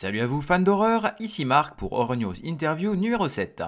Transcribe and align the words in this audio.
Salut 0.00 0.20
à 0.20 0.26
vous 0.26 0.40
fans 0.40 0.60
d'horreur, 0.60 1.10
ici 1.20 1.44
Marc 1.44 1.78
pour 1.78 1.92
Horror 1.92 2.16
News 2.16 2.32
Interview 2.42 2.96
numéro 2.96 3.28
7. 3.28 3.64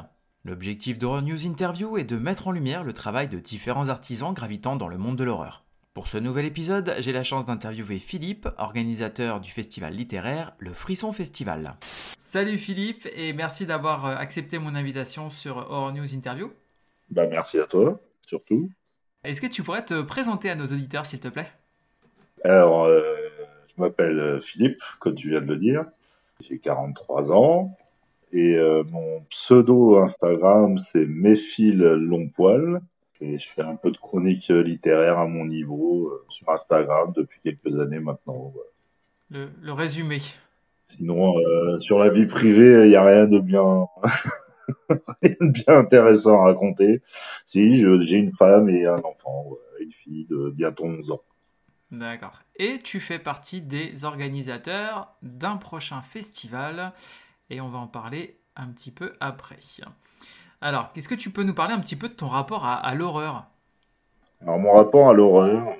L'objectif 0.46 0.98
d'Horror 0.98 1.20
News 1.20 1.44
Interview 1.46 1.98
est 1.98 2.04
de 2.04 2.16
mettre 2.16 2.48
en 2.48 2.52
lumière 2.52 2.84
le 2.84 2.94
travail 2.94 3.28
de 3.28 3.38
différents 3.38 3.90
artisans 3.90 4.32
gravitant 4.32 4.76
dans 4.76 4.88
le 4.88 4.96
monde 4.96 5.16
de 5.16 5.24
l'horreur. 5.24 5.62
Pour 5.92 6.08
ce 6.08 6.16
nouvel 6.16 6.46
épisode, 6.46 6.94
j'ai 7.00 7.12
la 7.12 7.22
chance 7.22 7.44
d'interviewer 7.44 7.98
Philippe, 7.98 8.48
organisateur 8.56 9.40
du 9.40 9.50
festival 9.50 9.92
littéraire 9.92 10.54
Le 10.58 10.72
Frisson 10.72 11.12
Festival. 11.12 11.74
Salut 12.16 12.56
Philippe 12.56 13.06
et 13.14 13.34
merci 13.34 13.66
d'avoir 13.66 14.06
euh, 14.06 14.14
accepté 14.16 14.58
mon 14.58 14.74
invitation 14.74 15.28
sur 15.28 15.58
Horror 15.58 15.92
News 15.92 16.14
Interview. 16.14 16.50
Bah 17.10 17.26
merci 17.26 17.60
à 17.60 17.66
toi, 17.66 18.00
surtout. 18.26 18.70
Est-ce 19.22 19.42
que 19.42 19.48
tu 19.48 19.62
pourrais 19.62 19.84
te 19.84 20.00
présenter 20.00 20.48
à 20.48 20.54
nos 20.54 20.64
auditeurs 20.64 21.04
s'il 21.04 21.20
te 21.20 21.28
plaît? 21.28 21.52
Alors, 22.42 22.84
euh, 22.84 23.02
je 23.68 23.82
m'appelle 23.82 24.18
euh, 24.18 24.40
Philippe, 24.40 24.80
comme 24.98 25.14
tu 25.14 25.28
viens 25.28 25.42
de 25.42 25.46
le 25.46 25.58
dire. 25.58 25.84
J'ai 26.42 26.58
43 26.58 27.30
ans 27.30 27.76
et 28.32 28.56
euh, 28.56 28.82
mon 28.90 29.20
pseudo 29.30 29.98
Instagram 29.98 30.76
c'est 30.76 31.06
Méfil 31.06 31.78
Longpoil. 31.78 32.80
Et 33.20 33.38
je 33.38 33.48
fais 33.48 33.62
un 33.62 33.76
peu 33.76 33.92
de 33.92 33.98
chronique 33.98 34.48
littéraire 34.48 35.20
à 35.20 35.28
mon 35.28 35.44
niveau 35.44 36.08
euh, 36.08 36.24
sur 36.28 36.50
Instagram 36.50 37.12
depuis 37.14 37.40
quelques 37.44 37.78
années 37.78 38.00
maintenant. 38.00 38.52
le, 39.30 39.48
le, 39.62 39.72
résumé. 39.72 40.18
Sinon, 40.88 41.38
euh, 41.38 41.78
sur 41.78 42.00
la 42.00 42.10
vie 42.10 42.26
privée, 42.26 42.86
il 42.86 42.88
n'y 42.88 42.96
a 42.96 43.04
rien 43.04 43.28
de 43.28 43.38
bien, 43.38 43.86
rien 45.22 45.36
de 45.40 45.52
bien 45.52 45.78
intéressant 45.78 46.40
à 46.40 46.46
raconter. 46.46 47.02
Si, 47.46 47.78
j'ai 47.78 48.16
une 48.16 48.32
femme 48.32 48.68
et 48.68 48.86
un 48.86 48.98
enfant, 48.98 49.56
une 49.80 49.92
fille 49.92 50.26
de 50.28 50.50
bientôt 50.50 50.86
11 50.86 51.12
ans. 51.12 51.22
D'accord. 51.92 52.40
Et 52.56 52.78
tu 52.78 53.00
fais 53.00 53.18
partie 53.18 53.60
des 53.60 54.04
organisateurs 54.06 55.14
d'un 55.20 55.58
prochain 55.58 56.00
festival 56.00 56.92
et 57.50 57.60
on 57.60 57.68
va 57.68 57.78
en 57.78 57.86
parler 57.86 58.38
un 58.56 58.68
petit 58.68 58.90
peu 58.90 59.12
après. 59.20 59.58
Alors, 60.62 60.90
qu'est-ce 60.92 61.08
que 61.08 61.14
tu 61.14 61.28
peux 61.30 61.42
nous 61.42 61.52
parler 61.52 61.74
un 61.74 61.80
petit 61.80 61.96
peu 61.96 62.08
de 62.08 62.14
ton 62.14 62.28
rapport 62.28 62.64
à, 62.64 62.76
à 62.76 62.94
l'horreur? 62.94 63.44
Alors, 64.40 64.58
mon 64.58 64.72
rapport 64.72 65.10
à 65.10 65.12
l'horreur, 65.12 65.76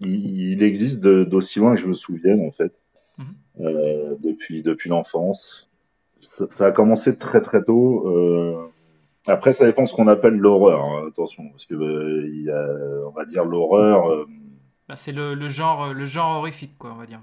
il, 0.00 0.40
il, 0.50 0.62
existe 0.64 1.00
d'aussi 1.00 1.60
loin 1.60 1.76
que 1.76 1.80
je 1.80 1.86
me 1.86 1.94
souvienne, 1.94 2.44
en 2.44 2.50
fait, 2.50 2.72
-hmm. 3.18 3.24
euh, 3.60 4.16
depuis, 4.20 4.62
depuis 4.62 4.90
l'enfance. 4.90 5.70
Ça, 6.20 6.46
ça, 6.50 6.66
a 6.66 6.72
commencé 6.72 7.16
très 7.16 7.40
très 7.40 7.62
tôt. 7.62 8.08
Euh, 8.08 8.66
après, 9.28 9.52
ça 9.52 9.64
dépend 9.64 9.84
de 9.84 9.88
ce 9.88 9.94
qu'on 9.94 10.08
appelle 10.08 10.34
l'horreur, 10.34 10.82
hein, 10.84 11.06
attention, 11.06 11.48
parce 11.50 11.66
que 11.66 11.74
euh, 11.74 12.26
il 12.26 12.42
y 12.42 12.50
a, 12.50 13.06
on 13.06 13.10
va 13.12 13.24
dire 13.24 13.44
l'horreur. 13.44 14.26
Euh, 14.86 14.92
bah, 14.92 14.96
c'est 14.96 15.12
le, 15.12 15.34
le, 15.34 15.48
genre, 15.48 15.92
le 15.92 16.06
genre 16.06 16.38
horrifique, 16.38 16.78
quoi, 16.78 16.92
on 16.92 16.96
va 16.96 17.06
dire. 17.06 17.20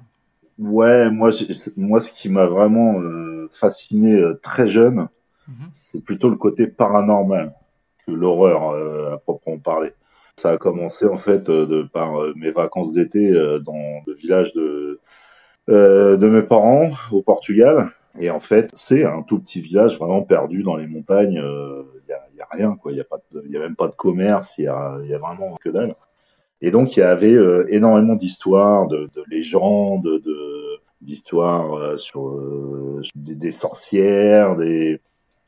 Ouais, 0.60 1.10
moi, 1.10 1.32
moi, 1.78 2.00
ce 2.00 2.12
qui 2.12 2.30
m'a 2.30 2.46
vraiment 2.46 3.00
euh, 3.02 3.50
fasciné 3.52 4.14
euh, 4.16 4.40
très 4.42 4.68
jeune, 4.68 5.08
mm 5.48 5.54
-hmm. 5.54 5.70
c'est 5.72 6.04
plutôt 6.04 6.30
le 6.30 6.36
côté 6.38 6.68
paranormal 6.68 7.54
que 8.06 8.12
l'horreur 8.12 8.70
euh, 8.70 9.14
à 9.14 9.18
proprement 9.18 9.58
parler. 9.60 9.94
Ça 10.36 10.52
a 10.52 10.58
commencé 10.58 11.06
en 11.06 11.18
fait 11.18 11.50
de, 11.50 11.84
par 11.94 12.10
mes 12.36 12.52
vacances 12.52 12.92
d'été 12.92 13.32
dans 13.70 13.86
le 14.08 14.14
village 14.16 14.54
de 14.54 15.00
de 16.22 16.28
mes 16.28 16.42
parents 16.54 16.92
au 17.12 17.22
Portugal. 17.22 17.76
Et 18.20 18.30
en 18.32 18.40
fait, 18.40 18.70
c'est 18.74 19.04
un 19.06 19.22
tout 19.24 19.40
petit 19.40 19.62
village 19.62 19.98
vraiment 20.00 20.24
perdu 20.24 20.64
dans 20.64 20.76
les 20.82 20.88
montagnes. 20.88 21.40
Il 22.04 22.08
y 22.12 22.14
a, 22.14 22.22
y, 22.38 22.42
a, 22.42 22.48
rien, 22.58 22.72
quoi. 22.80 22.92
Il 22.92 22.98
y 22.98 23.02
a 23.02 23.10
pas, 23.14 23.20
il 23.48 23.52
y 23.52 23.58
a 23.58 23.60
même 23.68 23.76
pas 23.76 23.88
de 23.94 23.96
commerce. 24.06 24.50
Il 24.58 24.66
y 24.66 24.68
a, 24.68 24.80
y 25.12 25.14
a 25.14 25.20
vraiment 25.26 25.50
que 25.64 25.70
dalle. 25.70 25.96
Et 26.66 26.72
donc, 26.72 26.96
il 26.96 27.02
y 27.02 27.04
avait 27.04 27.34
euh, 27.34 27.66
énormément 27.68 28.16
d'histoires, 28.16 28.88
de, 28.88 29.10
de, 29.14 29.24
légendes, 29.30 30.02
de, 30.02 30.80
d'histoires 31.02 31.74
euh, 31.74 31.98
sur 31.98 32.30
euh, 32.30 33.02
des, 33.16 33.52
sorcières, 33.52 34.56
des, 34.56 35.02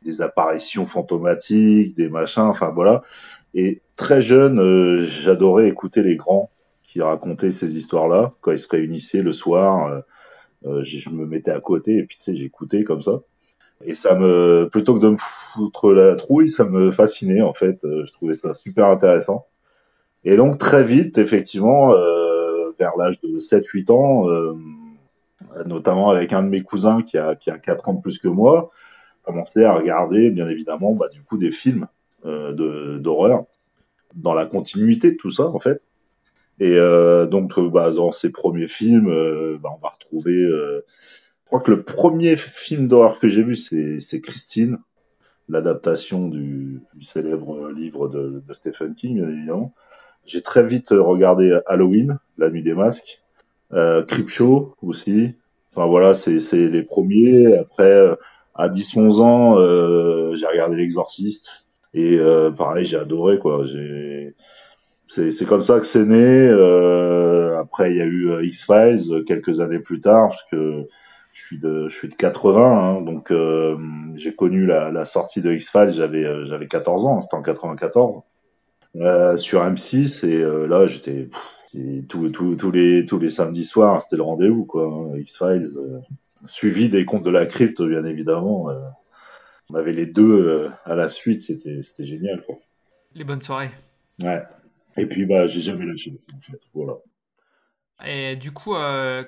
des, 0.04 0.22
apparitions 0.22 0.86
fantomatiques, 0.86 1.96
des 1.96 2.10
machins, 2.10 2.44
enfin 2.44 2.70
voilà. 2.70 3.02
Et 3.54 3.82
très 3.96 4.22
jeune, 4.22 5.06
j'adorais 5.06 5.70
écouter 5.70 6.04
les 6.04 6.18
grands 6.18 6.52
qui 6.84 7.02
racontaient 7.02 7.54
ces 7.54 7.78
histoires-là. 7.78 8.34
Quand 8.42 8.52
ils 8.52 8.60
se 8.60 8.68
réunissaient 8.68 9.22
le 9.22 9.32
soir, 9.32 10.04
je, 10.66 11.10
me 11.12 11.26
mettais 11.26 11.52
à 11.52 11.62
côté 11.62 11.96
et 11.96 12.04
puis 12.04 12.18
tu 12.18 12.24
sais, 12.26 12.36
j'écoutais 12.36 12.84
comme 12.84 13.02
ça. 13.02 13.22
Et 13.86 13.96
ça 13.96 14.16
me, 14.16 14.68
plutôt 14.70 14.96
que 14.96 15.00
de 15.00 15.12
me 15.12 15.18
foutre 15.18 15.94
la 15.94 16.16
trouille, 16.16 16.50
ça 16.50 16.66
me 16.66 16.92
fascinait 16.92 17.42
en 17.42 17.54
fait. 17.54 17.80
Je 17.84 18.12
trouvais 18.12 18.34
ça 18.34 18.54
super 18.54 18.88
intéressant. 18.88 19.48
Et 20.26 20.38
donc 20.38 20.58
très 20.58 20.84
vite, 20.84 21.20
effectivement, 21.20 21.94
euh, 21.94 22.72
vers 22.80 22.98
l'âge 22.98 23.22
de 23.22 23.38
7-8 23.38 23.92
ans, 23.92 24.28
euh, 24.28 24.54
notamment 25.68 26.10
avec 26.10 26.34
un 26.34 26.42
de 26.42 26.50
mes 26.50 26.62
cousins 26.62 27.04
qui 27.04 27.20
a, 27.20 27.36
qui 27.36 27.52
a 27.52 27.60
4 27.60 27.90
ans 27.90 27.94
de 27.94 28.02
plus 28.02 28.18
que 28.18 28.28
moi, 28.28 28.72
commencé 29.22 29.64
à 29.64 29.74
regarder, 29.74 30.32
bien 30.32 30.48
évidemment, 30.50 30.94
bah, 30.94 31.10
du 31.10 31.22
coup, 31.22 31.38
des 31.38 31.52
films 31.52 31.88
euh, 32.26 32.98
d'horreur 32.98 33.46
dans 34.16 34.34
la 34.34 34.48
continuité 34.48 35.12
de 35.12 35.18
tout 35.18 35.30
ça, 35.30 35.46
en 35.46 35.60
fait. 35.60 35.82
Et 36.60 36.80
donc, 37.30 37.60
bah, 37.72 37.92
dans 37.92 38.12
ces 38.14 38.30
premiers 38.30 38.68
films, 38.68 39.10
bah, 39.62 39.70
on 39.76 39.82
va 39.82 39.90
retrouver... 39.90 40.34
Je 40.34 41.48
crois 41.48 41.60
que 41.60 41.70
le 41.70 41.84
premier 41.84 42.38
film 42.38 42.88
d'horreur 42.88 43.20
que 43.20 43.28
j'ai 43.28 43.44
vu, 43.44 43.56
c'est 43.56 44.22
Christine, 44.22 44.80
l'adaptation 45.50 46.30
du, 46.30 46.82
célèbre 47.02 47.70
livre 47.70 48.08
de 48.08 48.42
Stephen 48.54 48.94
King, 48.94 49.18
bien 49.18 49.30
évidemment. 49.30 49.76
J'ai 50.26 50.42
très 50.42 50.64
vite 50.64 50.90
regardé 50.90 51.60
Halloween, 51.68 52.18
La 52.38 52.50
Nuit 52.50 52.64
des 52.64 52.74
Masques, 52.74 53.22
euh, 53.74 54.04
Creepshow 54.04 54.76
aussi. 54.82 55.36
Enfin 55.74 55.88
voilà, 55.88 56.14
c'est 56.14 56.40
les 56.54 56.84
premiers. 56.84 57.58
Après, 57.58 58.16
à 58.56 58.70
10-11 58.70 59.22
ans, 59.22 59.58
euh, 59.58 60.34
j'ai 60.36 60.48
regardé 60.48 60.78
L'Exorciste 60.78 61.66
et 61.94 62.18
euh, 62.18 62.52
pareil, 62.52 62.86
j'ai 62.86 62.98
adoré 62.98 63.40
quoi. 63.40 63.64
C'est 65.08 65.46
comme 65.46 65.62
ça 65.62 65.80
que 65.80 65.86
c'est 65.86 66.06
né. 66.06 66.50
Euh, 66.50 67.58
après, 67.60 67.92
il 67.92 67.98
y 67.98 68.02
a 68.02 68.06
eu 68.06 68.30
euh, 68.32 68.44
X 68.44 68.66
Files 68.66 69.24
quelques 69.26 69.60
années 69.62 69.80
plus 69.80 70.00
tard, 70.00 70.30
parce 70.30 70.44
que 70.52 70.88
je 71.32 71.46
suis 71.46 71.60
de 71.60 71.88
je 71.88 71.96
suis 71.96 72.10
de 72.10 72.16
80, 72.16 72.62
hein, 72.62 73.02
donc 73.02 73.32
euh, 73.32 73.78
j'ai 74.16 74.36
connu 74.36 74.66
la, 74.66 74.92
la 74.92 75.06
sortie 75.06 75.42
de 75.42 75.52
X 75.54 75.70
Files. 75.70 75.90
J'avais 75.90 76.26
euh, 76.26 76.46
j'avais 76.46 76.68
14 76.68 77.06
ans, 77.06 77.22
c'était 77.22 77.36
en 77.36 77.42
94 77.42 78.22
euh, 78.98 79.36
sur 79.36 79.62
M6 79.62 80.26
et 80.26 80.42
euh, 80.42 80.68
là 80.68 80.88
j'étais 80.88 81.30
tous 82.08 82.30
tout, 82.30 82.56
tout 82.56 82.72
les 82.72 83.06
tous 83.06 83.20
les 83.20 83.30
samedis 83.30 83.66
soirs 83.66 84.02
c'était 84.02 84.16
le 84.16 84.24
rendez-vous 84.24 84.64
quoi 84.64 84.86
hein, 84.86 85.18
X 85.18 85.38
Files 85.38 85.70
euh, 85.76 86.00
suivi 86.46 86.88
des 86.88 87.04
contes 87.04 87.24
de 87.24 87.30
la 87.30 87.46
crypte 87.46 87.82
bien 87.82 88.06
évidemment 88.06 88.70
on 89.70 89.76
avait 89.76 89.92
les 89.92 90.06
deux 90.06 90.70
à 90.86 90.96
la 90.96 91.10
suite 91.10 91.42
c'était 91.42 91.82
c'était 91.84 92.06
génial 92.06 92.44
quoi. 92.46 92.56
Les 93.16 93.24
bonnes 93.24 93.42
soirées. 93.42 93.72
Ouais. 94.22 94.44
Et 94.96 95.06
puis 95.08 95.26
bah 95.26 95.48
j'ai 95.48 95.62
jamais 95.62 95.86
lâché 95.86 96.14
en 96.34 96.40
fait 96.40 96.60
voilà. 96.74 96.94
Et 98.06 98.38
du 98.38 98.52
coup 98.52 98.76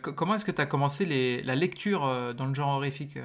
comment 0.01 0.35
est-ce 0.35 0.45
que 0.45 0.51
tu 0.51 0.61
as 0.61 0.65
commencé 0.65 1.05
les, 1.05 1.41
la 1.43 1.55
lecture 1.55 2.33
dans 2.37 2.45
le 2.45 2.53
genre 2.53 2.69
horrifique 2.69 3.17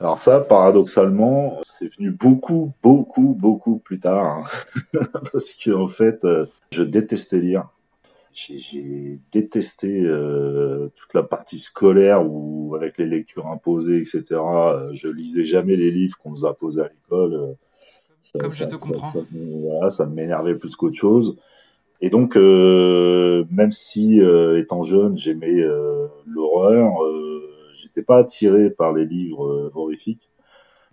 alors 0.00 0.18
ça, 0.18 0.40
paradoxalement, 0.40 1.60
c'est 1.62 1.94
venu 1.96 2.10
beaucoup, 2.10 2.72
beaucoup, 2.82 3.34
beaucoup 3.34 3.78
plus 3.78 4.00
tard. 4.00 4.44
Hein. 4.94 4.98
Parce 5.32 5.54
qu'en 5.54 5.86
fait, 5.86 6.24
euh, 6.24 6.46
je 6.72 6.82
détestais 6.82 7.38
lire. 7.38 7.68
J'ai 8.34 9.20
détesté 9.30 10.04
euh, 10.04 10.88
toute 10.96 11.14
la 11.14 11.22
partie 11.22 11.60
scolaire 11.60 12.28
où, 12.28 12.74
avec 12.74 12.98
les 12.98 13.06
lectures 13.06 13.46
imposées, 13.46 13.98
etc., 13.98 14.24
euh, 14.32 14.92
je 14.92 15.06
lisais 15.06 15.44
jamais 15.44 15.76
les 15.76 15.92
livres 15.92 16.18
qu'on 16.18 16.30
nous 16.30 16.44
a 16.44 16.52
posés 16.52 16.80
à 16.80 16.88
l'école. 16.88 17.54
Comme 18.40 18.50
ça, 18.50 18.64
je 18.64 18.74
te 18.74 18.80
ça, 18.80 18.88
comprends. 18.88 19.06
Ça, 19.06 19.20
voilà, 19.32 19.90
ça 19.90 20.06
m'énervait 20.06 20.56
plus 20.56 20.74
qu'autre 20.74 20.96
chose. 20.96 21.36
Et 22.00 22.10
donc, 22.10 22.36
euh, 22.36 23.44
même 23.52 23.70
si, 23.70 24.20
euh, 24.20 24.58
étant 24.58 24.82
jeune, 24.82 25.16
j'aimais 25.16 25.62
l'horreur, 26.26 26.96
j'étais 27.84 28.02
pas 28.02 28.18
attiré 28.18 28.70
par 28.70 28.92
les 28.92 29.04
livres 29.04 29.46
euh, 29.46 29.70
horrifiques. 29.74 30.30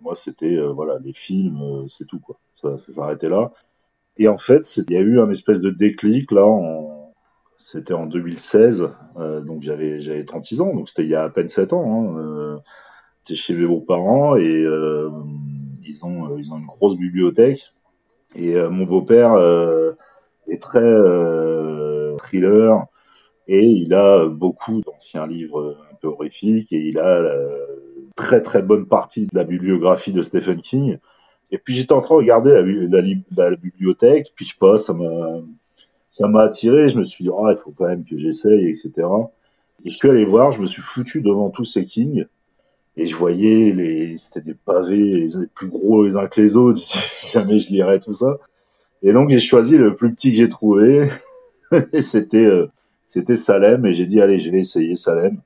Moi, 0.02 0.16
c'était 0.16 0.56
euh, 0.56 0.72
voilà 0.72 0.98
les 0.98 1.12
films, 1.12 1.60
euh, 1.62 1.86
c'est 1.88 2.06
tout 2.06 2.18
quoi. 2.18 2.38
Ça, 2.54 2.76
s'arrêtait 2.78 3.28
là. 3.28 3.52
Et 4.18 4.28
en 4.28 4.38
fait, 4.38 4.76
il 4.76 4.92
y 4.92 4.96
a 4.96 5.00
eu 5.00 5.20
un 5.20 5.30
espèce 5.30 5.60
de 5.60 5.70
déclic 5.70 6.32
là. 6.32 6.44
C'était 7.56 7.94
en 7.94 8.06
2016, 8.06 8.90
euh, 9.18 9.40
donc 9.40 9.62
j'avais 9.62 10.00
j'avais 10.00 10.24
36 10.24 10.60
ans, 10.60 10.74
donc 10.74 10.88
c'était 10.88 11.04
il 11.04 11.08
y 11.10 11.14
a 11.14 11.22
à 11.24 11.30
peine 11.30 11.48
7 11.48 11.72
ans. 11.72 12.08
Hein. 12.18 12.60
J'étais 13.20 13.36
chez 13.40 13.54
mes 13.54 13.66
beaux-parents 13.66 14.36
et 14.36 14.62
ils 15.84 16.04
ont 16.04 16.36
ils 16.38 16.52
ont 16.52 16.58
une 16.58 16.66
grosse 16.66 16.96
bibliothèque. 16.96 17.72
Et 18.34 18.54
mon 18.68 18.84
beau-père 18.84 19.36
est 20.48 20.60
très 20.60 20.80
thriller 22.18 22.86
et 23.46 23.64
il 23.64 23.94
a 23.94 24.26
beaucoup 24.28 24.80
d'anciens 24.82 25.26
livres 25.26 25.76
peu 26.02 26.08
horrifiques 26.08 26.72
et 26.72 26.78
il 26.78 26.98
a 26.98 27.22
la 27.22 27.36
très 28.16 28.42
très 28.42 28.62
bonne 28.62 28.86
partie 28.86 29.26
de 29.26 29.34
la 29.34 29.44
bibliographie 29.44 30.12
de 30.12 30.22
Stephen 30.22 30.60
King. 30.60 30.98
Et 31.50 31.58
puis 31.58 31.74
j'étais 31.74 31.92
en 31.92 32.00
train 32.00 32.16
de 32.16 32.20
regarder 32.20 32.52
la, 32.52 33.50
bibliothèque, 33.56 34.32
puis 34.34 34.46
je 34.46 34.56
passe, 34.58 34.86
ça 34.86 34.92
m'a 34.92 35.40
ça 36.10 36.28
m'a 36.28 36.42
attiré, 36.42 36.88
je 36.88 36.98
me 36.98 37.04
suis 37.04 37.24
dit 37.24 37.30
oh, 37.32 37.50
il 37.50 37.56
faut 37.56 37.72
quand 37.76 37.86
même 37.86 38.04
que 38.04 38.18
j'essaye, 38.18 38.68
etc. 38.68 38.90
Et 39.84 39.90
je 39.90 39.96
suis 39.96 40.10
allé 40.10 40.24
voir, 40.24 40.52
je 40.52 40.60
me 40.60 40.66
suis 40.66 40.82
foutu 40.82 41.20
devant 41.22 41.50
tous 41.50 41.64
ces 41.64 41.84
King 41.84 42.26
Et 42.96 43.06
je 43.06 43.16
voyais 43.16 43.72
les, 43.72 44.16
c'était 44.18 44.42
des 44.42 44.54
pavés, 44.54 45.28
les 45.28 45.46
plus 45.54 45.68
gros 45.68 46.04
les 46.04 46.16
uns 46.16 46.26
que 46.26 46.40
les 46.40 46.56
autres. 46.56 46.80
Jamais 47.32 47.58
je 47.58 47.70
lirais 47.70 48.00
tout 48.00 48.12
ça. 48.12 48.38
Et 49.02 49.12
donc 49.12 49.30
j'ai 49.30 49.40
choisi 49.40 49.76
le 49.76 49.96
plus 49.96 50.12
petit 50.12 50.30
que 50.30 50.36
j'ai 50.36 50.48
trouvé. 50.48 51.08
et 51.92 52.02
c'était, 52.02 52.46
euh, 52.46 52.66
c'était 53.06 53.36
Salem. 53.36 53.84
Et 53.86 53.94
j'ai 53.94 54.06
dit 54.06 54.20
allez, 54.20 54.38
je 54.38 54.50
vais 54.50 54.60
essayer 54.60 54.96
Salem. 54.96 55.38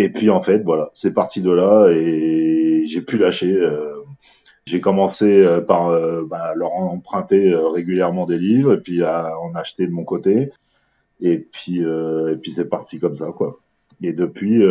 Et 0.00 0.10
puis 0.10 0.30
en 0.30 0.40
fait, 0.40 0.62
voilà, 0.64 0.90
c'est 0.94 1.12
parti 1.12 1.40
de 1.40 1.50
là 1.50 1.88
et 1.90 2.84
j'ai 2.86 3.02
pu 3.02 3.18
lâcher. 3.18 3.54
Euh, 3.54 3.94
j'ai 4.66 4.80
commencé 4.80 5.42
euh, 5.44 5.60
par 5.60 5.90
bah, 6.26 6.52
leur 6.54 6.72
emprunter 6.72 7.54
régulièrement 7.54 8.26
des 8.26 8.38
livres 8.38 8.74
et 8.74 8.80
puis 8.80 9.02
à 9.02 9.38
en 9.40 9.54
acheter 9.54 9.86
de 9.86 9.92
mon 9.92 10.04
côté. 10.04 10.52
Et 11.20 11.38
puis, 11.38 11.80
et 11.80 12.36
puis 12.40 12.52
c'est 12.52 12.68
parti 12.68 13.00
comme 13.00 13.16
ça, 13.16 13.32
quoi. 13.32 13.58
Et 14.02 14.12
depuis, 14.12 14.62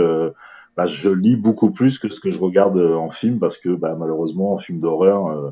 bah, 0.78 0.86
je 0.86 1.10
lis 1.10 1.36
beaucoup 1.36 1.72
plus 1.72 1.98
que 1.98 2.08
ce 2.08 2.20
que 2.20 2.30
je 2.30 2.40
regarde 2.40 2.78
euh, 2.78 2.96
en 2.96 3.10
film 3.10 3.40
parce 3.40 3.58
que 3.58 3.70
bah, 3.70 3.96
malheureusement 3.96 4.54
en 4.54 4.58
film 4.60 4.80
d'horreur, 4.80 5.26
euh, 5.26 5.50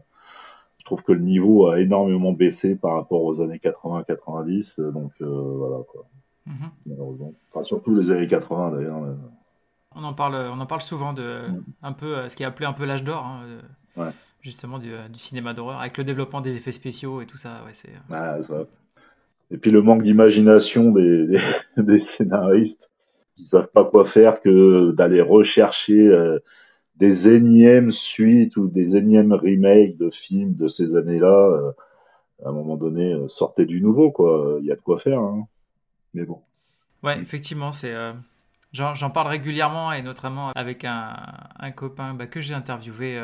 je 0.78 0.86
trouve 0.86 1.02
que 1.02 1.14
le 1.14 1.22
niveau 1.22 1.66
a 1.66 1.82
énormément 1.82 2.32
baissé 2.32 2.76
par 2.76 2.94
rapport 2.94 3.24
aux 3.24 3.42
années 3.42 3.58
80-90. 3.58 4.80
Euh, 4.80 4.92
donc 4.92 5.12
voilà 5.20 5.84
quoi. 5.88 6.06
Mhm. 6.46 6.70
Malheureusement. 6.86 7.34
Enfin, 7.52 7.64
surtout 7.64 7.96
les 7.96 8.12
années 8.12 8.28
80 8.28 8.72
d'ailleurs. 8.72 9.02
On 9.96 10.04
en 10.04 10.14
parle, 10.14 10.36
on 10.36 10.60
en 10.60 10.66
parle 10.66 10.82
souvent 10.82 11.14
de 11.14 11.44
un 11.82 11.94
peu 11.94 12.28
ce 12.28 12.36
qui 12.36 12.44
est 12.44 12.46
appelé 12.46 12.66
un 12.66 12.74
peu 12.74 12.86
l'âge 12.86 13.04
d'or. 13.04 13.26
Hein, 13.26 14.12
justement 14.42 14.78
du, 14.78 14.92
du 15.12 15.20
cinéma 15.20 15.54
d'horreur 15.54 15.80
avec 15.80 15.98
le 15.98 16.04
développement 16.04 16.40
des 16.40 16.56
effets 16.56 16.72
spéciaux 16.72 17.20
et 17.20 17.26
tout 17.26 17.38
ça 17.38 17.64
ouais 17.66 17.72
c'est 17.74 17.90
ah, 18.12 18.38
ça. 18.44 18.68
et 19.50 19.58
puis 19.58 19.72
le 19.72 19.82
manque 19.82 20.04
d'imagination 20.04 20.92
des, 20.92 21.26
des, 21.28 21.40
des, 21.78 21.98
scénaristes 21.98 22.92
qui 23.36 23.46
savent 23.46 23.70
pas 23.70 23.84
quoi 23.86 24.06
faire 24.06 24.42
que 24.42 24.92
d'aller 24.92 25.22
rechercher 25.22 26.10
euh, 26.10 26.40
des 26.98 27.28
énièmes 27.28 27.92
suites 27.92 28.56
ou 28.58 28.68
des 28.68 28.96
énièmes 28.96 29.34
remakes 29.34 29.98
de 29.98 30.10
films 30.10 30.54
de 30.54 30.68
ces 30.68 30.96
années-là. 30.96 31.50
Euh, 31.52 31.72
à 32.44 32.50
un 32.50 32.52
moment 32.54 32.78
donné, 32.78 33.14
euh, 33.14 33.28
sortez 33.28 33.66
du 33.66 33.82
nouveau, 33.82 34.12
quoi. 34.12 34.58
Il 34.62 34.66
y 34.66 34.72
a 34.72 34.76
de 34.76 34.82
quoi 34.82 34.98
faire. 34.98 35.20
Hein. 35.20 35.48
Mais 36.14 36.26
bon. 36.26 36.40
Ouais, 37.04 37.20
effectivement, 37.20 37.72
c'est. 37.72 37.94
J'en 38.76 39.10
parle 39.10 39.28
régulièrement 39.28 39.94
et 39.94 40.02
notamment 40.02 40.52
avec 40.56 40.84
un, 40.84 41.16
un 41.60 41.72
copain 41.72 42.14
bah, 42.14 42.28
que 42.28 42.42
j'ai 42.42 42.54
interviewé. 42.54 43.22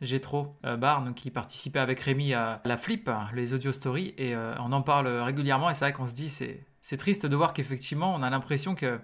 J'ai 0.00 0.20
trop 0.20 0.56
Barn 0.62 1.14
qui 1.14 1.30
participait 1.30 1.78
avec 1.78 2.00
Rémi 2.00 2.34
à 2.34 2.60
la 2.64 2.76
Flip, 2.76 3.10
les 3.32 3.54
audio 3.54 3.72
stories, 3.72 4.14
et 4.18 4.36
on 4.36 4.72
en 4.72 4.82
parle 4.82 5.08
régulièrement. 5.08 5.70
Et 5.70 5.74
c'est 5.74 5.86
vrai 5.86 5.92
qu'on 5.92 6.06
se 6.06 6.14
dit, 6.14 6.28
c'est 6.28 6.96
triste 6.98 7.24
de 7.24 7.34
voir 7.34 7.54
qu'effectivement, 7.54 8.14
on 8.14 8.22
a 8.22 8.28
l'impression 8.28 8.74
que 8.74 9.00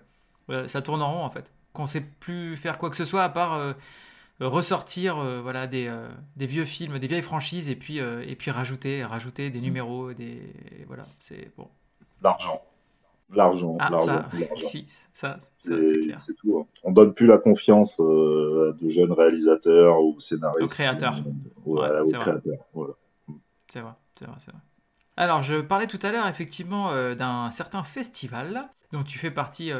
euh, 0.50 0.68
ça 0.68 0.82
tourne 0.82 1.02
en 1.02 1.12
rond 1.12 1.24
en 1.24 1.30
fait. 1.30 1.52
Qu'on 1.72 1.86
sait 1.86 2.00
plus 2.00 2.56
faire 2.56 2.78
quoi 2.78 2.90
que 2.90 2.96
ce 2.96 3.04
soit 3.04 3.22
à 3.22 3.28
part 3.28 3.54
euh, 3.54 3.72
ressortir 4.40 5.18
euh, 5.18 5.40
voilà 5.40 5.66
des, 5.66 5.92
des, 6.36 6.46
vieux 6.46 6.64
films, 6.64 6.98
des 6.98 7.06
vieilles 7.06 7.22
franchises 7.22 7.68
et 7.68 7.76
puis 7.76 7.98
et 7.98 8.36
puis 8.36 8.50
rajouter 8.50 9.04
rajouter 9.04 9.50
des 9.50 9.60
numéros, 9.60 10.12
des 10.12 10.52
voilà, 10.86 11.06
c'est 11.18 11.54
bon. 11.56 11.68
L'argent. 12.22 12.62
L'argent, 13.32 13.76
ah, 13.78 13.90
l'argent, 13.90 14.24
si, 14.56 14.84
ça, 15.12 15.36
c'est 15.56 16.00
clair. 16.00 16.18
C'est 16.18 16.34
tout. 16.34 16.58
Hein. 16.58 16.66
On 16.82 16.90
donne 16.90 17.14
plus 17.14 17.26
la 17.26 17.38
confiance 17.38 17.96
de 17.98 18.88
jeunes 18.88 19.12
réalisateurs 19.12 20.02
ou 20.02 20.18
scénaristes. 20.18 20.62
Aux 20.62 20.66
créateurs. 20.66 21.16
Ouais, 21.64 22.00
aux 22.00 22.10
créateurs. 22.10 22.58
Voilà. 22.74 22.94
C'est 23.68 23.80
vrai, 23.80 23.92
c'est 24.18 24.26
vrai, 24.26 24.36
c'est 24.38 24.50
vrai. 24.50 24.60
Alors, 25.16 25.42
je 25.42 25.60
parlais 25.60 25.86
tout 25.86 25.98
à 26.02 26.10
l'heure 26.10 26.26
effectivement 26.26 26.92
d'un 27.14 27.50
certain 27.52 27.84
festival 27.84 28.68
dont 28.92 29.04
tu 29.04 29.18
fais 29.18 29.30
partie 29.30 29.70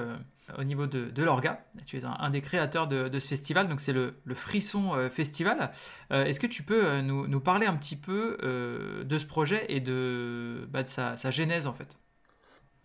au 0.58 0.64
niveau 0.64 0.86
de, 0.86 1.10
de 1.10 1.22
l'orga. 1.22 1.64
Tu 1.86 1.98
es 1.98 2.04
un, 2.04 2.30
des 2.30 2.40
créateurs 2.40 2.86
de, 2.86 3.18
ce 3.18 3.28
festival, 3.28 3.68
donc 3.68 3.80
c'est 3.80 3.92
le, 3.92 4.12
Frisson 4.34 4.94
euh, 4.94 5.10
Festival. 5.10 5.70
Euh, 6.12 6.24
est-ce 6.24 6.40
que 6.40 6.46
tu 6.46 6.62
peux 6.62 6.86
euh, 6.86 7.02
nous, 7.02 7.40
parler 7.40 7.66
un 7.66 7.76
petit 7.76 7.96
peu 7.96 8.38
de 8.40 9.18
ce 9.18 9.26
projet 9.26 9.64
et 9.68 9.80
de, 9.80 10.68
bah, 10.70 10.84
sa, 10.84 11.30
genèse 11.30 11.66
en 11.66 11.72
fait? 11.72 11.98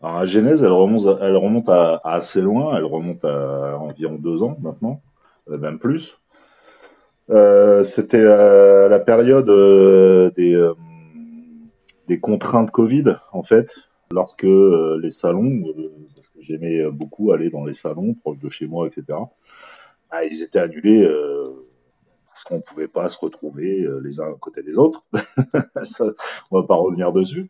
Alors 0.05 0.19
la 0.19 0.25
genèse, 0.25 0.61
elle 0.61 0.71
remonte, 0.71 1.17
elle 1.19 1.35
remonte 1.35 1.67
à, 1.67 1.99
assez 2.03 2.39
loin, 2.39 2.77
elle 2.77 2.85
remonte 2.85 3.25
à 3.25 3.77
environ 3.79 4.15
deux 4.15 4.43
ans 4.43 4.55
maintenant, 4.61 5.01
même 5.47 5.79
plus. 5.79 6.15
C'était 7.27 8.23
la 8.23 8.99
période 8.99 9.49
des, 10.35 12.19
contraintes 12.21 12.69
Covid 12.69 13.15
en 13.31 13.41
fait, 13.41 13.75
lorsque 14.11 14.43
les 14.43 15.09
salons 15.09 15.63
j'aimais 16.45 16.79
euh, 16.79 16.91
beaucoup 16.91 17.31
aller 17.31 17.49
dans 17.49 17.65
les 17.65 17.73
salons 17.73 18.13
proches 18.13 18.39
de 18.39 18.49
chez 18.49 18.67
moi, 18.67 18.87
etc. 18.87 19.19
Ah, 20.11 20.23
ils 20.25 20.43
étaient 20.43 20.59
annulés 20.59 21.03
euh, 21.03 21.51
parce 22.27 22.43
qu'on 22.43 22.57
ne 22.57 22.61
pouvait 22.61 22.87
pas 22.87 23.09
se 23.09 23.17
retrouver 23.17 23.81
euh, 23.81 23.99
les 24.03 24.19
uns 24.19 24.31
à 24.31 24.35
côté 24.39 24.61
des 24.63 24.77
autres. 24.77 25.03
On 26.51 26.59
va 26.59 26.67
pas 26.67 26.75
revenir 26.75 27.11
dessus. 27.11 27.49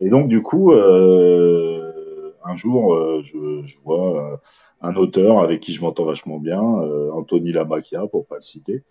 Et 0.00 0.08
donc, 0.08 0.28
du 0.28 0.42
coup, 0.42 0.72
un 2.44 2.54
jour, 2.54 3.22
je, 3.22 3.62
je, 3.62 3.76
vois 3.84 4.40
un 4.80 4.96
auteur 4.96 5.40
avec 5.40 5.60
qui 5.60 5.72
je 5.72 5.80
m'entends 5.80 6.04
vachement 6.04 6.38
bien, 6.38 6.60
Anthony 6.60 7.52
Lamacchia, 7.52 8.06
pour 8.06 8.26
pas 8.26 8.36
le 8.36 8.42
citer, 8.42 8.82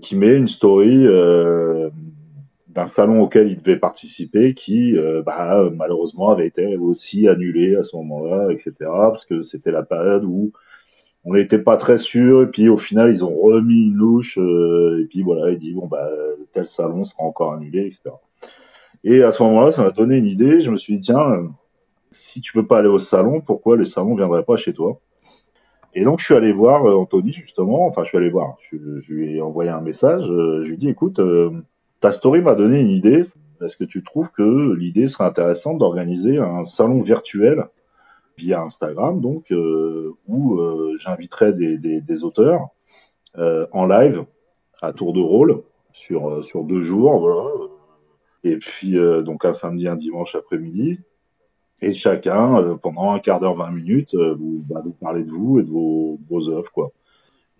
qui 0.00 0.16
met 0.16 0.36
une 0.36 0.48
story 0.48 1.06
d'un 2.78 2.86
salon 2.86 3.22
auquel 3.22 3.48
il 3.48 3.58
devait 3.58 3.78
participer 3.78 4.54
qui 4.54 4.96
euh, 4.96 5.22
bah, 5.22 5.68
malheureusement 5.74 6.28
avait 6.28 6.46
été 6.46 6.76
aussi 6.76 7.26
annulé 7.26 7.74
à 7.74 7.82
ce 7.82 7.96
moment-là, 7.96 8.50
etc. 8.52 8.72
Parce 8.80 9.24
que 9.24 9.40
c'était 9.40 9.72
la 9.72 9.82
période 9.82 10.24
où 10.24 10.52
on 11.24 11.34
n'était 11.34 11.58
pas 11.58 11.76
très 11.76 11.98
sûr 11.98 12.42
et 12.42 12.46
puis 12.46 12.68
au 12.68 12.76
final 12.76 13.10
ils 13.10 13.24
ont 13.24 13.34
remis 13.34 13.86
une 13.86 13.94
louche 13.94 14.38
euh, 14.38 15.00
et 15.02 15.06
puis 15.06 15.22
voilà 15.22 15.50
il 15.50 15.58
dit 15.58 15.74
bon 15.74 15.88
bah 15.88 16.08
tel 16.52 16.66
salon 16.68 17.02
sera 17.02 17.24
encore 17.24 17.54
annulé, 17.54 17.86
etc. 17.86 18.02
Et 19.02 19.22
à 19.22 19.32
ce 19.32 19.42
moment-là 19.42 19.72
ça 19.72 19.82
m'a 19.82 19.90
donné 19.90 20.16
une 20.16 20.26
idée. 20.26 20.60
Je 20.60 20.70
me 20.70 20.76
suis 20.76 20.98
dit 20.98 21.06
tiens 21.06 21.48
si 22.10 22.40
tu 22.40 22.52
peux 22.52 22.66
pas 22.66 22.78
aller 22.78 22.88
au 22.88 22.98
salon, 22.98 23.40
pourquoi 23.40 23.76
les 23.76 23.84
salons 23.84 24.14
viendraient 24.14 24.44
pas 24.44 24.56
chez 24.56 24.72
toi? 24.72 25.00
Et 25.94 26.04
donc 26.04 26.20
je 26.20 26.26
suis 26.26 26.34
allé 26.34 26.52
voir 26.52 26.84
euh, 26.84 26.94
Anthony 26.94 27.32
justement, 27.32 27.86
enfin 27.86 28.04
je 28.04 28.08
suis 28.08 28.18
allé 28.18 28.30
voir, 28.30 28.56
je, 28.60 28.76
lui 29.12 29.36
ai 29.36 29.40
envoyé 29.40 29.70
un 29.70 29.80
message, 29.80 30.24
je 30.26 30.66
lui 30.66 30.74
ai 30.74 30.76
dit 30.76 30.88
écoute 30.88 31.20
ta 32.00 32.12
story 32.12 32.42
m'a 32.42 32.54
donné 32.54 32.80
une 32.80 32.90
idée. 32.90 33.22
Est-ce 33.60 33.76
que 33.76 33.84
tu 33.84 34.04
trouves 34.04 34.30
que 34.30 34.74
l'idée 34.74 35.08
serait 35.08 35.24
intéressante 35.24 35.78
d'organiser 35.78 36.38
un 36.38 36.64
salon 36.64 37.00
virtuel 37.00 37.66
via 38.36 38.60
Instagram, 38.62 39.20
donc 39.20 39.50
euh, 39.50 40.14
où 40.28 40.60
euh, 40.60 40.94
j'inviterais 41.00 41.52
des, 41.52 42.24
auteurs 42.24 42.68
euh, 43.36 43.66
en 43.72 43.86
live 43.86 44.24
à 44.80 44.92
tour 44.92 45.12
de 45.12 45.20
rôle 45.20 45.62
sur 45.92 46.44
sur 46.44 46.62
deux 46.62 46.82
jours, 46.82 47.18
voilà. 47.18 47.50
Et 48.44 48.56
puis 48.58 48.96
donc 49.24 49.44
un 49.44 49.52
samedi, 49.52 49.88
un 49.88 49.96
dimanche 49.96 50.36
après-midi, 50.36 51.00
et 51.80 51.92
chacun 51.92 52.76
pendant 52.82 53.12
un 53.12 53.18
quart 53.18 53.40
d'heure, 53.40 53.54
20 53.54 53.70
minutes, 53.70 54.14
vous, 54.14 54.64
bah, 54.68 54.82
vous 54.84 54.94
parlez 54.94 55.24
de 55.24 55.30
vous 55.30 55.60
et 55.60 55.62
de 55.62 55.68
vos, 55.68 56.18
vos 56.28 56.48
œuvres, 56.48 56.72
quoi. 56.72 56.92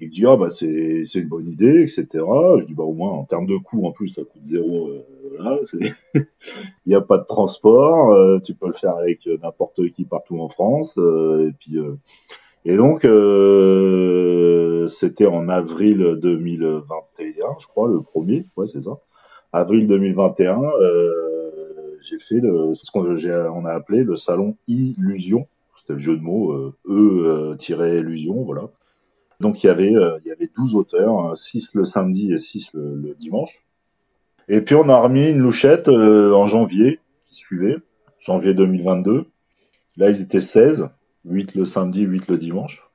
Il 0.01 0.11
dit, 0.11 0.25
ah, 0.27 0.37
bah, 0.37 0.49
c'est, 0.49 1.05
c'est 1.05 1.19
une 1.19 1.29
bonne 1.29 1.49
idée, 1.49 1.83
etc. 1.83 2.07
Je 2.15 2.65
dis, 2.65 2.75
bah, 2.75 2.85
au 2.85 2.93
moins, 2.93 3.11
en 3.11 3.25
termes 3.25 3.47
de 3.47 3.57
coût, 3.57 3.85
en 3.85 3.91
plus, 3.91 4.07
ça 4.09 4.23
coûte 4.23 4.45
zéro. 4.45 4.91
Euh, 4.91 5.63
Il 6.15 6.25
n'y 6.87 6.95
a 6.95 7.01
pas 7.01 7.19
de 7.19 7.25
transport. 7.25 8.13
Euh, 8.13 8.39
tu 8.39 8.55
peux 8.55 8.69
le 8.69 8.73
faire 8.73 8.95
avec 8.95 9.27
euh, 9.27 9.39
n'importe 9.43 9.89
qui 9.91 10.05
partout 10.05 10.39
en 10.39 10.49
France. 10.49 10.97
et 10.97 11.53
puis, 11.59 11.79
et 12.65 12.77
donc, 12.77 13.03
c'était 14.89 15.27
en 15.27 15.49
avril 15.49 16.19
2021, 16.21 17.47
je 17.59 17.67
crois, 17.67 17.89
le 17.89 18.01
premier. 18.01 18.47
Ouais, 18.57 18.67
c'est 18.67 18.83
ça. 18.83 18.99
Avril 19.53 19.87
2021, 19.87 20.61
j'ai 22.01 22.19
fait 22.19 22.41
le, 22.41 22.75
ce 22.75 22.91
qu'on 22.91 23.05
on 23.05 23.65
a 23.65 23.73
appelé 23.73 24.05
le 24.05 24.17
salon 24.17 24.57
Illusion. 24.67 25.47
C'était 25.77 25.93
le 25.95 25.99
jeu 25.99 26.17
de 26.17 26.23
mots, 26.23 26.75
E-illusion, 26.87 28.43
voilà. 28.45 28.69
Donc 29.41 29.63
il 29.63 29.69
y 29.69 29.71
avait, 29.71 29.95
euh, 29.95 30.19
il 30.25 30.29
y 30.29 30.33
avait 30.33 30.51
12 30.57 30.75
auteurs, 30.75 31.37
6 31.37 31.75
le 31.75 31.85
samedi 31.85 32.33
et 32.33 32.39
6 32.39 32.73
le, 32.75 33.15
dimanche. 33.19 33.63
Et 34.49 34.61
puis 34.61 34.75
on 34.75 34.89
a 34.89 34.99
remis 34.99 35.29
une 35.29 35.39
louchette 35.39 35.89
euh, 35.89 36.33
en 36.33 36.47
janvier 36.47 36.99
qui 37.21 37.35
suivait, 37.35 37.77
janvier 38.19 38.55
2022. 38.55 39.27
Là 39.97 40.11
ils 40.11 40.23
étaient 40.23 40.41
16, 40.41 40.89
8 41.25 41.55
le 41.55 41.65
samedi, 41.65 42.03
8 42.03 42.29
le 42.29 42.39
dimanche. 42.39 42.89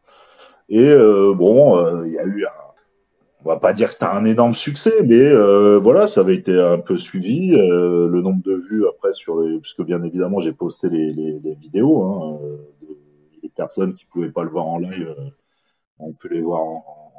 Et 0.68 0.90
euh, 0.90 1.34
bon, 1.34 2.04
il 2.04 2.12
y 2.12 2.20
a 2.20 2.26
eu 2.26 2.46
on 3.46 3.50
va 3.50 3.58
pas 3.58 3.74
dire 3.74 3.88
que 3.88 3.94
c'était 3.94 4.06
un 4.06 4.26
énorme 4.26 4.54
succès, 4.54 5.04
mais 5.04 5.34
voilà, 5.80 6.08
ça 6.08 6.22
avait 6.22 6.36
été 6.36 6.60
un 6.60 6.80
peu 6.80 6.98
suivi. 6.98 7.52
le 7.52 8.22
nombre 8.22 8.44
de 8.44 8.54
vues 8.54 8.86
après 8.88 9.12
sur 9.12 9.42
les, 9.42 9.60
puisque 9.60 9.84
bien 9.84 10.02
évidemment 10.04 10.40
j'ai 10.40 10.54
posté 10.54 10.90
les, 10.90 11.12
les, 11.14 11.40
les 11.40 11.56
vidéos, 11.56 12.04
hein, 12.04 12.40
des 13.42 13.50
personnes 13.50 13.94
qui 13.94 14.06
pouvaient 14.06 14.32
pas 14.32 14.44
le 14.44 14.50
voir 14.50 14.68
en 14.68 14.80
live 14.80 15.14
on 16.00 16.14
peut 16.14 16.30
les 16.30 16.42
voir 16.42 16.62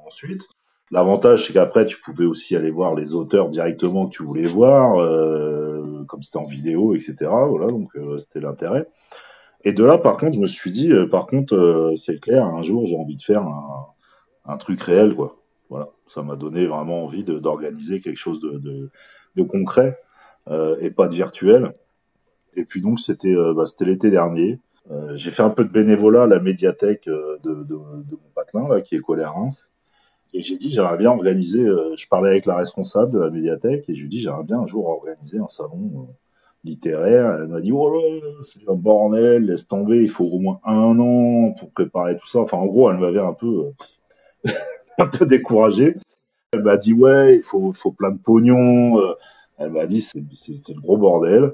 ensuite. 0.07 0.43
L'avantage, 0.90 1.47
c'est 1.47 1.52
qu'après, 1.52 1.87
tu 1.87 1.99
pouvais 2.00 2.26
aussi 2.26 2.54
aller 2.57 2.71
voir 2.71 2.95
les 2.95 3.14
auteurs 3.14 3.49
directement 3.49 4.07
que 4.07 4.16
tu 4.16 4.23
voulais 4.23 4.47
voir, 4.47 4.99
euh, 5.00 6.04
comme 6.07 6.23
c'était 6.23 6.38
en 6.38 6.45
vidéo, 6.45 6.95
etc. 6.95 7.14
Voilà, 7.49 7.66
donc 7.66 7.90
euh, 7.97 8.19
c'était 8.19 8.40
l'intérêt. 8.40 8.87
Et 9.64 9.73
de 9.73 9.83
là, 9.83 9.99
par 9.99 10.19
contre, 10.19 10.35
je 10.35 10.40
me 10.40 10.47
suis 10.47 10.71
dit, 10.71 10.93
euh, 10.93 11.09
par 11.09 11.26
contre, 11.26 11.95
c'est 11.97 12.21
clair, 12.21 12.47
un 12.47 12.62
jour, 12.62 12.87
j'ai 12.87 12.97
envie 12.97 13.16
de 13.16 13.23
faire 13.23 13.47
un 14.45 14.57
truc 14.59 14.83
réel, 14.83 15.14
quoi. 15.14 15.37
Voilà, 15.71 15.88
ça 16.06 16.23
m'a 16.23 16.37
donné 16.37 16.66
vraiment 16.66 17.04
envie 17.04 17.25
d'organiser 17.25 18.00
quelque 18.00 18.18
chose 18.18 18.40
de, 18.40 18.90
de, 19.37 19.42
concret 19.42 19.99
euh, 20.49 20.76
et 20.80 20.90
pas 20.90 21.09
de 21.09 21.14
virtuel. 21.14 21.75
Et 22.54 22.64
puis 22.64 22.80
donc 22.83 23.00
c'était 23.00 23.35
euh, 23.35 23.54
bah, 23.54 23.64
l'été 23.80 24.11
dernier. 24.11 24.61
Euh, 24.90 25.16
j'ai 25.16 25.30
fait 25.30 25.42
un 25.42 25.50
peu 25.50 25.64
de 25.64 25.71
bénévolat 25.71 26.25
à 26.25 26.26
la 26.26 26.38
médiathèque 26.38 27.06
de, 27.06 27.38
de, 27.42 27.75
mon 27.75 28.30
patelin 28.35 28.68
là, 28.68 28.83
qui 28.83 28.97
est 28.97 29.00
collé 29.00 29.23
à 29.23 29.30
Reims. 29.30 29.71
Et 30.35 30.42
j'ai 30.42 30.56
dit 30.59 30.71
j'aimerais 30.71 30.99
bien 30.99 31.11
organiser. 31.11 31.64
je 31.64 32.09
parlais 32.09 32.30
avec 32.30 32.44
la 32.44 32.56
responsable 32.56 33.12
de 33.12 33.18
la 33.21 33.30
médiathèque 33.30 33.88
et 33.88 33.94
je 33.94 34.02
lui 34.02 34.09
dis 34.09 34.21
j'aimerais 34.21 34.44
bien 34.44 34.61
un 34.61 34.66
jour 34.66 34.88
organiser 34.88 35.38
un 35.38 35.49
salon 35.49 36.09
littéraire. 36.64 37.38
Elle 37.40 37.49
m'a 37.49 37.61
dit 37.61 37.73
oh 37.73 37.88
là, 37.88 38.28
c'est 38.42 38.68
un 38.68 38.75
bordel, 38.75 39.47
laisse 39.47 39.66
tomber, 39.66 40.02
il 40.02 40.11
faut 40.11 40.25
au 40.25 40.40
moins 40.40 40.61
un 40.64 40.99
an 40.99 41.52
pour 41.59 41.71
préparer 41.71 42.18
tout 42.18 42.26
ça. 42.26 42.40
Enfin 42.40 42.59
en 42.59 42.66
gros 42.66 42.90
elle 42.90 42.99
m'avait 42.99 43.21
un 43.21 43.33
peu 43.33 43.71
un 44.98 45.06
peu 45.06 45.26
découragé. 45.26 45.96
Elle 46.52 46.62
m'a 46.62 46.76
dit 46.76 46.92
ouais, 46.92 47.36
il 47.36 47.42
faut, 47.42 47.72
faut 47.72 47.92
plein 47.92 48.12
de 48.12 48.18
pognon. 48.18 49.00
Euh, 49.00 49.14
elle 49.58 49.70
m'a 49.70 49.86
dit 49.86 50.02
c'est, 50.02 50.18
le 50.18 50.80
gros 50.80 50.96
bordel. 50.96 51.52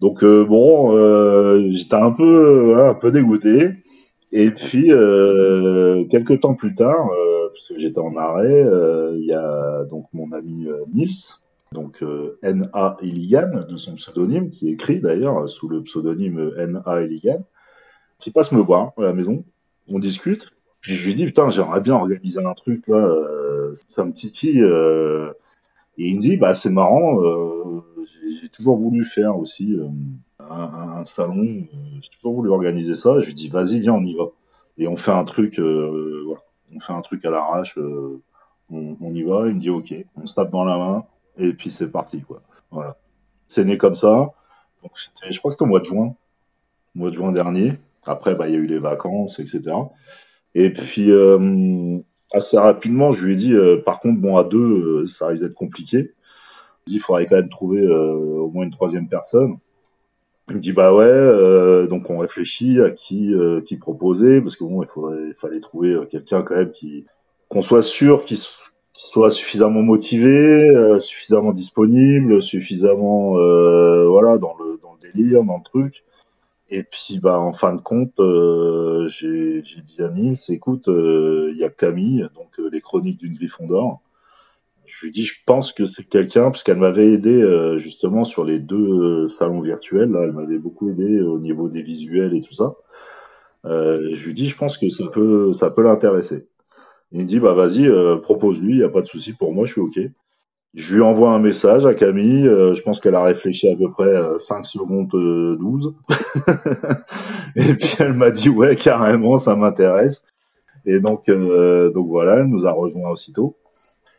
Donc 0.00 0.24
euh, 0.24 0.44
bon, 0.44 0.96
euh, 0.96 1.68
j'étais 1.70 1.96
un 1.96 2.10
peu 2.10 2.76
un 2.78 2.94
peu 2.94 3.10
dégoûté. 3.10 3.70
Et 4.32 4.50
puis 4.50 4.88
quelques 6.08 6.40
temps 6.40 6.54
plus 6.54 6.74
tard, 6.74 7.10
parce 7.52 7.68
que 7.68 7.78
j'étais 7.78 7.98
en 7.98 8.16
arrêt, 8.16 8.66
il 9.14 9.26
y 9.26 9.34
a 9.34 9.84
donc 9.84 10.06
mon 10.14 10.32
ami 10.32 10.68
Nils, 10.94 11.34
donc 11.70 12.02
N.A. 12.42 12.96
Illigan, 13.02 13.50
de 13.68 13.76
son 13.76 13.96
pseudonyme, 13.96 14.48
qui 14.48 14.70
écrit 14.70 15.00
d'ailleurs 15.02 15.46
sous 15.50 15.68
le 15.68 15.82
pseudonyme 15.82 16.50
N.A. 16.56 17.02
Illigan, 17.02 17.44
qui 18.20 18.30
passe 18.30 18.52
me 18.52 18.60
voir 18.60 18.92
à 18.96 19.02
la 19.02 19.12
maison. 19.12 19.44
On 19.90 19.98
discute. 19.98 20.51
Puis 20.82 20.94
je 20.96 21.06
lui 21.06 21.14
dis, 21.14 21.24
putain, 21.26 21.48
j'aimerais 21.48 21.80
bien 21.80 21.94
organiser 21.94 22.44
un 22.44 22.54
truc, 22.54 22.88
là, 22.88 22.96
euh, 22.96 23.72
ça 23.86 24.04
me 24.04 24.12
titille. 24.12 24.60
Euh, 24.60 25.32
et 25.96 26.08
il 26.08 26.16
me 26.16 26.20
dit, 26.20 26.36
bah, 26.36 26.54
c'est 26.54 26.70
marrant, 26.70 27.22
euh, 27.22 27.80
j'ai 28.04 28.48
toujours 28.48 28.76
voulu 28.76 29.04
faire 29.04 29.38
aussi 29.38 29.78
un, 30.40 31.04
salon, 31.04 31.66
j'ai 32.00 32.10
toujours 32.10 32.34
voulu 32.34 32.50
organiser 32.50 32.96
ça. 32.96 33.20
Je 33.20 33.26
lui 33.26 33.34
dis, 33.34 33.48
vas-y, 33.48 33.78
viens, 33.78 33.94
on 33.94 34.02
y 34.02 34.14
va. 34.14 34.24
Et 34.76 34.88
on 34.88 34.96
fait 34.96 35.12
un 35.12 35.24
truc, 35.24 35.60
voilà, 35.60 36.40
on 36.74 36.80
fait 36.80 36.92
un 36.92 37.02
truc 37.02 37.24
à 37.24 37.30
l'arrache, 37.30 37.78
on, 38.70 38.96
on, 39.00 39.14
y 39.14 39.22
va. 39.22 39.46
Il 39.48 39.54
me 39.54 39.60
dit, 39.60 39.70
ok, 39.70 39.94
on 40.16 40.26
se 40.26 40.34
tape 40.34 40.50
dans 40.50 40.64
la 40.64 40.78
main, 40.78 41.04
et 41.36 41.52
puis 41.52 41.70
c'est 41.70 41.88
parti, 41.88 42.22
quoi. 42.22 42.42
Voilà. 42.72 42.96
C'est 43.46 43.64
né 43.64 43.78
comme 43.78 43.94
ça. 43.94 44.32
Donc, 44.82 44.92
je 45.30 45.38
crois 45.38 45.50
que 45.50 45.52
c'était 45.52 45.62
au 45.62 45.66
mois 45.66 45.80
de 45.80 45.84
juin, 45.84 46.16
mois 46.96 47.10
de 47.10 47.14
juin 47.14 47.30
dernier. 47.30 47.78
Après, 48.04 48.34
bah, 48.34 48.48
il 48.48 48.54
y 48.54 48.56
a 48.56 48.58
eu 48.58 48.66
les 48.66 48.80
vacances, 48.80 49.38
etc. 49.38 49.76
Et 50.54 50.70
puis, 50.70 51.10
euh, 51.10 51.98
assez 52.32 52.58
rapidement, 52.58 53.12
je 53.12 53.24
lui 53.24 53.32
ai 53.34 53.36
dit, 53.36 53.54
euh, 53.54 53.78
par 53.84 54.00
contre, 54.00 54.20
bon, 54.20 54.36
à 54.36 54.44
deux, 54.44 54.58
euh, 55.02 55.06
ça 55.08 55.28
risque 55.28 55.42
d'être 55.42 55.54
compliqué. 55.54 56.12
Il 56.86 57.00
faudrait 57.00 57.26
quand 57.26 57.36
même 57.36 57.48
trouver 57.48 57.86
au 57.86 58.50
moins 58.50 58.64
une 58.64 58.70
troisième 58.70 59.08
personne. 59.08 59.58
Il 60.48 60.56
me 60.56 60.60
dit, 60.60 60.72
bah 60.72 60.92
ouais, 60.92 61.86
donc 61.86 62.10
on 62.10 62.18
réfléchit 62.18 62.80
à 62.80 62.90
qui, 62.90 63.32
qui 63.64 63.76
proposer, 63.76 64.40
parce 64.40 64.56
que 64.56 64.64
bon, 64.64 64.82
il, 64.82 64.88
faudrait, 64.88 65.28
il 65.28 65.34
fallait 65.34 65.60
trouver 65.60 65.96
quelqu'un 66.10 66.42
quand 66.42 66.56
même 66.56 66.70
qui, 66.70 67.06
qu'on 67.48 67.62
soit 67.62 67.84
sûr 67.84 68.24
qu'il 68.24 68.38
soit 68.94 69.30
suffisamment 69.30 69.82
motivé, 69.82 70.98
suffisamment 70.98 71.52
disponible, 71.52 72.42
suffisamment, 72.42 73.34
voilà, 74.08 74.38
dans 74.38 74.56
le, 74.58 74.80
dans 74.82 74.94
le 75.00 75.12
délire, 75.12 75.44
dans 75.44 75.58
le 75.58 75.62
truc. 75.62 76.02
Et 76.74 76.84
puis, 76.84 77.18
bah, 77.20 77.38
en 77.38 77.52
fin 77.52 77.74
de 77.74 77.82
compte, 77.82 78.18
euh, 78.18 79.06
j'ai 79.06 79.60
dit 79.60 80.00
à 80.00 80.08
Nils, 80.08 80.38
écoute, 80.48 80.88
euh, 80.88 81.50
il 81.52 81.58
y 81.58 81.64
a 81.64 81.68
Camille, 81.68 82.26
donc 82.34 82.58
euh, 82.58 82.70
les 82.72 82.80
chroniques 82.80 83.18
d'une 83.18 83.34
Griffon 83.34 83.66
d'or. 83.66 84.00
Je 84.86 85.04
lui 85.04 85.12
dis, 85.12 85.22
je 85.22 85.34
pense 85.44 85.70
que 85.72 85.84
c'est 85.84 86.04
quelqu'un, 86.04 86.44
parce 86.50 86.62
qu'elle 86.62 86.78
m'avait 86.78 87.12
aidé 87.12 87.76
justement 87.76 88.24
sur 88.24 88.44
les 88.44 88.58
deux 88.58 89.26
salons 89.26 89.60
virtuels. 89.60 90.10
Elle 90.18 90.32
m'avait 90.32 90.58
beaucoup 90.58 90.90
aidé 90.90 91.20
au 91.20 91.38
niveau 91.38 91.68
des 91.68 91.82
visuels 91.82 92.34
et 92.34 92.40
tout 92.40 92.54
ça. 92.54 92.74
je 93.64 94.26
lui 94.26 94.34
dis, 94.34 94.46
je 94.46 94.56
pense 94.56 94.78
que 94.78 94.88
ça 94.88 95.06
peut, 95.08 95.52
ça 95.52 95.70
peut 95.70 95.82
l'intéresser. 95.82 96.48
Il 97.12 97.20
me 97.22 97.26
dit, 97.26 97.38
bah 97.38 97.54
vas-y, 97.54 97.88
propose-lui, 98.22 98.72
il 98.72 98.78
n'y 98.78 98.82
a 98.82 98.88
pas 98.88 99.02
de 99.02 99.06
souci 99.06 99.34
pour 99.34 99.52
moi, 99.52 99.66
je 99.66 99.72
suis 99.72 99.80
OK. 99.80 99.98
Je 100.74 100.94
lui 100.94 101.02
envoie 101.02 101.32
un 101.32 101.38
message 101.38 101.84
à 101.84 101.94
Camille. 101.94 102.48
Euh, 102.48 102.74
je 102.74 102.82
pense 102.82 102.98
qu'elle 102.98 103.14
a 103.14 103.22
réfléchi 103.22 103.68
à 103.68 103.76
peu 103.76 103.90
près 103.90 104.38
5 104.38 104.60
euh, 104.60 104.62
secondes 104.62 105.08
12. 105.08 105.94
Euh, 106.48 106.94
et 107.56 107.74
puis 107.74 107.94
elle 107.98 108.14
m'a 108.14 108.30
dit 108.30 108.48
ouais 108.48 108.74
carrément 108.74 109.36
ça 109.36 109.54
m'intéresse. 109.54 110.22
Et 110.86 110.98
donc 110.98 111.26
donc 111.28 112.08
voilà, 112.08 112.36
elle 112.36 112.46
nous 112.46 112.66
a 112.66 112.72
rejoint 112.72 113.10
aussitôt. 113.10 113.56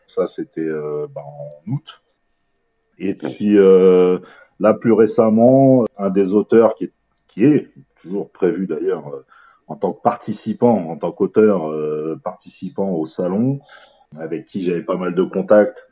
Ça 0.05 0.27
c'était 0.27 0.69
bah, 1.13 1.21
en 1.25 1.71
août. 1.71 2.03
Et 2.99 3.15
puis 3.15 3.57
là 3.57 4.73
plus 4.75 4.93
récemment, 4.93 5.85
un 5.97 6.11
des 6.11 6.33
auteurs 6.33 6.75
qui 6.75 6.85
est, 6.85 6.93
qui 7.27 7.45
est 7.45 7.71
toujours 7.99 8.29
prévu 8.29 8.67
d'ailleurs 8.67 9.11
en 9.65 9.75
tant 9.75 9.91
que 9.91 10.01
participant, 10.01 10.91
en 10.91 10.97
tant 10.97 11.11
qu'auteur 11.11 11.73
participant 12.23 12.91
au 12.91 13.07
salon, 13.07 13.59
avec 14.19 14.45
qui 14.45 14.61
j'avais 14.61 14.83
pas 14.83 14.97
mal 14.97 15.15
de 15.15 15.23
contacts 15.23 15.87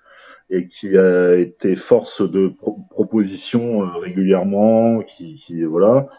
et 0.52 0.68
qui 0.68 0.98
a 0.98 1.36
été 1.36 1.78
force 1.78 2.30
de 2.30 2.54
proposition 2.90 3.84
euh, 3.84 3.98
régulièrement, 3.98 5.00
qui, 5.00 5.64
voilà. 5.64 6.10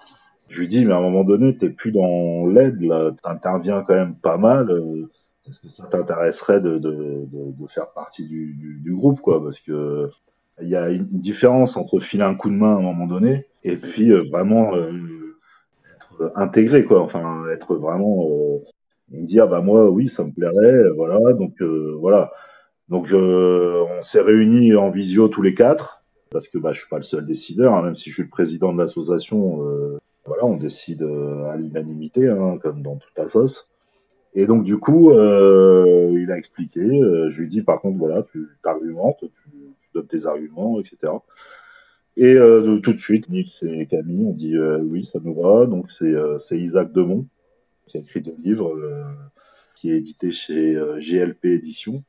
Je 0.49 0.61
lui 0.61 0.69
dis, 0.69 0.85
mais 0.85 0.95
à 0.95 0.97
un 0.97 1.03
moment 1.03 1.23
donné, 1.23 1.55
t'es 1.55 1.69
plus 1.69 1.93
dans 1.93 2.47
l'aide, 2.47 2.81
là, 2.81 3.13
t'interviens 3.23 3.85
quand 3.87 3.95
même 3.95 4.17
pas 4.17 4.39
mal. 4.39 4.71
Euh, 4.71 5.11
est-ce 5.47 5.61
que 5.61 5.69
ça 5.69 5.87
t'intéresserait 5.87 6.61
de, 6.63 6.81
faire 7.69 7.91
partie 7.91 8.27
du, 8.27 8.95
groupe, 8.95 9.21
quoi 9.21 9.43
Parce 9.43 9.61
que 9.61 10.09
il 10.61 10.69
y 10.69 10.77
a 10.77 10.91
une 10.91 11.05
différence 11.05 11.77
entre 11.77 11.99
filer 11.99 12.23
un 12.23 12.35
coup 12.35 12.51
de 12.51 12.55
main 12.55 12.75
à 12.75 12.79
un 12.79 12.83
moment 12.83 13.07
donné 13.07 13.47
et 13.65 13.77
puis 13.77 14.13
euh, 14.13 14.23
vraiment 14.23 14.75
être 14.75 16.33
intégré, 16.37 16.85
quoi. 16.85 17.03
Enfin, 17.03 17.45
être 17.51 17.77
vraiment 17.77 18.29
me 19.11 19.27
dire, 19.27 19.47
bah 19.49 19.61
moi, 19.61 19.91
oui, 19.91 20.09
ça 20.09 20.25
me 20.25 20.31
plairait, 20.31 20.89
voilà. 20.97 21.19
Donc 21.35 21.61
voilà 22.01 22.33
donc 22.93 23.09
on 23.13 24.03
s'est 24.03 24.21
réunis 24.21 24.77
en 24.77 24.91
visio 24.91 25.27
tous 25.27 25.43
les 25.43 25.55
quatre 25.55 26.03
parce 26.33 26.49
que 26.49 26.59
bah, 26.59 26.73
je 26.73 26.81
suis 26.81 26.89
pas 26.89 26.97
le 26.97 27.03
seul 27.03 27.25
décideur, 27.25 27.75
hein, 27.75 27.83
même 27.83 27.95
si 27.95 28.09
je 28.09 28.15
suis 28.15 28.23
le 28.23 28.29
président 28.29 28.73
de 28.73 28.79
l'association. 28.79 29.65
Euh, 29.65 29.99
voilà, 30.25 30.45
on 30.47 30.57
décide 30.57 31.03
euh, 31.03 31.45
à 31.51 31.57
l'unanimité, 31.57 32.29
hein, 32.29 32.59
comme 32.61 32.83
dans 32.83 32.97
toute 32.97 33.29
sauce. 33.29 33.69
Et 34.35 34.47
donc 34.47 34.65
du 34.65 34.79
coup, 34.79 35.11
euh, 35.11 36.11
il 36.19 36.31
a 36.33 36.39
expliqué. 36.39 36.81
je 36.81 37.41
lui 37.41 37.49
dis 37.49 37.63
par 37.63 37.81
contre, 37.81 37.99
voilà, 37.99 38.23
tu 38.23 38.49
argumentes, 38.65 39.19
tu, 39.21 39.51
tu, 39.51 39.89
donnes 39.95 40.07
tes 40.07 40.25
arguments, 40.25 40.81
etc. 40.81 41.13
Et 42.17 42.37
tout 42.83 42.93
de 42.95 42.99
suite, 42.99 43.29
Nils 43.29 43.51
et 43.63 43.87
Camille 43.87 44.25
ont 44.25 44.33
dit 44.33 44.57
oui, 44.59 45.05
ça 45.05 45.19
nous 45.23 45.35
va. 45.35 45.67
Donc 45.67 45.91
c'est 45.91 46.59
Isaac 46.59 46.93
Demont 46.93 47.27
qui 47.85 47.99
a 47.99 48.01
écrit 48.01 48.23
deux 48.23 48.37
livres, 48.43 48.75
qui 49.75 49.91
est 49.91 49.99
édité 49.99 50.31
chez 50.31 50.81
GLP 50.99 51.45
Éditions 51.47 52.03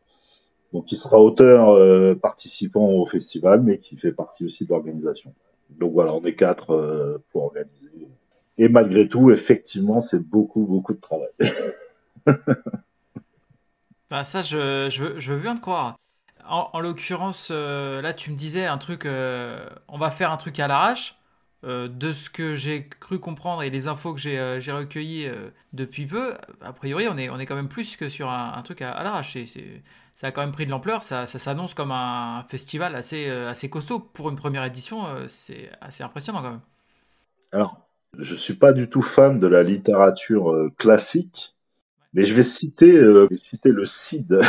donc, 0.74 0.92
il 0.92 0.98
sera 0.98 1.20
auteur 1.20 1.70
euh, 1.70 2.16
participant 2.16 2.88
au 2.88 3.06
festival, 3.06 3.62
mais 3.62 3.78
qui 3.78 3.96
fait 3.96 4.12
partie 4.12 4.44
aussi 4.44 4.66
de 4.66 4.72
l'organisation. 4.72 5.36
Donc 5.70 5.94
voilà, 5.94 6.14
on 6.14 6.22
est 6.24 6.34
quatre 6.34 6.72
euh, 6.72 7.24
pour 7.32 7.44
organiser. 7.44 7.92
Et 8.58 8.70
malgré 8.70 9.08
tout, 9.08 9.30
effectivement, 9.32 10.02
c'est 10.02 10.20
beaucoup, 10.20 10.66
beaucoup 10.66 10.94
de 10.94 11.00
travail. 11.00 11.30
ah, 14.12 14.24
ça, 14.24 14.42
je, 14.42 14.90
je, 14.90 15.20
je, 15.20 15.34
viens 15.34 15.54
de 15.54 15.60
croire. 15.60 16.00
En, 16.48 16.80
l'occurrence, 16.80 17.50
euh, 17.52 18.02
là, 18.02 18.14
tu 18.14 18.32
me 18.32 18.36
disais 18.36 18.66
un 18.66 18.78
truc, 18.80 19.06
on 19.06 19.98
va 19.98 20.10
faire 20.10 20.32
un 20.32 20.38
truc 20.38 20.60
à 20.60 20.68
l'arrache. 20.68 21.18
de 21.64 22.12
ce 22.12 22.30
que 22.30 22.56
j'ai 22.56 22.88
cru 22.88 23.20
comprendre 23.20 23.64
et 23.64 23.70
les 23.70 23.88
infos 23.88 24.14
que 24.14 24.20
j'ai 24.20 24.72
recueillies 24.72 25.30
depuis 25.72 26.06
peu, 26.06 26.34
a 26.62 26.74
priori, 26.74 27.08
on 27.08 27.18
est, 27.18 27.30
on 27.30 27.40
est 27.40 27.46
quand 27.46 27.56
même 27.56 27.70
plus 27.70 27.96
que 27.96 28.10
sur 28.10 28.30
un, 28.30 28.62
truc 28.64 28.82
à, 28.82 28.92
à 28.92 29.04
l'arrache. 29.04 29.38
Ça 30.16 30.28
a 30.28 30.32
quand 30.32 30.42
même 30.42 30.52
pris 30.52 30.66
de 30.66 30.72
l'ampleur. 30.72 31.04
Ça, 31.04 31.26
s'annonce 31.26 31.74
comme 31.74 31.92
un 31.92 32.44
festival 32.48 32.96
assez, 32.96 33.30
euh, 33.30 33.50
assez 33.50 33.70
costaud. 33.70 34.00
Pour 34.00 34.30
une 34.30 34.36
première 34.36 34.64
édition, 34.64 35.06
euh, 35.08 35.26
c'est 35.28 35.70
assez 35.82 36.04
impressionnant 36.04 36.42
quand 36.42 36.52
même. 36.52 36.60
Alors, 37.52 37.78
je 38.18 38.34
ne 38.34 38.38
suis 38.38 38.54
pas 38.54 38.74
du 38.74 38.90
tout 38.90 39.02
fan 39.02 39.40
de 39.40 39.48
la 39.48 39.64
littérature 39.64 40.52
euh, 40.52 40.72
classique, 40.78 41.56
mais 42.14 42.26
je 42.26 42.36
vais 42.36 42.44
citer, 42.44 43.02
citer 43.36 43.70
le 43.70 43.86
CID. 43.86 44.40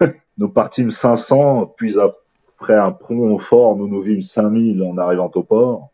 nous 0.38 0.50
partîmes 0.50 0.90
500, 0.90 1.74
puis 1.78 1.96
après 1.98 2.74
un 2.74 2.92
prompt 2.92 3.38
fort, 3.38 3.76
nous 3.76 3.88
nous 3.88 4.02
vîmes 4.02 4.20
5000 4.20 4.82
en 4.82 4.98
arrivant 4.98 5.30
au 5.34 5.42
port. 5.42 5.90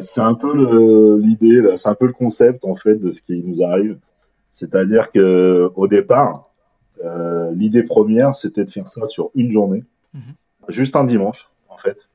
c'est 0.00 0.20
un 0.20 0.34
peu 0.34 1.18
l'idée, 1.18 1.74
c'est 1.76 1.88
un 1.88 1.94
peu 1.94 2.06
le 2.06 2.12
concept 2.12 2.66
en 2.66 2.76
fait 2.76 2.96
de 2.96 3.08
ce 3.08 3.22
qui 3.22 3.42
nous 3.42 3.62
arrive. 3.62 3.98
C'est-à-dire 4.50 5.10
que 5.10 5.70
au 5.74 5.88
départ, 5.88 6.53
euh, 7.02 7.50
l'idée 7.52 7.82
première, 7.82 8.34
c'était 8.34 8.64
de 8.64 8.70
faire 8.70 8.88
ça 8.88 9.06
sur 9.06 9.30
une 9.34 9.50
journée, 9.50 9.84
mhm. 10.12 10.34
juste 10.68 10.96
un 10.96 11.04
dimanche, 11.04 11.50
en 11.68 11.78
fait. 11.78 12.08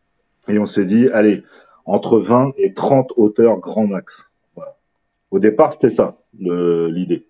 Et 0.48 0.60
on 0.60 0.66
s'est 0.66 0.86
dit, 0.86 1.10
allez, 1.10 1.44
entre 1.86 2.20
20 2.20 2.52
et 2.58 2.74
30 2.74 3.14
auteurs 3.18 3.60
grand 3.60 3.88
max. 3.88 4.32
Au 5.32 5.38
départ, 5.38 5.74
c'était 5.74 5.92
ça, 5.92 6.18
l'idée. 6.40 7.28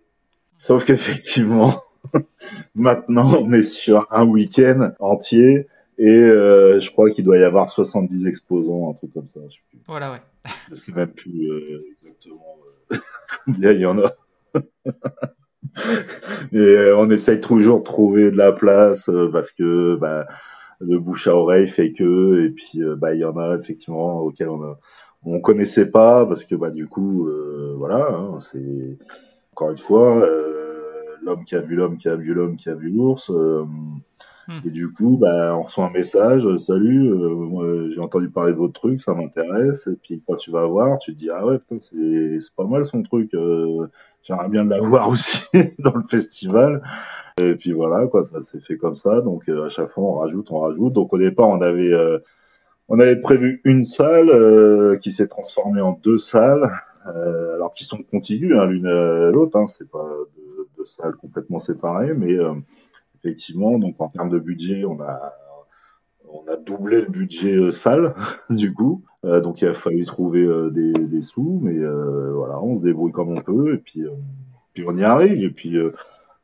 Sauf 0.56 0.86
qu'effectivement, 0.86 1.84
Maintenant, 2.76 3.42
on 3.42 3.52
est 3.52 3.64
sur 3.64 4.08
un 4.12 4.26
week-end 4.26 4.92
entier 5.00 5.68
et 5.98 6.08
euh, 6.08 6.80
je 6.80 6.92
crois 6.92 7.10
qu'il 7.12 7.26
doit 7.26 7.38
y 7.38 7.44
avoir 7.44 7.68
70 7.68 8.28
exposants, 8.28 8.90
un 8.90 8.94
truc 8.94 9.14
comme 9.14 9.28
ça. 9.28 9.42
Je 9.48 9.56
sais 9.56 9.62
plus. 9.70 9.80
Voilà, 9.88 10.12
ouais. 10.12 10.22
je 10.70 10.76
sais 10.76 10.94
même 10.94 11.12
plus 11.12 11.52
euh, 11.52 11.86
exactement 11.92 12.58
combien 13.46 13.72
il 13.72 13.82
y 13.82 13.86
en 13.86 14.00
a. 14.00 14.14
et 16.54 16.92
on 16.96 17.10
essaye 17.10 17.40
toujours 17.42 17.80
de 17.80 17.84
trouver 17.84 18.32
de 18.32 18.38
la 18.38 18.52
place 18.52 19.10
parce 19.32 19.52
que 19.52 19.96
bah, 19.96 20.26
le 20.80 21.00
bouche 21.00 21.28
à 21.28 21.36
oreille 21.36 21.68
fait 21.68 21.92
que, 21.92 22.46
et 22.46 22.50
puis 22.50 22.82
bah 22.98 23.14
il 23.14 23.20
y 23.20 23.26
en 23.26 23.38
a 23.38 23.56
effectivement 23.58 24.22
auxquels 24.22 24.50
on 24.50 24.76
on 25.26 25.42
connaissait 25.42 25.90
pas 25.90 26.26
parce 26.26 26.46
que 26.46 26.56
bah 26.56 26.72
du 26.72 26.88
coup 26.88 27.30
voilà, 27.78 28.08
hein, 28.12 28.38
c'est 28.40 28.98
encore 29.52 29.72
une 29.72 29.78
fois 29.78 30.26
l'homme 31.22 31.44
qui 31.44 31.56
a 31.56 31.62
vu 31.62 31.76
l'homme 31.76 31.98
qui 31.98 32.10
a 32.10 32.16
vu 32.16 32.34
l'homme 32.34 32.56
qui 32.56 32.70
a 32.70 32.76
vu 32.76 32.90
l'ours. 32.90 33.32
Hmm. 34.50 34.68
Et 34.68 34.72
du 34.72 34.92
coup, 34.92 35.20
bah, 35.22 35.56
on 35.56 35.62
reçoit 35.62 35.86
un 35.86 35.92
message, 35.92 36.44
euh, 36.48 36.58
salut, 36.58 37.14
euh, 37.14 37.92
j'ai 37.92 38.00
entendu 38.00 38.30
parler 38.32 38.52
de 38.52 38.58
votre 38.58 38.74
truc, 38.74 39.00
ça 39.00 39.14
m'intéresse. 39.14 39.86
Et 39.86 39.96
puis 39.96 40.24
quand 40.26 40.38
tu 40.38 40.50
vas 40.50 40.66
voir, 40.66 40.98
tu 40.98 41.14
te 41.14 41.20
dis 41.20 41.30
ah 41.30 41.46
ouais, 41.46 41.60
putain, 41.60 41.78
c'est 41.80 42.40
c'est 42.42 42.56
pas 42.56 42.64
mal 42.64 42.84
son 42.84 43.04
truc. 43.04 43.32
Euh, 43.36 43.86
J'aimerais 44.24 44.50
bien 44.50 44.64
l'avoir 44.64 45.08
aussi 45.10 45.44
dans 45.78 45.94
le 45.94 46.02
festival. 46.10 46.82
Et 47.40 47.54
puis 47.56 47.74
voilà, 47.74 48.08
quoi, 48.08 48.24
ça 48.24 48.42
s'est 48.42 48.60
fait 48.60 48.78
comme 48.78 48.96
ça. 48.96 49.22
Donc 49.22 49.48
euh, 49.50 49.68
à 49.68 49.70
chaque 49.70 49.90
fois, 49.90 50.04
on 50.04 50.14
rajoute, 50.14 50.50
on 50.52 50.62
rajoute. 50.62 50.94
Donc 50.94 51.14
au 51.14 51.20
départ, 51.20 51.48
on 51.48 51.62
avait 51.62 51.94
on 52.88 53.00
avait 53.00 53.18
prévu 53.18 53.62
une 53.66 53.84
salle 53.84 54.98
qui 55.00 55.12
s'est 55.12 55.28
transformée 55.28 55.82
en 55.82 55.92
deux 56.04 56.18
salles, 56.18 56.72
alors 57.06 57.72
qui 57.74 57.84
sont 57.86 58.02
contiguës 58.02 58.58
hein, 58.60 58.66
l'une 58.66 58.88
à 58.88 59.30
l'autre. 59.30 59.60
Hein, 59.60 59.68
c'est 59.68 59.88
pas 59.88 60.10
deux, 60.36 60.68
deux, 60.76 60.86
salles 60.86 61.16
complètement 61.18 61.60
séparées, 61.60 62.16
mais 62.16 62.36
effectivement. 63.24 63.78
Donc 63.78 63.96
en 64.00 64.10
termes 64.10 64.30
de 64.30 64.40
budget, 64.40 64.86
on 64.86 65.00
a 65.02 65.34
on 66.32 66.48
a 66.48 66.58
doublé 66.58 67.02
le 67.02 67.08
budget 67.08 67.56
euh, 67.56 67.72
salle 67.72 68.14
du 68.50 68.74
coup. 68.74 69.04
Euh, 69.26 69.42
donc 69.42 69.62
il 69.62 69.68
a 69.68 69.74
fallu 69.74 70.06
trouver 70.06 70.44
euh, 70.44 70.70
des, 70.70 71.22
sous, 71.22 71.60
mais 71.62 71.78
voilà, 71.78 72.62
on 72.62 72.76
se 72.76 72.82
débrouille 72.82 73.12
comme 73.12 73.30
on 73.30 73.42
peut 73.42 73.74
et 73.74 73.78
puis 73.78 74.04
puis 74.74 74.86
on 74.88 74.96
y 74.96 75.04
arrive. 75.04 75.44
Et 75.44 75.50
puis 75.50 75.72
tu 75.72 75.92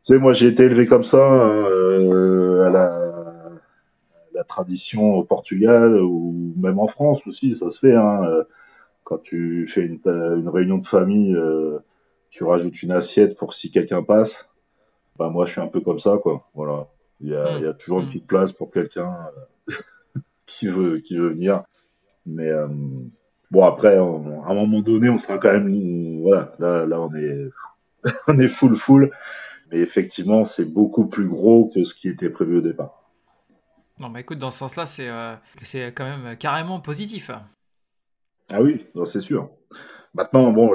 sais, 0.01 0.17
moi 0.17 0.33
j'ai 0.33 0.47
été 0.47 0.63
élevé 0.63 0.85
comme 0.85 1.03
ça 1.03 1.23
à 1.23 2.69
la 2.69 4.43
tradition 4.47 5.15
au 5.15 5.23
Portugal 5.23 5.95
ou 6.01 6.53
même 6.57 6.79
en 6.79 6.87
France 6.87 7.25
aussi, 7.27 7.55
ça 7.55 7.69
se 7.69 7.79
fait. 7.79 7.95
Hein. 7.95 8.21
Quand 9.03 9.19
tu 9.19 9.65
fais 9.67 9.85
une 9.85 10.49
réunion 10.49 10.77
de 10.77 10.83
famille, 10.83 11.37
tu 12.29 12.43
rajoutes 12.43 12.83
une 12.83 12.91
assiette 12.91 13.37
pour 13.37 13.53
si 13.53 13.71
quelqu'un 13.71 14.03
passe 14.03 14.49
bah 15.17 15.29
moi 15.29 15.45
je 15.45 15.53
suis 15.53 15.61
un 15.61 15.67
peu 15.67 15.81
comme 15.81 15.99
ça 15.99 16.17
quoi. 16.21 16.49
Voilà, 16.53 16.87
il 17.21 17.29
y 17.29 17.35
a, 17.35 17.43
mm. 17.43 17.57
il 17.57 17.63
y 17.63 17.67
a 17.67 17.73
toujours 17.73 17.99
une 17.99 18.05
mm. 18.05 18.07
petite 18.07 18.27
place 18.27 18.51
pour 18.51 18.71
quelqu'un 18.71 19.15
euh, 19.69 19.73
qui 20.45 20.67
veut 20.67 20.99
qui 20.99 21.17
veut 21.17 21.29
venir. 21.29 21.63
Mais 22.25 22.49
euh, 22.49 22.67
bon 23.51 23.63
après, 23.63 23.97
à 23.97 24.01
un 24.01 24.53
moment 24.53 24.81
donné, 24.81 25.09
on 25.09 25.17
sera 25.17 25.37
quand 25.37 25.51
même 25.51 26.21
voilà. 26.21 26.53
Là 26.59 26.85
là 26.85 27.01
on 27.01 27.13
est 27.15 27.49
on 28.27 28.37
est 28.39 28.49
full 28.49 28.75
full. 28.75 29.11
Mais 29.71 29.79
effectivement, 29.79 30.43
c'est 30.43 30.65
beaucoup 30.65 31.07
plus 31.07 31.27
gros 31.27 31.71
que 31.73 31.83
ce 31.83 31.95
qui 31.95 32.07
était 32.07 32.29
prévu 32.29 32.57
au 32.57 32.61
départ. 32.61 33.01
Non, 33.97 34.09
mais 34.09 34.21
écoute, 34.21 34.37
dans 34.37 34.51
ce 34.51 34.59
sens-là, 34.59 34.85
c'est 34.85 35.09
euh, 35.09 35.35
c'est 35.61 35.91
quand 35.93 36.05
même 36.05 36.37
carrément 36.37 36.79
positif. 36.79 37.31
Ah 38.49 38.61
oui, 38.61 38.85
c'est 39.05 39.21
sûr. 39.21 39.49
Maintenant, 40.15 40.51
bon, 40.51 40.71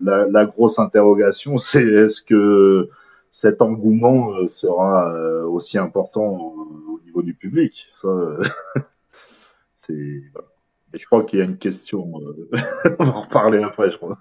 la, 0.00 0.44
grosse 0.44 0.78
interrogation, 0.78 1.56
c'est 1.56 1.82
est-ce 1.82 2.20
que 2.20 2.90
cet 3.30 3.62
engouement 3.62 4.34
euh, 4.34 4.46
sera 4.46 5.10
euh, 5.14 5.46
aussi 5.46 5.78
important 5.78 6.26
au, 6.26 7.00
niveau 7.06 7.22
du 7.22 7.32
public? 7.32 7.86
Ça, 7.92 8.08
c'est. 9.76 10.22
je 10.92 11.06
crois 11.06 11.24
qu'il 11.24 11.38
y 11.38 11.42
a 11.42 11.46
une 11.46 11.56
question. 11.56 12.12
Euh, 12.20 12.50
on 12.98 13.04
va 13.04 13.12
en 13.12 13.22
reparler 13.22 13.62
après, 13.62 13.90
je 13.90 13.96
crois. 13.96 14.18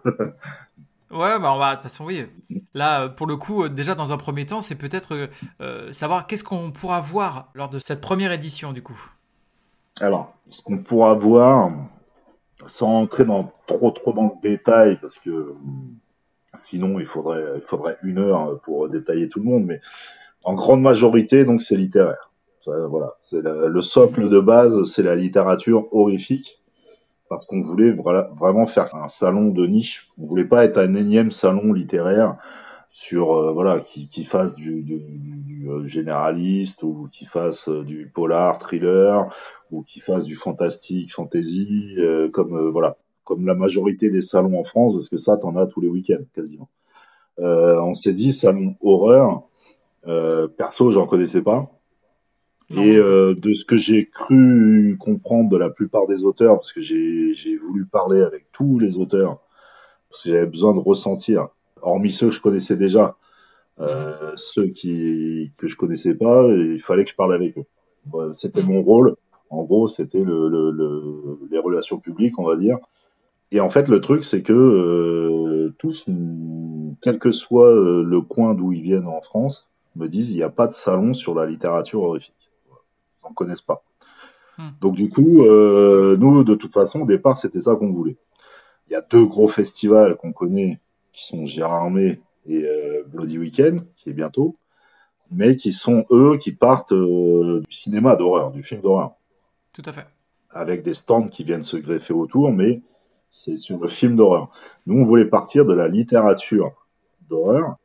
Ouais, 1.12 1.38
bah 1.38 1.52
on 1.54 1.58
va, 1.58 1.72
de 1.72 1.76
toute 1.76 1.84
façon, 1.84 2.06
oui. 2.06 2.26
Là, 2.74 3.10
pour 3.10 3.28
le 3.28 3.36
coup, 3.36 3.68
déjà 3.68 3.94
dans 3.94 4.14
un 4.14 4.18
premier 4.18 4.46
temps, 4.46 4.62
c'est 4.62 4.78
peut-être 4.78 5.28
savoir 5.92 6.28
qu'est-ce 6.28 6.46
qu'on 6.46 6.72
pourra 6.72 7.02
voir 7.02 7.52
lors 7.56 7.68
de 7.68 7.80
cette 7.80 8.00
première 8.00 8.32
édition, 8.32 8.72
du 8.72 8.82
coup. 8.82 9.12
Alors, 10.00 10.34
ce 10.50 10.62
qu'on 10.62 10.78
pourra 10.78 11.14
voir, 11.14 11.72
sans 12.66 12.90
entrer 12.90 13.26
dans 13.26 13.52
trop 13.68 13.92
trop 13.92 14.14
dans 14.14 14.24
le 14.36 14.42
détail 14.50 14.98
parce 15.00 15.18
que 15.18 15.56
sinon 16.54 17.00
il 17.00 17.06
faudrait 17.06 17.44
il 17.56 17.62
faudrait 17.62 17.98
une 18.04 18.20
heure 18.20 18.60
pour 18.62 18.90
détailler 18.90 19.28
tout 19.28 19.40
le 19.40 19.46
monde 19.46 19.66
mais 19.66 19.82
en 20.44 20.54
grande 20.54 20.82
majorité 20.82 21.46
donc 21.46 21.62
c'est 21.62 21.76
littéraire. 21.76 22.32
Voilà. 22.66 23.16
C'est 23.22 23.42
le 23.42 23.82
socle 23.82 24.30
de 24.30 24.40
base 24.40 24.84
c'est 24.84 25.04
la 25.04 25.16
littérature 25.16 25.88
horrifique 25.92 26.62
parce 27.32 27.46
qu'on 27.46 27.62
voulait 27.62 27.92
vraiment 27.92 28.66
faire 28.66 28.94
un 28.94 29.08
salon 29.08 29.52
de 29.52 29.66
niche. 29.66 30.10
On 30.18 30.26
voulait 30.26 30.44
pas 30.44 30.66
être 30.66 30.78
un 30.78 30.96
énième 30.96 31.32
salon 31.32 31.72
littéraire 31.72 32.36
sur 32.92 33.38
euh, 33.38 33.54
voilà 33.54 33.80
qui, 33.80 34.08
qui 34.08 34.26
fasse 34.26 34.56
du, 34.56 34.84
généraliste 35.84 36.84
ou 36.84 37.08
qui 37.12 37.26
fasse 37.26 37.68
euh, 37.68 37.84
du 37.84 38.12
polar 38.14 38.60
thriller 38.60 39.34
ou 39.72 39.84
qui 39.84 40.00
fasse 40.00 40.26
du 40.26 40.36
fantastique 40.36 41.14
fantasy 41.14 41.98
comme 42.34 42.72
voilà 42.72 42.98
comme 43.24 43.46
la 43.46 43.56
majorité 43.56 44.10
des 44.10 44.22
salons 44.22 44.60
en 44.60 44.64
France 44.64 44.94
parce 44.94 45.08
que 45.08 45.18
ça 45.18 45.38
t'en 45.38 45.56
as 45.56 45.66
tous 45.66 45.80
les 45.80 45.88
week-ends 45.88 46.26
quasiment. 46.34 46.70
On 47.38 47.94
s'est 47.94 48.14
dit 48.14 48.34
salon 48.34 48.76
horreur 48.82 49.44
perso 50.58 50.92
j'en 50.92 51.06
connaissais 51.06 51.42
pas. 51.42 51.72
Et 52.72 52.98
de 52.98 53.54
ce 53.54 53.64
que 53.64 53.78
j'ai 53.78 54.10
cru 54.10 54.98
comprendre 55.00 55.50
de 55.50 55.58
la 55.58 55.70
plupart 55.70 56.06
des 56.06 56.26
auteurs 56.26 56.56
parce 56.56 56.74
que 56.74 56.82
j'ai 56.82 57.58
voulu 57.64 57.86
parler 57.86 58.22
avec 58.22 58.52
tous 58.52 58.78
les 58.78 58.98
auteurs 58.98 59.40
parce 60.10 60.24
que 60.24 60.32
j'avais 60.32 60.48
besoin 60.48 60.74
de 60.74 60.80
ressentir 60.80 61.48
hormis 61.82 62.12
ceux 62.12 62.28
que 62.28 62.36
je 62.36 62.42
connaissais 62.42 62.76
déjà, 62.76 63.16
euh, 63.80 64.34
ceux 64.36 64.68
qui 64.68 65.52
que 65.58 65.68
je 65.68 65.76
connaissais 65.76 66.14
pas, 66.16 66.48
il 66.48 66.80
fallait 66.82 67.04
que 67.04 67.10
je 67.10 67.16
parle 67.16 67.34
avec 67.34 67.58
eux. 67.58 67.66
C'était 68.34 68.64
mon 68.64 68.82
rôle. 68.82 69.16
En 69.50 69.64
gros, 69.64 69.88
c'était 69.88 70.24
le, 70.24 70.48
le, 70.48 71.40
les 71.52 71.60
relations 71.60 72.00
publiques, 72.00 72.40
on 72.40 72.44
va 72.44 72.56
dire. 72.56 72.78
Et 73.52 73.60
en 73.60 73.70
fait, 73.70 73.90
le 73.90 74.00
truc, 74.00 74.24
c'est 74.24 74.44
que 74.44 74.54
euh, 74.54 75.76
tous, 75.78 76.06
quel 77.02 77.20
que 77.20 77.32
soit 77.32 77.68
euh, 77.68 78.02
le 78.02 78.22
coin 78.22 78.54
d'où 78.54 78.72
ils 78.72 78.82
viennent 78.82 79.08
en 79.08 79.22
France, 79.22 79.70
me 79.98 80.08
disent 80.08 80.32
il 80.32 80.38
n'y 80.38 80.44
a 80.44 80.50
pas 80.50 80.68
de 80.68 80.72
salon 80.72 81.14
sur 81.14 81.36
la 81.36 81.46
littérature 81.46 82.02
horrifique. 82.02 82.50
Ils 82.70 83.28
n'en 83.28 83.34
connaissent 83.34 83.62
pas. 83.62 83.84
Hmm. 84.58 84.70
Donc 84.80 84.96
du 84.96 85.10
coup, 85.10 85.44
euh, 85.44 86.16
nous, 86.18 86.46
de 86.46 86.56
toute 86.56 86.72
façon, 86.72 87.02
au 87.02 87.06
départ, 87.06 87.38
c'était 87.38 87.60
ça 87.60 87.76
qu'on 87.76 87.92
voulait. 87.92 88.18
Il 88.88 88.94
y 88.94 88.96
a 88.96 89.02
deux 89.02 89.26
gros 89.26 89.50
festivals 89.50 90.16
qu'on 90.16 90.32
connaît 90.32 90.80
qui 91.12 91.26
sont 91.26 91.46
Gérard 91.46 91.84
Armé 91.84 92.22
et 92.52 92.66
euh, 92.66 93.04
Bloody 93.08 93.38
Weekend, 93.38 93.82
qui 93.96 94.10
est 94.10 94.14
bientôt, 94.14 94.58
mais 95.32 95.56
qui 95.56 95.72
sont 95.72 96.06
eux 96.12 96.38
qui 96.38 96.52
partent 96.52 96.92
euh, 96.92 97.62
du 97.62 97.72
cinéma 97.72 98.16
d'horreur, 98.16 98.52
du 98.52 98.64
film 98.64 98.82
d'horreur. 98.82 99.14
Tout 99.74 99.84
à 99.86 99.94
fait. 99.94 100.06
Avec 100.50 100.84
des 100.84 100.94
stands 100.94 101.28
qui 101.28 101.46
viennent 101.46 101.64
se 101.64 101.78
greffer 101.78 102.14
autour, 102.14 102.52
mais 102.52 102.82
c'est 103.30 103.56
sur 103.56 103.80
le 103.80 103.88
film 103.88 104.18
d'horreur. 104.18 104.50
Nous, 104.86 105.00
on 105.00 105.04
voulait 105.04 105.26
partir 105.26 105.66
de 105.66 105.74
la 105.74 105.88
littérature 105.88 106.74
d'horreur 107.30 107.78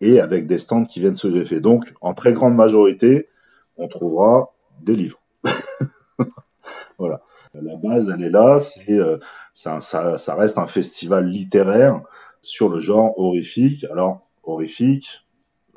et 0.00 0.18
avec 0.18 0.46
des 0.46 0.58
stands 0.58 0.84
qui 0.84 0.98
viennent 0.98 1.14
se 1.14 1.28
greffer. 1.28 1.60
Donc, 1.60 1.94
en 2.00 2.14
très 2.14 2.32
grande 2.32 2.56
majorité, 2.56 3.28
on 3.76 3.86
trouvera 3.86 4.52
des 4.82 4.96
livres. 4.96 5.20
voilà. 6.98 7.22
La 7.54 7.76
base, 7.76 8.10
elle 8.12 8.24
est 8.24 8.30
là. 8.30 8.58
C'est, 8.58 8.98
euh, 8.98 9.18
ça, 9.52 9.80
ça, 9.80 10.18
ça, 10.18 10.34
reste 10.34 10.58
un 10.58 10.66
festival 10.66 11.26
littéraire 11.26 12.02
sur 12.42 12.68
le 12.68 12.80
genre 12.80 13.18
horrifique. 13.18 13.84
Alors, 13.90 14.28
horrifique, 14.42 15.24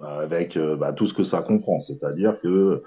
avec 0.02 0.58
euh, 0.58 0.76
bah, 0.76 0.94
tout 0.94 1.06
ce 1.06 1.14
que 1.14 1.24
ça 1.24 1.42
comprend, 1.42 1.80
c'est-à-dire 1.80 2.40
que 2.40 2.48
euh, 2.48 2.84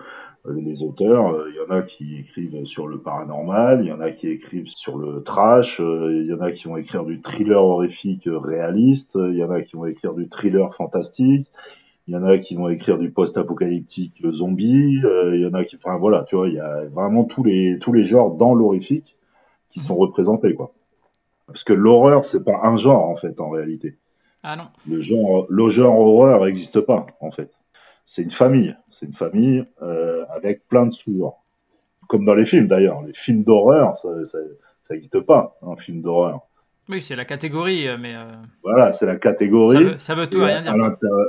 les 0.60 0.82
auteurs, 0.82 1.34
il 1.48 1.58
euh, 1.58 1.62
y 1.62 1.66
en 1.66 1.74
a 1.74 1.82
qui 1.82 2.18
écrivent 2.18 2.64
sur 2.64 2.86
le 2.86 2.98
paranormal, 2.98 3.80
il 3.82 3.88
y 3.88 3.92
en 3.92 4.00
a 4.00 4.10
qui 4.10 4.28
écrivent 4.28 4.68
sur 4.68 4.98
le 4.98 5.22
trash, 5.22 5.80
il 5.80 6.26
y 6.26 6.32
en 6.32 6.40
a 6.40 6.52
qui 6.52 6.68
vont 6.68 6.76
écrire 6.76 7.04
du 7.04 7.20
thriller 7.20 7.62
horrifique 7.62 8.28
réaliste, 8.30 9.16
il 9.16 9.36
y 9.36 9.44
en 9.44 9.50
a 9.50 9.62
qui 9.62 9.76
vont 9.76 9.86
écrire 9.86 10.14
du 10.14 10.28
thriller 10.28 10.72
fantastique, 10.74 11.48
il 12.06 12.14
y 12.14 12.16
en 12.16 12.24
a 12.24 12.38
qui 12.38 12.54
vont 12.54 12.68
écrire 12.68 12.98
du 12.98 13.10
post-apocalyptique 13.10 14.22
zombie, 14.30 15.00
il 15.02 15.40
y 15.40 15.46
en 15.46 15.54
a 15.54 15.64
qui, 15.64 15.76
enfin 15.76 15.96
voilà, 15.96 16.24
tu 16.24 16.36
vois, 16.36 16.48
il 16.48 16.54
y 16.54 16.60
a 16.60 16.84
vraiment 16.86 17.24
tous 17.24 17.42
les 17.42 17.78
tous 17.80 17.92
les 17.92 18.04
genres 18.04 18.36
dans 18.36 18.54
l'horrifique 18.54 19.16
qui 19.68 19.80
sont 19.80 19.96
représentés 19.96 20.54
quoi. 20.54 20.72
Parce 21.46 21.64
que 21.64 21.72
l'horreur, 21.72 22.24
c'est 22.24 22.44
pas 22.44 22.60
un 22.62 22.76
genre, 22.76 23.08
en 23.08 23.16
fait, 23.16 23.40
en 23.40 23.50
réalité. 23.50 23.96
Ah 24.42 24.56
non. 24.56 24.68
Le 24.88 25.00
genre, 25.00 25.46
le 25.48 25.68
genre 25.68 25.98
horreur 25.98 26.44
n'existe 26.44 26.80
pas, 26.80 27.06
en 27.20 27.30
fait. 27.30 27.52
C'est 28.04 28.22
une 28.22 28.30
famille. 28.30 28.76
C'est 28.90 29.06
une 29.06 29.12
famille 29.12 29.64
euh, 29.82 30.24
avec 30.30 30.68
plein 30.68 30.86
de 30.86 30.90
sous-genres. 30.90 31.42
Comme 32.08 32.24
dans 32.24 32.34
les 32.34 32.44
films, 32.44 32.66
d'ailleurs. 32.66 33.02
Les 33.02 33.12
films 33.12 33.42
d'horreur, 33.42 33.96
ça 33.96 34.10
n'existe 34.90 35.20
pas, 35.20 35.56
un 35.62 35.76
film 35.76 36.02
d'horreur. 36.02 36.40
Oui, 36.88 37.02
c'est 37.02 37.16
la 37.16 37.24
catégorie, 37.24 37.88
mais. 37.98 38.14
Voilà, 38.62 38.92
c'est 38.92 39.06
la 39.06 39.16
catégorie. 39.16 39.94
Ça 39.98 40.14
veut, 40.14 40.28
tout 40.28 40.44
rien 40.44 40.62
dire. 40.62 40.74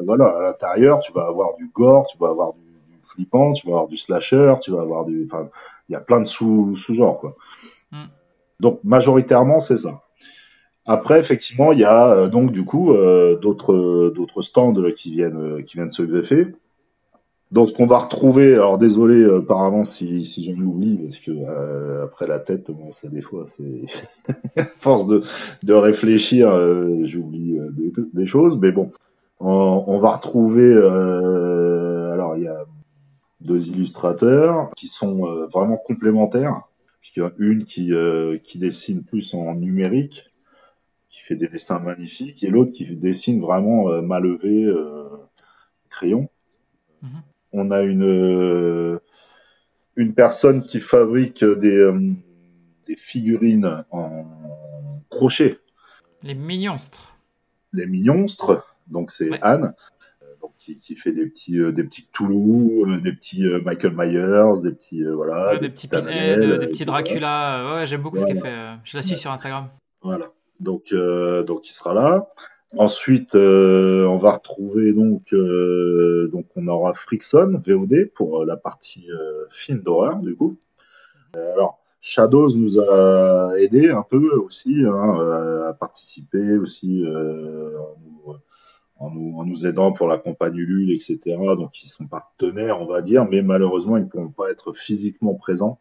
voilà, 0.05 0.25
à 0.25 0.41
l'intérieur, 0.43 0.99
tu 0.99 1.11
vas 1.11 1.25
avoir 1.25 1.55
du 1.55 1.67
gore, 1.73 2.05
tu 2.05 2.17
vas 2.19 2.29
avoir 2.29 2.53
du, 2.53 2.59
flippant, 3.01 3.53
tu 3.53 3.65
vas 3.65 3.73
avoir 3.73 3.87
du 3.87 3.97
slasher, 3.97 4.53
tu 4.61 4.71
vas 4.71 4.81
avoir 4.81 5.05
du. 5.05 5.25
Enfin, 5.25 5.49
il 5.89 5.93
y 5.93 5.95
a 5.95 6.01
plein 6.01 6.19
de 6.19 6.25
sous-genres, 6.25 7.19
quoi. 7.19 7.35
Hmm. 7.91 8.05
Donc, 8.59 8.79
majoritairement, 8.83 9.59
c'est 9.59 9.77
ça. 9.77 10.03
Après, 10.87 11.19
effectivement, 11.19 11.73
il 11.73 11.79
y 11.79 11.85
a 11.85 12.27
donc 12.27 12.51
du 12.51 12.63
coup 12.63 12.93
d'autres 13.41 14.11
d'autres 14.15 14.41
stands 14.41 14.73
qui 14.95 15.11
viennent 15.11 15.63
qui 15.63 15.75
viennent 15.75 15.89
se 15.89 16.03
greffer. 16.03 16.47
Donc, 17.51 17.69
ce 17.69 17.73
qu'on 17.73 17.85
va 17.85 17.99
retrouver, 17.99 18.55
alors 18.55 18.77
désolé 18.77 19.21
euh, 19.21 19.41
par 19.41 19.63
avance 19.63 19.91
si, 19.91 20.25
si 20.25 20.43
j'en 20.43 20.61
oublie, 20.61 20.97
parce 20.97 21.17
que 21.17 21.31
euh, 21.31 22.03
après 22.03 22.27
la 22.27 22.39
tête, 22.39 22.69
bon, 22.71 22.91
ça 22.91 23.07
des 23.07 23.21
fois, 23.21 23.45
c'est 23.45 24.63
force 24.75 25.07
de, 25.07 25.73
réfléchir, 25.73 26.49
euh, 26.49 27.05
j'oublie 27.05 27.57
des, 28.13 28.25
choses, 28.25 28.57
mais 28.59 28.73
bon, 28.73 28.89
on, 29.39 29.85
on 29.87 29.97
va 29.97 30.11
retrouver, 30.11 30.73
alors 30.73 32.35
il 32.35 32.43
y 32.43 32.47
a 32.47 32.65
deux 33.39 33.67
illustrateurs 33.67 34.69
qui 34.75 34.87
sont 34.87 35.47
vraiment 35.53 35.77
complémentaires, 35.77 36.63
puisqu'il 36.99 37.21
y 37.21 37.25
a 37.25 37.31
une 37.37 37.63
qui, 37.63 37.93
qui 38.43 38.57
dessine 38.57 39.03
plus 39.03 39.33
en 39.33 39.55
numérique, 39.55 40.31
qui 41.09 41.21
fait 41.21 41.35
des 41.35 41.47
dessins 41.47 41.79
magnifiques, 41.79 42.43
et 42.43 42.49
l'autre 42.49 42.71
qui 42.71 42.95
dessine 42.95 43.41
vraiment 43.41 44.01
mal 44.01 44.23
levé 44.23 44.65
crayon. 45.89 46.29
Mm 47.01 47.19
on 47.51 47.71
a 47.71 47.81
une, 47.81 48.03
euh, 48.03 48.99
une 49.95 50.13
personne 50.13 50.63
qui 50.63 50.79
fabrique 50.79 51.43
des, 51.43 51.75
euh, 51.75 52.13
des 52.85 52.95
figurines 52.95 53.83
en 53.91 54.25
crochet. 55.09 55.59
Les 56.23 56.35
mignonstres. 56.35 57.15
Les 57.73 57.85
mignonstres, 57.85 58.75
donc 58.87 59.11
c'est 59.11 59.41
Anne. 59.41 59.73
Euh, 60.21 60.25
donc, 60.41 60.51
qui, 60.57 60.95
fait 60.95 61.11
des 61.11 61.27
petits 61.27 61.57
des 61.71 61.83
petits 61.83 62.07
Toulouse, 62.11 63.01
des 63.01 63.13
petits 63.13 63.43
Michael 63.63 63.93
Myers, 63.95 64.61
des 64.61 64.71
petits 64.71 65.03
voilà, 65.03 65.57
des, 65.57 65.69
petits 65.69 65.87
Pinhead, 65.87 66.39
des 66.39 66.67
petits 66.67 66.85
Dracula. 66.85 67.75
Ouais, 67.75 67.87
j'aime 67.87 68.01
beaucoup 68.01 68.19
ce 68.19 68.25
qu'elle 68.25 68.39
fait. 68.39 68.55
Je 68.83 68.97
la 68.97 69.03
suis 69.03 69.17
sur 69.17 69.31
Instagram. 69.31 69.69
Voilà. 70.01 70.31
Donc 70.59 70.93
donc 70.93 71.67
il 71.67 71.71
sera 71.71 71.93
là. 71.93 72.27
Ensuite, 72.75 73.33
euh, 73.35 74.05
on 74.05 74.17
va 74.17 74.33
retrouver 74.33 74.91
donc, 74.91 75.33
euh, 75.33 76.29
donc 76.33 76.47
on 76.55 76.67
aura 76.67 76.93
Frickson 76.93 77.57
VOD 77.65 78.11
pour 78.13 78.41
euh, 78.41 78.45
la 78.45 78.57
partie 78.57 79.07
film 79.49 79.81
d'horreur 79.81 80.17
du 80.19 80.35
coup. 80.35 80.57
alors 81.33 81.79
Shadows 82.01 82.55
nous 82.55 82.79
a 82.79 83.53
aidé 83.57 83.89
un 83.89 84.03
peu 84.03 84.29
aussi 84.35 84.83
hein, 84.85 85.65
à 85.67 85.73
participer 85.73 86.57
aussi 86.57 87.05
en 88.99 89.45
nous, 89.45 89.65
aidant 89.65 89.91
pour 89.93 90.07
la 90.07 90.17
campagne 90.17 90.55
Ulule, 90.55 90.91
etc. 90.91 91.37
Donc 91.57 91.83
ils 91.83 91.87
sont 91.87 92.05
partenaires, 92.07 92.81
on 92.81 92.85
va 92.85 93.01
dire, 93.01 93.25
mais 93.25 93.41
malheureusement 93.41 93.97
ils 93.97 94.03
ne 94.03 94.09
pourront 94.09 94.29
pas 94.29 94.51
être 94.51 94.73
physiquement 94.73 95.33
présents. 95.33 95.79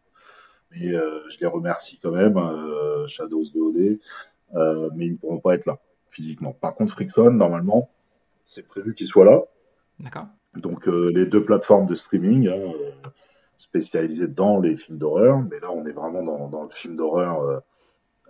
Mais 0.70 0.92
je 0.92 1.38
les 1.40 1.46
remercie 1.46 1.98
quand 2.02 2.12
même, 2.12 2.40
Shadows 3.06 3.44
VOD, 4.52 4.92
mais 4.96 5.06
ils 5.06 5.12
ne 5.12 5.18
pourront 5.18 5.40
pas 5.40 5.54
être 5.54 5.66
là 5.66 5.78
physiquement. 6.08 6.52
Par 6.52 6.74
contre, 6.74 6.92
Frickson, 6.92 7.30
normalement, 7.30 7.90
c'est 8.44 8.66
prévu 8.66 8.94
qu'il 8.94 9.06
soit 9.06 9.24
là. 9.24 9.42
D'accord. 10.00 10.26
Donc, 10.54 10.88
euh, 10.88 11.12
les 11.14 11.26
deux 11.26 11.44
plateformes 11.44 11.86
de 11.86 11.94
streaming 11.94 12.48
hein, 12.48 12.52
euh, 12.52 12.90
spécialisées 13.58 14.28
dans 14.28 14.58
les 14.58 14.76
films 14.76 14.98
d'horreur, 14.98 15.42
mais 15.42 15.60
là, 15.60 15.70
on 15.70 15.84
est 15.84 15.92
vraiment 15.92 16.48
dans, 16.48 16.62
le 16.62 16.70
film 16.70 16.96
d'horreur 16.96 17.62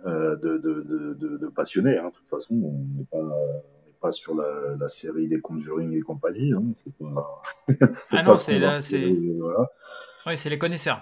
euh, 0.05 0.35
de, 0.35 0.57
de, 0.57 1.47
passionnés. 1.47 1.97
Hein. 1.97 2.09
De 2.09 2.13
toute 2.13 2.29
façon, 2.29 2.55
on 2.55 3.23
n'est 3.23 3.93
pas, 4.01 4.11
sur 4.11 4.35
la, 4.35 4.87
série 4.89 5.27
des 5.27 5.39
Conjuring 5.39 5.93
et 5.93 6.01
compagnie. 6.01 6.51
Hein. 6.53 6.63
C'est 6.75 6.93
pas. 6.97 7.41
ah 8.11 8.23
non, 8.23 8.35
c'est 8.35 8.59
là, 8.59 8.81
c'est. 8.81 9.05
Oui, 9.05 10.37
c'est 10.37 10.49
les 10.49 10.57
connaisseurs. 10.57 11.01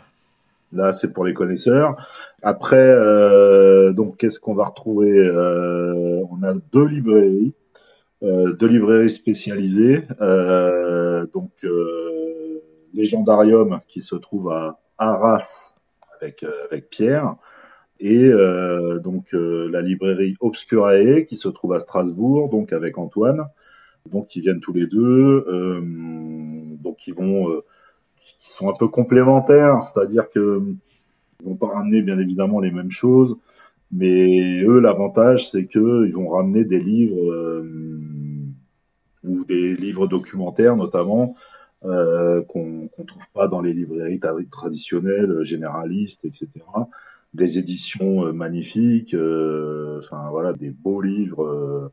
Là, 0.71 0.91
c'est 0.91 1.13
pour 1.13 1.25
les 1.25 1.33
connaisseurs. 1.33 1.95
Après, 2.41 2.77
euh, 2.77 3.93
donc, 3.93 4.17
qu'est-ce 4.17 4.39
qu'on 4.39 4.55
va 4.55 4.65
retrouver 4.65 5.17
euh, 5.17 6.23
On 6.31 6.43
a 6.43 6.53
deux 6.71 6.87
librairies, 6.87 7.53
euh, 8.23 8.53
deux 8.53 8.67
librairies 8.67 9.09
spécialisées. 9.09 10.03
donc, 11.33 11.51
Légendarium 12.93 13.81
qui 13.87 13.99
se 13.99 14.15
trouve 14.15 14.51
à 14.51 14.79
Arras 14.97 15.73
avec 16.21 16.45
avec 16.71 16.89
Pierre 16.89 17.35
et 17.99 18.31
donc 19.03 19.33
la 19.33 19.81
librairie 19.81 20.35
Obscurae 20.39 21.23
qui 21.27 21.35
se 21.35 21.49
trouve 21.49 21.73
à 21.73 21.79
Strasbourg, 21.79 22.49
donc 22.49 22.71
avec 22.73 22.97
Antoine. 22.97 23.45
Donc, 24.09 24.35
ils 24.35 24.41
viennent 24.41 24.61
tous 24.61 24.73
les 24.73 24.87
deux. 24.87 25.45
donc, 26.81 27.07
ils 27.07 27.13
vont 27.13 27.61
qui 28.39 28.51
sont 28.51 28.69
un 28.69 28.73
peu 28.73 28.87
complémentaires, 28.87 29.83
c'est-à-dire 29.83 30.29
que 30.29 30.63
ils 31.41 31.45
vont 31.45 31.55
pas 31.55 31.67
ramener 31.67 32.01
bien 32.01 32.17
évidemment 32.17 32.59
les 32.59 32.71
mêmes 32.71 32.91
choses, 32.91 33.37
mais 33.91 34.61
eux 34.63 34.79
l'avantage 34.79 35.49
c'est 35.51 35.67
que 35.67 36.05
ils 36.07 36.13
vont 36.13 36.29
ramener 36.29 36.63
des 36.65 36.79
livres 36.79 37.31
euh, 37.31 37.69
ou 39.23 39.43
des 39.45 39.75
livres 39.75 40.07
documentaires 40.07 40.75
notamment 40.75 41.35
euh, 41.83 42.41
qu'on 42.43 42.89
ne 42.97 43.03
trouve 43.05 43.27
pas 43.33 43.47
dans 43.47 43.61
les 43.61 43.73
librairies 43.73 44.19
traditionnelles, 44.49 45.43
généralistes, 45.43 46.25
etc. 46.25 46.49
Des 47.33 47.59
éditions 47.59 48.25
euh, 48.25 48.33
magnifiques, 48.33 49.15
voilà, 49.15 50.53
des 50.53 50.71
beaux 50.71 51.01
livres 51.01 51.91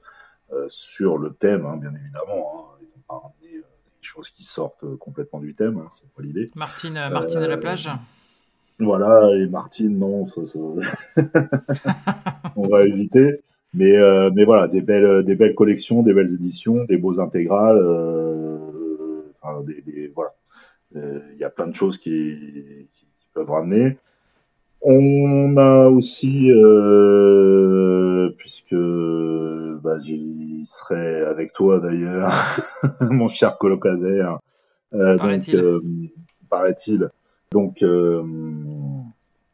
sur 0.69 1.19
le 1.19 1.31
thème, 1.33 1.67
hein, 1.67 1.77
bien 1.79 1.93
évidemment. 1.95 2.69
Hein. 3.11 3.17
Choses 4.13 4.31
qui 4.31 4.45
sortent 4.45 4.85
euh, 4.85 4.97
complètement 4.97 5.41
du 5.41 5.55
thème, 5.55 5.79
hein, 5.79 5.89
c'est 5.93 6.11
pas 6.13 6.23
l'idée. 6.23 6.51
Martine, 6.55 6.97
euh, 6.97 7.09
Martine 7.09 7.39
à 7.39 7.49
la 7.49 7.57
euh, 7.57 7.61
plage 7.61 7.89
Voilà, 8.79 9.31
et 9.37 9.47
Martine, 9.47 9.99
non, 9.99 10.27
ça, 10.27 10.43
on 12.57 12.69
va 12.69 12.85
éviter. 12.85 13.37
Mais, 13.75 13.95
mais 14.35 14.45
voilà, 14.45 14.69
des 14.69 14.83
belles, 14.83 15.23
des 15.23 15.35
belles 15.35 15.55
collections, 15.55 16.03
des 16.03 16.13
belles 16.13 16.35
éditions, 16.35 16.85
des 16.85 16.99
beaux 16.99 17.21
intégrales. 17.21 17.79
Enfin, 19.41 19.63
des, 19.63 20.13
voilà. 20.15 20.35
Il 20.95 21.39
y 21.39 21.45
a 21.45 21.49
plein 21.49 21.69
de 21.69 21.75
choses 21.75 21.97
qui, 21.97 22.87
qui 22.91 23.07
peuvent 23.33 23.51
ramener. 23.51 23.97
On 24.85 25.57
a 25.59 25.89
aussi, 25.89 26.51
euh, 26.51 28.31
puisque 28.37 28.75
bah, 28.75 29.99
j'y 30.03 30.67
serai 30.67 31.21
avec 31.23 31.53
toi 31.53 31.79
d'ailleurs, 31.79 32.33
mon 33.01 33.29
cher 33.29 33.59
colocataire. 33.59 34.41
Euh, 34.93 35.17
paraît-il. 35.17 35.55
Donc, 35.55 35.65
euh, 35.65 35.81
paraît-il. 36.51 37.11
Donc, 37.53 37.83
euh, 37.83 38.23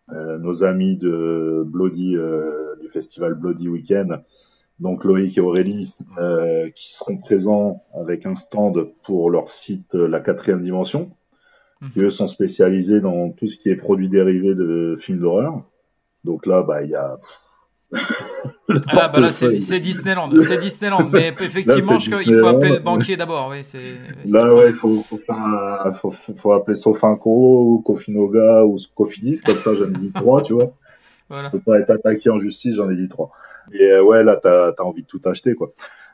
nos 0.09 0.64
amis 0.64 0.97
de 0.97 1.62
Bloody, 1.67 2.17
du 2.81 2.88
festival 2.88 3.35
Bloody 3.35 3.69
Weekend, 3.69 4.23
donc 4.81 5.05
Loïc 5.05 5.37
et 5.37 5.43
Aurélie, 5.43 5.95
qui 6.75 6.93
seront 6.95 7.19
présents 7.19 7.83
avec 7.93 8.25
un 8.25 8.35
stand 8.35 8.88
pour 9.03 9.31
leur 9.31 9.49
site 9.49 9.93
La 9.95 10.21
Quatrième 10.21 10.62
Dimension 10.62 11.11
qui 11.93 12.01
eux 12.01 12.11
sont 12.11 12.27
spécialisés 12.27 13.01
dans 13.01 13.31
tout 13.31 13.49
ce 13.49 13.57
qui 13.57 13.71
est 13.71 13.77
produits 13.77 14.09
dérivés 14.09 14.55
de 14.55 14.97
films 14.99 15.21
d'horreur. 15.21 15.62
Donc 16.25 16.47
là, 16.47 16.62
bah, 16.62 16.83
il 16.83 16.91
y 16.91 16.95
a. 16.95 17.19
ah 18.88 19.09
bah 19.09 19.21
là, 19.21 19.33
c'est 19.33 19.81
Disneyland. 19.81 20.31
C'est 20.43 20.59
Disneyland. 20.59 21.09
Mais 21.11 21.29
effectivement, 21.41 21.99
il 21.99 22.38
faut 22.41 22.47
appeler 22.47 22.73
le 22.73 22.79
banquier 22.81 23.17
d'abord. 23.17 23.49
Oui, 23.51 23.62
là, 24.27 24.55
ouais, 24.55 24.69
il 24.69 24.75
faut, 24.75 25.03
faut, 25.03 25.17
faire 25.19 25.97
faut, 26.01 26.11
faut, 26.11 26.53
appeler 26.53 26.75
Sofinco, 26.75 27.83
Kofinoga 27.87 28.64
ou 28.64 28.77
Cofidis. 28.95 29.41
Comme 29.41 29.57
ça, 29.57 29.75
j'en 29.75 29.88
ai 29.88 29.99
dit 29.99 30.12
trois, 30.12 30.43
tu 30.43 30.53
vois. 30.53 30.73
Voilà. 31.31 31.49
Je 31.49 31.59
peux 31.59 31.61
pas 31.61 31.79
être 31.79 31.91
attaqué 31.91 32.31
en 32.31 32.38
justice, 32.38 32.75
j'en 32.75 32.91
ai 32.91 32.97
dit 32.97 33.09
trois. 33.09 33.31
Et 33.73 33.85
euh, 33.85 34.03
ouais, 34.03 34.25
là, 34.25 34.37
t'as 34.37 34.73
as 34.77 34.83
envie 34.83 35.03
de 35.03 35.07
tout 35.07 35.21
acheter, 35.25 35.55
quoi. 35.55 35.71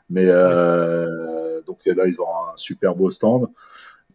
Mais 0.09 0.27
euh, 0.27 1.61
donc 1.65 1.79
là, 1.85 2.05
ils 2.05 2.21
ont 2.21 2.27
un 2.27 2.55
super 2.57 2.95
beau 2.95 3.09
stand. 3.09 3.47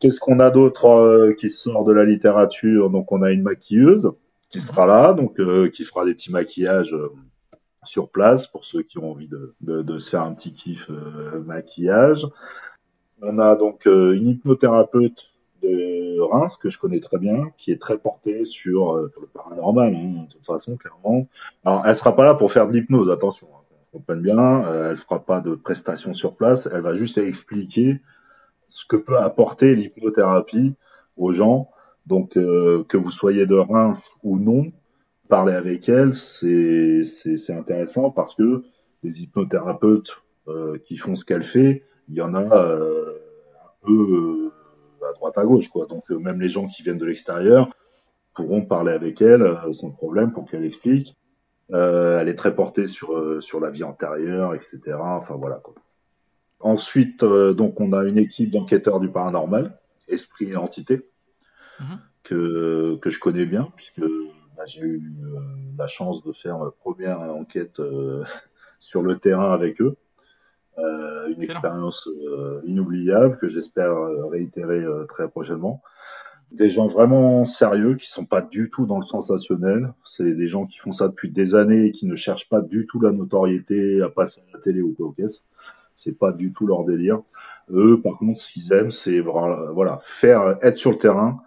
Qu'est-ce 0.01 0.19
qu'on 0.19 0.39
a 0.39 0.51
d'autre 0.51 0.87
euh, 0.87 1.35
qui 1.35 1.51
sort 1.51 1.85
de 1.85 1.93
la 1.93 2.07
littérature? 2.07 2.89
Donc 2.89 3.13
on 3.13 3.21
a 3.23 3.31
une 3.31 3.43
maquilleuse 3.43 4.11
qui 4.49 4.59
mhm. 4.59 4.65
sera 4.65 4.87
là, 4.87 5.13
donc 5.13 5.39
euh, 5.39 5.69
qui 5.69 5.85
fera 5.85 6.07
des 6.07 6.15
petits 6.15 6.33
maquillages 6.33 6.95
euh, 6.95 7.13
sur 7.85 8.09
place 8.09 8.47
pour 8.47 8.65
ceux 8.65 8.83
qui 8.83 8.99
ont 8.99 9.11
envie 9.11 9.29
de, 9.29 9.55
de, 9.61 9.99
se 9.99 10.09
faire 10.11 10.23
un 10.23 10.33
petit 10.33 10.53
kiff 10.53 10.91
maquillage. 11.47 12.27
On 13.23 13.39
a 13.39 13.57
donc 13.57 13.87
une 13.87 14.27
hypnothérapeute 14.27 15.31
de 15.63 16.21
Reims 16.21 16.59
que 16.59 16.69
je 16.69 16.79
connais 16.79 17.01
très 17.01 17.19
bien, 17.19 17.51
qui 17.57 17.71
est 17.71 17.81
très 17.81 17.97
portée 17.97 18.45
sur, 18.45 18.97
le 18.97 19.27
paranormal, 19.33 19.95
hein, 19.95 20.25
de 20.25 20.33
toute 20.33 20.45
façon, 20.45 20.77
clairement. 20.77 21.27
Alors, 21.65 21.87
elle 21.87 21.97
sera 21.97 22.15
pas 22.15 22.27
là 22.27 22.35
pour 22.35 22.53
faire 22.53 22.67
de 22.67 22.73
l'hypnose, 22.75 23.11
attention, 23.11 23.49
hein, 23.55 23.63
on 23.93 23.99
comprenne 23.99 24.21
bien. 24.21 24.91
elle 24.91 24.99
fera 24.99 25.25
pas 25.25 25.41
de 25.41 25.55
prestations 25.55 26.13
sur 26.13 26.37
place. 26.37 26.69
Elle 26.71 26.83
va 26.83 26.93
juste 26.93 27.17
expliquer 27.17 28.01
ce 28.71 28.85
que 28.87 28.97
peut 28.97 29.19
apporter 29.19 29.75
l'hypnothérapie 29.75 30.75
aux 31.17 31.33
gens. 31.33 31.71
Donc, 32.07 32.37
euh, 32.37 32.85
que 32.85 32.97
vous 32.97 33.11
soyez 33.11 33.47
de 33.47 33.57
Reims 33.57 34.11
ou 34.23 34.39
non, 34.39 34.73
parler 35.29 35.53
avec 35.53 35.89
elles, 35.89 36.15
c'est 36.15 37.05
intéressant 37.51 38.11
parce 38.11 38.35
que 38.35 38.63
les 39.03 39.23
hypnothérapeutes 39.23 40.23
qui 40.83 40.97
font 40.97 41.15
ce 41.15 41.25
qu'elle 41.25 41.45
fait, 41.45 41.85
il 42.09 42.17
y 42.17 42.23
en 42.23 42.35
a 42.35 42.43
un 42.43 43.87
peu 43.87 44.51
à 45.09 45.13
droite 45.13 45.39
à 45.39 45.45
gauche, 45.45 45.69
quoi. 45.69 45.87
Donc 45.87 46.11
même 46.11 46.41
les 46.41 46.49
gens 46.49 46.67
qui 46.67 46.83
viennent 46.83 46.99
de 46.99 47.07
l'extérieur 47.07 47.71
pourront 48.35 48.63
parler 48.63 48.93
avec 48.93 49.23
elle 49.23 49.57
sans 49.73 49.91
problème 49.91 50.33
pour 50.33 50.47
qu'elle 50.47 50.65
explique. 50.65 51.17
elle 51.69 52.29
est 52.29 52.35
très 52.35 52.53
portée 52.53 52.89
sur 52.89 53.41
sur 53.41 53.61
la 53.61 53.71
vie 53.71 53.85
antérieure, 53.85 54.55
etc. 54.57 54.81
Enfin 54.99 55.37
voilà. 55.37 55.61
Quoi. 55.63 55.75
Ensuite, 56.61 57.25
donc 57.25 57.81
on 57.81 57.93
a 57.93 58.05
une 58.05 58.19
équipe 58.19 58.51
d'enquêteurs 58.51 59.01
du 59.01 59.09
paranormal, 59.11 59.79
esprit 60.09 60.51
et 60.51 60.57
entité. 60.57 61.11
Mhm. 61.81 61.99
que, 62.23 62.97
que 62.97 63.11
je 63.11 63.19
connais 63.19 63.47
bien, 63.47 63.73
puisque 63.75 64.01
bah, 64.01 64.67
j'ai 64.67 64.83
eu 64.83 65.03
euh, 65.25 65.41
la 65.79 65.87
chance 65.87 66.23
de 66.23 66.33
faire 66.33 66.59
ma 66.59 66.71
première 66.71 67.21
enquête 67.21 67.81
euh, 67.81 68.25
sur 68.79 69.03
le 69.03 69.19
terrain 69.19 69.53
avec 69.53 69.81
eux. 69.81 69.97
Euh, 70.79 71.29
une 71.29 71.43
expérience 71.43 72.09
inoubliable 72.65 73.37
que 73.37 73.49
j'espère 73.49 73.95
réitérer 74.31 74.85
très 75.09 75.29
prochainement. 75.29 75.83
Des 76.53 76.71
gens 76.71 76.87
vraiment 76.87 77.45
sérieux 77.45 77.97
qui 77.97 78.09
sont 78.09 78.25
pas 78.25 78.41
du 78.41 78.71
tout 78.71 78.87
dans 78.87 78.99
le 78.99 79.05
sensationnel. 79.05 79.93
C'est 80.05 80.35
des 80.35 80.47
gens 80.47 80.65
qui 80.65 80.79
font 80.79 80.93
ça 80.93 81.09
depuis 81.09 81.31
des 81.31 81.55
années 81.55 81.87
et 81.87 81.93
qui 81.93 82.07
ne 82.07 82.15
cherchent 82.15 82.49
pas 82.49 82.61
du 82.61 82.87
tout 82.87 83.01
la 83.01 83.13
notoriété 83.13 84.01
à 84.01 84.09
passer 84.09 84.43
à 84.49 84.57
la 84.57 84.61
télé 84.61 84.81
ou 84.81 84.95
quoi 84.95 85.07
au 85.07 85.13
caisse 85.13 85.45
c'est 86.03 86.19
pas 86.19 86.33
du 86.33 86.53
tout 86.53 86.67
leur 86.67 86.85
délire. 86.85 87.21
Eux, 87.71 88.01
par 88.01 88.19
contre, 88.19 88.41
ce 88.41 88.53
qu'ils 88.53 88.73
aiment, 88.73 88.91
c'est 88.91 89.21
voilà, 89.21 89.99
faire 90.01 90.57
être 90.63 90.77
sur 90.77 90.93
le 90.93 90.99
terrain, 90.99 91.41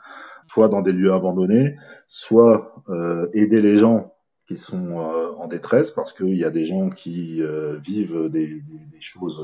soit 0.47 0.69
dans 0.69 0.81
des 0.81 0.91
lieux 0.91 1.11
abandonnés, 1.11 1.77
soit 2.07 2.75
euh, 2.89 3.27
aider 3.33 3.61
les 3.61 3.77
gens 3.77 4.13
qui 4.45 4.57
sont 4.57 4.99
euh, 4.99 5.31
en 5.37 5.47
détresse, 5.47 5.89
parce 5.89 6.13
qu'il 6.13 6.35
y 6.35 6.43
a 6.43 6.51
des 6.51 6.65
gens 6.65 6.89
qui 6.89 7.41
euh, 7.41 7.77
vivent 7.77 8.29
des, 8.29 8.61
choses 8.99 9.41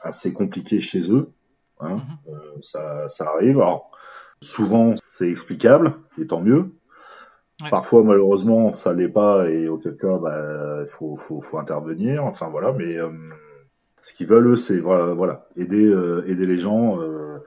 assez 0.00 0.32
compliquées 0.32 0.80
chez 0.80 1.12
eux. 1.12 1.30
Hein. 1.80 2.00
Mhm. 2.26 2.62
ça, 2.62 3.06
ça 3.08 3.28
arrive. 3.28 3.60
Alors, 3.60 3.90
souvent, 4.40 4.94
c'est 4.96 5.28
explicable, 5.28 5.96
et 6.20 6.26
tant 6.26 6.40
mieux. 6.40 6.72
Parfois, 7.70 8.04
malheureusement, 8.04 8.72
ça 8.72 8.92
l'est 8.92 9.08
pas, 9.08 9.50
et 9.50 9.68
auquel 9.68 9.96
cas, 9.96 10.16
bah, 10.18 10.82
il 10.82 10.88
faut, 10.88 11.16
faut, 11.16 11.40
faut, 11.40 11.58
intervenir. 11.58 12.24
Enfin, 12.24 12.48
voilà, 12.48 12.72
mais 12.72 12.96
ce 14.08 14.14
qu'ils 14.14 14.26
veulent, 14.26 14.46
eux, 14.46 14.56
c'est 14.56 14.80
voilà, 14.80 15.46
aider, 15.54 15.86
euh, 15.86 16.26
aider 16.26 16.46
les 16.46 16.58
gens 16.58 16.98
euh, 16.98 17.40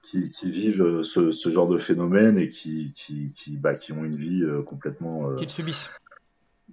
qui, 0.00 0.30
qui, 0.30 0.48
vivent 0.48 0.82
euh, 0.82 1.02
ce, 1.02 1.32
ce, 1.32 1.50
genre 1.50 1.66
de 1.66 1.76
phénomène 1.76 2.38
et 2.38 2.48
qui, 2.48 2.92
qui, 2.94 3.34
qui, 3.36 3.56
bah, 3.56 3.74
qui 3.74 3.90
ont 3.90 4.04
une 4.04 4.14
vie 4.14 4.44
complètement. 4.64 5.34
Qu'ils 5.34 5.50
subissent. 5.50 5.90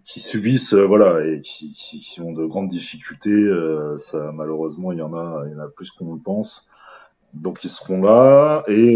Qui 0.03 0.19
subissent, 0.19 0.75
voilà, 0.75 1.25
et 1.25 1.41
qui, 1.41 1.73
qui, 1.73 2.21
ont 2.21 2.33
de 2.33 2.45
grandes 2.45 2.67
difficultés. 2.67 3.51
ça, 3.97 4.31
malheureusement, 4.31 4.91
il 4.91 4.99
y 4.99 5.01
en 5.01 5.15
a, 5.15 5.43
il 5.47 5.53
y 5.53 5.55
en 5.55 5.59
a 5.59 5.69
plus 5.69 5.89
qu'on 5.89 6.13
le 6.13 6.21
pense. 6.21 6.63
Donc, 7.33 7.63
ils 7.63 7.69
seront 7.69 8.03
là. 8.03 8.63
Et 8.67 8.95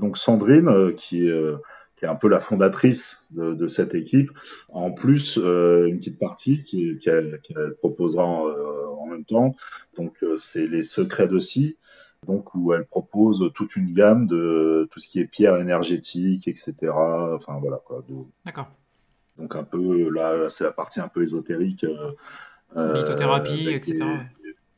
donc, 0.00 0.16
Sandrine, 0.16 0.94
qui 0.94 1.26
est 1.26 1.54
qui 2.02 2.06
est 2.06 2.08
un 2.08 2.16
peu 2.16 2.28
la 2.28 2.40
fondatrice 2.40 3.22
de, 3.30 3.54
de 3.54 3.66
cette 3.68 3.94
équipe. 3.94 4.28
En 4.70 4.90
plus, 4.90 5.38
euh, 5.38 5.86
une 5.86 5.98
petite 5.98 6.18
partie 6.18 6.64
qu'elle 6.64 7.40
qui, 7.44 7.54
proposera 7.78 8.24
en, 8.24 8.48
même 9.12 9.24
temps. 9.24 9.54
Donc, 9.96 10.22
euh, 10.22 10.36
c'est 10.36 10.66
les 10.66 10.82
secrets 10.82 11.28
de 11.28 11.38
Si, 11.38 11.76
donc 12.26 12.54
où 12.54 12.72
elle 12.72 12.84
propose 12.84 13.50
toute 13.54 13.76
une 13.76 13.92
gamme 13.92 14.26
de 14.26 14.88
tout 14.90 15.00
ce 15.00 15.08
qui 15.08 15.20
est 15.20 15.26
pierre 15.26 15.56
énergétique, 15.56 16.48
etc. 16.48 16.74
Enfin 16.92 17.58
voilà 17.60 17.78
quoi. 17.84 18.04
D'accord. 18.44 18.68
Donc 19.38 19.56
un 19.56 19.64
peu 19.64 20.08
là, 20.10 20.48
c'est 20.50 20.64
la 20.64 20.72
partie 20.72 21.00
un 21.00 21.08
peu 21.08 21.22
ésotérique. 21.22 21.84
Euh, 22.76 22.94
lithothérapie, 22.94 23.68
etc. 23.70 24.04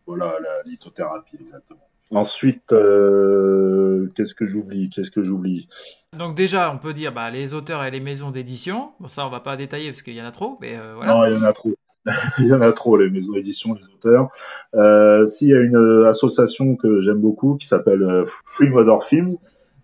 voilà, 0.07 0.37
la 0.41 0.63
lithothérapie, 0.65 1.37
exactement. 1.41 1.81
Ensuite, 2.11 2.73
euh, 2.73 4.13
qu'est-ce 4.15 4.35
que 4.35 4.45
j'oublie 4.45 4.91
Qu'est-ce 4.91 5.11
que 5.11 5.23
j'oublie? 5.23 5.69
Donc 6.17 6.37
déjà, 6.37 6.71
on 6.71 6.79
peut 6.79 6.93
dire 6.93 7.13
bah, 7.13 7.31
les 7.31 7.55
auteurs 7.55 7.83
et 7.83 7.91
les 7.91 8.01
maisons 8.01 8.31
d'édition. 8.31 8.93
Bon, 9.01 9.09
ça, 9.09 9.27
on 9.27 9.31
va 9.31 9.41
pas 9.41 9.57
détailler 9.57 9.91
parce 9.91 10.03
qu'il 10.03 10.15
y 10.15 10.23
en 10.23 10.27
a 10.27 10.31
trop, 10.31 10.59
mais 10.61 10.77
euh, 10.77 10.95
voilà. 10.95 11.15
Non, 11.15 11.27
il 11.27 11.33
y 11.33 11.37
en 11.37 11.43
a 11.43 11.53
trop. 11.53 11.75
il 12.39 12.47
y 12.47 12.53
en 12.53 12.61
a 12.61 12.73
trop, 12.73 12.97
les 12.97 13.11
maisons 13.11 13.33
d'édition, 13.33 13.75
les 13.75 13.87
auteurs. 13.89 14.29
Euh, 14.75 15.27
S'il 15.27 15.49
y 15.49 15.55
a 15.55 15.61
une 15.61 16.05
association 16.07 16.77
que 16.77 17.01
j'aime 17.01 17.21
beaucoup 17.21 17.57
qui 17.57 17.67
s'appelle 17.67 18.25
Free 18.47 18.69
Mother 18.69 19.03
Films, 19.03 19.31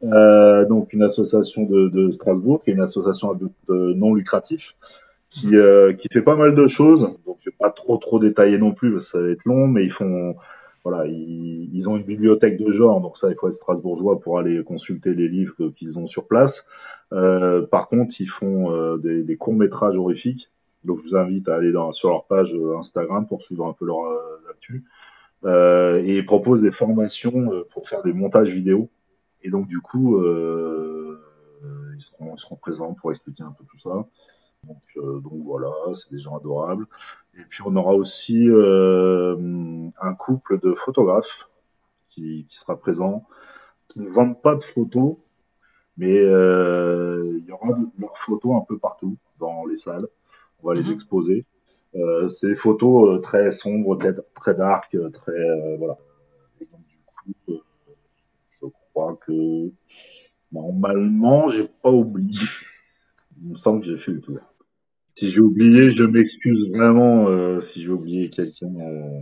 donc 0.03 0.93
une 0.93 1.03
association 1.03 1.65
de, 1.65 1.89
de, 1.89 2.11
Strasbourg, 2.11 2.63
qui 2.63 2.71
est 2.71 2.75
une 2.75 2.81
association 2.81 3.39
non 3.69 4.15
lucratif, 4.15 4.77
qui, 5.31 5.53
qui 5.99 6.09
fait 6.13 6.23
pas 6.23 6.37
mal 6.37 6.55
de 6.55 6.67
choses. 6.67 7.11
Donc, 7.27 7.39
je 7.41 7.51
vais 7.51 7.57
pas 7.59 7.71
trop 7.71 7.97
trop 7.97 8.19
détailler 8.19 8.59
non 8.59 8.73
plus 8.73 8.93
parce 8.93 9.05
que 9.05 9.19
ça 9.19 9.23
va 9.23 9.31
être 9.31 9.45
long, 9.45 9.67
mais 9.67 9.85
ils 9.85 9.93
font 9.93 10.35
voilà, 10.85 11.07
ils, 11.07 11.89
ont 11.89 11.97
une 11.97 12.05
bibliothèque 12.05 12.57
de 12.57 12.71
genre, 12.71 13.01
donc 13.01 13.19
ça, 13.19 13.29
il 13.29 13.35
faut 13.35 13.49
être 13.49 13.55
strasbourgeois 13.55 14.19
pour 14.19 14.39
aller 14.39 14.63
consulter 14.65 15.15
les 15.15 15.29
livres 15.29 15.69
qu'ils 15.75 15.99
ont 15.99 16.07
sur 16.07 16.27
place. 16.27 16.65
Euh, 17.13 17.67
par 17.67 17.89
contre, 17.89 18.15
ils 18.19 18.27
font 18.27 18.73
euh, 18.73 18.97
des, 18.97 19.23
des, 19.23 19.37
courts 19.37 19.55
métrages 19.55 19.99
horrifiques. 19.99 20.51
Donc, 20.85 20.99
je 20.99 21.11
vous 21.11 21.17
invite 21.17 21.49
à 21.49 21.57
aller 21.57 21.73
sur 21.93 22.11
leur 22.11 22.25
page 22.25 22.55
euh, 22.55 22.79
Instagram 22.79 23.27
pour 23.27 23.43
suivre 23.43 23.67
un 23.67 23.73
peu 23.73 23.85
leur 23.87 24.01
euh, 24.01 24.51
actu. 24.51 24.85
Euh, 25.45 26.03
et 26.03 26.19
ils 26.19 26.27
proposent 26.27 26.63
des 26.63 26.71
formations 26.71 27.65
pour 27.71 27.89
faire 27.89 28.03
des 28.03 28.13
montages 28.13 28.51
vidéo. 28.51 28.89
Et 29.43 29.51
donc, 29.51 29.67
du 29.69 29.81
coup, 29.81 30.23
ils 30.23 32.01
seront, 32.01 32.57
présents 32.57 32.95
pour 32.95 33.11
expliquer 33.11 33.43
un 33.43 33.53
peu 33.53 33.65
tout 33.65 33.79
ça. 33.79 34.07
Donc, 34.65 35.33
voilà, 35.45 35.71
c'est 35.95 36.11
des 36.11 36.19
gens 36.19 36.37
adorables. 36.37 36.87
Et 37.39 37.45
puis 37.49 37.63
on 37.65 37.75
aura 37.77 37.95
aussi 37.95 38.49
un 38.51 40.15
couple 40.15 40.61
de 40.61 40.75
photographes 40.75 41.49
qui, 42.11 42.47
sera 42.51 42.79
présent, 42.79 43.25
qui 43.89 44.01
ne 44.01 44.11
vendent 44.11 44.43
pas 44.43 44.57
de 44.57 44.63
photos, 44.63 45.17
mais 45.97 46.17
il 46.17 47.45
y 47.47 47.53
aura 47.53 47.79
leurs 47.99 48.19
photos 48.19 48.57
un 48.57 48.65
peu 48.69 48.79
partout 48.79 49.17
dans 49.39 49.65
les 49.65 49.77
salles. 49.77 50.07
On 50.63 50.69
va 50.69 50.75
les 50.75 50.89
mhm. 50.89 50.93
exposer. 50.93 51.47
Euh, 51.95 52.29
c'est 52.29 52.49
des 52.49 52.55
photos 52.55 53.17
euh, 53.17 53.21
très 53.21 53.51
sombres, 53.51 53.97
très, 53.97 54.15
très 54.35 54.55
dark, 54.55 54.97
très 55.13 55.77
voilà. 55.79 55.99
Et 56.61 56.67
donc 56.67 56.81
du 56.87 57.35
coup, 57.45 57.61
je 58.61 58.67
crois 58.93 59.19
que 59.27 59.71
normalement, 60.53 61.49
j'ai 61.49 61.69
pas 61.83 61.91
oublié. 61.91 62.47
Il 63.43 63.51
me 63.51 63.55
semble 63.55 63.81
que 63.81 63.87
j'ai 63.87 63.97
fait 63.97 64.13
le 64.13 64.21
tour. 64.21 64.39
Si 65.17 65.31
j'ai 65.31 65.41
oublié, 65.41 65.91
je 65.91 66.05
m'excuse 66.05 66.71
vraiment 66.71 67.29
euh, 67.29 67.61
si 67.61 67.83
j'ai 67.83 67.91
oublié 67.91 68.31
quelqu'un. 68.31 68.73
Euh. 68.81 69.21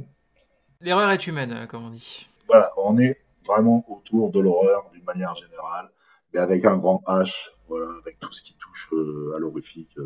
L'erreur 0.80 1.10
est 1.10 1.26
humaine, 1.26 1.52
euh, 1.52 1.66
comme 1.66 1.86
on 1.86 1.90
dit. 1.90 2.28
Voilà, 2.46 2.70
on 2.76 2.98
est 2.98 3.16
vraiment 3.46 3.84
autour 3.88 4.30
de 4.30 4.40
l'horreur 4.40 4.90
d'une 4.92 5.04
manière 5.04 5.34
générale, 5.34 5.90
mais 6.32 6.40
avec 6.40 6.64
un 6.64 6.76
grand 6.76 7.02
H, 7.06 7.50
voilà, 7.68 7.88
avec 8.00 8.20
tout 8.20 8.32
ce 8.32 8.42
qui 8.42 8.56
touche 8.60 8.92
à 9.34 9.38
l'horrifique, 9.38 9.96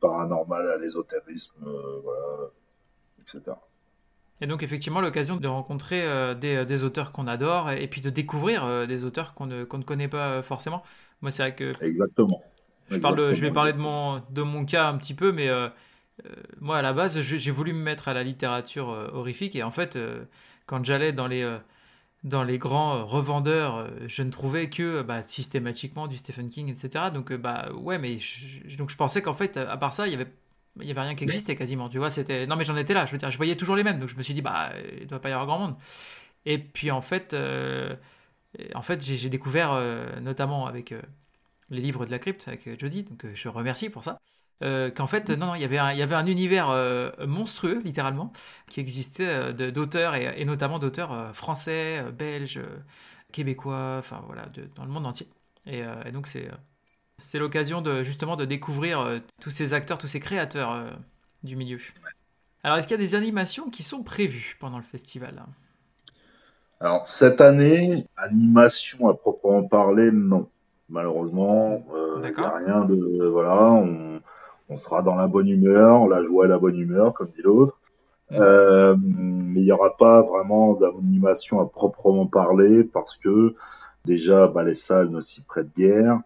paranormal, 0.00 0.70
à 0.70 0.76
l'ésotérisme, 0.76 1.64
voilà, 2.02 2.50
etc. 3.20 3.56
Et 4.40 4.46
donc 4.46 4.62
effectivement 4.62 5.00
l'occasion 5.00 5.36
de 5.36 5.48
rencontrer 5.48 6.34
des, 6.36 6.64
des, 6.64 6.84
auteurs 6.84 7.10
qu'on 7.10 7.26
adore 7.26 7.72
et, 7.72 7.88
puis 7.88 8.00
de 8.00 8.10
découvrir 8.10 8.86
des 8.86 9.04
auteurs 9.04 9.34
qu'on 9.34 9.46
ne, 9.46 9.64
qu'on 9.64 9.78
ne 9.78 9.84
connaît 9.84 10.08
pas 10.08 10.42
forcément. 10.42 10.82
Moi 11.22 11.30
c'est 11.32 11.42
vrai 11.42 11.54
que... 11.54 11.72
Exactement. 11.84 12.42
Je, 12.90 12.98
parle, 12.98 13.34
je 13.34 13.40
vais 13.40 13.50
parler 13.50 13.72
de 13.72 13.78
mon, 13.78 14.22
de 14.30 14.42
mon 14.42 14.64
cas 14.64 14.88
un 14.88 14.96
petit 14.96 15.14
peu, 15.14 15.32
mais 15.32 15.48
euh, 15.48 15.68
euh, 16.24 16.30
moi, 16.60 16.78
à 16.78 16.82
la 16.82 16.92
base, 16.92 17.20
j'ai 17.20 17.50
voulu 17.50 17.72
me 17.72 17.82
mettre 17.82 18.08
à 18.08 18.14
la 18.14 18.22
littérature 18.22 18.90
euh, 18.90 19.08
horrifique. 19.12 19.56
Et 19.56 19.62
en 19.62 19.70
fait, 19.70 19.98
quand 20.66 20.84
j'allais 20.84 21.12
dans 21.12 21.26
les, 21.26 21.44
dans 22.28 22.44
les 22.44 22.58
grands 22.58 23.04
revendeurs, 23.06 23.90
je 24.06 24.22
ne 24.22 24.30
trouvais 24.30 24.68
que 24.70 25.02
bah, 25.02 25.22
systématiquement 25.22 26.06
du 26.06 26.16
Stephen 26.16 26.48
King, 26.48 26.70
etc. 26.70 27.06
Donc, 27.12 27.32
bah, 27.32 27.70
ouais, 27.74 27.98
mais 27.98 28.18
je, 28.18 28.76
donc 28.76 28.90
je 28.90 28.96
pensais 28.96 29.22
qu'en 29.22 29.34
fait, 29.34 29.56
à 29.56 29.76
part 29.76 29.92
ça, 29.94 30.06
il 30.06 30.12
y 30.12 30.14
avait 30.14 30.28
il 30.80 30.86
y 30.86 30.92
avait 30.92 31.00
rien 31.00 31.16
qui 31.16 31.24
existait 31.24 31.56
quasiment, 31.56 31.88
tu 31.88 31.98
vois, 31.98 32.08
c'était 32.08 32.46
non 32.46 32.54
mais 32.54 32.64
j'en 32.64 32.76
étais 32.76 32.94
là, 32.94 33.04
je 33.04 33.10
veux 33.10 33.18
dire, 33.18 33.32
je 33.32 33.36
voyais 33.36 33.56
toujours 33.56 33.74
les 33.74 33.82
mêmes, 33.82 33.98
donc 33.98 34.08
je 34.08 34.16
me 34.16 34.22
suis 34.22 34.32
dit 34.34 34.42
bah 34.42 34.70
il 35.00 35.08
doit 35.08 35.20
pas 35.20 35.28
y 35.28 35.32
avoir 35.32 35.46
grand 35.46 35.58
monde. 35.58 35.76
Et 36.46 36.58
puis 36.58 36.92
en 36.92 37.00
fait, 37.00 37.34
en 38.74 38.82
fait 38.82 39.04
j'ai 39.04 39.28
découvert 39.28 39.72
notamment 40.20 40.66
avec 40.66 40.94
les 41.70 41.80
livres 41.80 42.06
de 42.06 42.10
la 42.10 42.18
crypte 42.18 42.48
avec 42.48 42.66
euh, 42.66 42.76
Jody, 42.78 43.04
donc 43.04 43.24
euh, 43.24 43.32
je 43.34 43.48
remercie 43.48 43.90
pour 43.90 44.04
ça. 44.04 44.18
Euh, 44.62 44.90
qu'en 44.90 45.06
fait, 45.06 45.30
non, 45.30 45.46
non, 45.46 45.54
il 45.54 45.60
y 45.60 45.64
avait 45.64 45.78
un, 45.78 45.92
il 45.92 45.98
y 45.98 46.02
avait 46.02 46.14
un 46.14 46.26
univers 46.26 46.74
monstrueux, 47.26 47.80
littéralement, 47.84 48.32
qui 48.66 48.80
existait 48.80 49.52
d'auteurs, 49.52 50.14
et, 50.14 50.44
notamment 50.44 50.78
d'auteurs 50.78 51.34
français, 51.34 52.02
belges, 52.18 52.60
québécois, 53.32 53.96
enfin 53.98 54.22
voilà, 54.26 54.46
dans 54.74 54.84
le 54.84 54.90
monde 54.90 55.06
entier. 55.06 55.28
Et, 55.66 55.82
donc, 56.12 56.26
c'est 56.26 56.48
c'est 57.20 57.40
l'occasion 57.40 57.82
de, 57.82 58.04
justement 58.04 58.36
de 58.36 58.44
découvrir 58.44 59.20
tous 59.40 59.50
ces 59.50 59.74
acteurs, 59.74 59.98
tous 59.98 60.06
ces 60.06 60.20
créateurs 60.20 60.84
du 61.42 61.56
milieu. 61.56 61.80
Alors, 62.62 62.78
est-ce 62.78 62.88
qu'il 62.88 62.96
y 62.96 63.00
a 63.00 63.02
des 63.02 63.14
animations 63.14 63.70
qui 63.70 63.82
sont 63.82 64.02
prévues 64.02 64.56
pendant 64.60 64.78
le 64.78 64.84
festival? 64.84 65.42
Alors, 66.80 67.06
cette 67.06 67.40
année, 67.40 68.06
animation 68.16 69.08
à 69.08 69.14
proprement 69.14 69.64
parler, 69.64 70.10
non 70.12 70.48
malheureusement. 70.88 71.84
Il 71.88 71.96
euh, 71.96 72.30
n'y 72.30 72.44
a 72.44 72.56
rien 72.56 72.84
de. 72.84 73.26
Voilà, 73.26 73.72
on, 73.72 74.17
on 74.68 74.76
sera 74.76 75.02
dans 75.02 75.14
la 75.14 75.28
bonne 75.28 75.48
humeur, 75.48 76.06
la 76.08 76.22
joie 76.22 76.46
et 76.46 76.48
la 76.48 76.58
bonne 76.58 76.78
humeur, 76.78 77.14
comme 77.14 77.28
dit 77.28 77.42
l'autre. 77.42 77.80
Euh, 78.32 78.94
mais 79.00 79.60
il 79.60 79.64
n'y 79.64 79.72
aura 79.72 79.96
pas 79.96 80.22
vraiment 80.22 80.74
d'animation 80.74 81.60
à 81.60 81.66
proprement 81.66 82.26
parler 82.26 82.84
parce 82.84 83.16
que 83.16 83.54
déjà 84.04 84.46
bah, 84.48 84.62
les 84.64 84.74
salles 84.74 85.08
ne 85.08 85.20
s'y 85.20 85.40
prêtent 85.42 85.74
guère. 85.74 86.20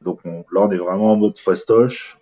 Donc 0.00 0.24
là 0.24 0.62
on 0.62 0.70
est 0.70 0.78
vraiment 0.78 1.12
en 1.12 1.16
mode 1.16 1.36
fastoche. 1.36 2.18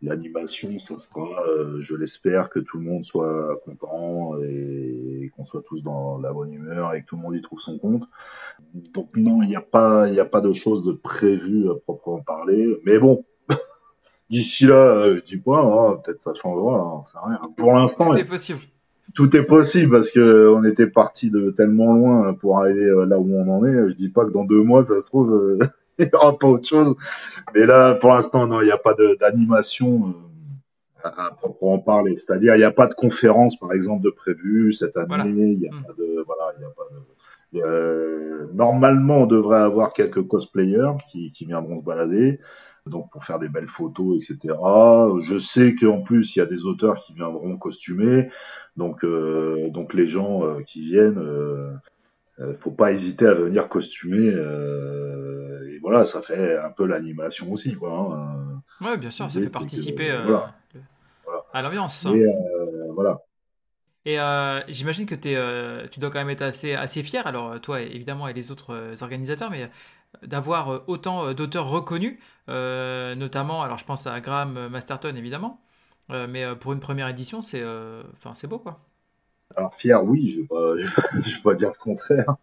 L'animation, 0.00 0.78
ça 0.78 0.96
sera, 0.96 1.42
euh, 1.48 1.80
je 1.80 1.96
l'espère, 1.96 2.50
que 2.50 2.60
tout 2.60 2.78
le 2.78 2.84
monde 2.84 3.04
soit 3.04 3.60
content 3.64 4.40
et, 4.40 5.32
qu'on 5.36 5.44
soit 5.44 5.62
tous 5.62 5.82
dans 5.82 6.18
la 6.18 6.32
bonne 6.32 6.52
humeur 6.52 6.94
et 6.94 7.02
que 7.02 7.06
tout 7.06 7.16
le 7.16 7.22
monde 7.22 7.34
y 7.34 7.42
trouve 7.42 7.58
son 7.58 7.78
compte. 7.78 8.08
Donc 8.94 9.08
non, 9.16 9.42
il 9.42 9.48
n'y 9.48 9.56
a 9.56 9.60
pas, 9.60 10.08
il 10.08 10.18
a 10.20 10.24
pas 10.24 10.40
de 10.40 10.52
choses 10.52 10.84
de 10.84 10.92
prévues 10.92 11.68
à 11.68 11.74
proprement 11.74 12.20
parler. 12.20 12.78
Mais 12.84 13.00
bon, 13.00 13.24
D'ici 14.30 14.66
là, 14.66 14.74
euh, 14.74 15.16
je 15.16 15.24
dis 15.24 15.38
pas, 15.38 15.62
hein, 15.62 16.00
peut-être 16.04 16.22
ça 16.22 16.34
changera, 16.34 16.76
hein, 16.76 17.02
rien. 17.26 17.40
Pour 17.56 17.72
l'instant, 17.72 18.10
tout 18.10 18.18
est 18.18 18.24
possible. 18.24 18.60
Tout 19.14 19.34
est 19.34 19.42
possible 19.42 19.92
parce 19.92 20.10
que 20.10 20.52
on 20.54 20.64
était 20.64 20.86
parti 20.86 21.30
de 21.30 21.50
tellement 21.50 21.94
loin 21.94 22.34
pour 22.34 22.58
arriver 22.58 22.84
euh, 22.84 23.06
là 23.06 23.18
où 23.18 23.34
on 23.34 23.48
en 23.48 23.64
est. 23.64 23.88
Je 23.88 23.94
dis 23.94 24.10
pas 24.10 24.26
que 24.26 24.30
dans 24.30 24.44
deux 24.44 24.62
mois, 24.62 24.82
ça 24.82 25.00
se 25.00 25.06
trouve, 25.06 25.32
euh, 25.32 25.58
il 25.98 26.04
n'y 26.04 26.10
aura 26.12 26.38
pas 26.38 26.46
autre 26.46 26.68
chose. 26.68 26.94
Mais 27.54 27.64
là, 27.64 27.94
pour 27.94 28.10
l'instant, 28.10 28.46
non, 28.46 28.60
il 28.60 28.66
n'y 28.66 28.70
a 28.70 28.76
pas 28.76 28.94
d'animation 29.18 30.14
à, 31.02 31.30
proprement 31.30 31.78
parler. 31.78 32.18
C'est-à-dire, 32.18 32.54
il 32.54 32.58
n'y 32.58 32.64
a 32.64 32.70
pas 32.70 32.86
de 32.86 32.94
conférence, 32.94 33.58
par 33.58 33.72
exemple, 33.72 34.04
de 34.04 34.10
prévu 34.10 34.72
cette 34.74 34.96
année. 34.98 35.52
Il 35.52 35.58
n'y 35.58 35.68
a, 35.68 35.72
mmh. 35.72 35.84
pas 35.84 35.92
de, 35.94 36.24
voilà, 36.26 36.52
il 36.58 36.62
y 36.62 36.64
a 36.64 36.68
pas 36.68 36.82
de. 36.92 36.98
Euh, 37.54 38.46
normalement, 38.52 39.22
on 39.22 39.26
devrait 39.26 39.60
avoir 39.60 39.94
quelques 39.94 40.22
cosplayers 40.26 40.98
qui, 41.10 41.32
qui 41.32 41.46
viendront 41.46 41.78
se 41.78 41.82
balader 41.82 42.40
donc 42.88 43.10
pour 43.10 43.24
faire 43.24 43.38
des 43.38 43.48
belles 43.48 43.66
photos, 43.66 44.16
etc. 44.16 44.54
Je 45.22 45.38
sais 45.38 45.74
qu'en 45.74 46.00
plus 46.00 46.34
il 46.34 46.40
y 46.40 46.42
a 46.42 46.46
des 46.46 46.64
auteurs 46.64 46.96
qui 46.96 47.14
viendront 47.14 47.56
costumer, 47.56 48.28
donc 48.76 49.04
euh, 49.04 49.68
donc 49.70 49.94
les 49.94 50.06
gens 50.06 50.44
euh, 50.44 50.62
qui 50.62 50.82
viennent, 50.82 51.18
euh, 51.18 51.74
faut 52.60 52.70
pas 52.70 52.92
hésiter 52.92 53.26
à 53.26 53.34
venir 53.34 53.68
costumer. 53.68 54.28
et 54.28 55.78
voilà, 55.80 56.04
ça 56.04 56.22
fait 56.22 56.56
un 56.56 56.70
peu 56.70 56.86
l'animation 56.86 57.52
aussi, 57.52 57.74
quoi. 57.74 57.90
Hein. 57.90 58.62
Ouais, 58.84 58.96
bien 58.96 59.10
sûr, 59.10 59.30
ça 59.30 59.40
fait 59.40 59.52
participer 59.52 60.10
à 61.52 61.62
l'ambiance. 61.62 62.06
voilà. 62.94 63.18
Et 64.04 64.16
j'imagine 64.68 65.06
que 65.06 65.14
es, 65.14 65.88
tu 65.88 66.00
dois 66.00 66.10
quand 66.10 66.18
même 66.18 66.30
être 66.30 66.42
assez, 66.42 66.74
assez 66.74 67.02
fier, 67.02 67.26
alors 67.26 67.60
toi 67.60 67.80
évidemment 67.80 68.28
et 68.28 68.32
les 68.32 68.50
autres 68.50 68.94
organisateurs, 69.02 69.50
mais 69.50 69.68
d'avoir 70.26 70.70
euh, 70.70 70.78
autant 70.86 71.26
euh, 71.26 71.34
d'auteurs 71.34 71.68
reconnus, 71.68 72.18
euh, 72.48 73.14
notamment, 73.14 73.62
alors 73.62 73.78
je 73.78 73.84
pense 73.84 74.06
à 74.06 74.20
Graham 74.20 74.68
Masterton 74.68 75.14
évidemment, 75.14 75.60
mais 76.10 76.42
pour 76.58 76.72
une 76.72 76.80
première 76.80 77.06
édition, 77.08 77.42
c'est 77.42 77.62
c'est 78.32 78.46
beau 78.46 78.58
quoi. 78.58 78.80
Alors 79.54 79.74
fier, 79.74 80.02
oui, 80.02 80.30
je 80.30 80.40
ne 80.40 80.76
vais, 80.76 81.42
pas 81.44 81.52
dire 81.52 81.68
le 81.68 81.78
contraire. 81.78 82.36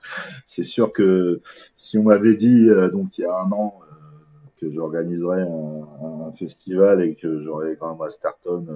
C'est 0.45 0.61
sûr 0.61 0.93
que 0.93 1.41
si 1.75 1.97
on 1.97 2.03
m'avait 2.03 2.35
dit 2.35 2.67
donc 2.93 3.17
il 3.17 3.21
y 3.21 3.25
a 3.25 3.35
un 3.35 3.51
an 3.51 3.79
que 4.61 4.71
j'organiserais 4.71 5.41
un, 5.41 6.31
festival 6.33 7.01
et 7.01 7.15
que 7.15 7.41
j'aurais 7.41 7.75
Graham 7.75 7.97
Masterton 7.97 8.67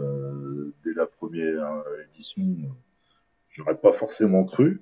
dès 0.84 0.94
la 0.96 1.06
première 1.06 1.84
édition, 2.12 2.42
j'aurais 3.52 3.78
pas 3.78 3.92
forcément 3.92 4.44
cru. 4.44 4.82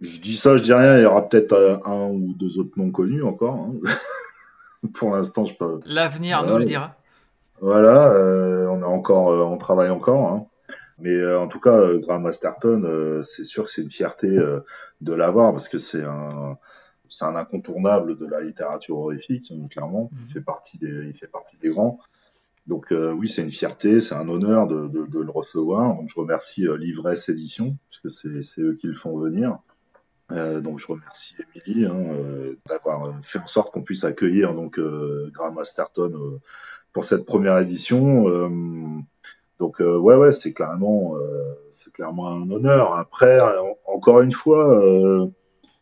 Je 0.00 0.20
dis 0.20 0.36
ça, 0.36 0.56
je 0.56 0.62
dis 0.62 0.72
rien. 0.72 0.96
Il 0.98 1.02
y 1.02 1.06
aura 1.06 1.28
peut-être 1.28 1.52
euh, 1.52 1.76
un 1.84 2.08
ou 2.08 2.32
deux 2.34 2.58
autres 2.58 2.72
noms 2.76 2.90
connus 2.90 3.22
encore. 3.22 3.54
Hein. 3.54 3.74
Pour 4.94 5.10
l'instant, 5.10 5.44
je 5.44 5.54
peux. 5.54 5.80
L'avenir 5.86 6.44
nous 6.44 6.58
le 6.58 6.64
dira. 6.64 6.94
Voilà, 7.60 8.12
euh, 8.12 8.68
on 8.68 8.80
est 8.80 8.84
encore, 8.84 9.30
euh, 9.30 9.42
on 9.42 9.58
travaille 9.58 9.90
encore. 9.90 10.32
Hein. 10.32 10.46
Mais 11.00 11.24
en 11.34 11.46
tout 11.48 11.60
cas, 11.60 11.94
Graham 11.94 12.22
Masterton, 12.22 13.22
c'est 13.22 13.44
sûr 13.44 13.64
que 13.64 13.70
c'est 13.70 13.82
une 13.82 13.90
fierté 13.90 14.36
de 15.00 15.12
l'avoir 15.12 15.52
parce 15.52 15.68
que 15.68 15.78
c'est 15.78 16.02
un, 16.02 16.58
c'est 17.08 17.24
un 17.24 17.36
incontournable 17.36 18.18
de 18.18 18.26
la 18.26 18.40
littérature 18.40 18.98
horrifique, 18.98 19.52
hein, 19.52 19.68
clairement. 19.70 20.10
Il 20.12 20.24
mhm. 20.24 20.30
fait 20.30 20.40
partie 20.40 20.76
des, 20.76 21.06
il 21.06 21.14
fait 21.14 21.28
partie 21.28 21.56
des 21.56 21.68
grands. 21.68 22.00
Donc 22.66 22.92
oui, 22.92 23.28
c'est 23.28 23.42
une 23.42 23.52
fierté, 23.52 24.00
c'est 24.00 24.16
un 24.16 24.28
honneur 24.28 24.66
de, 24.66 24.88
de, 24.88 25.06
de, 25.06 25.20
le 25.20 25.30
recevoir. 25.30 25.94
Donc 25.94 26.08
je 26.08 26.18
remercie 26.18 26.66
Livresse 26.76 27.28
Édition, 27.28 27.76
parce 27.88 28.16
que 28.16 28.42
c'est 28.42 28.60
eux 28.60 28.76
qui 28.80 28.88
le 28.88 28.94
font 28.94 29.16
venir. 29.16 29.60
Euh, 30.30 30.60
donc 30.60 30.78
je 30.78 30.86
remercie 30.86 31.34
Émilie 31.56 31.86
hein, 31.86 31.96
euh, 31.96 32.58
d'avoir 32.68 33.14
fait 33.22 33.38
en 33.38 33.46
sorte 33.46 33.72
qu'on 33.72 33.82
puisse 33.82 34.04
accueillir 34.04 34.54
donc 34.54 34.78
euh, 34.78 35.30
Graham 35.32 35.58
pour 36.92 37.04
cette 37.04 37.24
première 37.24 37.58
édition. 37.58 38.24
donc 39.58 39.80
ouais 39.80 40.16
ouais 40.16 40.32
c'est 40.32 40.52
clairement 40.52 41.14
c'est 41.70 41.92
clairement 41.92 42.28
un 42.28 42.50
honneur. 42.50 42.94
Après 42.94 43.40
encore 43.86 44.20
une 44.20 44.32
fois 44.32 44.82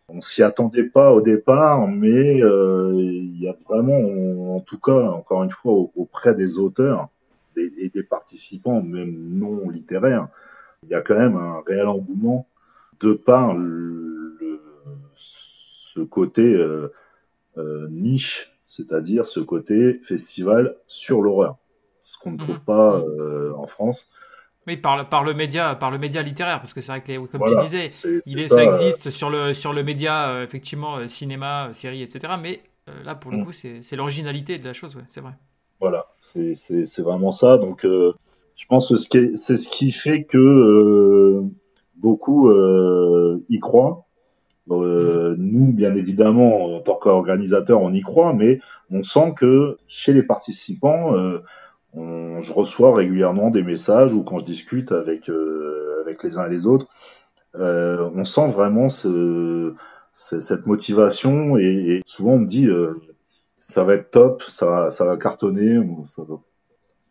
on 0.09 0.21
s'y 0.21 0.43
attendait 0.43 0.85
pas 0.85 1.13
au 1.13 1.21
départ, 1.21 1.89
mais 1.89 2.39
il 2.39 3.41
y 3.41 3.49
a 3.49 3.57
vraiment, 3.69 4.57
en 4.57 4.61
tout 4.61 4.79
cas, 4.79 5.11
encore 5.11 5.43
une 5.43 5.51
fois, 5.51 5.73
auprès 5.97 6.35
des 6.35 6.59
auteurs 6.59 7.09
et, 7.57 7.89
des 7.89 8.03
participants, 8.03 8.83
même 8.83 9.15
non 9.17 9.69
littéraires, 9.69 10.29
il 10.83 10.91
y 10.91 10.95
a 10.95 11.01
quand 11.01 11.19
même 11.19 11.37
un 11.37 11.63
réel 11.67 11.89
engouement 11.89 12.47
de 13.01 13.13
par 13.15 13.55
ce 15.17 16.01
côté 16.01 16.43
euh, 16.43 16.93
euh, 17.57 17.89
niche, 17.91 18.53
c'est-à-dire 18.67 19.27
ce 19.27 19.41
côté 19.41 19.99
festival 20.03 20.77
sur 20.87 21.23
l'horreur, 21.23 21.57
ce 22.05 22.19
qu'on 22.19 22.33
ne 22.33 22.39
trouve 22.39 22.59
mhm. 22.59 22.65
pas 22.65 22.99
euh, 22.99 23.53
en 23.55 23.67
France. 23.67 24.07
Oui, 24.67 24.77
par 24.77 24.97
le, 24.97 25.05
par 25.05 25.23
le 25.23 25.33
média, 25.33 25.77
par 25.77 25.91
le 25.91 25.99
média 25.99 26.23
littéraire, 26.23 26.59
parce 26.59 26.75
que 26.75 26.81
c'est 26.81 26.91
vrai 26.91 27.01
que, 27.01 27.27
comme 27.27 27.43
tu 27.47 27.61
disais, 27.63 27.89
il 28.27 28.43
ça, 28.43 28.65
existe 28.65 29.11
sur 29.11 29.31
le, 29.31 29.55
sur 29.55 29.73
le 29.73 29.85
média, 29.85 30.43
effectivement, 30.43 31.07
cinéma, 31.07 31.71
série, 31.73 32.03
etc. 32.03 32.35
Mais 32.43 32.63
là, 33.05 33.15
pour 33.15 33.31
le 33.31 33.39
mm. 33.39 33.45
coup, 33.45 33.53
c'est 33.53 33.95
l'originalité 33.95 34.59
de 34.59 34.65
la 34.65 34.73
chose, 34.73 34.99
c'est 35.09 35.21
vrai. 35.21 35.35
Voilà, 35.79 36.07
c'est 36.19 36.99
vraiment 36.99 37.31
ça. 37.31 37.59
Donc, 37.59 37.85
je 37.85 38.67
pense 38.69 38.89
que 38.89 39.37
c'est 39.37 39.55
ce 39.55 39.69
qui 39.69 39.93
fait 39.93 40.25
que 40.25 41.45
beaucoup 41.95 42.51
y 43.49 43.61
croient 43.61 44.06
euh, 44.71 45.37
nous, 45.39 45.73
bien 45.73 45.95
évidemment, 45.95 46.77
en 46.77 46.81
tant 46.81 46.97
qu'organisateur, 46.97 47.81
on 47.83 47.93
y 47.93 48.01
croit, 48.01 48.35
mais 48.35 48.61
on 48.91 49.03
sent 49.03 49.35
que 49.37 49.79
chez 49.87 50.13
les 50.13 50.23
participants, 50.23 51.15
euh, 51.15 51.41
je 51.95 52.53
reçois 52.53 52.95
régulièrement 52.95 53.51
des 53.51 53.63
messages 53.63 54.13
ou 54.13 54.23
quand 54.23 54.39
je 54.39 54.45
discute 54.45 54.93
avec 54.93 55.31
euh, 55.31 56.03
avec 56.03 56.23
les 56.23 56.37
uns 56.39 56.47
et 56.47 56.51
les 56.51 56.67
autres, 56.67 56.87
on 57.55 58.25
sent 58.25 58.49
vraiment 58.49 58.89
ce, 58.89 59.75
cette 60.13 60.67
motivation 60.67 61.57
et, 61.57 62.03
souvent 62.05 62.33
on 62.33 62.39
me 62.41 62.47
dit 62.47 62.69
ça 63.57 63.83
va 63.85 63.95
être 63.95 64.11
top, 64.11 64.43
ça 64.49 64.91
va, 64.99 65.17
cartonner. 65.17 65.81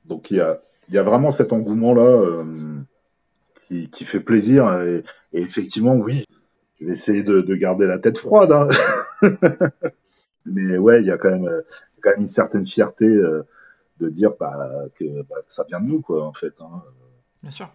Donc 0.06 0.30
il 0.30 0.38
y 0.38 0.98
a, 0.98 1.04
vraiment 1.04 1.32
cet 1.32 1.52
engouement 1.52 1.94
là 1.94 2.44
qui, 3.68 4.06
fait 4.06 4.20
plaisir 4.20 4.72
et 4.82 5.04
effectivement 5.34 5.96
oui 5.96 6.26
je 6.80 6.86
vais 6.86 6.94
essayer 6.94 7.24
de, 7.24 7.42
de, 7.42 7.56
garder 7.56 7.86
la 7.86 8.00
tête 8.00 8.18
froide. 8.18 8.52
Hein. 8.52 8.68
Mais 10.46 10.78
ouais, 10.78 11.02
il 11.02 11.08
y 11.08 11.12
a 11.12 11.18
quand 11.18 11.32
même, 11.32 11.50
quand 12.02 12.12
même 12.12 12.22
une 12.22 12.28
certaine 12.28 12.66
fierté 12.66 13.06
euh, 13.06 13.44
de 14.00 14.10
dire 14.10 14.32
bah, 14.40 14.86
que, 14.96 15.24
bah, 15.24 15.38
que, 15.46 15.54
ça 15.54 15.64
vient 15.68 15.80
de 15.80 15.88
nous, 15.88 16.02
quoi, 16.02 16.26
en 16.26 16.34
fait. 16.34 16.54
Hein. 16.62 16.84
Bien 17.42 17.52
sûr. 17.52 17.70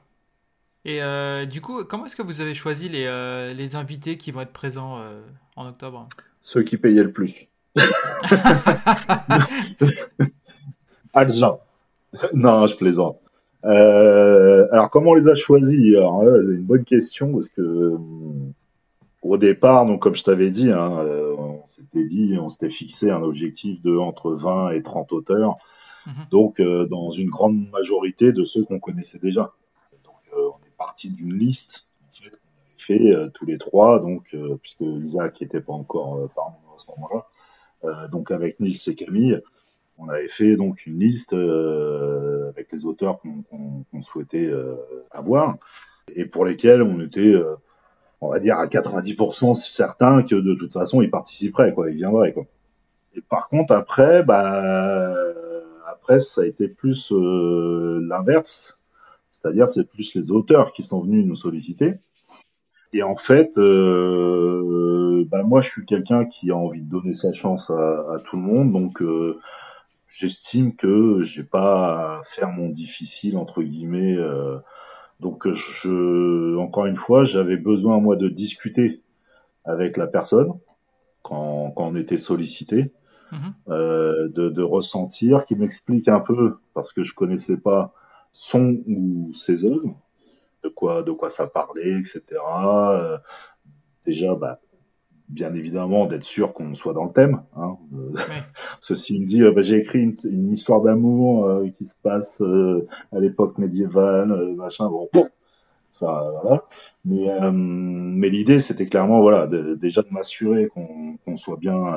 Et 0.85 1.03
euh, 1.03 1.47
du 1.47 1.61
coup, 1.61 1.85
comment 1.85 2.07
est-ce 2.07 2.17
que 2.17 2.23
vous 2.23 2.41
avez 2.41 2.55
choisi 2.55 2.89
les, 2.89 3.05
euh, 3.07 3.53
les 3.53 3.77
invités 3.77 4.17
qui 4.17 4.31
vont 4.31 4.41
être 4.41 4.53
présents 4.53 4.99
euh, 5.01 5.21
en 5.57 5.69
octobre? 5.69 6.09
Ceux 6.41 6.63
qui 6.63 6.79
payaient 6.79 7.03
le 7.03 7.13
plus. 7.13 7.49
Argent. 11.13 11.61
Non, 12.35 12.67
je 12.67 12.77
plaisante. 12.77 13.21
Alors, 13.63 14.89
comment 14.91 15.11
on 15.11 15.15
les 15.15 15.29
a 15.29 15.35
choisis 15.35 15.95
Alors 15.97 16.25
c'est 16.25 16.55
une 16.55 16.65
bonne 16.65 16.85
question 16.85 17.33
parce 17.33 17.51
que 17.51 17.61
hum, 17.61 18.55
au 19.23 19.37
départ, 19.37 19.87
donc 19.87 20.01
comme 20.03 20.15
je 20.15 20.25
t'avais 20.25 20.51
dit, 20.51 20.71
hein, 20.71 20.99
euh, 21.01 21.35
on 21.37 21.67
s'était 21.67 22.05
dit, 22.05 22.39
on 22.41 22.49
s'était 22.49 22.71
fixé 22.71 23.11
un 23.11 23.23
objectif 23.23 23.83
de 23.83 23.97
entre 23.97 24.33
20 24.33 24.71
et 24.71 24.83
30 24.83 25.13
auteurs, 25.13 25.57
mhm. 26.07 26.27
donc 26.31 26.61
euh, 26.61 26.87
dans 26.87 27.11
une 27.11 27.29
grande 27.29 27.69
majorité 27.71 28.33
de 28.33 28.45
ceux 28.45 28.65
qu'on 28.65 28.81
connaissait 28.81 29.19
déjà. 29.19 29.53
Donc 30.05 30.15
euh, 30.33 30.49
on 30.49 30.67
est 30.67 30.77
parti 30.79 31.11
d'une 31.11 31.35
liste 31.35 31.87
en 32.09 32.13
fait, 32.13 32.31
qu'on 32.31 32.61
avait 32.63 32.79
fait 32.79 33.31
tous 33.35 33.45
les 33.45 33.59
trois, 33.59 34.01
donc 34.01 34.35
puisque 34.63 34.81
Isaac 34.81 35.41
n'était 35.41 35.61
pas 35.61 35.75
encore 35.75 36.31
parmi 36.35 36.57
nous 36.67 36.75
à 36.75 36.79
ce 36.79 36.87
moment-là, 36.93 38.09
donc 38.09 38.31
avec 38.31 38.59
Nils 38.59 38.79
et 38.87 38.95
Camille, 38.95 39.41
on 39.99 40.09
avait 40.09 40.29
fait 40.29 40.57
donc 40.57 40.87
une 40.87 40.99
liste 40.99 41.35
avec 41.35 42.73
les 42.73 42.87
auteurs 42.87 43.21
qu'on 43.21 44.03
souhaitait 44.03 44.51
avoir 45.11 45.59
et 46.15 46.25
pour 46.25 46.47
lesquels 46.47 46.83
on 46.83 47.01
était 47.01 47.35
on 48.21 48.29
va 48.29 48.39
dire 48.39 48.59
à 48.59 48.67
90% 48.67 49.55
certain 49.55 50.23
que 50.23 50.35
de 50.35 50.55
toute 50.55 50.73
façon 50.73 51.03
il 51.03 51.11
participerait 51.11 51.73
quoi, 51.75 51.91
il 51.91 51.97
viendrait 51.97 52.33
quoi. 52.33 52.45
Et 53.15 53.21
par 53.21 53.49
contre 53.49 53.73
après 53.75 54.23
bah 54.23 55.15
presse, 56.01 56.35
ça 56.35 56.43
a 56.43 56.47
été 56.47 56.69
plus 56.69 57.13
l'inverse. 57.13 58.79
C'est-à-dire, 59.31 59.69
c'est 59.69 59.89
plus 59.89 60.15
les 60.15 60.31
auteurs 60.31 60.73
qui 60.73 60.83
sont 60.83 61.01
venus 61.01 61.25
nous 61.25 61.37
solliciter. 61.37 61.95
Et 62.93 63.03
en 63.05 63.15
fait, 63.15 63.57
euh, 63.59 65.25
bah 65.31 65.45
moi, 65.45 65.61
je 65.61 65.71
suis 65.71 65.85
quelqu'un 65.85 66.25
qui 66.25 66.51
a 66.51 66.57
envie 66.57 66.83
de 66.83 66.91
donner 66.91 67.13
sa 67.13 67.33
chance 67.33 67.71
à, 67.71 68.15
à 68.15 68.19
tout 68.19 68.37
le 68.37 68.43
monde, 68.43 68.73
donc 68.73 69.01
euh, 69.01 69.39
j'estime 70.09 70.75
que 70.75 71.23
j'ai 71.23 71.45
pas 71.45 72.19
à 72.19 72.23
faire 72.25 72.51
mon 72.51 72.69
difficile 72.69 73.37
entre 73.37 73.63
guillemets. 73.63 74.17
Donc, 75.21 75.49
je, 75.49 76.57
encore 76.57 76.87
une 76.87 76.97
fois, 76.97 77.25
j'avais 77.25 77.57
besoin 77.57 78.01
moi 78.01 78.17
de 78.17 78.29
discuter 78.29 79.03
avec 79.65 79.97
la 79.97 80.07
personne 80.07 80.53
quand, 81.23 81.71
quand 81.77 81.89
on 81.89 81.97
était 81.97 82.17
sollicité, 82.17 82.93
mmh 83.33 83.37
euh, 83.69 84.29
de, 84.29 84.49
de 84.49 84.63
ressentir, 84.63 85.45
qui 85.45 85.55
m'explique 85.55 86.09
un 86.09 86.21
peu 86.21 86.57
parce 86.75 86.93
que 86.93 87.03
je 87.03 87.15
connaissais 87.15 87.59
pas 87.59 87.93
son 88.33 88.81
ou 88.87 89.33
ses 89.35 89.65
œuvres 89.65 89.95
de 90.65 90.69
quoi, 90.69 91.03
de 91.03 91.13
quoi 91.13 91.31
ça 91.31 91.47
parlait, 91.47 91.93
etc. 91.93 92.23
Euh, 92.57 93.19
déjà, 94.05 94.35
bah, 94.35 94.61
bien 95.31 95.55
évidemment, 95.55 96.07
d'être 96.07 96.25
sûr 96.25 96.53
qu'on 96.53 96.75
soit 96.75 96.93
dans 96.93 97.05
le 97.05 97.13
thème. 97.13 97.43
Hein. 97.57 97.77
Ceci 98.81 99.21
me 99.21 99.27
dit, 99.27 99.43
euh, 99.43 99.53
bah, 99.53 99.63
j'ai 99.63 99.77
écrit 99.77 100.15
une, 100.25 100.51
histoire 100.51 100.81
d'amour 100.83 101.47
euh, 101.47 101.69
qui 101.69 101.87
se 101.87 101.95
passe 102.03 102.43
à 103.13 103.21
l'époque 103.21 103.59
médiévale, 103.59 104.55
machin. 104.57 104.89
Bon, 104.89 105.29
ça, 105.91 106.31
voilà. 106.43 106.65
Mais, 107.05 107.29
mais 107.53 108.29
l'idée, 108.29 108.61
c'était 108.61 108.87
clairement, 108.87 109.21
voilà, 109.21 109.47
déjà 109.47 110.03
de 110.03 110.11
m'assurer 110.11 110.69
qu'on 110.69 111.37
soit 111.37 111.57
bien 111.57 111.93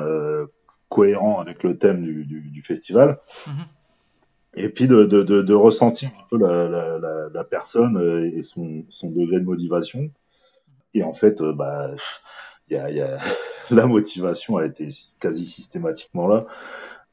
cohérent 0.88 1.40
avec 1.40 1.62
le 1.62 1.76
thème 1.76 2.02
du, 2.02 2.24
du, 2.24 2.62
festival. 2.62 3.18
Mm-hmm 3.46 3.50
et 4.56 4.68
puis 4.68 4.86
de, 4.86 5.04
de, 5.04 5.54
ressentir 5.54 6.10
un 6.18 6.26
peu 6.30 6.38
la, 6.38 6.68
la, 6.68 7.28
la, 7.32 7.44
personne 7.44 7.96
euh, 7.96 8.24
et 8.24 8.42
son, 8.42 8.84
son, 8.88 9.10
degré 9.10 9.40
de 9.40 9.44
motivation. 9.44 10.10
Et 10.94 11.02
en 11.02 11.12
fait, 11.12 11.40
euh, 11.40 11.52
bah, 11.52 11.90
y 12.70 12.76
a, 12.76 12.90
y 12.90 13.00
a, 13.00 13.18
la 13.70 13.86
motivation 13.86 14.56
a 14.56 14.66
été 14.66 14.88
quasi 15.20 15.46
systématiquement 15.46 16.26
là. 16.26 16.46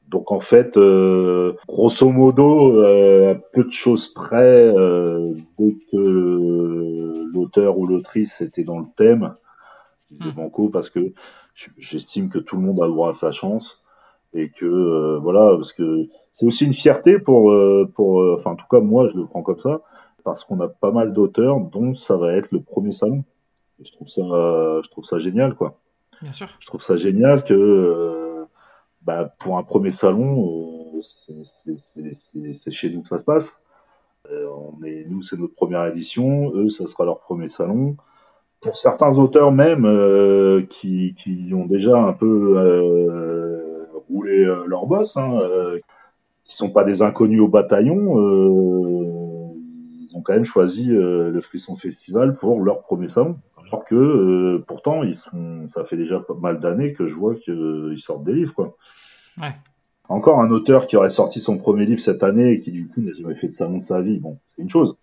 Donc 0.08 0.32
en 0.32 0.40
fait, 0.40 0.76
euh, 0.76 1.54
grosso 1.66 2.10
modo, 2.10 2.76
euh, 2.76 3.32
à 3.32 3.34
peu 3.34 3.64
de 3.64 3.70
choses 3.70 4.08
près, 4.08 4.70
euh, 4.76 5.32
dès 5.58 5.76
que 5.90 5.96
l'auteur 7.32 7.78
ou 7.78 7.86
l'autrice 7.86 8.40
était 8.40 8.64
dans 8.64 8.78
le 8.78 8.86
thème, 8.96 9.34
je 10.10 10.16
disais 10.16 10.30
mmh. 10.30 10.34
banco 10.34 10.68
parce 10.68 10.90
que 10.90 11.12
j'estime 11.78 12.28
que 12.28 12.38
tout 12.38 12.56
le 12.56 12.62
monde 12.62 12.82
a 12.82 12.86
droit 12.86 13.10
à 13.10 13.14
sa 13.14 13.32
chance 13.32 13.82
et 14.34 14.50
que 14.50 14.64
euh, 14.64 15.18
voilà 15.18 15.54
parce 15.54 15.72
que 15.72 16.06
c'est 16.32 16.46
aussi 16.46 16.64
une 16.64 16.72
fierté 16.72 17.18
pour 17.18 17.50
euh, 17.50 17.90
pour 17.94 18.20
euh, 18.20 18.36
enfin 18.38 18.52
en 18.52 18.56
tout 18.56 18.66
cas 18.70 18.80
moi 18.80 19.06
je 19.06 19.16
le 19.16 19.26
prends 19.26 19.42
comme 19.42 19.58
ça 19.58 19.82
parce 20.24 20.44
qu'on 20.44 20.60
a 20.60 20.68
pas 20.68 20.92
mal 20.92 21.12
d'auteurs 21.12 21.60
dont 21.60 21.94
ça 21.94 22.16
va 22.16 22.32
être 22.32 22.52
le 22.52 22.60
premier 22.62 22.92
salon 22.92 23.24
et 23.82 23.84
je 23.84 23.92
trouve 23.92 24.08
ça 24.08 24.22
je 24.22 24.88
trouve 24.88 25.04
ça 25.04 25.18
génial 25.18 25.54
quoi. 25.54 25.78
Bien 26.20 26.32
sûr. 26.32 26.48
Je 26.60 26.66
trouve 26.66 26.82
ça 26.82 26.96
génial 26.96 27.42
que 27.42 28.44
bah, 29.02 29.34
pour 29.40 29.58
un 29.58 29.62
premier 29.62 29.90
salon 29.90 31.00
c'est 31.02 32.70
chez 32.70 32.90
nous 32.90 33.02
que 33.02 33.08
ça 33.08 33.18
se 33.18 33.24
passe. 33.24 33.52
On 34.30 34.82
est 34.84 35.04
nous 35.08 35.20
c'est 35.20 35.38
notre 35.38 35.54
première 35.54 35.84
édition. 35.86 36.52
Eux 36.54 36.68
ça 36.68 36.86
sera 36.86 37.04
leur 37.04 37.18
premier 37.18 37.48
salon. 37.48 37.96
Pour 38.60 38.78
certains 38.78 39.18
auteurs 39.18 39.50
même 39.50 39.84
qui, 40.68 41.14
qui 41.18 41.52
ont 41.52 41.66
déjà 41.66 41.98
un 41.98 42.12
peu 42.12 43.02
euh, 44.32 44.64
leur 44.66 44.86
boss, 44.86 45.16
hein, 45.16 45.38
euh, 45.40 45.78
qui 46.44 46.56
sont 46.56 46.70
pas 46.70 46.84
des 46.84 47.02
inconnus 47.02 47.40
au 47.40 47.48
bataillon. 47.48 48.16
Euh, 50.12 50.14
ils 50.14 50.16
ont 50.16 50.22
quand 50.22 50.34
même 50.34 50.44
choisi 50.44 50.86
le 50.86 51.40
Frisson 51.40 51.76
Festival 51.76 52.34
pour 52.34 52.60
leur 52.60 52.82
premier 52.82 53.08
salon. 53.08 53.38
Alors 53.66 53.84
que 53.84 54.62
pourtant, 54.66 55.02
ils 55.02 55.14
sont, 55.14 55.66
ça 55.68 55.84
fait 55.84 55.96
déjà 55.96 56.20
pas 56.20 56.34
mal 56.34 56.60
d'années 56.60 56.92
que 56.92 57.06
je 57.06 57.14
vois 57.14 57.34
qu'ils 57.34 57.98
sortent 57.98 58.24
des 58.24 58.34
livres. 58.34 58.54
Quoi. 58.54 58.76
Ouais. 59.40 59.54
Encore 60.08 60.40
un 60.40 60.50
auteur 60.50 60.86
qui 60.86 60.96
aurait 60.96 61.10
sorti 61.10 61.40
son 61.40 61.56
premier 61.56 61.86
livre 61.86 62.00
cette 62.00 62.22
année 62.22 62.52
et 62.52 62.60
qui 62.60 62.72
du 62.72 62.88
coup 62.88 63.00
n'a 63.00 63.12
jamais 63.14 63.34
fait 63.34 63.48
de 63.48 63.52
salon 63.52 63.78
de 63.78 63.82
sa 63.82 64.02
vie, 64.02 64.18
bon, 64.18 64.38
c'est 64.46 64.60
une 64.60 64.68
chose. 64.68 64.96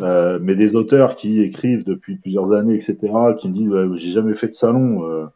Euh, 0.00 0.38
mais 0.40 0.54
des 0.54 0.76
auteurs 0.76 1.14
qui 1.14 1.40
écrivent 1.40 1.84
depuis 1.84 2.16
plusieurs 2.16 2.52
années, 2.52 2.74
etc., 2.74 2.96
qui 3.38 3.48
me 3.48 3.54
disent 3.54 4.00
j'ai 4.00 4.10
jamais 4.10 4.34
fait 4.34 4.48
de 4.48 4.52
salon, 4.52 5.04
euh, 5.04 5.26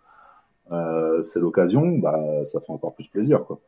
euh, 0.72 1.20
c'est 1.22 1.40
l'occasion, 1.40 1.98
bah, 1.98 2.44
ça 2.44 2.60
fait 2.60 2.72
encore 2.72 2.94
plus 2.94 3.08
plaisir. 3.08 3.44
Quoi. 3.44 3.60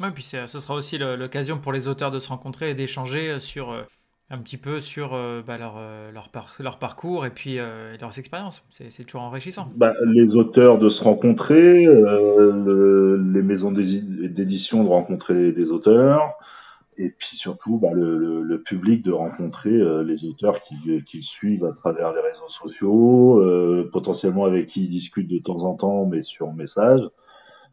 Ouais, 0.00 0.10
puis 0.10 0.22
ce 0.22 0.46
sera 0.46 0.74
aussi 0.74 0.98
l'occasion 0.98 1.58
pour 1.58 1.72
les 1.72 1.88
auteurs 1.88 2.10
de 2.10 2.18
se 2.18 2.28
rencontrer 2.28 2.70
et 2.70 2.74
d'échanger 2.74 3.40
sur 3.40 3.70
euh, 3.70 3.82
un 4.30 4.38
petit 4.38 4.56
peu 4.56 4.80
sur 4.80 5.14
euh, 5.14 5.42
bah, 5.46 5.58
leur, 5.58 5.80
leur, 6.12 6.30
leur, 6.58 6.78
parcours 6.78 7.26
et 7.26 7.30
puis 7.30 7.56
leurs 7.56 8.18
expériences. 8.18 8.64
C'est 8.70 9.04
toujours 9.04 9.22
enrichissant. 9.22 9.68
Bah, 9.76 9.92
les 10.06 10.34
auteurs 10.34 10.78
de 10.78 10.88
se 10.88 11.04
rencontrer, 11.04 11.86
les 11.86 13.42
maisons 13.42 13.72
d'édition 13.72 14.84
de 14.84 14.88
rencontrer 14.88 15.52
des 15.52 15.70
auteurs, 15.70 16.36
et 16.98 17.10
puis 17.10 17.36
surtout 17.36 17.78
bah, 17.78 17.90
le, 17.92 18.62
public 18.62 19.02
de 19.04 19.12
rencontrer 19.12 19.72
euh, 19.72 20.04
les 20.04 20.24
auteurs 20.24 20.62
qui, 20.62 20.76
qui 21.04 21.22
suivent 21.22 21.64
à 21.64 21.72
travers 21.72 22.12
les 22.12 22.20
réseaux 22.20 22.48
sociaux, 22.48 23.40
euh, 23.40 23.88
potentiellement 23.90 24.44
avec 24.44 24.66
qui 24.66 24.84
ils 24.84 24.88
discutent 24.88 25.28
de 25.28 25.38
temps 25.38 25.64
en 25.64 25.74
temps, 25.74 26.06
mais 26.06 26.22
sur 26.22 26.52
message, 26.52 27.08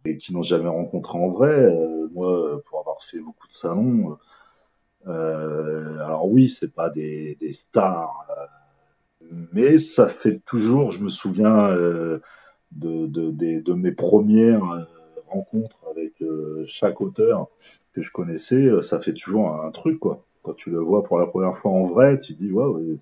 et 0.05 0.17
qui 0.17 0.33
n'ont 0.33 0.41
jamais 0.41 0.69
rencontré 0.69 1.17
en 1.17 1.29
vrai. 1.29 1.49
Euh, 1.49 2.07
moi, 2.13 2.61
pour 2.65 2.79
avoir 2.79 3.03
fait 3.03 3.19
beaucoup 3.19 3.47
de 3.47 3.53
salons, 3.53 4.17
alors 5.09 6.29
oui, 6.29 6.49
c'est 6.49 6.73
pas 6.73 6.89
des, 6.89 7.37
stars, 7.53 8.25
mais 9.53 9.79
ça 9.79 10.07
fait 10.07 10.39
toujours, 10.45 10.91
je 10.91 11.03
me 11.03 11.09
souviens 11.09 11.69
de, 12.71 13.07
de, 13.07 13.73
mes 13.73 13.91
premières 13.91 14.87
rencontres 15.27 15.77
avec 15.91 16.13
chaque 16.67 17.01
auteur 17.01 17.47
que 17.93 18.01
je 18.01 18.11
connaissais, 18.11 18.67
euh, 18.67 18.81
ça 18.81 18.99
fait 18.99 19.13
toujours 19.13 19.49
un, 19.49 19.71
truc, 19.71 19.99
quoi. 19.99 20.23
Quand 20.43 20.53
tu 20.53 20.69
le 20.69 20.79
vois 20.79 21.03
pour 21.03 21.19
la 21.19 21.27
première 21.27 21.57
fois 21.57 21.71
en 21.71 21.83
vrai, 21.83 22.17
tu 22.19 22.33
te 22.33 22.39
dis, 22.39 22.51
waouh, 22.51 22.97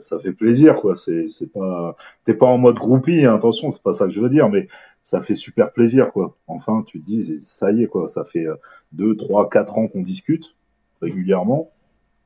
ça 0.00 0.18
fait 0.18 0.32
plaisir, 0.32 0.76
quoi. 0.76 0.96
C'est, 0.96 1.28
pas, 1.52 1.96
t'es 2.24 2.34
pas 2.34 2.46
en 2.46 2.58
mode 2.58 2.76
groupie, 2.76 3.24
hein, 3.24 3.34
attention, 3.34 3.70
c'est 3.70 3.82
pas 3.82 3.92
ça 3.92 4.06
que 4.06 4.10
je 4.10 4.20
veux 4.20 4.28
dire, 4.28 4.48
mais 4.48 4.68
ça 5.02 5.22
fait 5.22 5.34
super 5.34 5.72
plaisir, 5.72 6.12
quoi. 6.12 6.36
Enfin, 6.46 6.82
tu 6.86 7.00
te 7.00 7.04
dis, 7.04 7.40
ça 7.40 7.72
y 7.72 7.82
est, 7.82 7.86
quoi. 7.86 8.06
Ça 8.06 8.24
fait 8.24 8.46
euh, 8.46 8.56
deux, 8.92 9.16
trois, 9.16 9.48
quatre 9.48 9.78
ans 9.78 9.88
qu'on 9.88 10.00
discute 10.00 10.56
régulièrement. 11.04 11.70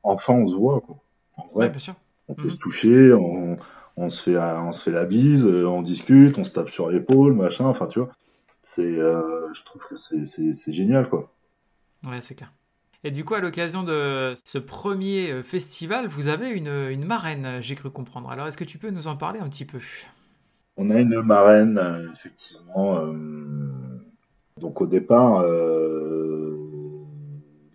Enfin, 0.03 0.33
on 0.33 0.45
se 0.45 0.55
voit, 0.55 0.81
quoi. 0.81 0.97
En 1.37 1.47
vrai, 1.53 1.69
bien 1.69 1.79
sûr. 1.79 1.95
on 2.27 2.33
peut 2.33 2.43
mhm. 2.43 2.49
se 2.49 2.57
toucher, 2.57 3.13
on, 3.13 3.57
on, 3.97 4.09
se 4.09 4.21
fait, 4.21 4.37
on 4.37 4.71
se 4.71 4.83
fait 4.83 4.91
la 4.91 5.05
bise, 5.05 5.45
euh, 5.45 5.65
on 5.65 5.81
discute, 5.81 6.37
on 6.37 6.43
se 6.43 6.51
tape 6.51 6.69
sur 6.69 6.89
l'épaule, 6.89 7.33
machin. 7.33 7.65
Enfin, 7.65 7.87
tu 7.87 7.99
vois. 7.99 8.09
C'est, 8.61 8.95
je 8.95 9.63
trouve 9.63 9.81
que 9.89 9.95
c'est, 9.95 10.71
génial, 10.71 11.09
quoi. 11.09 11.31
Ouais, 12.05 12.21
c'est 12.21 12.35
clair. 12.35 12.51
Et 13.03 13.11
du 13.11 13.23
coup, 13.23 13.33
à 13.33 13.39
l'occasion 13.39 13.83
de 13.83 14.33
ce 14.43 14.57
premier 14.57 15.31
euh, 15.31 15.41
festival, 15.41 16.07
vous 16.07 16.27
avez 16.27 16.49
une, 16.49 16.67
une 16.67 17.05
marraine, 17.05 17.61
j'ai 17.61 17.75
cru 17.75 17.89
comprendre. 17.89 18.29
Alors, 18.29 18.47
est-ce 18.47 18.57
que 18.57 18.65
tu 18.65 18.77
peux 18.77 18.89
nous 18.89 19.07
en 19.07 19.15
parler 19.15 19.39
un 19.39 19.47
petit 19.47 19.63
peu? 19.63 19.79
On 20.75 20.89
a 20.89 20.99
une 20.99 21.21
marraine, 21.21 21.77
euh, 21.77 22.11
effectivement. 22.11 22.97
Euh, 22.97 23.13
donc, 24.57 24.81
au 24.81 24.87
départ, 24.87 25.45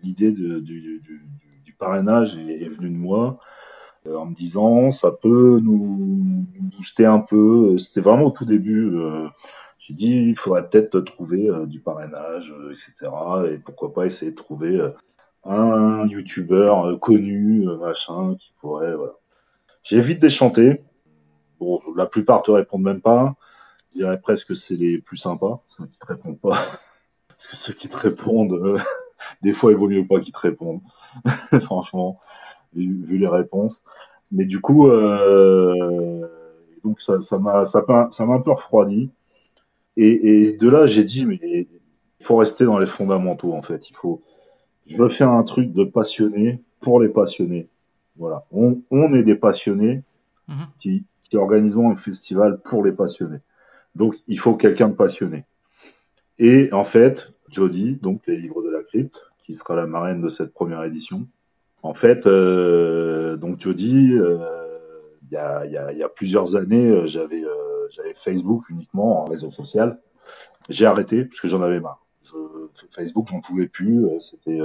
l'idée 0.05 0.31
du, 0.31 1.75
parrainage 1.77 2.37
est, 2.37 2.69
venue 2.69 2.89
de 2.89 2.95
moi 2.95 3.37
en 4.09 4.27
me 4.27 4.33
disant 4.33 4.91
ça 4.91 5.11
peut 5.11 5.59
nous 5.61 6.45
booster 6.77 7.05
un 7.05 7.19
peu. 7.19 7.77
C'était 7.77 7.99
vraiment 7.99 8.27
au 8.27 8.31
tout 8.31 8.45
début. 8.45 8.95
J'ai 9.87 9.93
dit, 9.93 10.11
il 10.11 10.35
faudrait 10.35 10.67
peut-être 10.67 10.99
trouver 11.01 11.47
euh, 11.47 11.67
du 11.67 11.79
parrainage, 11.79 12.51
euh, 12.51 12.71
etc. 12.71 13.11
Et 13.51 13.59
pourquoi 13.59 13.93
pas 13.93 14.07
essayer 14.07 14.31
de 14.31 14.35
trouver 14.35 14.79
euh, 14.79 14.89
un 15.43 16.07
youtubeur 16.07 16.99
connu, 16.99 17.67
machin, 17.79 18.35
qui 18.35 18.51
pourrait, 18.59 18.95
voilà. 18.95 19.13
J'ai 19.83 20.01
vite 20.01 20.19
déchanté. 20.19 20.83
Bon, 21.59 21.79
la 21.95 22.07
plupart 22.07 22.41
te 22.41 22.49
répondent 22.49 22.81
même 22.81 23.01
pas. 23.01 23.35
Je 23.91 23.99
dirais 23.99 24.19
presque 24.19 24.47
que 24.47 24.53
c'est 24.55 24.75
les 24.75 24.97
plus 24.97 25.17
sympas, 25.17 25.63
ceux 25.67 25.85
qui 25.85 25.99
te 25.99 26.07
répondent 26.07 26.39
pas. 26.39 26.57
Parce 27.27 27.45
que 27.45 27.55
ceux 27.55 27.73
qui 27.73 27.87
te 27.87 27.97
répondent, 27.97 28.79
des 29.41 29.53
fois, 29.53 29.71
il 29.71 29.77
vaut 29.77 29.87
mieux 29.87 30.05
pas 30.05 30.19
qu'ils 30.19 30.33
te 30.33 30.39
répondent. 30.39 30.81
Franchement, 31.61 32.19
vu, 32.73 33.17
les 33.17 33.27
réponses. 33.27 33.83
Mais 34.31 34.45
du 34.45 34.59
coup, 34.59 34.87
euh, 34.89 36.27
donc 36.83 37.01
ça, 37.01 37.21
ça 37.21 37.37
m'a, 37.37 37.65
ça 37.65 37.83
m'a 37.87 38.33
un 38.33 38.41
peu 38.41 38.51
refroidi. 38.51 39.09
Et, 39.97 40.47
et 40.47 40.53
de 40.53 40.69
là, 40.69 40.85
j'ai 40.85 41.03
dit, 41.03 41.25
mais 41.25 41.39
il 41.41 42.25
faut 42.25 42.35
rester 42.37 42.65
dans 42.65 42.79
les 42.79 42.87
fondamentaux, 42.87 43.53
en 43.53 43.61
fait. 43.61 43.89
Il 43.89 43.95
faut, 43.95 44.21
je 44.87 44.97
veux 44.97 45.09
faire 45.09 45.29
un 45.29 45.43
truc 45.43 45.71
de 45.71 45.83
passionné 45.83 46.61
pour 46.81 46.99
les 46.99 47.09
passionnés. 47.09 47.69
Voilà. 48.17 48.45
On, 48.51 48.81
on 48.91 49.13
est 49.13 49.23
des 49.23 49.35
passionnés 49.35 50.03
mhm. 50.47 50.67
qui, 50.77 51.05
qui 51.21 51.37
organisons 51.37 51.89
un 51.89 51.95
festival 51.95 52.59
pour 52.61 52.83
les 52.83 52.91
passionnés. 52.91 53.39
Donc, 53.95 54.15
il 54.27 54.39
faut 54.39 54.55
quelqu'un 54.55 54.89
de 54.89 54.95
passionné. 54.95 55.45
Et 56.37 56.71
en 56.73 56.83
fait, 56.83 57.31
Jody, 57.49 57.95
donc 58.01 58.27
les 58.27 58.37
livres 58.37 58.61
de 58.61 58.69
la 58.69 58.74
qui 59.39 59.53
sera 59.53 59.75
la 59.75 59.85
marraine 59.85 60.21
de 60.21 60.29
cette 60.29 60.53
première 60.53 60.83
édition. 60.83 61.27
En 61.83 61.93
fait, 61.93 62.27
donc 62.27 63.59
Jody, 63.59 64.11
il 64.11 65.31
y 65.31 65.37
a, 65.37 66.09
plusieurs 66.09 66.55
années, 66.55 67.07
j'avais 67.07 67.43
j'avais 67.91 68.13
Facebook 68.15 68.69
uniquement 68.69 69.21
en 69.21 69.25
réseau 69.25 69.51
social. 69.51 69.99
J'ai 70.69 70.87
arrêté 70.87 71.25
parce 71.25 71.39
que 71.39 71.47
j'en 71.47 71.61
avais 71.61 71.79
marre. 71.79 72.03
Je, 72.23 72.31
Facebook, 72.89 73.27
j'en 73.29 73.39
pouvais 73.39 73.67
plus. 73.67 74.03
C'était 74.19 74.59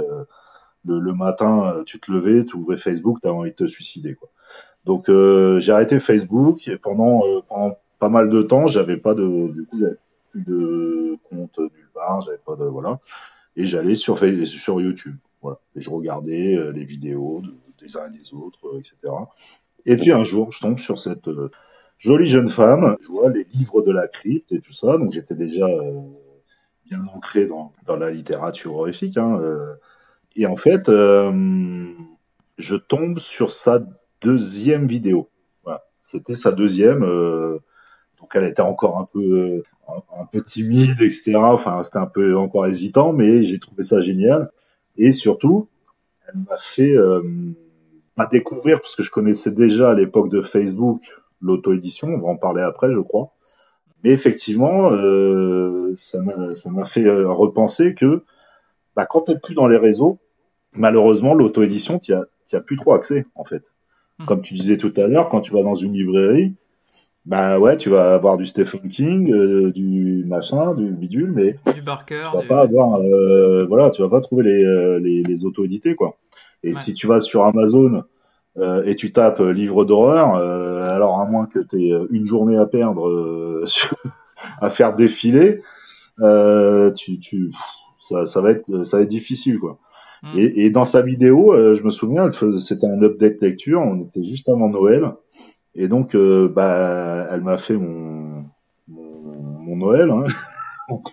le, 0.85 1.13
matin, 1.13 1.83
tu 1.85 1.99
te 1.99 2.11
levais, 2.11 2.43
tu 2.43 2.55
ouvrais 2.55 2.77
Facebook, 2.77 3.19
tu 3.21 3.27
as 3.27 3.33
envie 3.33 3.51
de 3.51 3.55
te 3.55 3.67
suicider. 3.67 4.17
Donc 4.85 5.11
j'ai 5.59 5.71
arrêté 5.71 5.99
Facebook 5.99 6.67
et 6.67 6.77
pendant, 6.77 7.21
pas 7.99 8.09
mal 8.09 8.29
de 8.29 8.41
temps, 8.41 8.65
j'avais 8.65 8.97
pas 8.97 9.13
de, 9.13 9.51
du 9.51 9.65
coup, 9.65 9.77
plus 10.31 10.43
de 10.43 11.17
compte 11.29 11.59
nulle 11.59 11.89
part, 11.93 12.21
j'avais 12.21 12.39
pas 12.39 12.55
de, 12.55 12.65
voilà. 12.65 12.99
Et 13.55 13.65
j'allais 13.65 13.95
sur, 13.95 14.17
sur 14.45 14.81
YouTube, 14.81 15.17
voilà. 15.41 15.59
Et 15.75 15.81
je 15.81 15.89
regardais 15.89 16.55
euh, 16.55 16.71
les 16.71 16.83
vidéos 16.83 17.41
des 17.81 17.97
uns 17.97 18.07
et 18.07 18.17
des 18.17 18.33
autres, 18.33 18.67
euh, 18.67 18.79
etc. 18.79 19.13
Et 19.85 19.97
puis 19.97 20.11
un 20.11 20.23
jour, 20.23 20.51
je 20.51 20.59
tombe 20.59 20.79
sur 20.79 20.99
cette 20.99 21.27
euh, 21.27 21.51
jolie 21.97 22.27
jeune 22.27 22.49
femme, 22.49 22.95
je 23.01 23.07
vois 23.07 23.29
les 23.29 23.45
livres 23.53 23.81
de 23.81 23.91
la 23.91 24.07
crypte 24.07 24.51
et 24.51 24.61
tout 24.61 24.73
ça, 24.73 24.97
donc 24.97 25.11
j'étais 25.11 25.35
déjà 25.35 25.67
bien 26.85 27.05
ancré 27.13 27.45
dans, 27.45 27.73
dans, 27.85 27.95
la 27.95 28.09
littérature 28.09 28.75
horrifique, 28.75 29.17
hein, 29.17 29.39
et 30.35 30.47
en 30.47 30.55
fait, 30.55 30.87
je 30.87 32.75
tombe 32.75 33.19
sur 33.19 33.51
sa 33.51 33.83
deuxième 34.19 34.87
vidéo. 34.87 35.29
Voilà. 35.63 35.83
C'était 35.99 36.33
sa 36.33 36.51
deuxième. 36.51 37.03
Donc 38.21 38.31
elle 38.35 38.45
était 38.45 38.61
encore 38.61 38.99
un 38.99 39.05
peu 39.11 39.63
un, 40.17 40.25
peu 40.25 40.41
timide, 40.41 41.01
etc. 41.01 41.35
Enfin, 41.37 41.81
c'était 41.83 41.97
un 41.97 42.05
peu 42.05 42.37
encore 42.37 42.67
hésitant, 42.67 43.13
mais 43.13 43.43
j'ai 43.43 43.59
trouvé 43.59 43.83
ça 43.83 43.99
génial. 43.99 44.51
Et 44.97 45.11
surtout, 45.11 45.67
elle 46.27 46.39
m'a 46.49 46.57
fait 46.57 46.93
euh, 46.93 47.21
pas 48.15 48.25
découvrir, 48.25 48.79
parce 48.81 48.95
que 48.95 49.03
je 49.03 49.11
connaissais 49.11 49.51
déjà 49.51 49.91
à 49.91 49.93
l'époque 49.93 50.29
de 50.29 50.41
Facebook 50.41 51.01
l'auto-édition, 51.41 52.07
on 52.07 52.19
va 52.19 52.27
en 52.27 52.37
parler 52.37 52.61
après, 52.61 52.91
je 52.91 52.99
crois. 52.99 53.33
Mais 54.03 54.11
effectivement, 54.11 54.91
euh, 54.91 55.91
ça 55.95 56.21
m'a 56.21 56.85
fait 56.85 57.05
euh, 57.05 57.31
repenser 57.31 57.95
que 57.95 58.23
bah, 58.95 59.05
quand 59.05 59.21
tu 59.21 59.31
n'es 59.31 59.39
plus 59.39 59.55
dans 59.55 59.67
les 59.67 59.77
réseaux, 59.77 60.19
malheureusement, 60.73 61.33
l'auto-édition, 61.33 61.97
tu 61.97 62.11
n'y 62.11 62.17
as, 62.57 62.61
plus 62.61 62.75
trop 62.75 62.93
accès, 62.93 63.25
en 63.35 63.43
fait. 63.43 63.73
Mmh. 64.19 64.25
Comme 64.25 64.41
tu 64.41 64.53
disais 64.53 64.77
tout 64.77 64.93
à 64.97 65.07
l'heure, 65.07 65.29
quand 65.29 65.41
tu 65.41 65.51
vas 65.51 65.63
dans 65.63 65.75
une 65.75 65.93
librairie, 65.93 66.55
bah 67.25 67.59
ouais, 67.59 67.77
tu 67.77 67.89
vas 67.89 68.15
avoir 68.15 68.37
du 68.37 68.47
Stephen 68.47 68.87
King, 68.87 69.31
euh, 69.31 69.71
du 69.71 70.25
machin, 70.25 70.73
du 70.73 70.89
bidule, 70.89 71.31
mais 71.31 71.55
du 71.73 71.81
Barker, 71.81 72.23
tu 72.31 72.37
vas 72.37 72.43
pas 72.43 72.61
avoir, 72.61 72.99
euh, 72.99 73.65
voilà, 73.67 73.91
tu 73.91 74.01
vas 74.01 74.09
pas 74.09 74.21
trouver 74.21 74.43
les, 74.43 74.65
euh, 74.65 74.99
les, 74.99 75.21
les 75.21 75.45
auto-édités 75.45 75.95
quoi. 75.95 76.17
Et 76.63 76.73
si 76.73 76.93
tu 76.93 77.07
vas 77.07 77.21
sur 77.21 77.43
Amazon 77.43 78.03
et 78.85 78.95
tu 78.95 79.11
tapes 79.11 79.39
livre 79.39 79.83
d'horreur, 79.83 80.35
alors 80.35 81.19
à 81.19 81.25
moins 81.25 81.47
que 81.47 81.57
tu 81.57 81.77
aies 81.77 81.93
une 82.11 82.25
journée 82.25 82.57
à 82.57 82.67
perdre 82.67 83.63
à 84.61 84.69
faire 84.69 84.95
défiler, 84.95 85.61
tu, 86.95 87.19
tu, 87.19 87.51
ça, 87.99 88.25
ça 88.25 88.41
va 88.41 88.51
être, 88.51 88.83
ça 88.83 88.97
va 88.97 89.03
être 89.03 89.09
difficile 89.09 89.59
quoi. 89.59 89.79
Hmm. 90.21 90.37
Et, 90.37 90.65
et, 90.65 90.69
dans 90.69 90.85
sa 90.85 91.01
vidéo, 91.01 91.55
je 91.73 91.81
me 91.81 91.89
souviens, 91.89 92.29
c'était 92.29 92.85
un 92.85 93.01
update 93.01 93.41
lecture, 93.41 93.81
on 93.81 93.99
était 93.99 94.23
juste 94.23 94.47
avant 94.49 94.69
Noël. 94.69 95.13
Et 95.75 95.87
donc, 95.87 96.15
euh, 96.15 96.49
bah, 96.49 97.27
elle 97.31 97.41
m'a 97.41 97.57
fait 97.57 97.77
mon, 97.77 98.45
mon, 98.87 99.75
Noël. 99.75 100.11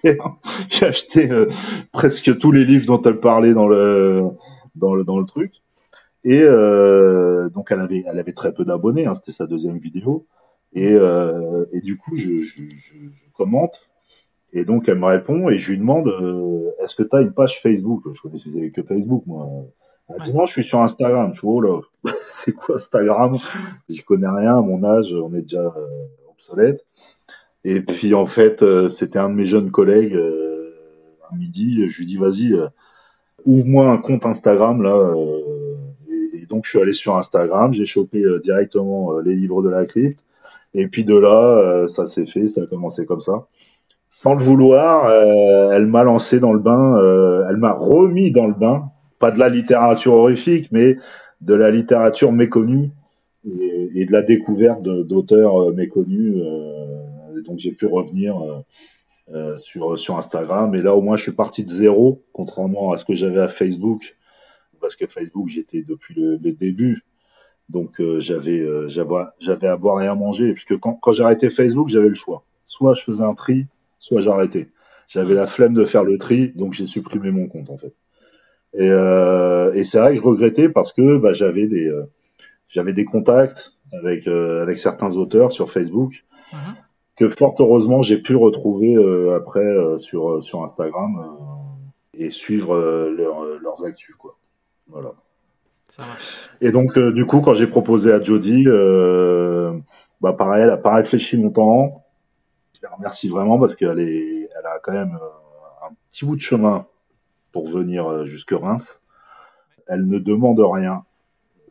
Hein. 0.05 0.37
J'ai 0.71 0.87
acheté 0.87 1.31
euh, 1.31 1.47
presque 1.93 2.37
tous 2.39 2.51
les 2.51 2.65
livres 2.65 2.87
dont 2.87 3.01
elle 3.03 3.21
parlait 3.21 3.55
dans 3.55 3.69
le, 3.69 4.25
dans 4.75 4.93
le, 4.93 5.05
dans 5.05 5.21
le 5.21 5.25
truc. 5.25 5.63
Et 6.25 6.43
euh, 6.43 7.49
donc, 7.51 7.71
elle 7.71 7.79
avait, 7.79 8.03
elle 8.05 8.19
avait 8.19 8.33
très 8.33 8.53
peu 8.53 8.65
d'abonnés. 8.65 9.07
Hein, 9.07 9.15
C'était 9.15 9.31
sa 9.31 9.47
deuxième 9.47 9.79
vidéo. 9.79 10.27
Et, 10.73 10.95
et 10.95 11.81
du 11.81 11.97
coup, 11.97 12.17
je, 12.17 12.41
je, 12.41 12.63
je, 12.69 12.95
commente. 13.33 13.89
Et 14.53 14.65
donc, 14.65 14.89
elle 14.89 14.99
me 14.99 15.07
répond 15.07 15.49
et 15.49 15.59
je 15.59 15.71
lui 15.71 15.79
demande 15.79 16.09
Est-ce 16.83 16.97
que 16.97 17.05
tu 17.05 17.15
as 17.15 17.21
une 17.21 17.33
page 17.33 17.63
Facebook? 17.63 18.03
Je 18.13 18.21
connaissais 18.21 18.71
que 18.71 18.83
Facebook, 18.83 19.23
moi. 19.27 19.49
Dit 20.25 20.33
non, 20.33 20.47
je 20.47 20.53
suis 20.53 20.65
sur 20.65 20.81
Instagram. 20.81 21.33
Je 21.33 21.41
suis 21.41 21.47
oh 21.47 21.61
là, 21.61 21.81
c'est 22.31 22.53
quoi 22.53 22.77
Instagram? 22.77 23.39
Je 23.91 24.03
connais 24.03 24.29
rien 24.29 24.57
à 24.57 24.63
mon 24.63 24.83
âge, 24.83 25.13
on 25.15 25.35
est 25.35 25.43
déjà 25.43 25.61
euh, 25.61 26.31
obsolète. 26.31 26.87
Et 27.65 27.83
puis 27.83 28.15
en 28.15 28.25
fait, 28.25 28.63
euh, 28.63 28.89
c'était 28.89 29.19
un 29.19 29.29
de 29.29 29.35
mes 29.35 29.45
jeunes 29.45 29.71
collègues. 29.71 30.15
Euh, 30.15 30.73
midi, 31.37 31.87
je 31.89 31.99
lui 31.99 32.07
dis 32.07 32.17
vas-y, 32.17 32.55
ouvre-moi 33.45 33.91
un 33.91 33.99
compte 33.99 34.25
Instagram 34.25 34.83
là. 34.83 35.15
Et, 36.33 36.47
donc 36.47 36.65
je 36.65 36.71
suis 36.71 36.81
allé 36.81 36.95
sur 36.95 37.15
Instagram, 37.17 37.75
j'ai 37.75 37.85
chopé 37.85 38.25
directement 38.43 39.19
les 39.19 39.37
livres 39.37 39.63
de 39.63 39.69
la 39.69 39.85
crypte. 39.85 40.25
Et 40.73 40.89
puis 40.89 41.05
de 41.05 41.15
là, 41.15 41.87
ça 41.87 42.07
s'est 42.07 42.25
fait, 42.25 42.47
ça 42.47 42.63
a 42.63 42.67
commencé 42.67 43.05
comme 43.05 43.21
ça. 43.21 43.47
Sans 44.09 44.35
le 44.35 44.43
vouloir, 44.43 45.11
elle 45.71 45.87
m'a 45.87 46.03
lancé 46.03 46.41
dans 46.41 46.55
le 46.55 46.61
bain, 46.61 46.97
elle 47.51 47.59
m'a 47.59 47.75
remis 47.75 48.31
dans 48.31 48.47
le 48.47 48.55
bain 48.55 48.91
pas 49.19 49.31
de 49.31 49.39
la 49.39 49.49
littérature 49.49 50.15
horrifique, 50.15 50.71
mais 50.73 50.97
de 51.41 51.55
la 51.55 51.71
littérature 51.71 52.33
méconnue 52.33 52.91
et, 53.45 54.05
de 54.05 54.13
la 54.13 54.23
découverte 54.23 54.83
d'auteurs 54.83 55.69
euh, 55.69 55.73
méconnus. 55.73 56.35
Euh, 56.37 57.43
donc 57.43 57.59
j'ai 57.59 57.73
pu 57.73 57.87
revenir 57.87 58.65
euh, 59.31 59.57
sur, 59.59 60.17
Instagram. 60.17 60.75
Et 60.75 60.83
là, 60.83 60.95
au 60.95 61.03
moins, 61.03 61.17
je 61.17 61.23
suis 61.23 61.33
parti 61.33 61.65
de 61.65 61.69
zéro, 61.69 62.25
contrairement 62.33 62.93
à 62.93 62.99
ce 62.99 63.05
que 63.05 63.15
j'avais 63.15 63.41
à 63.41 63.49
Facebook, 63.49 64.17
parce 64.81 64.97
que 64.97 65.07
Facebook, 65.07 65.49
j'étais 65.49 65.83
depuis 65.83 66.15
le, 66.15 66.39
début. 66.39 67.05
Donc 67.69 68.01
j'avais 68.19 68.67
à 69.69 69.77
boire 69.77 70.03
et 70.03 70.07
à 70.07 70.15
manger, 70.15 70.53
puisque 70.53 70.79
quand, 70.79 70.99
arrêté 71.21 71.51
Facebook, 71.51 71.89
j'avais 71.89 72.09
le 72.09 72.15
choix. 72.15 72.45
Soit 72.65 72.95
je 72.95 73.03
faisais 73.03 73.23
un 73.23 73.35
tri, 73.35 73.67
soit 73.99 74.21
j'arrêtais. 74.21 74.71
J'avais 75.07 75.35
la 75.35 75.47
flemme 75.47 75.75
de 75.75 75.85
faire 75.85 76.05
le 76.05 76.19
tri, 76.19 76.53
donc 76.55 76.73
j'ai 76.73 76.87
supprimé 76.87 77.31
mon 77.31 77.47
compte 77.47 77.71
en 77.71 77.79
fait. 77.79 77.95
Et, 78.79 78.89
euh, 78.93 79.73
et 79.75 79.83
c'est 79.83 79.99
vrai 79.99 80.11
que 80.11 80.19
je 80.19 80.23
regrettais 80.23 80.69
parce 80.69 80.93
que 80.93 81.19
bah, 81.19 81.33
j'avais 81.33 81.67
des 81.67 81.89
euh, 81.89 82.09
j'avais 82.69 82.93
des 82.93 83.05
contacts 83.05 83.73
avec 83.93 84.29
euh, 84.29 84.63
avec 84.63 84.79
certains 84.79 85.17
auteurs 85.17 85.51
sur 85.51 85.69
Facebook 85.69 86.25
mhm. 86.53 86.59
que 87.17 87.29
fort 87.29 87.57
heureusement 87.59 88.01
j'ai 88.01 88.19
pu 88.19 88.37
retrouver 88.37 88.95
après 89.35 89.99
sur 89.99 90.41
sur 90.41 90.63
Instagram 90.63 91.29
et 92.15 92.31
suivre 92.31 92.79
leur, 93.09 93.45
leurs 93.59 93.85
actus 93.85 94.15
quoi. 94.17 94.39
Voilà. 94.87 95.13
Ça 95.89 96.07
marche. 96.07 96.51
Et 96.61 96.71
donc 96.71 96.97
du 96.97 97.27
coup 97.27 97.41
quand 97.41 97.55
j'ai 97.55 97.67
proposé 97.67 98.13
à 98.13 98.23
Jodie, 98.23 98.67
bah 100.21 100.35
pareil, 100.35 100.63
elle 100.63 100.71
a 100.71 100.77
pas 100.77 100.95
réfléchi 100.95 101.37
longtemps. 101.37 102.05
Je 102.75 102.81
la 102.85 102.95
remercie 102.95 103.29
vraiment 103.29 103.59
parce 103.59 103.75
qu'elle 103.75 103.99
est 103.99 104.49
elle 104.57 104.67
a 104.67 104.79
quand 104.81 104.93
même 104.93 105.19
un 105.83 105.93
petit 106.09 106.25
bout 106.25 106.37
de 106.37 106.41
chemin 106.41 106.87
pour 107.59 107.69
venir 107.69 108.07
euh, 108.07 108.25
jusque 108.25 108.53
Reims. 108.53 109.03
Elle 109.89 110.07
ne 110.07 110.21
demande 110.21 110.61
rien, 110.61 111.05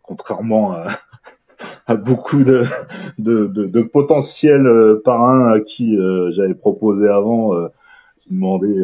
contrairement 0.01 0.73
à, 0.73 1.95
beaucoup 1.95 2.43
de, 2.43 3.81
potentiels 3.83 4.67
euh, 4.67 5.01
parrains 5.01 5.49
à 5.49 5.61
qui 5.61 5.97
euh, 5.97 6.29
j'avais 6.31 6.55
proposé 6.55 7.07
avant, 7.07 7.53
qui 8.17 8.33
demandaient 8.33 8.83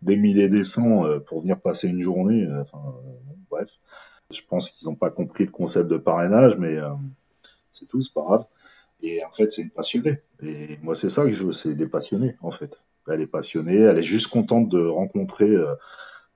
des 0.00 0.16
milliers 0.16 0.48
des 0.48 0.64
cents 0.64 1.04
pour 1.26 1.42
venir 1.42 1.60
passer 1.60 1.88
une 1.88 2.00
journée. 2.00 2.48
Bref, 3.50 3.68
je 4.30 4.40
pense 4.48 4.70
qu'ils 4.70 4.88
n'ont 4.88 4.94
pas 4.94 5.10
compris 5.10 5.44
le 5.44 5.50
concept 5.50 5.88
de 5.90 5.98
parrainage, 5.98 6.56
mais 6.56 6.78
c'est 7.68 7.84
tout, 7.86 8.00
c'est 8.00 8.14
pas 8.14 8.22
grave. 8.22 8.46
Et 9.02 9.22
en 9.22 9.32
fait, 9.32 9.52
c'est 9.52 9.62
une 9.62 9.70
passionnée. 9.70 10.20
Et 10.42 10.78
moi, 10.82 10.94
c'est 10.94 11.10
ça 11.10 11.24
que 11.24 11.30
je 11.30 11.44
veux, 11.44 11.52
c'est 11.52 11.74
des 11.74 11.86
passionnés, 11.86 12.36
en 12.40 12.52
fait. 12.52 12.80
Elle 13.10 13.20
est 13.20 13.26
passionnée, 13.26 13.80
elle 13.80 13.98
est 13.98 14.02
juste 14.02 14.28
contente 14.28 14.70
de 14.70 14.82
rencontrer 14.86 15.54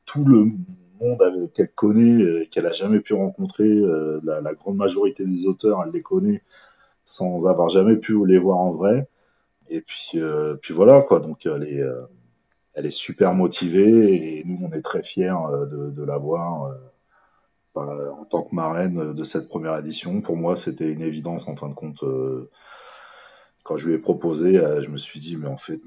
tout 0.07 0.25
le 0.25 0.53
monde 1.01 1.51
qu'elle 1.53 1.73
connaît, 1.73 2.23
euh, 2.23 2.47
qu'elle 2.51 2.67
a 2.67 2.73
jamais 2.73 3.01
pu 3.01 3.15
rencontrer, 3.15 3.69
euh, 3.69 4.21
la, 4.25 4.55
grande 4.55 4.77
majorité 4.77 5.27
des 5.27 5.47
auteurs, 5.47 5.83
elle 5.85 5.93
les 5.93 6.03
connaît 6.03 6.43
sans 7.05 7.47
avoir 7.47 7.69
jamais 7.69 7.97
pu 7.97 8.17
les 8.27 8.39
voir 8.39 8.59
en 8.59 8.71
vrai. 8.71 9.09
Et 9.69 9.81
puis, 9.81 10.13
euh, 10.17 10.55
puis 10.55 10.75
voilà 10.75 11.03
quoi. 11.03 11.21
Donc 11.21 11.47
elle 11.47 11.65
est, 11.65 11.83
elle 12.75 12.87
est 12.87 12.91
super 12.91 13.35
motivée 13.35 14.39
et 14.39 14.45
nous 14.45 14.59
on 14.63 14.73
est 14.73 14.83
très 14.83 15.03
fiers 15.03 15.35
de, 15.71 15.91
de 15.91 16.05
l'avoir 16.05 16.73
en 17.75 18.25
tant 18.25 18.43
que 18.43 18.55
marraine 18.55 19.13
de 19.13 19.25
cette 19.25 19.49
première 19.49 19.77
édition. 19.77 20.21
Pour 20.21 20.37
moi, 20.37 20.57
c'était 20.57 20.91
une 20.91 21.03
évidence 21.03 21.47
en 21.49 21.57
fin 21.57 21.69
de 21.69 21.75
compte. 21.75 22.03
quand 23.63 23.77
je 23.77 23.89
lui 23.89 23.95
ai 23.95 23.99
proposé, 23.99 24.55
je 24.81 24.89
me 24.91 24.97
suis 24.97 25.21
dit 25.21 25.37
mais 25.37 25.49
en 25.49 25.59
fait, 25.59 25.81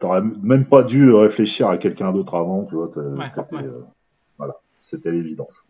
t'aurais 0.00 0.22
même 0.42 0.66
pas 0.66 0.82
dû 0.82 1.12
réfléchir 1.12 1.68
à 1.68 1.78
quelqu'un 1.78 2.12
d'autre 2.12 2.34
avant, 2.34 2.64
tu 2.64 2.74
vois. 2.74 2.90
c'était, 3.28 3.56
euh, 3.56 3.84
voilà, 4.38 4.54
c'était 4.80 5.10
l'évidence. 5.10 5.62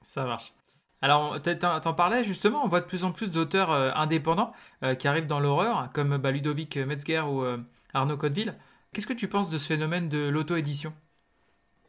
Ça 0.00 0.24
marche. 0.24 0.52
Alors, 1.00 1.40
t'en 1.40 1.94
parlais 1.94 2.22
justement, 2.22 2.62
on 2.64 2.68
voit 2.68 2.80
de 2.80 2.86
plus 2.86 3.04
en 3.04 3.10
plus 3.10 3.30
d'auteurs 3.30 3.72
euh, 3.72 3.90
indépendants 3.94 4.52
euh, 4.84 4.94
qui 4.94 5.08
arrivent 5.08 5.26
dans 5.26 5.40
l'horreur, 5.40 5.90
comme 5.92 6.16
bah, 6.16 6.30
Ludovic 6.30 6.76
Metzger 6.76 7.20
ou 7.22 7.42
Arnaud 7.92 8.16
Codeville. 8.16 8.54
Qu'est-ce 8.92 9.06
que 9.06 9.12
tu 9.12 9.28
penses 9.28 9.48
de 9.48 9.58
ce 9.58 9.66
phénomène 9.66 10.08
de 10.08 10.28
l'auto-édition? 10.28 10.92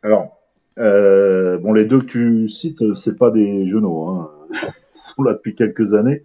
Alors, 0.02 0.40
bon, 0.78 1.74
les 1.74 1.86
deux 1.86 2.00
que 2.00 2.06
tu 2.06 2.48
cites, 2.48 2.94
c'est 2.96 3.18
pas 3.18 3.30
des 3.30 3.68
genoux. 3.68 4.08
Hein. 4.08 4.32
Ils 4.96 5.00
sont 5.00 5.24
là 5.24 5.34
depuis 5.34 5.56
quelques 5.56 5.94
années. 5.94 6.24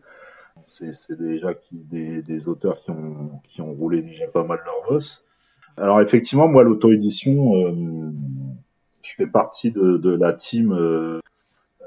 C'est 0.68 1.18
déjà 1.18 1.54
des, 1.72 2.48
auteurs 2.48 2.76
qui 2.76 2.90
ont, 2.90 3.40
qui 3.42 3.62
ont 3.62 3.72
roulé 3.72 4.02
déjà 4.02 4.26
pas 4.28 4.44
mal 4.44 4.60
leur 4.66 4.86
boss. 4.86 5.24
Alors 5.78 6.00
effectivement, 6.00 6.46
moi, 6.46 6.62
l'auto-édition, 6.62 7.54
euh, 7.54 8.10
je 9.02 9.14
fais 9.14 9.26
partie 9.26 9.72
de, 9.72 10.10
la 10.10 10.34
team 10.34 10.72
euh, 10.72 11.20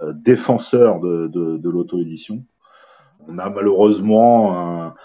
euh 0.02 0.14
défenseur 0.14 1.00
de, 1.00 1.28
de, 1.28 1.70
l'auto-édition. 1.70 2.44
On 3.28 3.38
a 3.38 3.50
malheureusement 3.52 4.96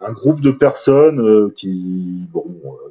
un, 0.00 0.12
groupe 0.12 0.40
de 0.40 0.50
personnes 0.50 1.52
qui, 1.52 2.26
bon, 2.32 2.44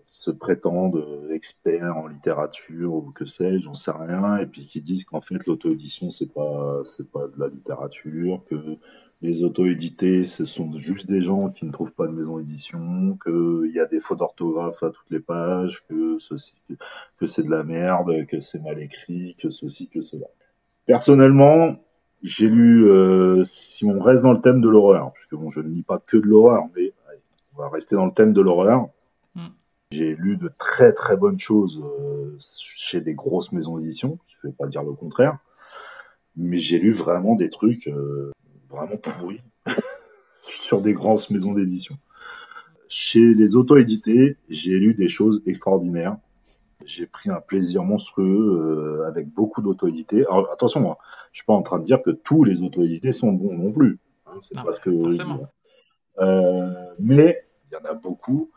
qui 0.06 0.18
se 0.18 0.32
prétendent 0.32 1.04
experts 1.34 1.98
en 1.98 2.08
littérature 2.08 2.94
ou 2.94 3.12
que 3.12 3.26
sais-je, 3.26 3.66
j'en 3.66 3.74
sais 3.74 3.92
rien, 3.92 4.38
et 4.38 4.46
puis 4.46 4.66
qui 4.66 4.80
disent 4.80 5.04
qu'en 5.04 5.20
fait 5.20 5.46
l'auto-édition 5.46 6.10
c'est 6.10 6.32
pas 6.32 6.82
c'est 6.86 7.10
pas 7.10 7.28
de 7.28 7.38
la 7.38 7.48
littérature, 7.48 8.42
que 8.50 8.56
les 9.22 9.44
auto-édités, 9.44 10.24
ce 10.24 10.46
sont 10.46 10.72
juste 10.78 11.08
des 11.08 11.22
gens 11.22 11.50
qui 11.50 11.66
ne 11.66 11.72
trouvent 11.72 11.92
pas 11.92 12.08
de 12.08 12.14
maison 12.14 12.38
d'édition, 12.38 13.18
qu'il 13.24 13.72
y 13.74 13.80
a 13.80 13.86
des 13.86 14.00
fautes 14.00 14.20
d'orthographe 14.20 14.82
à 14.82 14.92
toutes 14.92 15.10
les 15.10 15.20
pages, 15.20 15.84
que 15.90 16.18
ceci, 16.20 16.56
que, 17.18 17.26
c'est 17.26 17.44
de 17.44 17.50
la 17.50 17.64
merde, 17.64 18.26
que 18.28 18.40
c'est 18.40 18.64
mal 18.64 18.80
écrit, 18.80 19.36
que 19.36 19.50
ceci, 19.50 19.90
que 19.90 20.02
cela. 20.02 20.28
Personnellement, 20.86 21.76
j'ai 22.22 22.48
lu, 22.48 22.90
euh, 22.90 23.44
si 23.44 23.86
on 23.86 24.00
reste 24.00 24.24
dans 24.24 24.32
le 24.32 24.42
thème 24.42 24.62
de 24.62 24.70
l'horreur, 24.70 25.12
puisque 25.14 25.36
bon, 25.36 25.50
je 25.50 25.60
ne 25.60 25.68
lis 25.68 25.84
pas 25.84 26.00
que 26.00 26.16
de 26.16 26.26
l'horreur, 26.26 26.64
mais 26.76 26.94
on 27.56 27.62
va 27.62 27.70
rester 27.70 27.96
dans 27.96 28.06
le 28.06 28.14
thème 28.14 28.32
de 28.32 28.42
l'horreur. 28.42 28.88
Mm. 29.36 29.48
J'ai 29.92 30.16
lu 30.16 30.38
de 30.38 30.50
très 30.58 30.94
très 30.94 31.18
bonnes 31.18 31.40
choses 31.40 31.82
euh, 31.84 32.38
chez 32.40 33.02
des 33.02 33.14
grosses 33.14 33.52
maisons 33.52 33.78
d'édition, 33.78 34.18
je 34.28 34.48
ne 34.48 34.52
vais 34.52 34.56
pas 34.56 34.68
dire 34.68 34.84
le 34.84 34.94
contraire, 34.94 35.40
mais 36.38 36.58
j'ai 36.58 36.80
lu 36.80 36.94
vraiment 36.94 37.36
des 37.36 37.50
trucs 37.50 37.88
euh, 37.88 38.32
vraiment 38.70 38.98
pourri 38.98 39.42
sur 40.42 40.82
des 40.82 40.94
grandes 40.94 41.20
maisons 41.30 41.54
d'édition. 41.54 41.98
Chez 42.88 43.34
les 43.34 43.56
auto-édités, 43.56 44.38
j'ai 44.50 44.78
lu 44.80 44.94
des 44.94 45.10
choses 45.10 45.44
extraordinaires. 45.46 46.18
J'ai 46.86 47.06
pris 47.06 47.30
un 47.30 47.42
plaisir 47.42 47.84
monstrueux 47.84 49.04
euh, 49.04 49.08
avec 49.08 49.28
beaucoup 49.28 49.62
d'auto-édités. 49.62 50.26
Alors 50.28 50.50
attention, 50.52 50.80
moi, 50.80 50.98
je 51.32 51.40
suis 51.40 51.46
pas 51.46 51.54
en 51.54 51.62
train 51.62 51.80
de 51.80 51.84
dire 51.84 52.02
que 52.02 52.10
tous 52.10 52.44
les 52.44 52.64
auto-édités 52.64 53.12
sont 53.12 53.32
bons 53.32 53.56
non 53.56 53.72
plus. 53.72 54.00
Hein, 54.26 54.38
c'est 54.40 54.58
ah 54.58 54.64
parce 54.64 54.80
que. 54.80 54.90
Euh, 56.20 56.70
mais 57.00 57.38
il 57.70 57.76
y 57.76 57.78
en 57.78 57.86
a 57.90 57.94
beaucoup 57.94 58.50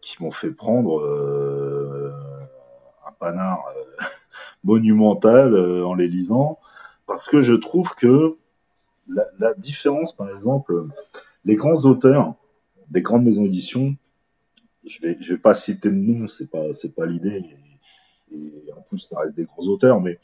qui 0.00 0.22
m'ont 0.22 0.30
fait 0.30 0.50
prendre 0.50 1.00
euh, 1.00 2.12
un 3.06 3.12
panard 3.12 3.64
monumental 4.64 5.56
en 5.84 5.94
les 5.94 6.08
lisant, 6.08 6.58
parce 7.06 7.26
que 7.26 7.40
je 7.40 7.54
trouve 7.54 7.94
que 7.94 8.36
la, 9.08 9.54
différence, 9.54 10.14
par 10.14 10.28
exemple, 10.34 10.86
les 11.44 11.56
grands 11.56 11.84
auteurs 11.84 12.34
des 12.90 13.02
grandes 13.02 13.24
maisons 13.24 13.42
d'édition, 13.42 13.96
je 14.86 15.00
vais, 15.02 15.16
je 15.20 15.34
vais 15.34 15.38
pas 15.38 15.54
citer 15.54 15.90
de 15.90 15.96
nom, 15.96 16.26
c'est 16.26 16.50
pas, 16.50 16.72
c'est 16.72 16.94
pas 16.94 17.06
l'idée. 17.06 17.44
Et, 18.32 18.72
en 18.76 18.82
plus, 18.82 19.00
ça 19.00 19.18
reste 19.18 19.36
des 19.36 19.44
grands 19.44 19.66
auteurs, 19.66 20.00
mais 20.00 20.18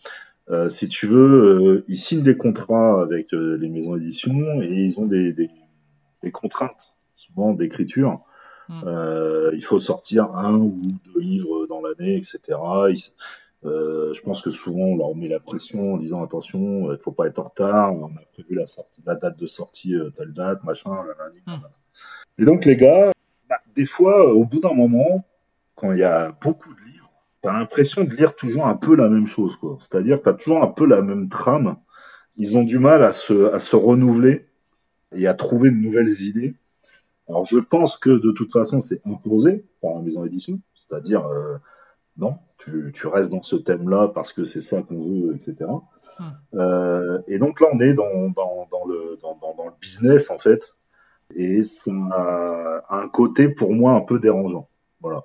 euh, 0.51 0.69
si 0.69 0.89
tu 0.89 1.07
veux, 1.07 1.43
euh, 1.43 1.85
ils 1.89 1.99
signent 1.99 2.23
des 2.23 2.37
contrats 2.37 3.03
avec 3.03 3.33
euh, 3.33 3.57
les 3.57 3.69
maisons 3.69 3.97
d'édition 3.97 4.63
et 4.63 4.69
ils 4.69 4.99
ont 4.99 5.07
des, 5.07 5.33
des, 5.33 5.51
des 6.23 6.31
contraintes, 6.31 6.95
souvent 7.15 7.53
d'écriture. 7.53 8.21
Hmm. 8.67 8.81
il 9.53 9.63
faut 9.63 9.79
sortir 9.79 10.35
un 10.35 10.55
ou 10.55 10.81
deux 11.05 11.21
livres 11.21 11.67
dans 11.67 11.83
l'année, 11.83 12.17
etc. 12.17 12.59
Euh, 13.65 14.13
je 14.13 14.21
pense 14.21 14.43
que 14.43 14.51
souvent 14.51 14.85
on 14.85 14.97
leur 14.97 15.15
met 15.17 15.29
la 15.29 15.41
pression 15.41 15.95
en 15.95 15.97
disant 15.97 16.23
attention, 16.23 16.93
il 16.93 16.99
faut 16.99 17.13
pas 17.13 17.27
être 17.27 17.39
en 17.39 17.45
retard, 17.45 17.95
on 17.95 18.07
a 18.07 18.21
prévu 18.33 18.55
la, 18.55 18.67
sortie, 18.67 19.01
la 19.07 19.15
date 19.15 19.39
de 19.39 19.47
sortie 19.47 19.95
euh, 19.95 20.11
telle 20.11 20.33
date, 20.33 20.63
machin. 20.65 20.91
Hmm. 21.47 21.53
Et 22.39 22.45
donc 22.45 22.67
les 22.67 22.77
gars, 22.77 23.13
bah, 23.49 23.61
des 23.75 23.87
fois, 23.87 24.33
au 24.35 24.45
bout 24.45 24.61
d'un 24.61 24.75
moment, 24.75 25.25
quand 25.77 25.93
il 25.93 26.01
y 26.01 26.05
a 26.05 26.33
beaucoup 26.43 26.75
de 26.75 26.81
livres, 26.81 27.11
tu 27.43 27.49
as 27.49 27.53
l'impression 27.53 28.05
de 28.05 28.11
lire 28.15 28.37
toujours 28.37 28.67
un 28.67 28.77
peu 28.77 28.95
la 28.95 29.09
même 29.09 29.27
chose. 29.27 29.59
C'est-à-dire 29.79 30.23
tu 30.23 30.29
as 30.29 30.35
toujours 30.35 30.63
un 30.63 30.69
peu 30.69 30.87
la 30.87 31.01
même 31.01 31.29
trame. 31.29 31.77
Ils 32.37 32.57
ont 32.59 32.65
du 32.65 32.79
mal 32.79 33.03
à 33.03 33.13
se, 33.13 33.53
à 33.53 33.61
se 33.61 33.77
renouveler 33.77 34.47
et 35.13 35.27
à 35.27 35.35
trouver 35.35 35.71
de 35.71 35.77
nouvelles 35.77 36.23
idées. 36.23 36.55
Alors 37.29 37.47
je 37.47 37.59
pense 37.59 37.97
que 37.97 38.11
de 38.11 38.33
toute 38.33 38.53
façon 38.53 38.81
c'est 38.81 39.01
imposé 39.07 39.65
par 39.81 39.95
la 39.95 40.03
maison 40.03 40.23
d'édition, 40.23 40.61
c'est-à-dire 40.75 41.25
euh, 41.27 41.57
non, 42.17 42.39
tu, 42.59 42.93
tu, 42.95 43.07
restes 43.07 43.31
dans 43.31 43.43
ce 43.43 43.57
thème-là 43.57 44.09
parce 44.15 44.33
que 44.33 44.45
c'est 44.45 44.61
ça 44.61 44.83
qu'on 44.83 45.03
veut, 45.03 45.35
etc. 45.35 45.71
Hmm. 46.19 46.25
Euh, 46.55 47.21
et 47.27 47.39
donc 47.39 47.61
là, 47.61 47.69
on 47.73 47.81
est 47.81 47.95
dans, 47.95 48.29
dans, 48.31 48.69
dans 48.71 48.85
le, 48.87 49.19
dans, 49.21 49.37
dans, 49.37 49.67
le 49.67 49.73
business, 49.81 50.31
en 50.31 50.39
fait. 50.39 50.75
Et 51.35 51.65
ça 51.65 51.91
a 52.13 52.97
un 52.97 53.09
côté, 53.09 53.49
pour 53.49 53.73
moi, 53.73 53.93
un 53.93 54.01
peu 54.01 54.19
dérangeant. 54.19 54.69
Voilà. 55.01 55.25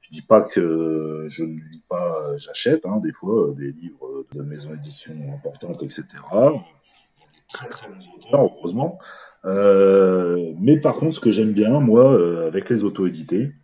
Je 0.00 0.10
dis 0.10 0.22
pas 0.22 0.42
que 0.42 1.26
je 1.28 1.42
ne 1.42 1.58
lis 1.70 1.82
pas, 1.88 2.36
j'achète, 2.36 2.86
hein, 2.86 3.00
des 3.02 3.12
fois, 3.12 3.52
des 3.56 3.72
livres 3.72 4.26
de 4.32 4.42
maisons 4.42 4.70
d'édition 4.70 5.14
importantes, 5.34 5.82
etc. 5.82 6.04
Il 6.32 6.36
y 6.36 6.38
a 6.38 6.50
des 6.52 7.42
très 7.52 7.68
très 7.68 7.88
bons 7.88 8.06
auteurs, 8.16 8.52
heureusement. 8.58 8.98
Euh, 9.46 10.52
mais 10.60 10.78
par 10.78 10.96
contre, 10.96 11.16
ce 11.16 11.20
que 11.20 11.32
j'aime 11.32 11.52
bien, 11.52 11.80
moi, 11.80 12.12
euh, 12.12 12.46
avec 12.46 12.68
les 12.68 12.84
auto-édités, 12.84 13.54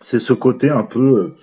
c'est 0.00 0.18
ce 0.18 0.32
côté 0.32 0.70
un 0.70 0.84
peu 0.84 1.34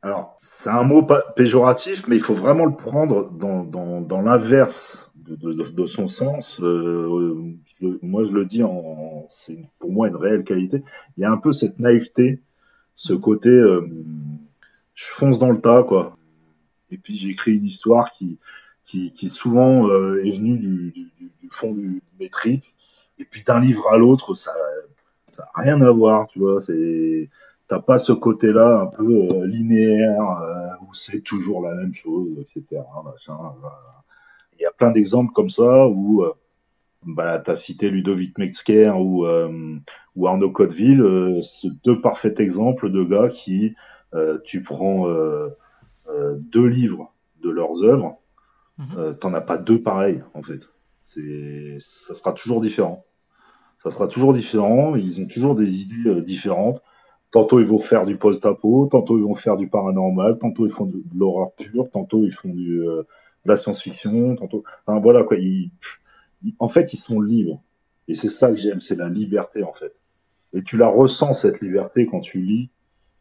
alors, 0.00 0.36
c'est 0.40 0.70
un 0.70 0.84
mot 0.84 1.04
péjoratif, 1.34 2.06
mais 2.06 2.16
il 2.16 2.22
faut 2.22 2.34
vraiment 2.34 2.66
le 2.66 2.76
prendre 2.76 3.30
dans, 3.30 4.20
l'inverse 4.22 5.10
de, 5.16 5.34
de, 5.34 5.64
de, 5.70 5.86
son 5.86 6.06
sens. 6.06 6.60
Euh, 6.62 7.34
moi, 8.02 8.24
je 8.24 8.30
le 8.30 8.44
dis, 8.44 8.62
en, 8.62 9.26
c'est 9.28 9.58
pour 9.80 9.90
moi 9.90 10.06
une 10.06 10.16
réelle 10.16 10.44
qualité. 10.44 10.84
Il 11.16 11.22
y 11.22 11.24
a 11.24 11.32
un 11.32 11.36
peu 11.36 11.52
cette 11.52 11.80
naïveté, 11.80 12.40
ce 12.94 13.12
côté, 13.12 13.48
euh, 13.48 13.88
je 14.94 15.06
fonce 15.06 15.40
dans 15.40 15.50
le 15.50 15.60
tas, 15.60 15.82
quoi. 15.82 16.16
Et 16.90 16.96
puis 16.96 17.16
j'écris 17.16 17.56
une 17.56 17.64
histoire 17.64 18.12
qui, 18.12 18.38
qui, 18.84 19.12
qui 19.12 19.28
souvent 19.28 19.88
euh, 19.88 20.24
est 20.24 20.30
venue 20.30 20.58
du, 20.58 20.92
du, 20.92 21.10
du 21.40 21.48
fond 21.50 21.72
du, 21.72 22.02
mes 22.20 22.28
tripes. 22.28 22.64
Et 23.18 23.24
puis 23.24 23.42
d'un 23.42 23.58
livre 23.60 23.88
à 23.92 23.98
l'autre, 23.98 24.34
ça, 24.34 24.52
ça 25.30 25.50
a 25.54 25.60
rien 25.60 25.80
à 25.80 25.90
voir, 25.90 26.28
tu 26.28 26.38
vois. 26.38 26.60
C'est 26.60 27.28
t'as 27.68 27.80
pas 27.80 27.98
ce 27.98 28.12
côté-là 28.12 28.80
un 28.80 28.86
peu 28.86 29.04
euh, 29.04 29.46
linéaire 29.46 30.22
euh, 30.22 30.68
où 30.82 30.94
c'est 30.94 31.20
toujours 31.20 31.62
la 31.62 31.74
même 31.74 31.94
chose, 31.94 32.30
etc. 32.40 32.82
Il 34.58 34.62
y 34.62 34.66
a 34.66 34.72
plein 34.72 34.90
d'exemples 34.90 35.32
comme 35.32 35.50
ça 35.50 35.86
où 35.86 36.22
euh, 36.22 36.32
bah, 37.04 37.38
tu 37.38 37.50
as 37.50 37.56
cité 37.56 37.90
Ludovic 37.90 38.38
Metzger 38.38 38.90
ou, 38.96 39.26
ou 40.16 40.26
Arnaud 40.26 40.50
Cotteville, 40.50 41.40
c'est 41.44 41.68
deux 41.84 42.00
parfaits 42.00 42.40
exemples 42.40 42.90
de 42.90 43.04
gars 43.04 43.28
qui, 43.28 43.76
tu 44.42 44.62
prends 44.62 45.06
deux 46.08 46.66
livres 46.66 47.14
de 47.40 47.50
leurs 47.50 47.84
œuvres, 47.84 48.18
mm 48.78 49.14
t'en 49.20 49.32
as 49.32 49.40
pas 49.40 49.58
deux 49.58 49.80
pareils 49.80 50.24
en 50.34 50.42
fait. 50.42 50.68
Ça 51.78 52.14
sera 52.14 52.32
toujours 52.32 52.60
différent. 52.60 53.06
Ça 53.82 53.92
sera 53.92 54.08
toujours 54.08 54.32
différent. 54.32 54.96
Ils 54.96 55.20
ont 55.20 55.26
toujours 55.26 55.54
des 55.54 55.82
idées 55.82 56.20
différentes. 56.22 56.82
Tantôt 57.30 57.60
ils 57.60 57.66
vont 57.66 57.78
faire 57.78 58.06
du 58.06 58.16
post-apo, 58.16 58.88
tantôt 58.90 59.18
ils 59.18 59.24
vont 59.24 59.34
faire 59.34 59.56
du 59.56 59.68
paranormal, 59.68 60.38
tantôt 60.38 60.66
ils 60.66 60.72
font 60.72 60.86
de, 60.86 61.02
l'horreur 61.14 61.52
pure, 61.52 61.90
tantôt 61.90 62.24
ils 62.24 62.32
font 62.32 62.48
euh, 62.48 63.06
de 63.44 63.48
la 63.48 63.56
science-fiction, 63.56 64.36
tantôt. 64.36 64.64
Enfin 64.86 64.98
voilà 64.98 65.24
quoi. 65.24 65.36
en 66.58 66.68
fait, 66.68 66.92
ils 66.94 66.98
sont 66.98 67.20
libres. 67.20 67.62
Et 68.08 68.14
c'est 68.14 68.28
ça 68.28 68.48
que 68.48 68.56
j'aime, 68.56 68.80
c'est 68.80 68.94
la 68.94 69.10
liberté 69.10 69.62
en 69.62 69.74
fait. 69.74 69.94
Et 70.54 70.62
tu 70.62 70.78
la 70.78 70.88
ressens 70.88 71.34
cette 71.34 71.60
liberté 71.60 72.06
quand 72.06 72.20
tu 72.20 72.40
lis 72.40 72.70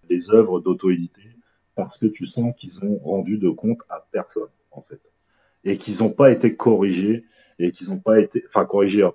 les 0.10 0.30
œuvres 0.32 0.62
d'auto-édité, 0.62 1.24
parce 1.76 1.98
que 1.98 2.06
tu 2.06 2.26
sens 2.26 2.54
qu'ils 2.58 2.86
ont 2.86 2.98
rendu 3.00 3.38
de 3.38 3.50
compte 3.50 3.82
à 3.90 4.08
personne 4.12 4.48
en 4.72 4.82
fait, 4.82 5.02
et 5.66 5.78
qu'ils 5.78 5.98
n'ont 6.00 6.12
pas 6.12 6.32
été 6.32 6.56
corrigés 6.56 7.26
et 7.60 7.72
qu'ils 7.72 7.90
n'ont 7.90 8.00
pas 8.00 8.20
été, 8.20 8.44
enfin 8.48 8.66
corrigés. 8.66 9.04
Euh, 9.04 9.12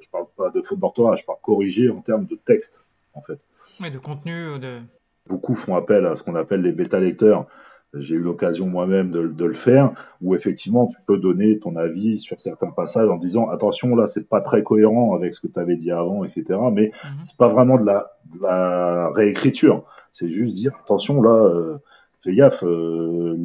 je 0.00 0.08
parle 0.10 0.26
pas 0.36 0.50
de 0.50 0.60
faute 0.62 0.78
d'orthographe, 0.78 1.20
je 1.20 1.24
parle 1.24 1.38
corrigés 1.42 1.90
en 1.90 2.00
termes 2.02 2.26
de 2.26 2.36
texte 2.36 2.84
en 3.14 3.22
fait. 3.22 3.44
Oui, 3.80 3.90
de 3.90 3.98
contenu. 3.98 4.58
De... 4.58 4.80
Beaucoup 5.28 5.54
font 5.54 5.74
appel 5.74 6.06
à 6.06 6.16
ce 6.16 6.22
qu'on 6.22 6.34
appelle 6.34 6.62
les 6.62 6.72
bêta-lecteurs. 6.72 7.46
J'ai 7.94 8.16
eu 8.16 8.20
l'occasion 8.20 8.66
moi-même 8.66 9.10
de, 9.10 9.28
de, 9.28 9.44
le 9.46 9.54
faire, 9.54 9.92
où 10.20 10.34
effectivement 10.34 10.86
tu 10.88 10.98
peux 11.06 11.16
donner 11.16 11.58
ton 11.58 11.74
avis 11.76 12.18
sur 12.18 12.38
certains 12.38 12.70
passages 12.70 13.08
en 13.08 13.16
disant 13.16 13.48
attention 13.48 13.96
là 13.96 14.06
c'est 14.06 14.28
pas 14.28 14.42
très 14.42 14.62
cohérent 14.62 15.14
avec 15.14 15.32
ce 15.32 15.40
que 15.40 15.46
tu 15.46 15.58
avais 15.58 15.76
dit 15.76 15.90
avant, 15.90 16.22
etc. 16.22 16.44
Mais 16.70 16.88
mhm. 16.88 17.22
c'est 17.22 17.38
pas 17.38 17.48
vraiment 17.48 17.78
de 17.78 17.86
la, 17.86 18.12
de 18.34 18.42
la 18.42 19.10
réécriture, 19.14 19.84
c'est 20.12 20.28
juste 20.28 20.54
dire 20.54 20.72
attention 20.82 21.22
là, 21.22 21.30
euh, 21.30 21.78
fais 22.22 22.34
gaffe, 22.34 22.62
euh, 22.62 23.38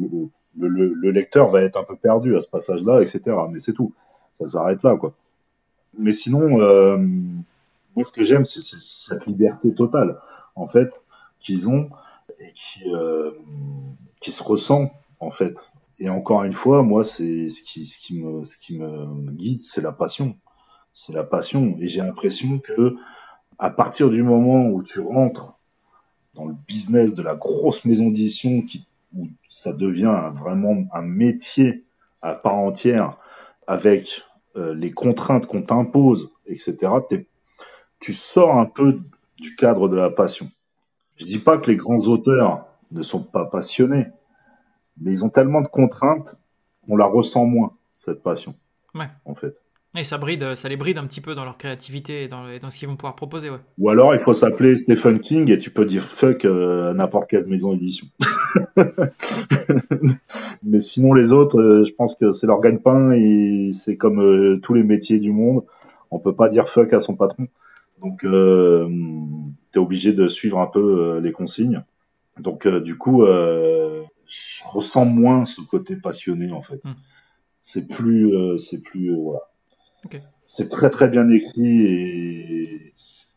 le, 0.58 0.68
le, 0.68 0.92
le, 0.92 1.10
lecteur 1.10 1.48
va 1.48 1.62
être 1.62 1.78
un 1.78 1.84
peu 1.84 1.96
perdu 1.96 2.36
à 2.36 2.40
ce 2.40 2.48
passage-là, 2.48 3.00
etc. 3.00 3.22
Mais 3.50 3.58
c'est 3.58 3.72
tout, 3.72 3.94
ça 4.34 4.46
s'arrête 4.46 4.82
là 4.82 4.96
quoi. 4.96 5.14
Mais 5.98 6.12
sinon, 6.12 6.60
euh, 6.60 6.98
moi, 7.94 8.04
ce 8.04 8.12
que 8.12 8.24
j'aime, 8.24 8.44
c'est 8.44 8.62
cette 8.62 9.26
liberté 9.26 9.74
totale, 9.74 10.18
en 10.54 10.66
fait, 10.66 11.02
qu'ils 11.40 11.68
ont 11.68 11.90
et 12.38 12.52
qui, 12.52 12.92
euh, 12.94 13.30
qui 14.20 14.32
se 14.32 14.42
ressent 14.42 14.90
en 15.20 15.30
fait. 15.30 15.70
Et 15.98 16.08
encore 16.08 16.42
une 16.44 16.52
fois, 16.52 16.82
moi, 16.82 17.04
c'est 17.04 17.48
ce 17.48 17.62
qui, 17.62 17.86
ce 17.86 17.98
qui 17.98 18.18
me, 18.18 18.42
ce 18.42 18.56
qui 18.56 18.78
me 18.78 19.30
guide, 19.30 19.62
c'est 19.62 19.80
la 19.80 19.92
passion. 19.92 20.36
C'est 20.92 21.12
la 21.12 21.24
passion. 21.24 21.76
Et 21.78 21.88
j'ai 21.88 22.00
l'impression 22.00 22.58
que, 22.58 22.96
à 23.58 23.70
partir 23.70 24.10
du 24.10 24.22
moment 24.22 24.66
où 24.68 24.82
tu 24.82 25.00
rentres 25.00 25.58
dans 26.34 26.46
le 26.46 26.54
business 26.66 27.12
de 27.14 27.22
la 27.22 27.36
grosse 27.36 27.84
maison 27.84 28.08
d'édition, 28.08 28.64
où 29.16 29.28
ça 29.48 29.72
devient 29.72 30.32
vraiment 30.34 30.84
un 30.92 31.02
métier 31.02 31.84
à 32.22 32.34
part 32.34 32.56
entière, 32.56 33.18
avec 33.66 34.22
euh, 34.56 34.74
les 34.74 34.90
contraintes 34.90 35.46
qu'on 35.46 35.62
t'impose, 35.62 36.30
etc., 36.46 36.92
tu 38.04 38.12
sors 38.12 38.58
un 38.58 38.66
peu 38.66 38.98
du 39.38 39.56
cadre 39.56 39.88
de 39.88 39.96
la 39.96 40.10
passion. 40.10 40.50
Je 41.16 41.24
dis 41.24 41.38
pas 41.38 41.56
que 41.56 41.70
les 41.70 41.76
grands 41.76 42.06
auteurs 42.06 42.66
ne 42.90 43.00
sont 43.00 43.22
pas 43.22 43.46
passionnés, 43.46 44.08
mais 45.00 45.10
ils 45.10 45.24
ont 45.24 45.30
tellement 45.30 45.62
de 45.62 45.68
contraintes 45.68 46.36
qu'on 46.86 46.98
la 46.98 47.06
ressent 47.06 47.46
moins, 47.46 47.72
cette 47.98 48.22
passion. 48.22 48.54
Ouais. 48.94 49.08
En 49.24 49.34
fait. 49.34 49.62
Et 49.96 50.04
ça, 50.04 50.18
bride, 50.18 50.54
ça 50.54 50.68
les 50.68 50.76
bride 50.76 50.98
un 50.98 51.06
petit 51.06 51.22
peu 51.22 51.34
dans 51.34 51.46
leur 51.46 51.56
créativité 51.56 52.24
et 52.24 52.28
dans, 52.28 52.44
dans 52.60 52.68
ce 52.68 52.78
qu'ils 52.78 52.88
vont 52.88 52.96
pouvoir 52.96 53.16
proposer. 53.16 53.48
Ouais. 53.48 53.60
Ou 53.78 53.88
alors, 53.88 54.14
il 54.14 54.20
faut 54.20 54.34
s'appeler 54.34 54.76
Stephen 54.76 55.20
King 55.20 55.50
et 55.50 55.58
tu 55.58 55.70
peux 55.70 55.86
dire 55.86 56.04
fuck 56.04 56.44
euh, 56.44 56.92
n'importe 56.92 57.30
quelle 57.30 57.46
maison 57.46 57.72
d'édition. 57.72 58.06
Mais 60.62 60.80
sinon, 60.80 61.14
les 61.14 61.32
autres, 61.32 61.58
euh, 61.58 61.84
je 61.86 61.92
pense 61.94 62.16
que 62.16 62.32
c'est 62.32 62.46
leur 62.46 62.60
gagne-pain 62.60 63.12
et 63.12 63.70
c'est 63.72 63.96
comme 63.96 64.20
euh, 64.20 64.60
tous 64.62 64.74
les 64.74 64.82
métiers 64.82 65.20
du 65.20 65.32
monde. 65.32 65.64
On 66.10 66.18
peut 66.18 66.34
pas 66.34 66.50
dire 66.50 66.68
fuck 66.68 66.92
à 66.92 67.00
son 67.00 67.14
patron. 67.14 67.46
Donc, 68.04 68.24
euh, 68.24 68.88
tu 69.72 69.78
es 69.78 69.82
obligé 69.82 70.12
de 70.12 70.28
suivre 70.28 70.60
un 70.60 70.66
peu 70.66 71.18
les 71.18 71.32
consignes. 71.32 71.82
Donc, 72.38 72.68
du 72.68 72.96
coup, 72.96 73.24
je 73.24 74.64
ressens 74.66 75.04
moins 75.04 75.44
ce 75.46 75.60
côté 75.62 75.96
passionné, 75.96 76.52
en 76.52 76.62
fait. 76.62 76.84
Hmm. 76.84 76.94
C'est 77.64 77.88
plus, 77.88 78.58
c'est 78.58 78.82
plus, 78.82 79.12
voilà. 79.14 79.40
C'est 80.46 80.68
très 80.68 80.90
très 80.90 81.08
bien 81.08 81.28
écrit 81.30 81.86
et, 81.86 82.92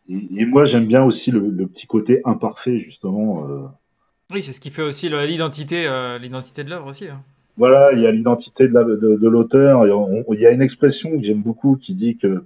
et, 0.10 0.46
moi 0.46 0.66
j'aime 0.66 0.86
bien 0.86 1.04
aussi 1.04 1.32
le, 1.32 1.68
petit 1.68 1.88
côté 1.88 2.22
imparfait 2.26 2.80
justement. 2.80 3.48
Euh. 3.48 3.68
Oui, 4.34 4.44
c'est 4.44 4.54
ce 4.54 4.60
qui 4.60 4.72
fait 4.72 4.82
aussi 4.82 5.10
l'identité, 5.10 5.88
euh, 5.88 6.18
l'identité 6.18 6.64
de 6.64 6.70
l'œuvre 6.70 6.88
aussi. 6.88 7.08
Hein. 7.08 7.22
Voilà, 7.56 7.94
il 7.94 8.02
y 8.02 8.08
a 8.08 8.12
l'identité 8.12 8.68
de, 8.68 9.16
de, 9.16 9.28
l'auteur. 9.28 9.88
Il 9.88 10.40
y 10.40 10.46
a 10.46 10.52
une 10.52 10.62
expression 10.62 11.18
que 11.18 11.24
j'aime 11.24 11.42
beaucoup 11.42 11.76
qui 11.76 11.96
dit 11.96 12.16
que 12.16 12.44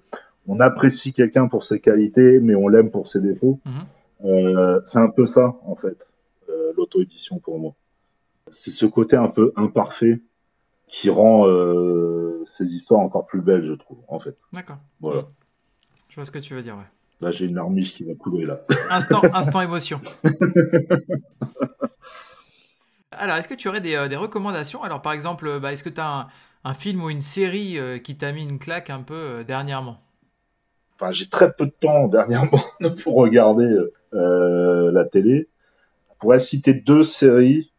on 0.47 0.59
apprécie 0.59 1.13
quelqu'un 1.13 1.47
pour 1.47 1.63
ses 1.63 1.79
qualités, 1.79 2.39
mais 2.39 2.55
on 2.55 2.67
l'aime 2.67 2.91
pour 2.91 3.07
ses 3.07 3.21
défauts. 3.21 3.59
Mm-hmm. 3.65 4.25
Euh, 4.25 4.81
c'est 4.85 4.99
un 4.99 5.09
peu 5.09 5.25
ça 5.25 5.55
en 5.65 5.75
fait, 5.75 6.11
l'auto-édition 6.75 7.39
pour 7.39 7.59
moi. 7.59 7.73
C'est 8.49 8.71
ce 8.71 8.85
côté 8.85 9.15
un 9.15 9.29
peu 9.29 9.53
imparfait 9.55 10.21
qui 10.91 11.09
rend 11.09 11.47
euh, 11.47 12.43
ces 12.45 12.65
histoires 12.65 12.99
encore 12.99 13.25
plus 13.25 13.39
belles, 13.41 13.63
je 13.63 13.71
trouve, 13.73 13.99
en 14.09 14.19
fait. 14.19 14.37
D'accord. 14.51 14.77
Voilà. 14.99 15.23
Je 16.09 16.15
vois 16.15 16.25
ce 16.25 16.31
que 16.31 16.39
tu 16.39 16.53
veux 16.53 16.61
dire, 16.61 16.75
ouais. 16.75 16.83
Là, 17.21 17.31
j'ai 17.31 17.45
une 17.45 17.55
larmiche 17.55 17.93
qui 17.93 18.03
va 18.03 18.13
couler, 18.13 18.45
là. 18.45 18.59
Instant, 18.89 19.21
instant 19.33 19.61
émotion. 19.61 20.01
Alors, 23.11 23.37
est-ce 23.37 23.47
que 23.47 23.53
tu 23.53 23.69
aurais 23.69 23.79
des, 23.79 23.95
euh, 23.95 24.09
des 24.09 24.17
recommandations? 24.17 24.83
Alors, 24.83 25.01
par 25.01 25.13
exemple, 25.13 25.61
bah, 25.61 25.71
est-ce 25.71 25.85
que 25.85 25.89
tu 25.89 26.01
as 26.01 26.11
un, 26.11 26.27
un, 26.65 26.73
film 26.73 27.01
ou 27.01 27.09
une 27.09 27.21
série 27.21 27.79
euh, 27.79 27.97
qui 27.97 28.17
t'a 28.17 28.33
mis 28.33 28.43
une 28.43 28.59
claque 28.59 28.89
un 28.89 29.01
peu 29.01 29.45
dernièrement? 29.45 29.97
Enfin, 31.01 31.11
J'ai 31.11 31.29
très 31.29 31.51
peu 31.53 31.65
de 31.65 31.73
temps 31.79 32.07
dernièrement 32.07 32.61
pour 33.03 33.15
regarder 33.15 33.69
la 34.11 35.05
télé. 35.05 35.49
Je 36.13 36.19
pourrais 36.19 36.39
citer 36.39 36.73
deux 36.73 37.03
séries. 37.03 37.71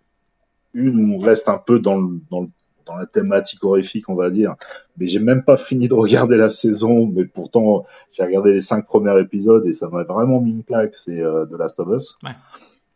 Une 0.74 0.98
où 0.98 1.16
on 1.16 1.18
reste 1.18 1.50
un 1.50 1.58
peu 1.58 1.78
dans 1.78 1.98
le, 1.98 2.20
dans 2.30 2.40
le 2.40 2.48
dans 2.86 2.96
la 2.96 3.06
thématique 3.06 3.64
horrifique, 3.64 4.08
on 4.08 4.14
va 4.14 4.30
dire. 4.30 4.56
Mais 4.96 5.06
j'ai 5.06 5.18
même 5.18 5.44
pas 5.44 5.56
fini 5.56 5.88
de 5.88 5.94
regarder 5.94 6.36
la 6.36 6.48
saison, 6.48 7.06
mais 7.06 7.24
pourtant 7.24 7.84
j'ai 8.10 8.22
regardé 8.22 8.52
les 8.52 8.60
cinq 8.60 8.86
premiers 8.86 9.18
épisodes 9.20 9.66
et 9.66 9.72
ça 9.72 9.88
m'a 9.88 10.04
vraiment 10.04 10.40
mis 10.40 10.52
une 10.52 10.64
claque. 10.64 10.94
C'est 10.94 11.20
euh, 11.20 11.46
The 11.46 11.52
Last 11.52 11.80
of 11.80 11.88
Us. 11.88 12.18
Ouais. 12.22 12.30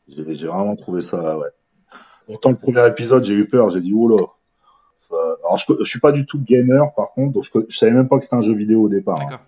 J'ai 0.09 0.47
vraiment 0.47 0.77
trouvé 0.77 1.01
ça, 1.01 1.37
ouais. 1.39 1.49
Pourtant 2.27 2.51
le 2.51 2.57
premier 2.57 2.87
épisode, 2.87 3.25
j'ai 3.25 3.35
eu 3.35 3.49
peur. 3.49 3.71
J'ai 3.71 3.81
dit 3.81 3.93
oh 3.95 4.09
là. 4.09 4.25
Ça... 4.95 5.15
Alors 5.45 5.59
je, 5.59 5.65
je 5.81 5.89
suis 5.89 6.01
pas 6.01 6.13
du 6.13 6.25
tout 6.25 6.41
gamer 6.41 6.93
par 6.95 7.13
contre, 7.13 7.35
donc 7.35 7.45
je, 7.45 7.51
je 7.69 7.77
savais 7.77 7.93
même 7.93 8.09
pas 8.09 8.17
que 8.19 8.25
c'était 8.25 8.37
un 8.37 8.41
jeu 8.41 8.55
vidéo 8.55 8.83
au 8.83 8.89
départ. 8.89 9.21
Hein. 9.21 9.39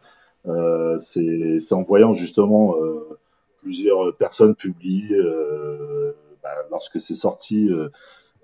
Euh, 0.47 0.97
c'est 0.99 1.73
en 1.73 1.83
voyant 1.83 2.13
justement 2.13 2.77
euh, 2.77 3.19
plusieurs 3.59 4.15
personnes 4.17 4.55
publier 4.55 5.15
euh, 5.15 6.13
bah, 6.43 6.51
lorsque 6.71 7.01
c'est 7.01 7.15
sorti 7.15 7.69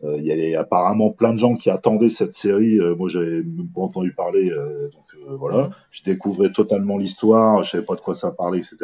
il 0.03 0.23
y 0.23 0.55
a 0.55 0.61
apparemment 0.61 1.11
plein 1.11 1.33
de 1.33 1.39
gens 1.39 1.55
qui 1.55 1.71
attendaient 1.71 2.11
cette 2.11 2.35
série. 2.35 2.79
Moi, 2.99 3.09
j'avais 3.09 3.43
même 3.43 3.69
pas 3.75 3.81
entendu 3.81 4.13
parler, 4.13 4.51
donc 4.51 5.39
voilà. 5.39 5.69
Mhm. 5.69 5.71
Je 5.91 6.03
découvrais 6.03 6.53
totalement 6.53 6.99
l'histoire, 6.99 7.63
je 7.63 7.71
savais 7.71 7.85
pas 7.85 7.95
de 7.95 8.03
quoi 8.03 8.15
ça 8.15 8.31
parlait, 8.31 8.59
etc. 8.59 8.77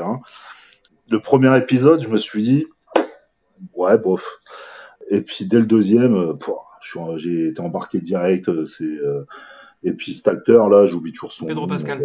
Le 1.11 1.21
premier 1.21 1.55
épisode, 1.59 2.01
je 2.01 2.09
me 2.09 2.17
suis 2.17 2.43
dit, 2.43 2.67
ouais, 3.75 3.99
bof. 3.99 4.41
Et 5.11 5.21
puis 5.21 5.45
dès 5.45 5.59
le 5.59 5.67
deuxième, 5.67 6.39
j'ai 7.17 7.49
été 7.49 7.61
embarqué 7.61 8.01
direct. 8.01 8.49
C'est 8.65 8.99
et 9.83 9.93
puis 9.93 10.15
cet 10.15 10.29
acteur 10.29 10.69
là, 10.69 10.87
j'oublie 10.87 11.13
toujours 11.13 11.33
son 11.33 11.47
Pedro 11.47 11.67
Pascal. 11.67 12.01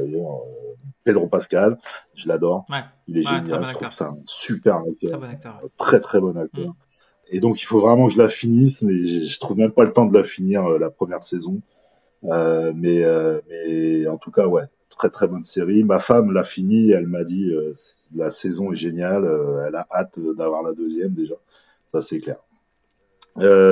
Pedro 1.06 1.28
Pascal, 1.28 1.78
je 2.16 2.28
l'adore. 2.28 2.66
Ouais. 2.70 2.84
Il 3.08 3.20
est 3.20 3.22
génial. 3.22 3.64
C'est 3.92 4.04
un 4.04 4.18
super 4.24 4.78
acteur. 4.78 5.12
Très 5.12 5.18
bon 5.20 5.30
acteur. 5.30 5.62
Très 5.78 6.00
très 6.02 6.20
bon 6.20 6.36
acteur. 6.36 6.74
Et 7.30 7.40
donc, 7.40 7.62
il 7.62 7.66
faut 7.66 7.80
vraiment 7.80 8.08
que 8.08 8.14
je 8.14 8.18
la 8.18 8.30
finisse, 8.30 8.82
mais 8.82 9.06
je, 9.06 9.24
je 9.24 9.40
trouve 9.40 9.58
même 9.58 9.72
pas 9.72 9.84
le 9.84 9.94
temps 9.94 10.06
de 10.06 10.14
la 10.18 10.24
finir 10.24 10.66
euh, 10.66 10.80
la 10.80 10.90
première 10.90 11.24
saison. 11.24 11.62
Euh, 12.26 12.74
mais, 12.76 13.04
euh, 13.04 13.40
mais 13.48 14.08
en 14.08 14.18
tout 14.18 14.32
cas, 14.32 14.48
ouais, 14.48 14.64
très 14.90 15.10
très 15.10 15.28
bonne 15.28 15.44
série. 15.44 15.84
Ma 15.84 16.00
femme 16.00 16.32
l'a 16.32 16.44
fini, 16.44 16.92
elle 16.92 17.08
m'a 17.08 17.24
dit 17.24 17.52
la 18.16 18.32
saison 18.32 18.72
est 18.72 18.76
géniale, 18.76 19.30
elle 19.68 19.76
a 19.76 19.88
hâte 19.92 20.20
d'avoir 20.36 20.64
la 20.64 20.74
deuxième 20.74 21.14
déjà, 21.14 21.36
ça 21.92 22.02
c'est 22.02 22.20
clair. 22.20 22.38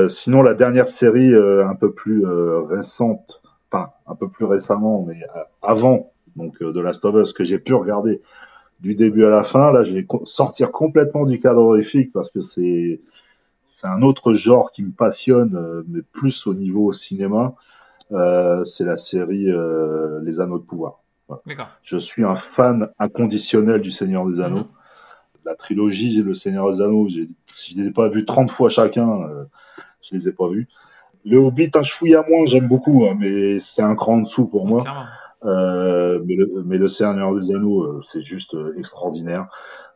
sinon, 0.10 0.44
la 0.44 0.54
dernière 0.54 0.88
série 0.88 1.34
un 1.34 1.76
peu 1.76 1.94
plus 1.94 2.24
récente, 2.26 3.42
enfin 3.72 3.92
un 4.06 4.16
peu 4.16 4.30
plus 4.30 4.46
récemment, 4.46 5.04
mais 5.08 5.22
avant 5.64 6.13
donc 6.36 6.62
de 6.62 6.80
Last 6.80 7.06
of 7.06 7.16
Us 7.16 7.34
que 7.34 7.44
j'ai 7.44 7.60
pu 7.60 7.74
regarder 7.74 8.22
du 8.80 8.96
début 8.96 9.26
à 9.26 9.30
la 9.30 9.44
fin. 9.44 9.72
Là, 9.72 9.84
je 9.84 9.94
vais 9.94 10.06
sortir 10.26 10.72
complètement 10.72 11.26
du 11.26 11.40
cadre 11.40 11.62
horrifique 11.62 12.12
parce 12.12 12.32
que 12.32 12.42
c'est 12.42 13.00
c'est 13.66 13.88
un 13.88 14.02
autre 14.02 14.34
genre 14.34 14.72
qui 14.72 14.84
me 14.84 14.92
passionne, 14.92 15.56
euh, 15.56 15.84
mais 15.88 16.02
plus 16.02 16.48
au 16.48 16.54
niveau 16.54 16.92
cinéma. 16.92 17.56
Euh, 18.12 18.64
c'est 18.66 18.84
la 18.84 18.98
série 18.98 19.50
euh, 19.50 20.20
Les 20.24 20.40
Anneaux 20.40 20.60
de 20.60 20.66
pouvoir. 20.66 21.00
Je 21.82 21.98
suis 21.98 22.24
un 22.24 22.36
fan 22.36 22.90
inconditionnel 23.00 23.82
du 23.82 23.90
Seigneur 23.90 24.28
des 24.28 24.42
Anneaux. 24.42 24.58
Mhm. 24.58 25.46
La 25.46 25.56
trilogie 25.56 26.22
Le 26.22 26.34
Seigneur 26.34 26.70
des 26.72 26.82
Anneaux, 26.82 27.08
si 27.10 27.74
je 27.74 27.82
les 27.82 27.88
ai 27.88 27.92
pas 27.92 28.10
vus 28.10 28.26
30 28.26 28.52
fois 28.52 28.70
chacun, 28.70 29.20
je 30.02 30.16
les 30.16 30.28
ai 30.28 30.32
pas 30.32 30.48
vus. 30.50 30.68
Le 31.26 31.38
Hobbit, 31.38 31.72
un 31.76 31.84
chouïa 31.84 32.24
moins, 32.30 32.46
j'aime 32.46 32.68
beaucoup, 32.68 33.06
hein, 33.06 33.16
mais 33.18 33.60
c'est 33.60 33.82
un 33.82 33.96
cran 33.96 34.16
en 34.16 34.22
dessous 34.22 34.48
pour 34.48 34.68
moi. 34.68 34.84
Mais, 35.44 36.36
le, 36.36 36.64
mais, 36.66 36.78
le, 36.78 36.88
Seigneur 36.88 37.36
des 37.36 37.54
Anneaux, 37.54 38.02
c'est 38.02 38.22
juste 38.22 38.56
extraordinaire. 38.78 39.48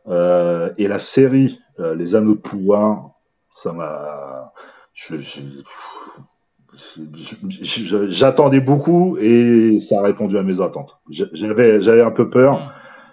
et 0.06 0.88
la 0.88 0.98
série 0.98 1.60
Les 1.78 2.14
Anneaux 2.14 2.34
de 2.34 2.40
pouvoir, 2.40 3.12
ça 3.50 3.72
m'a. 3.72 4.52
J'attendais 8.08 8.60
beaucoup 8.60 9.16
et 9.18 9.80
ça 9.80 10.00
a 10.00 10.02
répondu 10.02 10.36
à 10.36 10.42
mes 10.42 10.60
attentes. 10.60 11.00
J'avais, 11.10 11.80
j'avais 11.80 12.02
un 12.02 12.10
peu 12.10 12.28
peur. 12.28 12.60
Mm. 12.60 12.68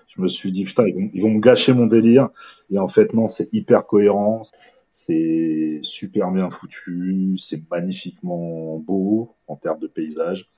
Je 0.07 0.21
me 0.21 0.27
suis 0.27 0.51
dit 0.51 0.63
putain, 0.63 0.86
ils 0.88 1.21
vont, 1.21 1.29
me 1.29 1.39
gâcher 1.39 1.73
mon 1.73 1.88
délire. 1.88 2.29
Et 2.71 2.79
en 2.79 2.88
fait 2.88 3.13
non, 3.13 3.27
c'est 3.27 3.49
hyper 3.53 3.86
cohérent. 3.86 4.43
C'est 4.91 5.79
super 5.81 6.31
bien 6.31 6.49
foutu. 6.49 7.36
C'est 7.38 7.69
magnifiquement 7.69 8.77
beau 8.79 9.36
en 9.47 9.55
termes 9.55 9.79
de 9.79 9.88
paysage. 9.88 10.49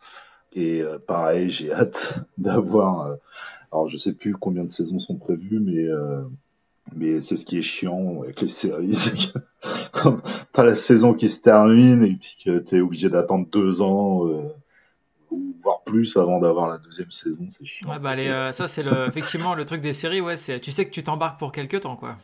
Et 0.54 0.82
euh, 0.82 0.98
pareil, 1.00 1.50
j'ai 1.50 1.72
hâte 1.72 2.16
d'avoir. 2.38 3.08
Euh, 3.08 3.16
alors 3.72 3.88
je 3.88 3.98
sais 3.98 4.14
plus 4.14 4.34
combien 4.34 4.64
de 4.64 4.72
saisons 4.72 5.00
sont 5.00 5.16
prévues, 5.16 5.60
mais 5.60 5.88
euh, 5.88 6.22
mais 6.96 7.20
c'est 7.20 7.36
ce 7.36 7.46
qui 7.46 7.58
est 7.58 7.62
chiant 7.62 8.22
avec 8.24 8.40
les 8.40 8.48
séries, 8.48 9.32
t'as 10.54 10.64
la 10.64 10.76
saison 10.76 11.14
qui 11.14 11.28
se 11.28 11.42
termine 11.42 12.02
et 12.04 12.16
puis 12.16 12.38
que 12.46 12.60
t'es 12.60 12.80
obligé 12.80 13.10
d'attendre 13.10 13.46
deux 13.52 13.82
ans, 13.82 14.26
voire 15.68 15.82
plus 15.84 16.16
avant 16.16 16.40
d'avoir 16.40 16.70
la 16.70 16.78
deuxième 16.78 17.12
saison, 17.12 17.46
c'est 17.50 17.66
chiant. 17.66 17.90
Ouais, 17.90 18.00
bah, 18.00 18.16
euh, 18.18 18.52
ça 18.54 18.68
c'est 18.68 18.84
le, 18.84 19.08
effectivement 19.08 19.54
le 19.54 19.66
truc 19.66 19.82
des 19.82 19.94
séries, 19.94 20.22
ouais, 20.22 20.38
c'est, 20.38 20.60
tu 20.60 20.72
sais 20.72 20.86
que 20.86 20.92
tu 20.92 21.04
t'embarques 21.04 21.38
pour 21.40 21.52
quelques 21.52 21.82
temps, 21.82 21.98
quoi. 21.98 22.18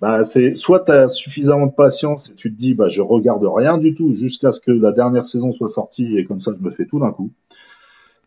Bah, 0.00 0.22
c'est, 0.24 0.54
soit 0.54 0.80
t'as 0.80 1.08
suffisamment 1.08 1.66
de 1.66 1.72
patience 1.72 2.30
et 2.30 2.34
tu 2.34 2.52
te 2.52 2.56
dis, 2.56 2.74
bah, 2.74 2.88
je 2.88 3.02
regarde 3.02 3.44
rien 3.44 3.78
du 3.78 3.94
tout 3.94 4.12
jusqu'à 4.12 4.52
ce 4.52 4.60
que 4.60 4.70
la 4.70 4.92
dernière 4.92 5.24
saison 5.24 5.52
soit 5.52 5.68
sortie 5.68 6.18
et 6.18 6.24
comme 6.24 6.40
ça 6.40 6.52
je 6.56 6.64
me 6.64 6.70
fais 6.70 6.86
tout 6.86 7.00
d'un 7.00 7.10
coup. 7.10 7.32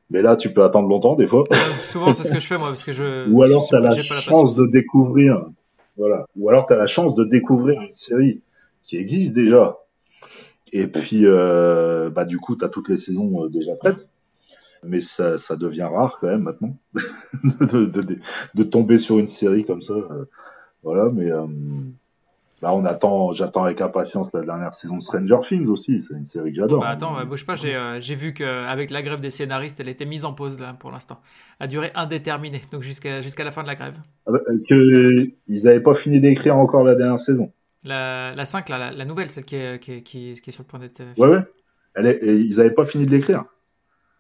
Mais 0.10 0.22
là, 0.22 0.36
tu 0.36 0.52
peux 0.52 0.64
attendre 0.64 0.90
longtemps, 0.90 1.16
des 1.16 1.28
fois. 1.28 1.46
souvent, 1.82 2.12
c'est 2.12 2.24
ce 2.24 2.34
que 2.34 2.40
je 2.42 2.48
fais, 2.48 2.58
moi, 2.58 2.68
parce 2.68 2.84
que 2.84 2.92
je. 2.92 3.30
Ou 3.30 3.44
alors, 3.44 3.66
tu 3.66 3.76
as 3.76 3.80
la 3.80 3.92
chance 3.92 4.58
de 4.58 4.66
découvrir 4.66 5.46
voilà. 5.98 6.26
Ou 6.36 6.50
alors 6.50 6.66
tu 6.66 6.74
as 6.74 6.78
la 6.78 6.88
chance 6.88 7.14
de 7.16 7.24
découvrir 7.24 7.82
une 7.82 7.92
série 7.92 8.42
qui 8.84 8.98
existe 8.98 9.34
déjà 9.34 9.78
Et 10.74 10.88
puis, 10.88 11.26
euh, 11.26 12.10
bah, 12.10 12.26
du 12.26 12.38
coup, 12.38 12.56
tu 12.56 12.66
as 12.66 12.70
toutes 12.70 12.90
les 12.90 12.98
saisons 12.98 13.46
euh, 13.46 13.50
déjà 13.50 13.76
prêtes. 13.76 14.08
Mais 14.84 15.02
ça, 15.02 15.38
ça 15.38 15.56
devient 15.56 15.88
rare 15.92 16.18
quand 16.20 16.28
même 16.28 16.42
maintenant 16.42 16.76
de, 17.44 17.86
de, 17.86 18.18
de, 18.56 18.64
tomber 18.64 18.98
sur 18.98 19.20
une 19.20 19.28
série 19.28 19.64
comme 19.64 19.84
ça. 19.84 19.94
Euh, 19.94 20.26
voilà, 20.84 21.10
mais 21.12 21.30
Là, 22.62 22.76
on 22.76 22.86
attend, 22.86 23.32
j'attends 23.32 23.64
avec 23.64 23.82
impatience 23.82 24.32
la 24.34 24.42
dernière 24.42 24.74
saison 24.76 24.98
de 24.98 25.02
Stranger 25.02 25.40
Things 25.42 25.70
aussi. 25.70 25.98
C'est 25.98 26.14
une 26.14 26.26
série 26.26 26.52
que 26.52 26.58
j'adore. 26.58 26.82
Bah 26.82 26.90
attends, 26.90 27.24
bouge 27.26 27.46
pas. 27.46 27.56
J'ai 27.56 28.16
vu 28.16 28.34
qu'avec 28.34 28.92
la 28.92 29.02
grève 29.02 29.20
des 29.20 29.32
scénaristes, 29.32 29.80
elle 29.80 29.90
était 29.90 30.06
mise 30.06 30.26
en 30.26 30.34
pause 30.34 30.60
là 30.60 30.74
pour 30.74 30.92
l'instant, 30.92 31.20
à 31.60 31.68
durée 31.68 31.92
indéterminée, 31.96 32.62
donc 32.72 32.84
jusqu'à 32.84 33.22
jusqu'à 33.22 33.44
la 33.44 33.52
fin 33.52 33.64
de 33.64 33.68
la 33.68 33.76
grève. 33.76 33.96
Ah 34.28 34.32
bah, 34.32 34.40
est-ce 34.54 34.68
que 34.68 35.32
ils 35.48 35.64
n'avaient 35.64 35.80
pas 35.80 35.96
fini 35.96 36.20
d'écrire 36.20 36.56
encore 36.56 36.84
la 36.84 36.94
dernière 36.94 37.20
saison? 37.20 37.52
La, 37.84 38.36
la 38.36 38.46
5, 38.46 38.70
la, 38.70 38.92
la, 38.92 39.06
nouvelle, 39.06 39.32
celle 39.32 39.44
qui 39.44 39.56
est, 39.56 39.80
qui 39.80 40.04
qui 40.04 40.40
qui 40.40 40.50
est 40.52 40.54
sur 40.54 40.62
le 40.62 40.68
point 40.68 40.80
d'être. 40.80 41.02
Ouais, 41.18 41.28
ouais. 41.28 41.42
Elle 41.96 42.06
est, 42.06 42.20
ils 42.22 42.58
n'avaient 42.58 42.76
pas 42.76 42.86
fini 42.86 43.08
de 43.08 43.12
l'écrire. 43.12 43.46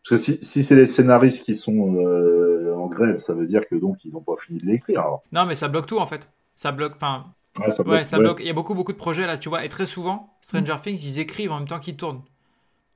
Parce 0.03 0.09
que 0.09 0.15
si, 0.17 0.43
si 0.43 0.63
c'est 0.63 0.75
les 0.75 0.87
scénaristes 0.87 1.45
qui 1.45 1.55
sont 1.55 1.95
euh, 1.95 2.73
en 2.73 2.87
grève, 2.87 3.17
ça 3.17 3.35
veut 3.35 3.45
dire 3.45 3.67
que 3.67 3.75
donc 3.75 4.03
ils 4.03 4.13
n'ont 4.13 4.21
pas 4.21 4.35
fini 4.35 4.57
de 4.57 4.65
l'écrire. 4.65 5.05
Non, 5.31 5.45
mais 5.45 5.53
ça 5.53 5.67
bloque 5.67 5.85
tout 5.85 5.99
en 5.99 6.07
fait. 6.07 6.27
Ça 6.55 6.71
bloque. 6.71 6.93
Enfin, 6.95 7.33
Ouais, 7.59 7.71
ça, 7.71 7.83
bloque, 7.83 8.05
ça 8.05 8.17
bloque. 8.17 8.39
Il 8.39 8.47
y 8.47 8.49
a 8.49 8.53
beaucoup, 8.53 8.73
beaucoup 8.73 8.93
de 8.93 8.97
projets 8.97 9.27
là, 9.27 9.37
tu 9.37 9.49
vois. 9.49 9.65
Et 9.65 9.69
très 9.69 9.85
souvent, 9.85 10.37
Stranger 10.41 10.75
mm. 10.75 10.81
Things, 10.81 11.03
ils 11.03 11.19
écrivent 11.19 11.51
en 11.51 11.59
même 11.59 11.67
temps 11.67 11.79
qu'ils 11.79 11.97
tournent. 11.97 12.23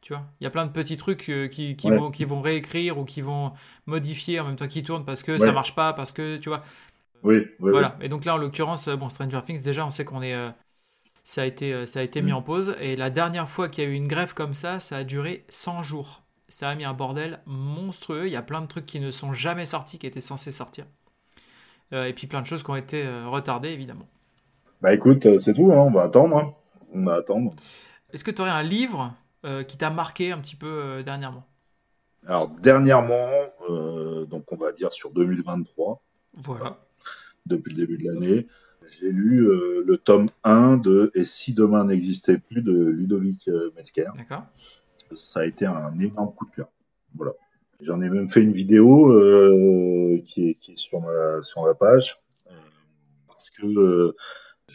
Tu 0.01 0.14
vois, 0.14 0.24
il 0.39 0.43
y 0.43 0.47
a 0.47 0.51
plein 0.51 0.66
de 0.66 0.72
petits 0.72 0.97
trucs 0.97 1.28
euh, 1.30 1.47
qui, 1.47 1.76
qui, 1.76 1.89
vont, 1.89 2.12
qui 2.12 2.26
vont 2.26 2.39
réécrire 2.39 2.99
ou 2.99 3.06
qui 3.06 3.22
vont 3.22 3.53
modifier 3.88 4.39
en 4.39 4.45
même 4.45 4.56
temps 4.56 4.68
qu'ils 4.68 4.84
tournent 4.84 5.03
parce 5.03 5.24
que 5.24 5.39
ça 5.39 5.51
marche 5.51 5.74
pas, 5.74 5.93
parce 5.93 6.14
que, 6.14 6.38
tu 6.38 6.49
vois. 6.49 6.64
Oui, 7.24 7.43
Voilà. 7.60 7.97
Et 8.01 8.08
donc 8.08 8.24
là, 8.24 8.36
en 8.36 8.38
l'occurrence, 8.38 8.88
bon, 8.88 9.10
Stranger 9.10 9.41
Things, 9.43 9.62
déjà, 9.62 9.86
on 9.86 9.89
sait 9.89 10.06
qu'on 10.06 10.22
est. 10.22 10.36
Euh, 10.36 10.51
ça 11.24 11.41
a 11.41 11.45
été, 11.45 11.74
euh, 11.74 11.88
ça 11.88 11.99
a 11.99 12.03
été 12.03 12.22
mis 12.22 12.32
mm. 12.32 12.36
en 12.36 12.41
pause. 12.43 12.76
Et 12.80 12.95
la 12.95 13.10
dernière 13.10 13.49
fois 13.49 13.68
qu'il 13.68 13.84
y 13.84 13.88
a 13.88 13.89
eu 13.89 13.93
une 13.93 14.08
grève 14.08 14.36
comme 14.36 14.53
ça, 14.53 14.80
ça 14.80 14.97
a 14.97 15.03
duré 15.03 15.43
100 15.49 15.82
jours. 15.82 16.22
Ça 16.47 16.70
a 16.70 16.76
mis 16.76 16.86
un 16.86 16.93
bordel 16.93 17.41
monstrueux. 17.47 18.28
Il 18.28 18.32
y 18.32 18.36
a 18.36 18.43
plein 18.43 18.62
de 18.62 18.68
trucs 18.68 18.86
qui 18.86 18.99
ne 18.99 19.10
sont 19.10 19.34
jamais 19.34 19.66
sortis, 19.66 19.97
qui 19.97 20.06
étaient 20.06 20.22
censés 20.22 20.51
sortir. 20.51 20.86
Et 21.92 22.14
puis 22.14 22.28
plein 22.28 22.42
de 22.42 22.48
choses 22.48 22.64
qui 22.64 22.70
ont 22.70 22.76
été 22.76 23.08
retardées, 23.26 23.70
évidemment. 23.70 24.08
Bah 24.86 24.94
écoute, 24.94 25.26
euh, 25.26 25.38
c'est 25.40 25.54
tout, 25.54 25.72
hein, 25.72 25.80
on 25.80 25.92
va 25.92 26.04
attendre. 26.04 26.38
Hein. 26.38 26.54
On 26.94 27.04
va 27.04 27.16
attendre. 27.16 27.56
Est-ce 28.14 28.24
que 28.24 28.32
tu 28.32 28.42
aurais 28.42 28.52
un 28.52 28.62
livre 28.62 29.16
euh, 29.44 29.64
qui 29.64 29.78
t'a 29.78 29.90
marqué 29.90 30.32
un 30.32 30.38
petit 30.38 30.56
peu 30.56 30.68
euh, 30.68 31.02
dernièrement? 31.04 31.44
Alors 32.28 32.50
dernièrement, 32.50 33.30
donc 34.28 34.52
on 34.52 34.56
va 34.56 34.72
dire 34.72 34.94
sur 34.94 35.12
2023. 35.12 36.04
Voilà. 36.34 36.80
Depuis 37.46 37.74
le 37.74 37.78
début 37.78 37.98
de 37.98 38.12
l'année, 38.12 38.48
j'ai 38.88 39.12
lu 39.12 39.48
le 39.86 39.98
tome 39.98 40.30
1 40.44 40.78
de 40.78 41.12
Et 41.14 41.24
si 41.24 41.54
demain 41.54 41.86
n'existait 41.86 42.40
plus 42.40 42.64
de 42.64 42.74
Ludovic 42.74 43.48
Metzger. 43.76 44.08
D'accord. 44.18 44.44
Ça 45.14 45.42
a 45.42 45.46
été 45.46 45.68
un 45.68 46.00
énorme 46.00 46.34
coup 46.34 46.46
de 46.46 46.56
cœur. 46.56 46.68
Voilà. 47.14 47.34
J'en 47.86 48.02
ai 48.02 48.10
même 48.10 48.30
fait 48.30 48.42
une 48.42 48.52
vidéo 48.52 49.08
qui, 50.26 50.50
est, 50.50 50.54
qui, 50.56 50.74
est, 50.74 50.78
sur 50.78 51.00
ma, 51.02 51.42
sur 51.42 51.64
ma 51.64 51.74
page. 51.74 52.20
parce 53.28 53.50
que 53.50 54.14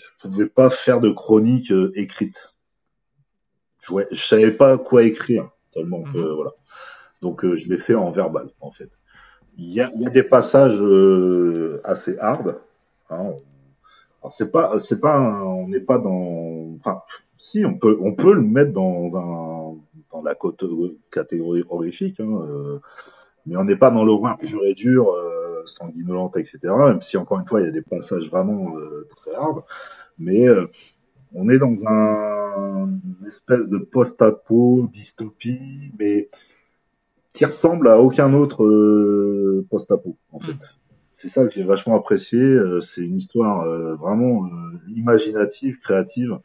je 0.00 0.28
ne 0.28 0.30
pouvais 0.30 0.46
pas 0.46 0.70
faire 0.70 1.00
de 1.00 1.10
chronique 1.10 1.70
euh, 1.72 1.92
écrite. 1.94 2.54
Je, 3.80 3.94
ne 3.94 4.14
savais 4.14 4.52
pas 4.52 4.78
quoi 4.78 5.02
écrire 5.02 5.50
tellement 5.72 6.02
que 6.02 6.18
mhm. 6.18 6.34
voilà. 6.34 6.50
Donc 7.22 7.44
euh, 7.44 7.56
je 7.56 7.68
l'ai 7.68 7.76
fait 7.76 7.94
en 7.94 8.10
verbal 8.10 8.50
en 8.60 8.70
fait. 8.70 8.90
Il 9.56 9.72
y 9.72 9.80
a, 9.80 9.90
des 9.90 10.22
passages 10.22 10.80
euh, 10.80 11.80
assez 11.84 12.16
hard. 12.18 12.60
Hein. 13.10 13.34
c'est 14.30 14.50
pas, 14.50 14.78
c'est 14.78 15.00
pas, 15.00 15.20
on 15.44 15.68
n'est 15.68 15.80
pas 15.80 15.98
dans, 15.98 16.74
enfin, 16.76 17.02
si 17.34 17.64
on 17.66 17.76
peut, 17.76 17.98
on 18.00 18.14
peut 18.14 18.32
le 18.32 18.40
mettre 18.40 18.72
dans 18.72 19.16
un, 19.18 19.59
dans 20.10 20.22
la 20.22 20.36
catégorie 21.10 21.64
horrifique, 21.68 22.20
hein, 22.20 22.80
mais 23.46 23.56
on 23.56 23.64
n'est 23.64 23.76
pas 23.76 23.90
dans 23.90 24.04
l'horreur 24.04 24.36
pure 24.38 24.64
et 24.64 24.74
dure 24.74 25.14
sanguinolente, 25.66 26.36
etc. 26.36 26.58
Même 26.64 27.02
si, 27.02 27.16
encore 27.16 27.38
une 27.38 27.46
fois, 27.46 27.60
il 27.60 27.64
y 27.64 27.68
a 27.68 27.72
des 27.72 27.82
passages 27.82 28.28
vraiment 28.30 28.76
euh, 28.76 29.06
très 29.16 29.34
hard. 29.34 29.62
Mais 30.18 30.46
euh, 30.48 30.66
on 31.34 31.48
est 31.48 31.58
dans 31.58 31.74
un 31.86 33.00
une 33.20 33.26
espèce 33.26 33.68
de 33.68 33.78
post-apo, 33.78 34.88
dystopie, 34.92 35.92
mais 35.98 36.28
qui 37.34 37.44
ressemble 37.44 37.88
à 37.88 38.00
aucun 38.00 38.32
autre 38.34 38.64
euh, 38.64 39.66
post-apo, 39.70 40.16
en 40.32 40.40
fait. 40.40 40.52
Hmm. 40.52 40.78
C'est 41.12 41.28
ça 41.28 41.44
que 41.44 41.52
j'ai 41.52 41.64
vachement 41.64 41.96
apprécié. 41.96 42.56
c'est 42.82 43.02
une 43.02 43.16
histoire 43.16 43.64
vraiment 43.96 44.48
imaginative, 44.94 45.80
créative. 45.80 46.38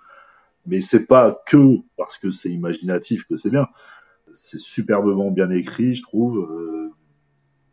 Mais 0.66 0.82
c'est 0.82 1.06
pas 1.06 1.42
que 1.46 1.78
parce 1.98 2.18
que 2.18 2.32
c'est 2.32 2.50
imaginatif 2.50 3.26
que 3.28 3.36
c'est 3.36 3.50
bien. 3.50 3.68
C'est 4.32 4.58
superbement 4.58 5.32
bien 5.32 5.50
écrit, 5.50 5.94
je 5.96 6.02
trouve. 6.04 6.48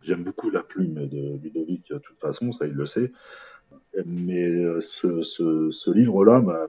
J'aime 0.03 0.25
beaucoup 0.25 0.51
la 0.51 0.63
plume 0.63 1.07
de 1.07 1.39
Ludovic, 1.43 1.91
de 1.91 1.99
toute 1.99 2.19
façon, 2.19 2.51
ça 2.53 2.67
il 2.67 2.73
le 2.73 2.87
sait. 2.87 3.13
Mais 4.05 4.49
euh, 4.49 4.81
ce, 4.81 5.23
ce, 5.23 5.71
ce 5.71 5.91
livre-là 5.91 6.41
m'a 6.41 6.67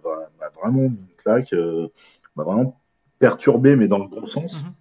vraiment 0.62 0.84
une 0.84 1.08
claque, 1.18 1.54
euh, 1.54 1.88
m'a 2.36 2.44
vraiment 2.44 2.80
perturbé, 3.20 3.76
mais 3.76 3.88
dans 3.88 3.98
le 3.98 4.08
bon 4.08 4.26
sens. 4.26 4.62
Mhm. 4.62 4.72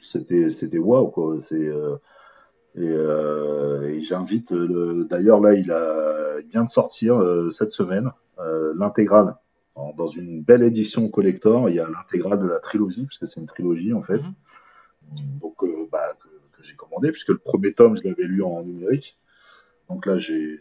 C'était 0.00 0.50
C'était 0.50 0.78
waouh, 0.78 1.08
quoi. 1.08 1.40
C'est. 1.40 1.66
Euh, 1.66 1.96
et, 3.88 4.02
j'invite, 4.02 4.52
d'ailleurs 4.52 5.40
là, 5.40 5.54
il, 5.54 5.70
a, 5.70 6.40
il 6.40 6.48
vient 6.48 6.64
de 6.64 6.68
sortir 6.68 7.22
cette 7.48 7.70
semaine 7.70 8.10
l'intégrale 8.74 9.36
dans 9.76 10.06
une 10.06 10.42
belle 10.42 10.62
édition 10.62 11.08
collector. 11.08 11.68
Il 11.68 11.76
y 11.76 11.80
a 11.80 11.88
l'intégrale 11.88 12.40
de 12.40 12.46
la 12.46 12.60
trilogie, 12.60 13.06
puisque 13.06 13.26
c'est 13.26 13.40
une 13.40 13.46
trilogie 13.46 13.92
en 13.92 14.02
fait. 14.02 14.18
Mhm. 14.18 15.38
Donc, 15.40 15.64
bah, 15.90 16.16
j'ai 16.62 16.76
commandé, 16.76 17.12
puisque 17.12 17.28
le 17.28 17.38
premier 17.38 17.72
tome, 17.72 17.96
je 17.96 18.02
l'avais 18.04 18.24
lu 18.24 18.42
en 18.42 18.62
numérique. 18.62 19.18
Donc 19.88 20.06
là, 20.06 20.16
j'ai 20.18 20.60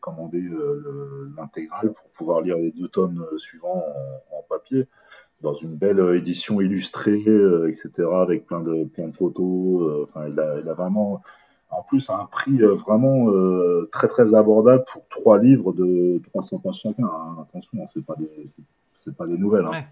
commandé 0.00 0.40
euh, 0.40 1.32
l'intégrale 1.36 1.92
pour 1.92 2.08
pouvoir 2.10 2.40
lire 2.40 2.56
les 2.56 2.72
deux 2.72 2.88
tomes 2.88 3.24
euh, 3.32 3.38
suivants 3.38 3.84
en, 4.32 4.42
papier, 4.48 4.88
dans 5.40 5.54
une 5.54 5.76
belle 5.76 6.00
euh, 6.00 6.16
édition 6.16 6.60
illustrée, 6.60 7.20
etc., 7.68 7.90
avec 8.14 8.46
plein 8.46 8.60
de, 8.60 8.84
plein 8.84 9.08
de 9.08 9.16
photos. 9.16 10.04
Enfin, 10.04 10.28
il 10.28 10.40
a, 10.40 10.58
il 10.60 10.68
a 10.68 10.74
vraiment 10.74 11.22
en 11.72 11.82
plus 11.82 12.08
à 12.10 12.18
un 12.18 12.26
prix 12.26 12.58
vraiment 12.58 13.26
très 13.90 14.08
très 14.08 14.34
abordable 14.34 14.84
pour 14.92 15.06
trois 15.08 15.38
livres 15.38 15.72
de 15.72 16.20
300 16.30 16.58
pages 16.58 16.80
chacun. 16.82 17.04
Hein. 17.04 17.38
Attention, 17.42 17.78
hein, 17.82 17.86
c'est 17.86 18.04
pas 18.04 18.14
des 18.16 18.30
c'est 18.94 19.16
pas 19.16 19.26
des 19.26 19.38
nouvelles. 19.38 19.66
Hein. 19.72 19.82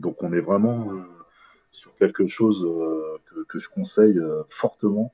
Donc 0.00 0.22
on 0.22 0.32
est 0.32 0.40
vraiment 0.40 0.86
sur 1.74 1.94
quelque 1.96 2.26
chose 2.26 2.64
euh, 2.64 3.18
que, 3.48 3.58
je 3.58 3.68
conseille 3.68 4.18
euh, 4.18 4.42
fortement. 4.48 5.12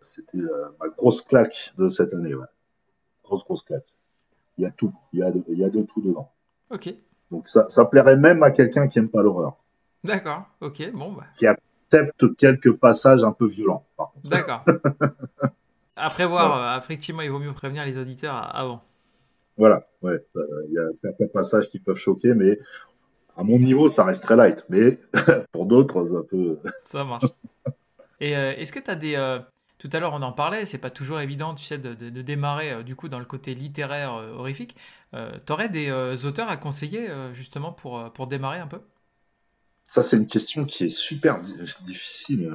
C'était 0.00 0.38
euh, 0.38 0.68
ma 0.80 0.88
grosse 0.88 1.20
claque 1.20 1.72
de 1.76 1.88
cette 1.88 2.14
année. 2.14 2.32
Grosse, 3.24 3.44
grosse 3.44 3.62
claque. 3.62 3.86
Il 4.56 4.62
y 4.62 4.66
a 4.66 4.70
tout. 4.70 4.94
Il 5.12 5.18
y 5.18 5.22
a 5.22 5.32
de, 5.32 5.42
il 5.48 5.58
y 5.58 5.64
a 5.64 5.68
de 5.68 5.82
tout 5.82 6.00
dedans. 6.00 6.30
Ok. 6.70 6.94
Donc 7.30 7.48
ça, 7.48 7.68
ça 7.68 7.84
plairait 7.84 8.16
même 8.16 8.42
à 8.42 8.52
quelqu'un 8.52 8.86
qui 8.86 9.00
aime 9.00 9.08
pas 9.08 9.22
l'horreur. 9.22 9.56
D'accord. 10.04 10.44
Ok. 10.60 10.90
Bon. 10.92 11.12
Bah. 11.12 11.24
Qui 11.36 11.46
accepte 11.96 12.36
quelques 12.36 12.72
passages 12.72 13.24
un 13.24 13.32
peu 13.32 13.46
violents. 13.46 13.86
D'accord. 14.24 14.64
Après 15.96 16.26
voir, 16.26 16.78
effectivement, 16.78 17.22
il 17.22 17.30
vaut 17.30 17.38
mieux 17.38 17.52
prévenir 17.52 17.84
les 17.84 17.96
auditeurs 17.96 18.54
avant. 18.54 18.82
Voilà, 19.56 19.88
ouais, 20.02 20.20
il 20.68 20.74
y 20.74 20.78
a 20.78 20.92
certains 20.92 21.26
passages 21.26 21.70
qui 21.70 21.78
peuvent 21.78 21.96
choquer, 21.96 22.34
mais 22.34 22.58
à 23.36 23.42
mon 23.42 23.58
niveau, 23.58 23.88
ça 23.88 24.04
reste 24.04 24.22
très 24.22 24.36
light, 24.36 24.64
mais 24.68 24.98
pour 25.52 25.66
d'autres, 25.66 26.04
ça 26.04 26.22
peut. 26.22 26.58
Ça 26.84 27.04
marche. 27.04 27.26
Et 28.20 28.36
euh, 28.36 28.54
est-ce 28.56 28.72
que 28.72 28.80
tu 28.80 28.90
as 28.90 28.94
des. 28.94 29.14
Euh, 29.16 29.38
tout 29.78 29.90
à 29.92 30.00
l'heure, 30.00 30.14
on 30.14 30.22
en 30.22 30.32
parlait, 30.32 30.64
c'est 30.64 30.78
pas 30.78 30.88
toujours 30.88 31.20
évident, 31.20 31.54
tu 31.54 31.64
sais, 31.64 31.76
de, 31.76 31.92
démarrer 32.22 32.72
euh, 32.72 32.82
du 32.82 32.96
coup 32.96 33.10
dans 33.10 33.18
le 33.18 33.26
côté 33.26 33.54
littéraire 33.54 34.14
horrifique. 34.14 34.74
tu 35.12 35.52
aurais 35.52 35.68
des 35.68 35.90
auteurs 36.24 36.48
à 36.48 36.56
conseiller 36.56 37.08
justement 37.34 37.72
pour, 37.72 38.10
pour 38.12 38.26
démarrer 38.26 38.58
un 38.58 38.66
peu? 38.66 38.80
Ça, 39.86 40.02
c'est 40.02 40.16
une 40.16 40.26
question 40.26 40.64
qui 40.64 40.84
est 40.84 40.88
super 40.88 41.40
difficile. 41.84 42.50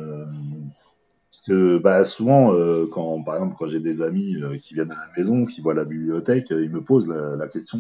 parce 1.32 1.42
que 1.48 1.78
bah, 1.78 2.04
souvent, 2.04 2.54
quand, 2.92 3.24
par 3.24 3.36
exemple, 3.36 3.56
quand 3.58 3.68
j'ai 3.68 3.80
des 3.80 4.02
amis 4.02 4.36
qui 4.62 4.74
viennent 4.74 4.92
à 4.92 5.08
la 5.08 5.12
maison, 5.18 5.46
qui 5.46 5.62
voient 5.62 5.74
la 5.74 5.86
bibliothèque, 5.86 6.50
ils 6.50 6.70
me 6.70 6.84
posent 6.84 7.08
la, 7.08 7.48
question 7.48 7.80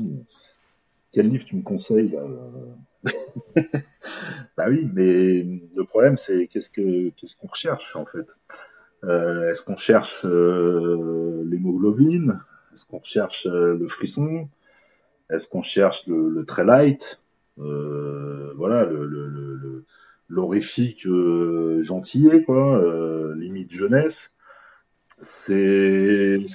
quel 1.12 1.28
livre 1.28 1.43
tu 1.43 1.58
me 1.58 1.62
conseilles 1.62 2.18
bah 4.58 4.66
oui, 4.70 4.89
mais 4.93 5.43
le 5.76 5.84
problème, 5.84 6.18
c'est 6.18 6.47
qu'est-ce 6.47 6.70
que 6.70 7.10
qu'est-ce 7.10 7.36
qu'on 7.36 7.47
recherche 7.47 7.95
en 7.95 8.06
fait? 8.06 8.38
Euh, 9.04 9.52
Est-ce 9.52 9.64
qu'on 9.64 9.76
cherche 9.76 10.26
euh, 10.26 11.43
l'hémoglobine? 11.45 12.39
Est-ce 12.74 12.86
qu'on 12.86 13.02
cherche 13.04 13.47
euh, 13.47 13.76
le 13.78 13.88
frisson? 13.88 14.47
Est-ce 15.30 15.47
qu'on 15.47 15.62
cherche 15.62 16.06
le, 16.08 16.30
le, 16.30 16.45
Voilà, 18.55 18.86
le, 18.86 19.86
l'horrifique 20.30 21.07
gentillet, 21.82 22.43
quoi, 22.43 22.82
limite 23.36 23.72
jeunesse. 23.72 24.32
C'est 25.20 26.45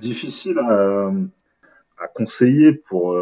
difficile 0.00 0.58
à, 0.58 1.12
à 1.98 2.08
conseiller 2.08 2.72
pour 2.72 3.16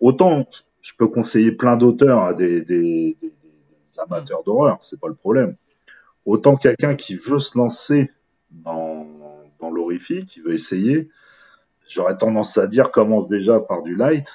autant 0.00 0.46
je 0.80 0.92
peux 0.96 1.08
conseiller 1.08 1.52
plein 1.52 1.76
d'auteurs, 1.76 2.22
hein, 2.24 2.32
des, 2.32 2.62
des, 2.62 3.16
amateurs 3.98 4.42
d'horreur, 4.42 4.78
c'est 4.80 4.98
pas 4.98 5.08
le 5.08 5.14
problème. 5.14 5.56
Autant 6.24 6.56
quelqu'un 6.56 6.94
qui 6.94 7.16
veut 7.16 7.38
se 7.38 7.58
lancer 7.58 8.10
dans, 8.50 9.06
dans 9.58 9.70
l'horrifique, 9.70 10.26
qui 10.26 10.40
veut 10.40 10.54
essayer, 10.54 11.10
j'aurais 11.86 12.16
tendance 12.16 12.56
à 12.56 12.66
dire 12.66 12.90
commence 12.92 13.26
déjà 13.26 13.60
par 13.60 13.82
du 13.82 13.94
light, 13.94 14.26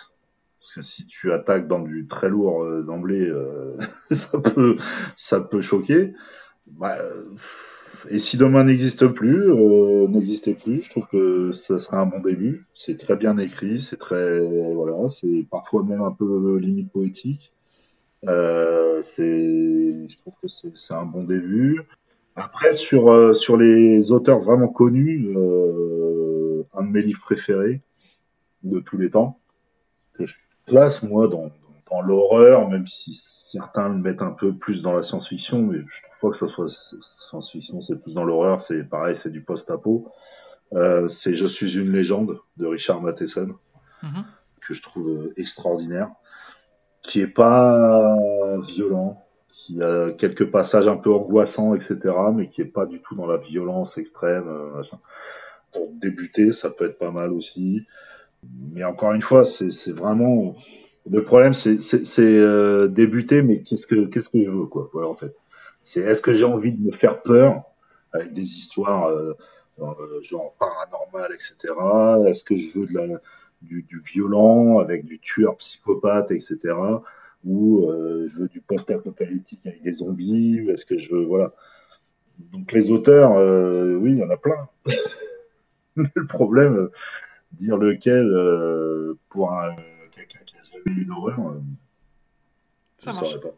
parce 0.65 0.73
que 0.73 0.81
si 0.81 1.05
tu 1.05 1.31
attaques 1.31 1.67
dans 1.67 1.79
du 1.79 2.07
très 2.07 2.27
lourd 2.27 2.63
euh, 2.63 2.81
d'emblée, 2.81 3.29
euh, 3.29 3.77
ça 4.11 4.39
peut 4.39 4.77
ça 5.15 5.39
peut 5.39 5.61
choquer. 5.61 6.13
Bah, 6.71 6.97
et 8.09 8.17
si 8.17 8.35
demain 8.37 8.63
n'existe 8.63 9.07
plus, 9.09 9.51
euh, 9.51 10.07
n'existait 10.07 10.55
plus, 10.55 10.81
je 10.81 10.89
trouve 10.89 11.07
que 11.07 11.51
ça 11.51 11.77
serait 11.77 11.97
un 11.97 12.07
bon 12.07 12.19
début. 12.19 12.65
C'est 12.73 12.97
très 12.97 13.15
bien 13.15 13.37
écrit, 13.37 13.79
c'est 13.79 13.97
très 13.97 14.39
voilà, 14.73 15.07
c'est 15.09 15.45
parfois 15.51 15.83
même 15.83 16.01
un 16.01 16.11
peu 16.11 16.57
limite 16.57 16.91
poétique. 16.91 17.53
Euh, 18.27 19.03
c'est, 19.03 20.07
je 20.09 20.17
trouve 20.17 20.33
que 20.41 20.47
c'est 20.47 20.93
un 20.95 21.05
bon 21.05 21.23
début. 21.23 21.81
Après 22.35 22.71
sur 22.73 23.09
euh, 23.11 23.33
sur 23.33 23.55
les 23.55 24.11
auteurs 24.11 24.39
vraiment 24.39 24.67
connus, 24.67 25.27
euh, 25.37 26.63
un 26.73 26.83
de 26.85 26.89
mes 26.91 27.01
livres 27.03 27.21
préférés 27.21 27.81
de 28.63 28.79
tous 28.79 28.97
les 28.97 29.11
temps 29.11 29.39
que 30.13 30.25
place 30.65 31.03
moi 31.03 31.27
dans 31.27 31.51
dans 31.89 32.01
l'horreur, 32.01 32.67
même 32.67 32.87
si 32.87 33.13
certains 33.13 33.89
le 33.89 33.95
mettent 33.95 34.21
un 34.21 34.31
peu 34.31 34.55
plus 34.55 34.81
dans 34.81 34.93
la 34.93 35.03
science-fiction, 35.03 35.61
mais 35.61 35.79
je 35.87 36.03
trouve 36.03 36.19
pas 36.19 36.29
que 36.31 36.37
ça 36.37 36.47
soit 36.47 36.67
science-fiction, 36.69 37.81
c'est 37.81 37.95
plus 38.01 38.13
dans 38.13 38.23
l'horreur, 38.23 38.59
c'est 38.59 38.83
pareil, 38.83 39.15
c'est 39.15 39.31
du 39.31 39.41
post-apo. 39.41 40.11
Euh, 40.73 41.07
c'est 41.09 41.35
Je 41.35 41.45
suis 41.45 41.77
une 41.77 41.91
légende 41.91 42.39
de 42.57 42.65
Richard 42.65 43.01
Matheson, 43.01 43.55
mm-hmm. 44.03 44.23
que 44.61 44.73
je 44.73 44.81
trouve 44.81 45.09
euh, 45.09 45.33
extraordinaire, 45.37 46.09
qui 47.03 47.21
est 47.21 47.27
pas 47.27 48.15
violent, 48.61 49.23
qui 49.51 49.81
a 49.81 50.11
quelques 50.11 50.49
passages 50.49 50.87
un 50.87 50.97
peu 50.97 51.13
angoissants, 51.13 51.75
etc., 51.75 51.99
mais 52.33 52.47
qui 52.47 52.61
est 52.61 52.65
pas 52.65 52.87
du 52.87 52.99
tout 53.01 53.15
dans 53.15 53.27
la 53.27 53.37
violence 53.37 53.97
extrême. 53.99 54.47
Euh, 54.47 54.81
Pour 55.71 55.91
débuter, 55.93 56.51
ça 56.51 56.71
peut 56.71 56.85
être 56.85 56.97
pas 56.97 57.11
mal 57.11 57.31
aussi. 57.31 57.85
Mais 58.71 58.83
encore 58.83 59.13
une 59.13 59.21
fois, 59.21 59.45
c'est 59.45 59.91
vraiment 59.91 60.55
le 61.09 61.23
problème, 61.23 61.53
c'est 61.53 61.79
euh, 62.19 62.87
débuter, 62.87 63.43
mais 63.43 63.61
qu'est-ce 63.61 63.85
que 63.85 63.95
je 64.39 64.49
veux, 64.49 64.65
quoi. 64.65 64.89
Voilà, 64.91 65.07
en 65.07 65.13
fait. 65.13 65.35
C'est 65.83 66.01
est-ce 66.01 66.21
que 66.21 66.33
j'ai 66.33 66.45
envie 66.45 66.73
de 66.73 66.81
me 66.81 66.91
faire 66.91 67.21
peur 67.21 67.63
avec 68.11 68.33
des 68.33 68.57
histoires 68.57 69.05
euh, 69.07 69.33
euh 69.79 70.21
genre 70.23 70.55
paranormales, 70.59 71.31
etc. 71.33 71.73
Est-ce 72.27 72.43
que 72.43 72.55
je 72.55 72.79
veux 72.79 72.87
du, 73.61 73.85
violent 74.03 74.79
avec 74.79 75.05
du 75.05 75.19
tueur 75.19 75.57
psychopathe, 75.57 76.31
etc. 76.31 76.73
Ou 77.45 77.85
je 77.87 78.39
veux 78.39 78.47
du 78.47 78.61
post-apocalyptique 78.61 79.67
avec 79.67 79.83
des 79.83 79.91
zombies 79.91 80.67
Est-ce 80.69 80.85
que 80.85 80.97
je 80.97 81.13
veux 81.13 81.25
voilà. 81.25 81.53
Donc 82.51 82.71
les 82.71 82.89
auteurs, 82.89 83.35
oui, 84.01 84.13
il 84.13 84.17
y 84.17 84.23
en 84.23 84.29
a 84.31 84.37
plein. 84.37 84.67
le 85.95 86.25
problème, 86.25 86.89
dire 87.55 87.77
lequel 87.77 88.29
pour 89.29 89.53
un 89.53 89.75
une 90.85 91.11
horreur, 91.11 91.39
euh, 91.39 91.59
ça 92.99 93.13
marche. 93.13 93.39
pas. 93.39 93.49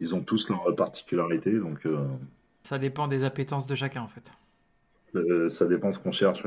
Ils 0.00 0.14
ont 0.14 0.22
tous 0.22 0.48
leurs 0.48 0.74
particularités, 0.76 1.58
donc. 1.58 1.86
Euh, 1.86 2.06
ça 2.62 2.78
dépend 2.78 3.08
des 3.08 3.24
appétences 3.24 3.66
de 3.66 3.74
chacun, 3.74 4.02
en 4.02 4.08
fait. 4.08 4.30
Ça 5.48 5.66
dépend 5.66 5.92
ce 5.92 5.98
qu'on 5.98 6.12
cherche, 6.12 6.44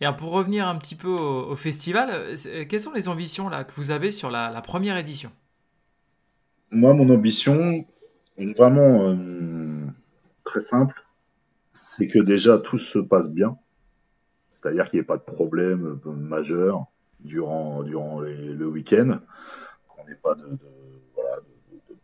Et 0.00 0.06
pour 0.16 0.30
revenir 0.32 0.66
un 0.66 0.76
petit 0.76 0.94
peu 0.94 1.08
au, 1.08 1.54
festival, 1.56 2.10
euh, 2.12 2.64
quelles 2.68 2.80
sont 2.80 2.92
les 2.92 3.08
ambitions 3.08 3.48
là, 3.48 3.64
que 3.64 3.72
vous 3.74 3.90
avez 3.90 4.10
sur 4.10 4.30
la, 4.30 4.60
première 4.62 4.96
édition? 4.96 5.30
Moi, 6.70 6.94
mon 6.94 7.10
ambition 7.10 7.84
est 8.38 8.56
vraiment 8.56 9.16
très 10.44 10.60
simple. 10.60 11.04
C'est 11.72 12.06
que 12.06 12.18
déjà 12.18 12.58
tout 12.58 12.78
se 12.78 12.98
passe 12.98 13.30
bien. 13.30 13.58
C'est-à-dire 14.60 14.88
qu'il 14.90 14.98
n'y 14.98 15.02
ait 15.02 15.06
pas 15.06 15.16
de 15.16 15.22
problème 15.22 15.98
majeur 16.04 16.86
durant, 17.20 17.82
durant 17.82 18.20
le 18.20 18.66
week-end, 18.66 19.20
qu'on 19.88 20.04
n'ait 20.04 20.16
pas 20.16 20.34
de, 20.34 20.58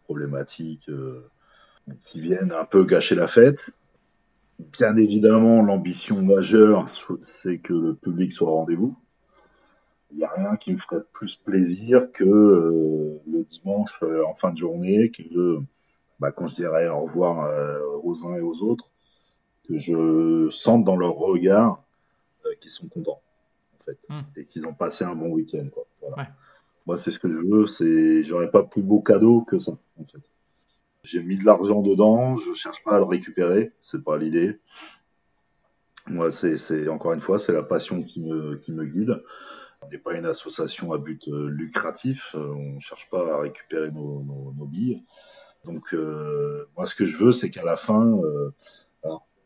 problématiques 0.05 0.89
euh, 0.89 1.29
qui 2.03 2.21
viennent 2.21 2.53
un 2.53 2.65
peu 2.65 2.85
gâcher 2.85 3.15
la 3.15 3.27
fête. 3.27 3.71
Bien 4.59 4.97
évidemment, 4.97 5.63
l'ambition 5.63 6.23
majeure, 6.23 6.87
c'est 7.21 7.59
que 7.59 7.75
le 7.75 7.95
public 7.95 8.33
soit 8.33 8.49
au 8.49 8.55
rendez-vous. 8.55 8.97
Il 10.13 10.19
n'y 10.19 10.25
a 10.25 10.31
rien 10.31 10.57
qui 10.57 10.73
me 10.73 10.79
ferait 10.79 11.03
plus 11.13 11.35
plaisir 11.35 12.11
que 12.13 12.25
euh, 12.25 13.21
le 13.31 13.45
dimanche 13.45 13.99
euh, 14.03 14.25
en 14.25 14.35
fin 14.35 14.53
de 14.53 14.57
journée, 14.57 15.11
que 15.11 15.59
bah, 16.21 16.31
quand 16.31 16.47
je 16.47 16.55
dirais 16.55 16.89
au 16.89 17.01
revoir 17.01 17.51
aux 18.03 18.27
uns 18.27 18.37
et 18.37 18.41
aux 18.41 18.63
autres, 18.63 18.91
que 19.69 19.77
je 19.77 20.49
sente 20.51 20.85
dans 20.85 20.97
leur 20.97 21.17
regard 21.17 21.83
qu'ils 22.61 22.71
sont 22.71 22.89
contents. 22.89 23.23
Hmm. 24.09 24.23
et 24.37 24.47
qu'ils 24.47 24.67
ont 24.67 24.75
passé 24.75 25.05
un 25.05 25.15
bon 25.15 25.29
week-end. 25.29 25.69
Moi, 26.87 26.97
c'est 26.97 27.11
ce 27.11 27.19
que 27.19 27.29
je 27.29 27.39
veux, 27.39 27.67
c'est 27.67 28.23
j'aurais 28.25 28.51
pas 28.51 28.63
plus 28.63 28.83
beau 28.83 29.01
cadeau 29.01 29.43
que 29.43 29.59
ça, 29.59 29.73
en 29.99 30.05
fait. 30.05 30.31
J'ai 31.03 31.23
mis 31.23 31.37
de 31.37 31.45
l'argent 31.45 31.83
dedans, 31.83 32.37
je 32.37 32.53
cherche 32.55 32.83
pas 32.83 32.97
à 32.97 32.99
le 32.99 33.05
récupérer, 33.05 33.73
c'est 33.81 34.03
pas 34.03 34.19
l'idée. 34.19 34.61
Moi, 36.07 36.31
c'est 36.31 36.89
encore 36.89 37.13
une 37.13 37.21
fois, 37.21 37.39
c'est 37.39 37.53
la 37.53 37.63
passion 37.63 38.03
qui 38.03 38.21
me, 38.21 38.57
qui 38.57 38.73
me 38.73 38.85
guide. 38.85 39.23
On 39.83 39.89
n'est 39.89 39.99
pas 39.99 40.15
une 40.15 40.27
association 40.27 40.93
à 40.93 40.99
but 40.99 41.29
euh, 41.29 41.49
lucratif, 41.49 42.35
euh, 42.35 42.53
on 42.55 42.81
cherche 42.81 43.09
pas 43.11 43.37
à 43.37 43.41
récupérer 43.41 43.91
nos, 43.91 44.23
nos, 44.57 44.67
billes. 44.67 45.05
Donc, 45.65 45.93
euh, 45.95 46.69
moi, 46.77 46.87
ce 46.87 46.95
que 46.95 47.05
je 47.05 47.19
veux, 47.19 47.33
c'est 47.33 47.51
qu'à 47.51 47.65
la 47.65 47.77
fin, 47.77 48.19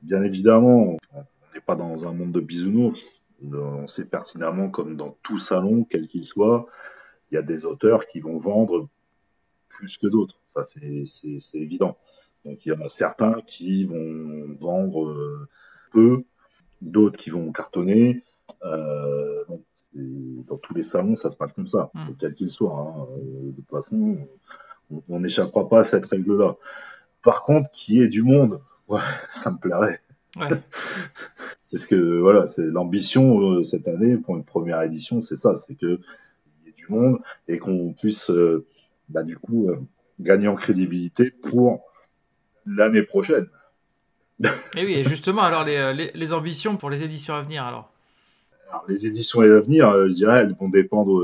bien 0.02 0.22
évidemment, 0.22 0.96
on 1.12 1.24
pas 1.70 1.76
dans 1.76 2.06
un 2.08 2.12
monde 2.12 2.32
de 2.32 2.40
bisounours 2.40 3.20
on 3.52 3.86
sait 3.86 4.04
pertinemment, 4.04 4.68
comme 4.68 4.96
dans 4.96 5.16
tout 5.22 5.38
salon, 5.38 5.86
quel 5.88 6.08
qu'il 6.08 6.24
soit, 6.24 6.66
il 7.30 7.36
y 7.36 7.38
a 7.38 7.42
des 7.42 7.64
auteurs 7.64 8.04
qui 8.06 8.20
vont 8.20 8.38
vendre 8.38 8.88
plus 9.68 9.96
que 9.96 10.06
d'autres. 10.08 10.40
Ça, 10.46 10.62
c'est 10.64 11.04
évident. 11.54 11.96
Donc, 12.44 12.64
il 12.66 12.70
y 12.70 12.72
en 12.72 12.80
a 12.80 12.88
certains 12.88 13.40
qui 13.46 13.84
vont 13.84 14.56
vendre 14.60 15.08
euh, 15.08 15.48
peu, 15.92 16.24
d'autres 16.82 17.18
qui 17.18 17.30
vont 17.30 17.52
cartonner. 17.52 18.24
Euh, 18.64 19.44
dans 19.94 20.58
tous 20.58 20.74
les 20.74 20.82
salons, 20.82 21.16
ça 21.16 21.30
se 21.30 21.36
passe 21.36 21.52
comme 21.52 21.68
ça, 21.68 21.90
hmm. 21.94 22.14
quel 22.18 22.34
qu'il 22.34 22.50
soit. 22.50 22.76
Hein. 22.76 23.06
Euh, 23.16 23.50
de 23.52 23.56
toute 23.56 23.70
façon, 23.70 24.18
on 25.08 25.20
n'échappera 25.20 25.68
pas 25.68 25.80
à 25.80 25.84
cette 25.84 26.06
règle-là. 26.06 26.56
Par 27.22 27.42
contre, 27.42 27.70
qui 27.70 28.02
est 28.02 28.08
du 28.08 28.22
monde, 28.22 28.60
ouais, 28.88 29.00
ça 29.28 29.50
me 29.50 29.58
plairait. 29.58 30.02
c'est 31.70 31.76
ce 31.76 31.86
que 31.86 32.18
voilà, 32.18 32.48
c'est 32.48 32.64
l'ambition 32.64 33.40
euh, 33.42 33.62
cette 33.62 33.86
année 33.86 34.16
pour 34.16 34.36
une 34.36 34.42
première 34.42 34.82
édition, 34.82 35.20
c'est 35.20 35.36
ça, 35.36 35.54
c'est 35.56 35.76
que 35.76 36.00
il 36.62 36.66
y 36.66 36.68
ait 36.68 36.72
du 36.72 36.88
monde 36.88 37.20
et 37.46 37.58
qu'on 37.58 37.92
puisse 37.92 38.28
euh, 38.30 38.66
bah, 39.08 39.22
du 39.22 39.38
coup 39.38 39.70
euh, 39.70 39.78
gagner 40.18 40.48
en 40.48 40.56
crédibilité 40.56 41.30
pour 41.30 41.82
l'année 42.66 43.04
prochaine. 43.04 43.46
et 44.40 44.84
oui, 44.84 44.94
et 44.94 45.04
justement, 45.04 45.42
alors 45.42 45.62
les, 45.62 46.10
les, 46.12 46.32
ambitions 46.32 46.76
pour 46.76 46.90
les 46.90 47.04
éditions 47.04 47.34
à 47.34 47.42
venir 47.42 47.64
alors? 47.64 47.92
les 48.88 49.06
éditions 49.06 49.40
à 49.42 49.60
venir, 49.60 49.92
je 50.08 50.14
dirais, 50.14 50.40
elles 50.40 50.56
vont 50.56 50.68
dépendre 50.68 51.22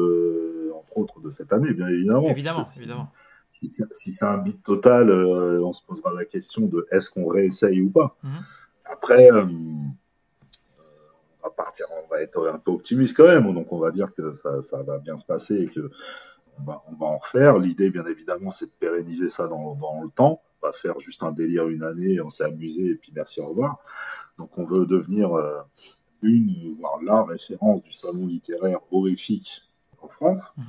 entre 0.77 0.99
autres 0.99 1.21
de 1.21 1.31
cette 1.31 1.53
année, 1.53 1.73
bien 1.73 1.89
évidemment. 1.89 2.29
Évidemment, 2.29 2.63
évidemment. 2.77 3.11
Si, 3.51 3.69
c'est 3.69 4.25
un 4.25 4.39
bit 4.39 4.63
total, 4.63 5.11
on 5.11 5.73
se 5.73 5.83
posera 5.83 6.13
la 6.15 6.25
question 6.25 6.67
de 6.67 6.87
est-ce 6.93 7.11
qu'on 7.11 7.27
réessaye 7.27 7.81
ou 7.81 7.91
pas. 7.91 8.17
Mhm. 8.23 8.31
Après, 8.85 9.29
va 11.47 11.51
partir, 11.51 11.87
on 12.05 12.09
va 12.09 12.21
être 12.23 12.49
un 12.49 12.59
peu 12.59 12.73
optimiste 12.73 13.17
quand 13.17 13.27
même, 13.27 13.53
donc 13.53 13.73
on 13.73 13.79
va 13.79 13.91
dire 13.91 14.13
que 14.15 14.33
ça, 14.33 14.83
va 14.83 14.99
bien 14.99 15.17
se 15.17 15.25
passer 15.25 15.55
et 15.63 15.67
que 15.67 15.91
on 16.59 16.65
va, 16.65 16.83
en 17.01 17.19
refaire. 17.19 17.59
L'idée, 17.59 17.91
bien 17.91 18.07
évidemment, 18.07 18.51
c'est 18.51 18.67
de 18.67 18.73
pérenniser 18.79 19.29
ça 19.29 19.47
dans, 19.47 19.77
le 20.03 20.11
temps, 20.11 20.43
pas 20.61 20.73
faire 20.73 20.99
juste 21.01 21.23
un 21.23 21.33
délire 21.33 21.69
une 21.69 21.83
année, 21.83 22.21
on 22.21 22.31
s'est 22.31 22.45
amusé 22.45 22.87
et 22.87 22.95
puis 22.95 23.13
merci, 23.15 23.41
au 23.41 23.49
revoir. 23.49 23.79
Donc 24.39 24.57
on 24.59 24.65
veut 24.65 24.87
devenir 24.87 25.35
euh, 25.35 25.61
une, 26.23 26.77
voire 26.79 27.03
la 27.03 27.25
référence 27.25 27.83
du 27.83 27.93
salon 27.93 28.27
littéraire 28.27 28.81
horrifique 28.91 29.63
en 30.01 30.09
France. 30.09 30.43
Mhm. 30.57 30.65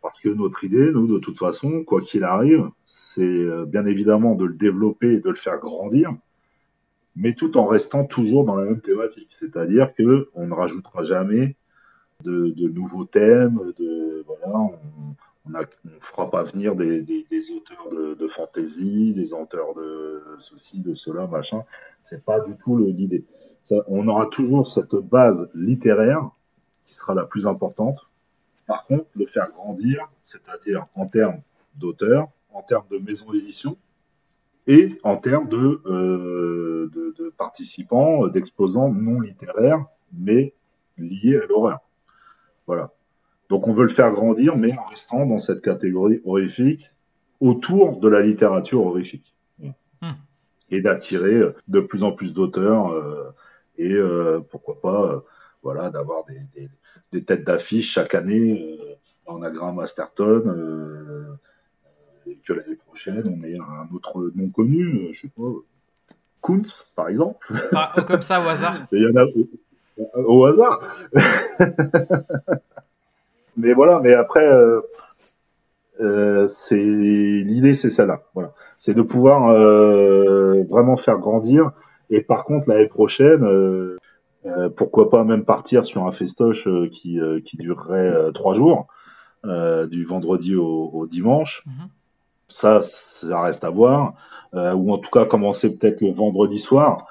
Parce 0.00 0.20
que 0.20 0.28
notre 0.28 0.62
idée, 0.62 0.92
nous, 0.92 1.08
de 1.08 1.18
toute 1.18 1.36
façon, 1.36 1.82
quoi 1.84 2.00
qu'il 2.00 2.22
arrive, 2.22 2.70
c'est 2.84 3.22
euh, 3.22 3.66
bien 3.66 3.84
évidemment 3.84 4.36
de 4.36 4.44
le 4.44 4.54
développer 4.54 5.14
et 5.14 5.20
de 5.20 5.28
le 5.28 5.34
faire 5.34 5.58
grandir, 5.58 6.14
mais 7.18 7.34
tout 7.34 7.58
en 7.58 7.66
restant 7.66 8.04
toujours 8.04 8.44
dans 8.44 8.54
la 8.54 8.64
même 8.64 8.80
thématique. 8.80 9.26
C'est-à-dire 9.30 9.92
que 9.92 10.30
on 10.34 10.46
ne 10.46 10.54
rajoutera 10.54 11.02
jamais 11.02 11.56
de, 12.24 12.54
nouveaux 12.68 13.04
thèmes, 13.04 13.58
on 14.44 14.70
ne 15.44 15.90
fera 16.00 16.30
pas 16.30 16.44
venir 16.44 16.76
des, 16.76 17.02
auteurs 17.50 17.90
de, 17.90 18.14
de, 18.14 18.26
fantasy, 18.28 19.12
des 19.14 19.32
auteurs 19.32 19.74
de 19.74 20.22
ceci, 20.38 20.78
de 20.78 20.94
cela, 20.94 21.26
machin. 21.26 21.64
C'est 22.02 22.24
pas 22.24 22.38
du 22.40 22.56
tout 22.56 22.78
l'idée. 22.78 23.24
On 23.88 24.06
aura 24.06 24.26
toujours 24.26 24.66
cette 24.66 24.94
base 24.94 25.50
littéraire 25.54 26.30
qui 26.84 26.94
sera 26.94 27.14
la 27.14 27.24
plus 27.24 27.48
importante. 27.48 28.08
Par 28.66 28.84
contre, 28.84 29.06
le 29.16 29.26
faire 29.26 29.48
grandir, 29.50 30.08
c'est-à-dire 30.22 30.86
en 30.94 31.06
termes 31.06 31.40
d'auteurs, 31.74 32.28
en 32.52 32.62
termes 32.62 32.86
de 32.90 32.98
maison 32.98 33.32
d'édition 33.32 33.76
et 34.68 34.98
en 35.02 35.16
termes 35.16 35.48
de, 35.48 35.80
euh, 35.86 36.90
de, 36.92 37.32
participants, 37.36 38.28
d'exposants 38.28 38.92
non 38.92 39.20
littéraires, 39.20 39.84
mais 40.12 40.54
liés 40.98 41.40
à 41.42 41.46
l'horreur. 41.46 41.78
Voilà. 42.66 42.92
Donc 43.48 43.66
on 43.66 43.72
veut 43.72 43.84
le 43.84 43.88
faire 43.88 44.10
grandir, 44.12 44.56
mais 44.56 44.76
en 44.76 44.84
restant 44.84 45.24
dans 45.24 45.38
cette 45.38 45.62
catégorie 45.62 46.20
horrifique, 46.24 46.92
autour 47.40 47.98
de 47.98 48.08
la 48.08 48.20
littérature 48.20 48.84
horrifique. 48.84 49.34
Hmm. 49.58 50.12
Et 50.70 50.82
d'attirer 50.82 51.40
de 51.66 51.80
plus 51.80 52.04
en 52.04 52.12
plus 52.12 52.34
d'auteurs, 52.34 52.92
euh, 52.92 53.34
et 53.78 53.94
euh, 53.94 54.40
pourquoi 54.40 54.80
pas, 54.80 55.24
voilà, 55.62 55.88
d'avoir 55.88 56.24
des, 56.26 56.68
des, 57.10 57.24
têtes 57.24 57.44
d'affiche 57.44 57.92
chaque 57.92 58.14
année 58.14 58.78
en 59.24 59.42
Agra 59.42 59.72
Masterton 59.72 60.42
que 62.44 62.52
l'année 62.52 62.76
prochaine, 62.76 63.22
on 63.26 63.44
ait 63.44 63.56
un 63.56 63.94
autre 63.94 64.30
nom 64.34 64.48
connu, 64.48 64.84
euh, 64.84 65.12
je 65.12 65.22
sais 65.22 65.28
pas, 65.28 65.42
Kuntz, 66.42 66.86
par 66.94 67.08
exemple. 67.08 67.52
Oh, 67.72 68.02
comme 68.06 68.22
ça, 68.22 68.40
au 68.40 68.48
hasard 68.48 68.86
Il 68.92 69.02
y 69.02 69.06
en 69.06 69.22
a 69.22 69.26
au, 70.14 70.44
hasard. 70.44 70.78
mais 73.56 73.72
voilà, 73.72 74.00
mais 74.00 74.14
après, 74.14 74.46
euh, 74.46 74.80
euh, 76.00 76.46
c'est 76.46 76.76
l'idée, 76.76 77.74
c'est 77.74 77.90
celle-là. 77.90 78.22
Voilà, 78.34 78.52
c'est 78.78 78.94
de 78.94 79.02
pouvoir 79.02 79.52
vraiment 80.68 80.96
faire 80.96 81.18
grandir. 81.18 81.72
Et 82.10 82.22
par 82.22 82.44
contre, 82.44 82.68
l'année 82.68 82.86
prochaine, 82.86 83.44
pourquoi 84.76 85.10
pas 85.10 85.24
même 85.24 85.44
partir 85.44 85.84
sur 85.84 86.06
un 86.06 86.12
festoche 86.12 86.68
qui, 86.92 87.18
qui 87.44 87.56
durerait 87.56 88.32
trois 88.32 88.54
jours, 88.54 88.86
du 89.44 90.04
vendredi 90.04 90.54
au, 90.54 91.06
dimanche. 91.10 91.64
Mhm. 91.66 91.88
Ça, 92.48 92.80
ça 92.82 93.40
reste 93.40 93.64
à 93.64 93.70
voir. 93.70 94.14
Euh, 94.54 94.72
ou 94.72 94.92
en 94.92 94.98
tout 94.98 95.10
cas 95.10 95.26
commencer 95.26 95.76
peut-être 95.76 96.00
le 96.00 96.10
vendredi 96.10 96.58
soir, 96.58 97.06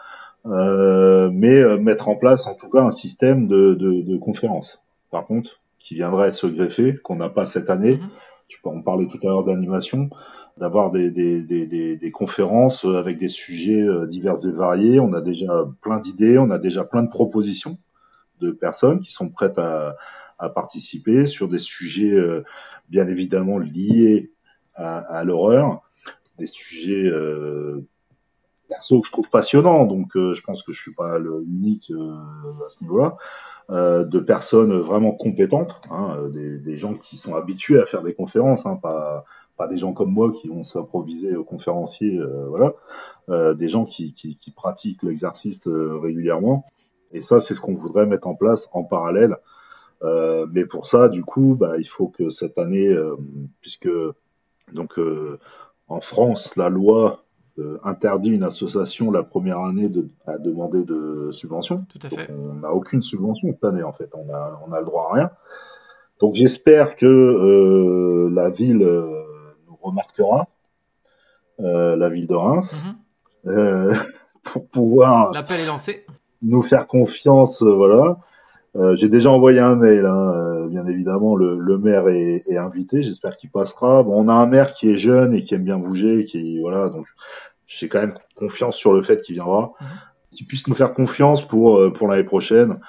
euh, 0.48 1.30
mais 1.32 1.54
euh, 1.54 1.78
mettre 1.78 2.08
en 2.08 2.16
place 2.16 2.48
en 2.48 2.56
tout 2.56 2.70
cas 2.70 2.82
un 2.82 2.90
système 2.90 3.48
de, 3.48 3.76
de, 3.76 4.02
de 4.02 4.18
conférences. 4.18 4.82
Par 5.12 5.26
contre, 5.26 5.62
qui 5.78 5.94
viendrait 5.94 6.32
se 6.32 6.48
greffer, 6.48 6.98
qu'on 6.98 7.16
n'a 7.16 7.30
pas 7.30 7.46
cette 7.46 7.70
année. 7.70 7.98
Mhm. 7.98 8.10
Tu 8.48 8.60
peux 8.62 8.70
en 8.70 8.82
parler 8.82 9.08
tout 9.08 9.20
à 9.24 9.28
l'heure 9.28 9.44
d'animation, 9.44 10.10
d'avoir 10.58 10.90
des, 10.90 11.12
des, 11.12 11.42
des, 11.42 11.98
des, 11.98 12.12
conférences 12.12 12.86
avec 12.86 13.18
des 13.18 13.28
sujets 13.28 13.86
divers 14.08 14.46
et 14.48 14.52
variés. 14.52 15.02
On 15.02 15.12
a 15.12 15.20
déjà 15.20 15.66
plein 15.82 16.00
d'idées, 16.00 16.38
on 16.38 16.50
a 16.50 16.58
déjà 16.58 16.86
plein 16.86 17.04
de 17.04 17.10
propositions 17.10 17.78
de 18.40 18.52
personnes 18.52 19.02
qui 19.02 19.12
sont 19.12 19.28
prêtes 19.28 19.60
à, 19.60 19.98
à 20.40 20.48
participer 20.48 21.26
sur 21.26 21.50
des 21.50 21.58
sujets 21.60 22.18
bien 22.88 23.06
évidemment 23.10 23.58
liés 23.58 24.32
à, 24.78 25.24
l'horreur, 25.24 25.82
des 26.38 26.48
sujets 26.48 27.10
euh, 27.10 27.86
perso 28.70 29.02
que 29.02 29.08
je 29.08 29.12
trouve 29.12 29.30
passionnants, 29.30 29.86
donc 29.86 30.16
euh, 30.16 30.34
je 30.34 30.42
pense 30.42 30.64
que 30.64 30.72
je 30.72 30.82
suis 30.82 30.94
pas 30.94 31.18
l'unique 31.20 31.92
euh, 31.92 32.16
à 32.66 32.70
ce 32.70 32.84
niveau-là, 32.84 33.18
de 33.70 34.20
personnes 34.20 34.78
vraiment 34.78 35.12
compétentes, 35.12 35.82
hein, 35.92 36.30
des, 36.30 36.78
gens 36.78 36.94
qui 36.94 37.18
sont 37.18 37.36
habitués 37.36 37.80
à 37.82 37.86
faire 37.86 38.02
des 38.02 38.14
conférences, 38.14 38.66
hein, 38.66 38.80
pas 38.82 39.68
des 39.68 39.78
gens 39.78 39.92
comme 39.92 40.14
moi 40.14 40.32
qui 40.32 40.48
vont 40.48 40.64
s'improviser 40.64 41.36
aux 41.36 41.44
conférenciers, 41.44 42.18
voilà, 42.48 42.74
des 43.56 43.68
gens 43.68 43.84
qui 43.84 44.54
pratiquent 44.56 45.04
l'exercice 45.04 45.60
régulièrement. 45.68 46.64
Et 47.12 47.22
ça, 47.22 47.40
c'est 47.40 47.54
ce 47.54 47.60
qu'on 47.60 47.76
voudrait 47.76 48.06
mettre 48.06 48.28
en 48.28 48.36
place 48.36 48.70
en 48.72 48.86
parallèle. 48.86 49.36
mais 50.54 50.64
pour 50.64 50.88
ça, 50.88 51.10
du 51.10 51.26
coup, 51.26 51.58
bah, 51.60 51.74
il 51.78 51.90
faut 51.90 52.08
que 52.08 52.30
cette 52.30 52.58
année, 52.58 52.96
puisque 53.60 53.90
donc, 54.74 55.00
euh, 55.00 55.40
en 55.88 56.02
France, 56.02 56.56
la 56.56 56.70
loi 56.70 57.24
euh, 57.60 57.80
interdit 57.84 58.30
une 58.30 58.44
association 58.44 59.12
la 59.12 59.24
première 59.24 59.60
année 59.60 59.90
de, 59.90 60.10
à 60.26 60.38
demander 60.38 60.84
de 60.84 61.30
subvention. 61.32 61.86
Tout 61.90 62.00
à 62.04 62.10
fait. 62.10 62.30
on 62.32 62.56
n'a 62.56 62.72
aucune 62.72 63.02
subvention 63.02 63.52
cette 63.52 63.64
année, 63.64 63.84
en 63.84 63.94
fait. 63.94 64.12
On 64.14 64.30
a, 64.34 64.62
on 64.68 64.72
a 64.72 64.80
le 64.80 64.86
droit 64.86 65.10
à 65.12 65.16
rien. 65.16 65.32
Donc, 66.20 66.36
j'espère 66.36 66.96
que 66.96 67.06
euh, 67.06 68.30
la 68.34 68.50
ville 68.50 68.80
nous 68.80 69.78
remarquera, 69.82 70.48
la 71.60 72.10
ville 72.10 72.28
de 72.28 72.36
Reims, 72.36 72.84
mhm. 73.46 73.96
pour 74.44 74.68
pouvoir. 74.68 75.32
L'appel 75.34 75.62
est 75.62 75.66
lancé. 75.66 76.06
Nous 76.42 76.62
faire 76.62 76.88
confiance, 76.88 77.64
voilà. 77.64 78.20
Euh, 78.78 78.96
j'ai 78.96 79.10
déjà 79.10 79.32
envoyé 79.32 79.60
un 79.60 79.76
mail, 79.76 80.06
hein, 80.06 80.34
euh, 80.36 80.68
bien 80.68 80.86
évidemment. 80.86 81.36
Le, 81.36 81.58
le 81.58 81.78
maire 81.78 82.08
est, 82.10 82.44
est 82.48 82.58
invité. 82.58 83.02
J'espère 83.02 83.36
qu'il 83.36 83.50
passera. 83.50 84.04
Bon, 84.04 84.24
on 84.24 84.28
a 84.28 84.34
un 84.34 84.46
maire 84.46 84.74
qui 84.74 84.92
est 84.92 84.98
jeune 84.98 85.34
et 85.34 85.42
qui 85.42 85.56
aime 85.56 85.64
bien 85.64 85.80
bouger, 85.80 86.26
qui 86.26 86.60
voilà. 86.60 86.90
Donc, 86.90 87.08
j'ai 87.66 87.90
quand 87.90 88.00
même 88.00 88.18
confiance 88.36 88.76
sur 88.76 88.94
le 88.94 89.02
fait 89.02 89.22
qu'il 89.22 89.36
viendra, 89.36 89.74
mhm. 89.82 89.88
qu'il 90.32 90.48
puisse 90.48 90.68
nous 90.68 90.76
faire 90.76 90.94
confiance 90.94 91.46
pour 91.46 91.78
euh, 91.78 91.92
pour 91.92 92.08
l'année 92.08 92.24
prochaine 92.24 92.80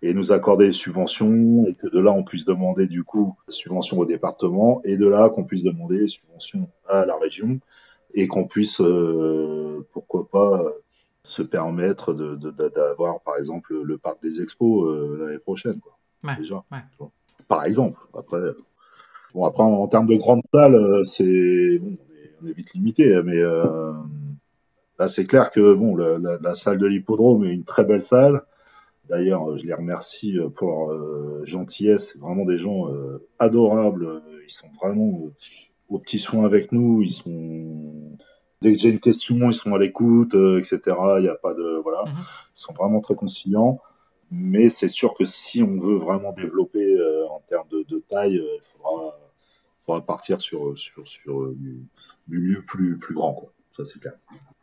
et 0.00 0.14
nous 0.14 0.32
accorder 0.32 0.66
des 0.66 0.72
subventions 0.72 1.66
et 1.66 1.74
que 1.74 1.88
de 1.88 1.98
là 1.98 2.12
on 2.12 2.24
puisse 2.24 2.44
demander 2.44 2.86
du 2.86 3.04
coup 3.04 3.36
subventions 3.48 3.98
au 3.98 4.06
département 4.06 4.80
et 4.84 4.96
de 4.96 5.06
là 5.06 5.28
qu'on 5.28 5.44
puisse 5.44 5.62
demander 5.62 6.08
subventions 6.08 6.68
à 6.88 7.04
la 7.04 7.16
région 7.18 7.60
et 8.14 8.26
qu'on 8.26 8.44
puisse 8.44 8.82
pourquoi 9.92 10.28
pas 10.28 10.64
se 11.24 11.42
permettre 11.42 12.14
d'avoir, 12.14 13.20
par 13.20 13.36
exemple, 13.36 13.80
le 13.80 13.98
parc 13.98 14.20
des 14.22 14.42
expos 14.42 14.88
euh, 14.88 15.18
l'année 15.18 15.38
prochaine. 15.38 15.80
Quoi, 15.80 15.96
déjà, 16.36 16.64
Par 17.48 17.64
exemple. 17.64 18.00
Après, 18.16 18.40
bon, 19.34 19.44
après 19.44 19.62
en, 19.62 19.86
termes 19.86 20.06
de 20.06 20.16
grandes 20.16 20.42
salles, 20.52 20.74
euh, 20.74 21.04
c'est 21.04 21.78
bon, 21.78 21.96
on, 22.42 22.46
est, 22.46 22.52
vite 22.52 22.74
limité, 22.74 23.22
mais 23.22 23.38
euh, 23.38 23.92
là, 24.98 25.06
c'est 25.06 25.24
clair 25.24 25.50
que 25.50 25.74
bon, 25.74 25.96
la, 25.96 26.54
salle 26.54 26.78
de 26.78 26.86
l'hippodrome 26.86 27.44
est 27.44 27.52
une 27.52 27.64
très 27.64 27.84
belle 27.84 28.02
salle. 28.02 28.42
D'ailleurs, 29.08 29.56
je 29.56 29.66
les 29.66 29.74
remercie 29.74 30.36
pour 30.54 30.68
leur 30.68 31.44
gentillesse. 31.44 32.12
C'est 32.12 32.18
vraiment 32.18 32.44
des 32.44 32.56
gens 32.56 32.88
adorables. 33.38 34.22
Ils 34.44 34.50
sont 34.50 34.68
vraiment 34.80 35.30
aux 35.88 35.98
petits 35.98 36.20
soins 36.20 36.44
avec 36.44 36.72
nous. 36.72 37.02
Ils 37.02 37.10
sont 37.10 38.16
dès 38.62 38.72
que 38.72 38.78
j'ai 38.78 38.90
une 38.90 39.00
question, 39.00 39.50
ils 39.50 39.54
sont 39.54 39.74
à 39.74 39.78
l'écoute, 39.78 40.34
euh, 40.34 40.58
etc. 40.58 40.80
Il 41.18 41.22
n'y 41.22 41.28
a 41.28 41.34
pas 41.34 41.52
de 41.52 41.80
voilà, 41.82 42.04
mhm. 42.04 42.14
ils 42.18 42.60
sont 42.60 42.72
vraiment 42.72 43.00
très 43.00 43.14
conciliants. 43.14 43.80
Mais 44.30 44.70
c'est 44.70 44.88
sûr 44.88 45.12
que 45.12 45.26
si 45.26 45.62
on 45.62 45.78
veut 45.78 45.96
vraiment 45.96 46.32
développer 46.32 46.96
euh, 46.96 47.28
en 47.28 47.40
termes 47.40 47.68
de, 47.68 47.98
taille, 48.08 48.38
euh, 48.38 48.56
il 48.56 48.62
faudra, 48.62 50.06
partir 50.06 50.40
sur 50.40 50.78
sur 50.78 51.06
sur 51.06 51.52
du, 51.52 51.86
lieu 52.28 52.62
plus 52.62 52.96
plus 52.96 53.14
grand 53.14 53.34
quoi. 53.34 53.52
Ça 53.76 53.84
c'est 53.84 53.98
clair. 53.98 54.14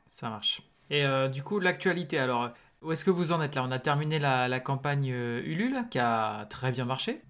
Ça 0.07 0.29
marche. 0.29 0.63
Et 0.89 1.03
du 1.31 1.43
coup 1.43 1.59
l'actualité 1.59 2.17
alors. 2.17 2.49
Où 2.81 2.93
est-ce 2.93 3.03
que 3.03 3.11
vous 3.11 3.33
en 3.33 3.41
êtes 3.41 3.55
là? 3.55 3.65
On 3.65 3.71
a 3.71 3.79
terminé 3.79 4.19
la, 4.19 4.47
la 4.47 4.61
campagne 4.61 5.09
Ulule 5.09 5.83
qui 5.91 5.99
a 5.99 6.45
très 6.45 6.71
bien 6.71 6.85
marché 6.85 7.21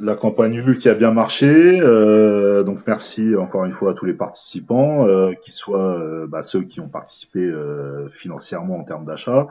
la 0.00 0.14
campagne 0.14 0.54
Ulule 0.54 0.78
qui 0.78 0.88
a 0.88 0.94
bien 0.94 1.12
marché. 1.12 1.80
Euh, 1.80 2.62
donc 2.62 2.80
merci 2.86 3.36
encore 3.36 3.64
une 3.64 3.72
fois 3.72 3.92
à 3.92 3.94
tous 3.94 4.06
les 4.06 4.14
participants, 4.14 5.06
euh, 5.06 5.32
qui 5.32 5.52
soient 5.52 5.98
euh, 5.98 6.26
bah, 6.26 6.42
ceux 6.42 6.62
qui 6.62 6.80
ont 6.80 6.88
participé 6.88 7.40
euh, 7.40 8.08
financièrement 8.08 8.78
en 8.78 8.84
termes 8.84 9.04
d'achat, 9.04 9.46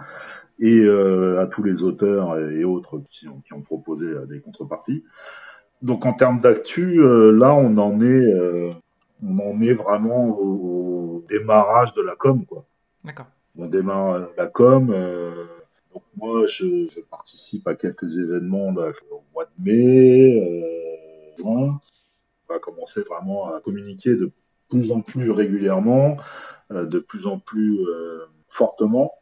et 0.60 0.86
à 0.86 1.48
tous 1.48 1.64
les 1.64 1.84
auteurs 1.84 2.38
et 2.38 2.66
autres 2.66 3.02
qui 3.10 3.30
ont, 3.30 3.40
qui 3.40 3.54
ont 3.54 3.62
proposé 3.62 4.08
des 4.28 4.42
contreparties. 4.42 5.06
Donc 5.82 6.06
en 6.06 6.12
termes 6.12 6.42
d'actu, 6.42 7.00
là 7.02 7.54
on 7.54 7.78
en 7.78 8.02
est, 8.02 8.26
on 9.24 9.40
en 9.40 9.62
est 9.62 9.74
vraiment 9.74 10.28
au, 10.38 11.24
démarrage 11.30 11.94
de 11.94 12.02
la 12.02 12.16
com, 12.16 12.44
quoi. 12.46 12.66
D'accord. 13.06 13.28
On 13.58 13.68
démarre 13.68 14.30
la 14.38 14.48
com. 14.48 14.94
Donc 15.94 16.04
moi, 16.16 16.46
je, 16.46 16.88
je, 16.88 17.00
participe 17.00 17.68
à 17.68 17.76
quelques 17.76 18.18
événements 18.18 18.72
là, 18.72 18.92
au 19.12 19.24
mois 19.34 19.46
de 19.46 19.64
mai. 19.64 20.40
Euh, 21.40 21.44
on 21.44 21.74
va 22.48 22.60
commencer 22.60 23.02
vraiment 23.02 23.48
à 23.48 23.60
communiquer 23.62 24.16
de 24.16 24.32
plus 24.70 24.92
en 24.92 25.02
plus 25.02 25.32
régulièrement, 25.32 26.18
euh, 26.72 26.86
de 26.86 27.00
plus 27.00 27.26
en 27.26 27.40
plus 27.40 27.80
euh, 27.88 28.26
fortement, 28.50 29.14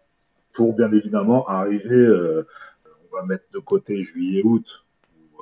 pour 0.53 0.73
bien 0.73 0.91
évidemment 0.91 1.47
arriver. 1.47 2.07
On 3.11 3.15
va 3.15 3.23
mettre 3.23 3.45
de 3.53 3.59
côté 3.59 4.01
juillet-août, 4.01 4.85
où 5.13 5.41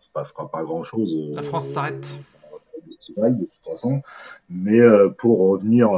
il 0.00 0.04
se 0.04 0.10
passera 0.10 0.50
pas 0.50 0.64
grand-chose. 0.64 1.14
La 1.32 1.42
France 1.42 1.68
s'arrête. 1.68 2.18
de 3.16 3.44
toute 3.44 3.64
façon, 3.64 4.02
mais 4.48 4.80
pour 5.18 5.50
revenir 5.50 5.90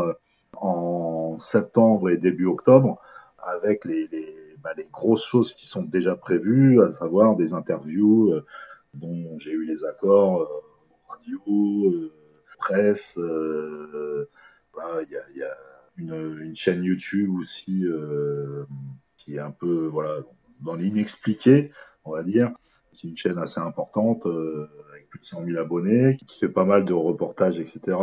en 0.57 1.39
septembre 1.39 2.11
et 2.11 2.17
début 2.17 2.47
octobre 2.47 2.99
avec 3.39 3.85
les, 3.85 4.09
les 4.09 4.46
bah, 4.67 4.75
les 4.77 4.89
grosses 4.93 5.25
choses 5.25 5.53
qui 5.53 5.65
sont 5.65 5.85
déjà 5.85 6.17
prévues, 6.17 6.83
à 6.83 6.91
savoir 6.91 7.37
des 7.37 7.53
interviews 7.53 8.33
euh, 8.33 8.45
dont 8.95 9.39
j'ai 9.39 9.53
eu 9.53 9.65
les 9.65 9.85
accords 9.85 10.43
euh, 10.43 10.47
radio, 11.09 11.93
euh, 11.93 12.13
presse. 12.59 13.17
il 13.17 14.27
y 15.37 15.43
a, 15.45 15.57
une, 15.99 16.57
chaîne 16.57 16.83
YouTube 16.83 17.31
aussi 17.39 17.85
qui 19.19 19.37
est 19.37 19.39
un 19.39 19.53
peu 19.53 19.87
voilà 19.87 20.19
dans 20.61 20.75
l'inexpliqué, 20.75 21.71
on 22.05 22.11
va 22.11 22.25
dire, 22.25 22.51
qui 22.93 23.07
est 23.07 23.11
une 23.11 23.17
chaîne 23.17 23.39
assez 23.39 23.61
importante 23.61 24.27
avec 24.27 25.09
plus 25.11 25.21
de 25.21 25.25
100 25.25 25.45
000 25.45 25.59
abonnés, 25.59 26.17
qui 26.27 26.41
fait 26.41 26.49
pas 26.49 26.65
mal 26.65 26.85
de 26.85 26.93
reportages, 26.93 27.61
etc 27.61 27.97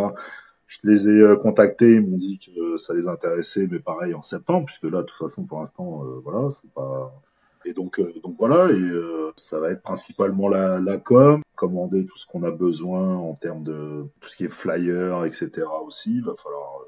Je 0.81 0.89
les 0.89 1.09
ai 1.09 1.37
contactés, 1.41 1.95
ils 1.95 2.01
m'ont 2.01 2.17
dit 2.17 2.39
que 2.39 2.77
ça 2.77 2.93
les 2.93 3.07
intéressait, 3.07 3.67
mais 3.69 3.79
pareil 3.79 4.13
en 4.13 4.21
septembre, 4.21 4.65
puisque 4.65 4.83
là, 4.83 5.01
de 5.01 5.07
toute 5.07 5.17
façon, 5.17 5.43
pour 5.43 5.59
l'instant, 5.59 6.03
voilà, 6.23 6.49
c'est 6.49 6.71
pas. 6.73 7.13
Et 7.65 7.73
donc, 7.73 8.01
donc 8.21 8.35
voilà, 8.37 8.71
et 8.71 8.91
ça 9.37 9.59
va 9.59 9.69
être 9.71 9.81
principalement 9.81 10.49
la, 10.49 10.79
la 10.79 10.97
com, 10.97 11.41
commander 11.55 12.05
tout 12.05 12.17
ce 12.17 12.25
qu'on 12.25 12.43
a 12.43 12.51
besoin 12.51 13.15
en 13.15 13.35
termes 13.35 13.63
de 13.63 14.05
tout 14.19 14.29
ce 14.29 14.35
qui 14.35 14.45
est 14.45 14.49
flyer, 14.49 15.23
etc. 15.25 15.63
aussi. 15.85 16.15
Il 16.15 16.25
va 16.25 16.33
falloir 16.35 16.81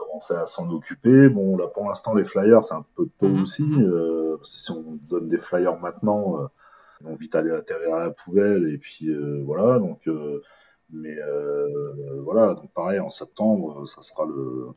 commencer 0.00 0.34
à 0.34 0.46
s'en 0.46 0.70
occuper. 0.70 1.28
Bon, 1.28 1.56
là 1.56 1.66
pour 1.68 1.88
l'instant, 1.88 2.14
les 2.14 2.24
flyers, 2.24 2.64
c'est 2.64 2.74
un 2.74 2.84
peu 2.94 3.04
de 3.04 3.10
peu 3.18 3.28
mhm. 3.28 3.42
aussi. 3.42 3.64
Euh, 3.78 4.36
si 4.44 4.70
on 4.70 4.98
donne 5.08 5.28
des 5.28 5.38
flyers 5.38 5.78
maintenant, 5.78 6.40
euh, 6.40 6.46
on 7.04 7.14
vite 7.14 7.34
aller 7.34 7.50
atterrir 7.50 7.94
à 7.94 8.00
la 8.00 8.10
poubelle 8.10 8.68
et 8.68 8.78
puis 8.78 9.08
euh, 9.08 9.42
voilà. 9.44 9.78
Donc, 9.78 10.08
mais 10.92 11.16
voilà. 12.24 12.54
Donc 12.54 12.72
pareil, 12.72 13.00
en 13.00 13.10
septembre, 13.10 13.86
ça 13.86 14.02
sera 14.02 14.26
le 14.26 14.68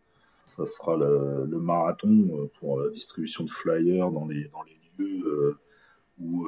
ça 0.46 0.66
sera 0.66 0.98
le, 0.98 1.60
marathon 1.60 2.50
pour 2.60 2.80
la 2.82 2.90
distribution 2.90 3.46
de 3.46 3.50
flyers 3.50 4.12
dans 4.12 4.28
les 4.28 4.50
dans 4.50 4.64
les 4.64 4.78
lieux 4.98 5.58
où, 6.20 6.48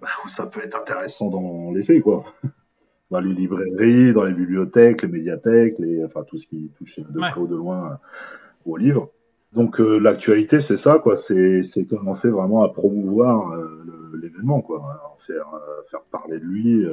bah, 0.00 0.08
où 0.24 0.28
ça 0.28 0.46
peut 0.46 0.60
être 0.60 0.76
intéressant 0.76 1.30
d'en 1.30 1.70
laisser 1.70 2.00
quoi 2.00 2.24
dans 3.10 3.20
les 3.20 3.34
librairies, 3.34 4.12
dans 4.12 4.24
les 4.24 4.32
bibliothèques, 4.32 5.02
les 5.02 5.08
médiathèques, 5.08 5.78
les, 5.78 6.04
enfin 6.04 6.22
tout 6.22 6.38
ce 6.38 6.46
qui 6.46 6.70
touche 6.76 7.00
de 7.00 7.18
près 7.18 7.40
ou 7.40 7.46
de 7.46 7.56
loin 7.56 7.98
aux 8.64 8.76
livres. 8.76 9.10
Donc 9.52 9.80
euh, 9.80 9.98
l'actualité, 9.98 10.60
c'est 10.60 10.76
ça, 10.76 11.00
quoi. 11.00 11.16
C'est 11.16 11.62
commencer 11.88 12.30
vraiment 12.30 12.62
à 12.62 12.68
promouvoir 12.68 13.50
euh, 13.52 14.16
l'événement, 14.20 14.60
quoi. 14.60 14.82
Hein, 14.84 15.08
faire, 15.18 15.52
euh, 15.54 15.82
faire 15.90 16.02
parler 16.02 16.38
de 16.38 16.44
lui, 16.44 16.86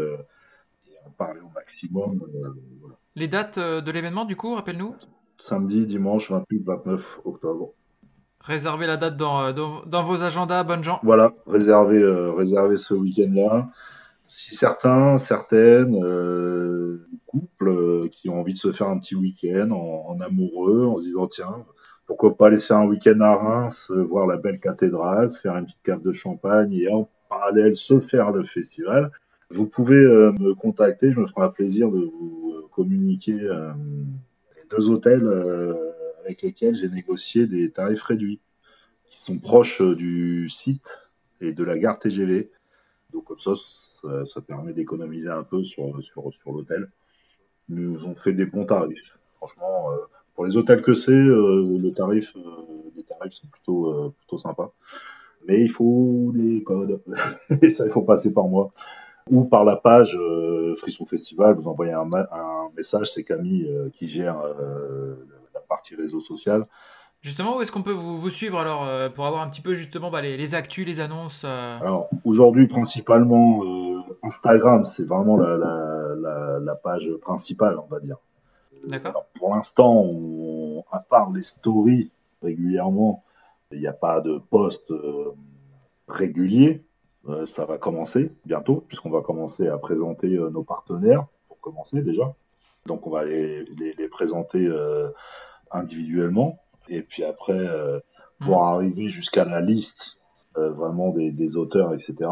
en 1.08 1.12
parler 1.12 1.42
au 1.42 1.50
maximum. 1.54 2.20
Voilà. 2.82 2.96
Les 3.16 3.28
dates 3.28 3.60
de 3.60 3.92
l'événement, 3.92 4.26
du 4.26 4.36
coup, 4.36 4.54
rappelle-nous 4.56 4.96
Samedi, 5.38 5.86
dimanche, 5.86 6.32
28-29 6.32 7.00
octobre. 7.26 7.74
Réservez 8.42 8.88
la 8.88 8.98
date 8.98 9.18
dans, 9.18 9.52
dans, 9.52 9.84
dans, 9.86 10.04
vos 10.04 10.24
agendas, 10.24 10.64
bonnes 10.64 10.84
gens. 10.84 11.00
Voilà, 11.04 11.34
réservez, 11.46 12.04
réservez 12.36 12.78
ce 12.78 12.94
week-end-là 12.94 13.68
si 14.28 14.56
certains, 14.56 15.18
certaines 15.18 15.96
euh, 16.04 17.08
couples 17.26 17.70
euh, 17.70 18.10
qui 18.12 18.30
ont 18.30 18.40
envie 18.40 18.54
de 18.54 18.60
se 18.60 18.72
faire 18.74 18.90
un 18.90 19.00
petit 19.00 19.16
week-end 19.16 19.72
en, 19.72 20.20
amoureux, 20.20 20.86
en 20.86 20.98
se 20.98 21.04
disant 21.04 21.28
tiens, 21.28 21.66
pourquoi 22.06 22.36
pas 22.38 22.48
aller 22.48 22.58
se 22.58 22.68
faire 22.68 22.78
un 22.78 22.88
week-end 22.88 23.20
à 23.22 23.36
Reims, 23.36 23.90
voir 23.90 24.28
la 24.28 24.38
belle 24.38 24.60
cathédrale, 24.60 25.30
se 25.30 25.40
faire 25.40 25.56
une 25.56 25.66
petite 25.66 25.82
cave 25.84 26.02
de 26.02 26.12
champagne 26.12 26.74
et 26.74 26.92
en 26.92 27.10
parallèle 27.30 27.76
se 27.76 28.00
faire 28.00 28.32
le 28.32 28.44
festival. 28.44 29.12
Vous 29.50 29.68
pouvez 29.68 29.96
euh, 29.96 30.32
me 30.40 30.54
contacter, 30.54 31.12
je 31.12 31.20
me 31.20 31.26
ferai 31.26 31.44
un 31.44 31.50
plaisir 31.50 31.92
de 31.92 32.00
vous 32.00 32.54
euh, 32.56 32.68
communiquer 32.72 33.34
les 33.34 34.64
deux 34.70 34.90
hôtels 34.90 35.28
avec 36.24 36.42
lesquels 36.42 36.76
j'ai 36.76 36.90
négocié 36.90 37.48
des 37.48 37.72
tarifs 37.72 38.04
réduits, 38.04 38.40
qui 39.10 39.20
sont 39.20 39.40
proches 39.40 39.82
du 39.82 40.50
site 40.50 41.00
et 41.42 41.54
de 41.54 41.64
la 41.64 41.78
gare 41.78 41.98
TGV. 41.98 42.52
Donc 43.14 43.26
comme 43.26 43.40
ça, 43.40 43.54
ça, 44.26 44.42
permet 44.42 44.74
d'économiser 44.74 45.30
un 45.30 45.44
peu 45.44 45.64
sur, 45.64 46.04
sur, 46.04 46.32
sur 46.34 46.52
l'hôtel. 46.52 46.92
Nous 47.70 48.06
ont 48.06 48.16
fait 48.16 48.34
des 48.34 48.46
bons 48.46 48.66
tarifs. 48.66 49.18
Franchement, 49.38 49.92
euh, 49.92 49.98
pour 50.34 50.46
les 50.46 50.58
hôtels 50.58 50.82
que 50.82 50.94
c'est, 50.94 51.12
euh, 51.12 51.64
euh, 51.64 51.80
les 51.82 51.94
tarifs 51.94 52.34
sont 52.34 53.48
plutôt, 53.52 54.14
plutôt 54.18 54.38
sympas. 54.38 54.74
Mais 55.48 55.62
il 55.62 55.70
faut 55.70 56.32
des 56.34 56.64
codes. 56.64 57.02
Et 57.62 57.70
ça, 57.70 57.86
il 57.86 57.92
faut 57.92 58.02
passer 58.02 58.34
par 58.34 58.48
moi. 58.48 58.72
Ou 59.30 59.46
par 59.46 59.66
la 59.66 59.76
page 59.76 60.18
Frisson 60.78 61.06
Festival, 61.06 61.56
vous 61.56 61.68
envoyez 61.68 61.94
un, 61.94 62.10
un 62.14 62.70
message, 62.76 63.12
c'est 63.14 63.24
Camille 63.24 63.70
qui 63.94 64.08
gère 64.08 64.38
la 65.54 65.62
partie 65.62 65.96
réseau 65.96 66.20
social. 66.20 66.66
Justement, 67.22 67.58
où 67.58 67.62
est-ce 67.62 67.72
qu'on 67.72 67.82
peut 67.82 67.92
vous, 67.92 68.30
suivre 68.30 68.60
alors 68.60 68.88
euh, 68.88 69.10
pour 69.10 69.26
avoir 69.26 69.42
un 69.42 69.50
petit 69.50 69.62
peu 69.62 69.74
justement 69.74 70.12
bah, 70.12 70.22
les, 70.22 70.56
actus, 70.56 70.86
les 70.86 71.00
annonces 71.00 71.44
euh 71.46 71.80
Alors 71.82 72.10
aujourd'hui 72.24 72.68
principalement 72.68 73.64
euh, 73.64 74.02
Instagram, 74.22 74.84
c'est 74.84 75.06
vraiment 75.06 75.36
la, 75.36 76.76
page 76.84 77.10
principale, 77.22 77.80
on 77.80 77.88
va 77.88 78.00
dire. 78.00 78.18
D'accord. 78.88 79.26
Pour 79.34 79.56
l'instant, 79.56 80.06
à 80.92 81.00
part 81.00 81.32
les 81.32 81.42
stories 81.42 82.12
régulièrement, 82.42 83.24
il 83.72 83.80
n'y 83.80 83.88
a 83.88 83.94
pas 83.94 84.22
de 84.22 84.38
post 84.38 84.94
régulier. 86.08 86.86
Ça 87.46 87.66
va 87.66 87.78
commencer 87.78 88.32
bientôt, 88.46 88.84
puisqu'on 88.88 89.10
va 89.10 89.22
commencer 89.22 89.68
à 89.68 89.78
présenter 89.78 90.30
nos 90.30 90.64
partenaires, 90.64 91.26
pour 91.48 91.60
commencer 91.60 92.02
déjà. 92.02 92.34
Donc 92.86 93.06
on 93.06 93.10
va 93.10 93.26
les 93.26 94.08
présenter 94.10 94.70
individuellement 95.72 96.60
et 96.90 97.02
puis 97.02 97.24
après 97.24 97.58
euh, 97.58 98.00
pour 98.40 98.64
arriver 98.64 99.10
jusqu'à 99.10 99.46
la 99.46 99.62
liste 99.62 100.20
euh, 100.58 100.72
vraiment 100.72 101.10
des, 101.10 101.32
des, 101.32 101.58
auteurs, 101.58 101.94
etc. 101.94 102.30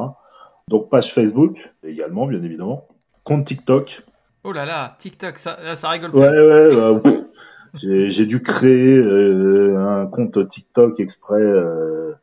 Donc 0.67 0.89
page 0.89 1.13
Facebook 1.13 1.73
également, 1.84 2.27
bien 2.27 2.41
évidemment. 2.43 2.88
Compte 3.23 3.45
TikTok. 3.45 4.03
Oh 4.43 4.51
là 4.51 4.65
là, 4.65 4.95
TikTok, 4.99 5.38
ça, 5.38 5.76
ça 5.76 5.89
rigole 5.89 6.11
pas. 6.11 6.19
Ouais, 6.19 6.30
ouais, 6.30 6.76
bah, 6.76 7.11
j'ai 7.73 8.26
dû 8.26 8.41
créer 8.41 8.97
euh, 8.97 9.77
un 9.77 10.05
compte 10.07 10.47
TikTok 10.47 10.99
exprès 10.99 11.41
euh, 11.41 12.13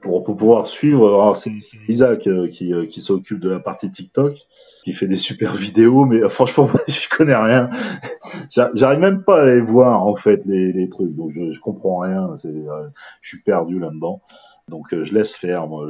pour, 0.00 0.22
pour, 0.22 0.36
pouvoir 0.36 0.66
suivre. 0.66 1.32
C'est 1.34 1.50
Isaac 1.88 2.28
qui, 2.50 2.72
qui 2.88 3.00
s'occupe 3.00 3.40
de 3.40 3.48
la 3.48 3.60
partie 3.60 3.90
TikTok, 3.90 4.34
qui 4.82 4.92
fait 4.92 5.06
des 5.06 5.16
super 5.16 5.54
vidéos, 5.56 6.04
mais 6.04 6.28
franchement, 6.28 6.68
je 6.88 7.08
connais 7.08 7.36
rien. 7.36 7.70
J'arrive 8.74 9.00
même 9.00 9.22
pas 9.24 9.40
à 9.40 9.44
les 9.46 9.60
voir 9.60 10.04
en 10.06 10.14
fait 10.14 10.44
les, 10.44 10.72
les 10.72 10.88
trucs, 10.88 11.14
donc 11.14 11.30
je, 11.32 11.50
je 11.50 11.60
comprends 11.60 11.98
rien. 11.98 12.34
Euh, 12.44 12.88
je 13.20 13.28
suis 13.28 13.42
perdu 13.42 13.78
là-dedans. 13.78 14.20
Donc 14.68 14.92
euh, 14.92 15.04
je 15.04 15.14
laisse 15.14 15.34
faire, 15.34 15.66
moi. 15.66 15.86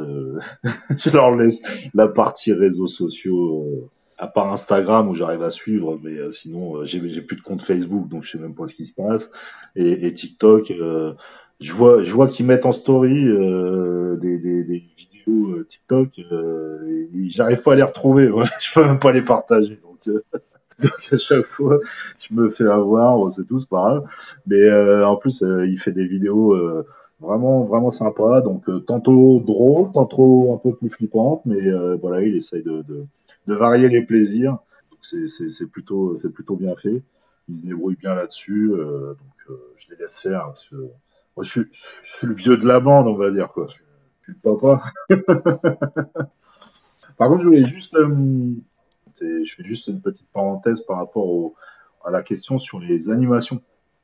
je 0.96 1.10
leur 1.10 1.34
laisse 1.34 1.62
la 1.94 2.09
partie 2.09 2.52
réseaux 2.52 2.86
sociaux, 2.86 3.64
euh, 3.66 3.90
à 4.18 4.28
part 4.28 4.52
Instagram 4.52 5.09
où 5.09 5.14
j'arrive 5.14 5.42
à 5.42 5.50
suivre, 5.50 5.98
mais 6.02 6.16
sinon 6.32 6.84
j'ai, 6.84 7.06
j'ai 7.09 7.22
plus 7.22 7.36
de 7.36 7.42
compte 7.42 7.62
Facebook, 7.62 8.09
donc 8.09 8.22
je 8.22 8.32
sais 8.32 8.38
même 8.38 8.54
pas 8.54 8.68
ce 8.68 8.74
qui 8.74 8.86
se 8.86 8.94
passe. 8.94 9.30
Et, 9.74 10.06
et 10.06 10.12
TikTok, 10.12 10.72
je 11.60 11.72
vois, 11.72 12.02
je 12.02 12.12
vois 12.12 12.26
qu'ils 12.26 12.46
mettent 12.46 12.66
en 12.66 12.72
story 12.72 13.24
des, 13.24 14.38
des, 14.38 14.84
vidéos 14.96 15.62
TikTok. 15.64 16.20
j'arrive 17.28 17.62
pas 17.62 17.72
à 17.72 17.76
les 17.76 17.82
retrouver. 17.82 18.30
Ouais. 18.30 18.46
je 18.60 18.74
peux 18.74 18.84
même 18.84 18.98
pas 18.98 19.12
les 19.12 19.22
partager. 19.22 19.80
Donc 19.82 20.08
donc 20.82 21.08
à 21.12 21.16
chaque 21.16 21.44
fois, 21.44 21.78
je 22.18 22.34
me 22.34 22.50
fais 22.50 22.66
avoir, 22.66 23.30
c'est 23.30 23.44
tout, 23.44 23.58
c'est 23.58 23.68
pas 23.68 23.82
grave. 23.82 24.08
Mais 24.46 24.62
euh, 24.62 25.06
en 25.06 25.16
plus, 25.16 25.42
euh, 25.42 25.66
il 25.66 25.78
fait 25.78 25.92
des 25.92 26.06
vidéos 26.06 26.54
euh, 26.54 26.86
vraiment, 27.20 27.64
vraiment 27.64 27.90
sympas. 27.90 28.40
Donc 28.40 28.64
tantôt 28.86 29.40
drôle, 29.40 29.92
tantôt 29.92 30.54
un 30.54 30.58
peu 30.58 30.74
plus 30.74 30.90
flippantes, 30.90 31.42
mais 31.44 31.70
voilà, 32.00 32.22
il 32.22 32.36
essaye 32.36 32.62
de, 32.62 32.84
varier 33.46 33.88
les 33.88 34.02
plaisirs. 34.02 34.58
C'est 35.00 35.70
plutôt, 35.70 36.14
c'est 36.14 36.30
plutôt 36.30 36.56
bien 36.56 36.74
fait. 36.76 37.02
Il 37.48 37.56
se 37.56 37.62
débrouille 37.62 37.96
bien 37.96 38.14
là-dessus. 38.14 38.68
donc 38.68 39.58
je 39.76 39.90
les 39.90 39.96
laisse 39.96 40.18
faire. 40.18 40.44
Parce 40.46 40.66
que, 40.68 40.76
moi, 41.36 41.44
je 41.44 41.50
suis, 41.50 41.62
je 42.02 42.09
suis, 42.09 42.26
le 42.26 42.34
vieux 42.34 42.56
de 42.56 42.66
la 42.66 42.80
bande, 42.80 43.06
on 43.06 43.14
va 43.14 43.30
dire 43.30 43.48
quoi. 43.48 43.66
Je, 43.68 43.74
suis 43.74 44.32
le 44.32 44.56
papa. 44.56 44.82
Par 47.16 47.28
contre, 47.28 47.40
je 47.40 47.46
voulais 47.46 47.64
juste 47.64 47.96
je 49.20 49.54
fais 49.56 49.64
juste 49.64 49.88
une 49.88 50.00
petite 50.00 50.28
parenthèse 50.32 50.80
par 50.80 50.96
rapport 50.98 51.52
à 52.04 52.10
la 52.10 52.22
question 52.22 52.59
sur 52.59 52.80
les 52.80 53.10
animations. 53.10 53.60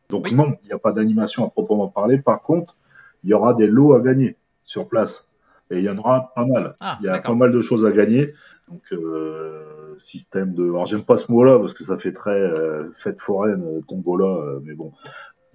Donc 0.08 0.30
non, 0.32 0.56
il 0.62 0.66
n'y 0.66 0.72
a 0.72 0.78
pas 0.78 0.92
d'animation 0.92 1.44
à 1.44 1.50
proprement 1.50 1.88
parler. 1.88 2.18
Par 2.18 2.40
contre, 2.40 2.76
il 3.24 3.30
y 3.30 3.34
aura 3.34 3.54
des 3.54 3.66
lots 3.66 3.94
à 3.94 4.00
gagner 4.00 4.36
sur 4.64 4.88
place. 4.88 5.26
Et 5.70 5.78
il 5.78 5.84
y 5.84 5.90
en 5.90 5.98
aura 5.98 6.32
pas 6.34 6.46
mal. 6.46 6.74
Ah, 6.80 6.96
il 7.00 7.06
y 7.06 7.08
a 7.08 7.18
pas 7.18 7.34
mal 7.34 7.52
de 7.52 7.60
choses 7.60 7.84
à 7.84 7.92
gagner. 7.92 8.32
Donc, 8.68 8.82
euh, 8.92 9.94
système 9.98 10.54
de. 10.54 10.64
Alors, 10.64 10.86
j'aime 10.86 11.04
pas 11.04 11.18
ce 11.18 11.30
mot-là 11.30 11.58
parce 11.58 11.74
que 11.74 11.84
ça 11.84 11.98
fait 11.98 12.12
très 12.12 12.40
euh, 12.40 12.90
fête 12.94 13.20
foraine, 13.20 13.62
euh, 13.64 13.80
tombola, 13.86 14.60
mais 14.62 14.74
bon. 14.74 14.92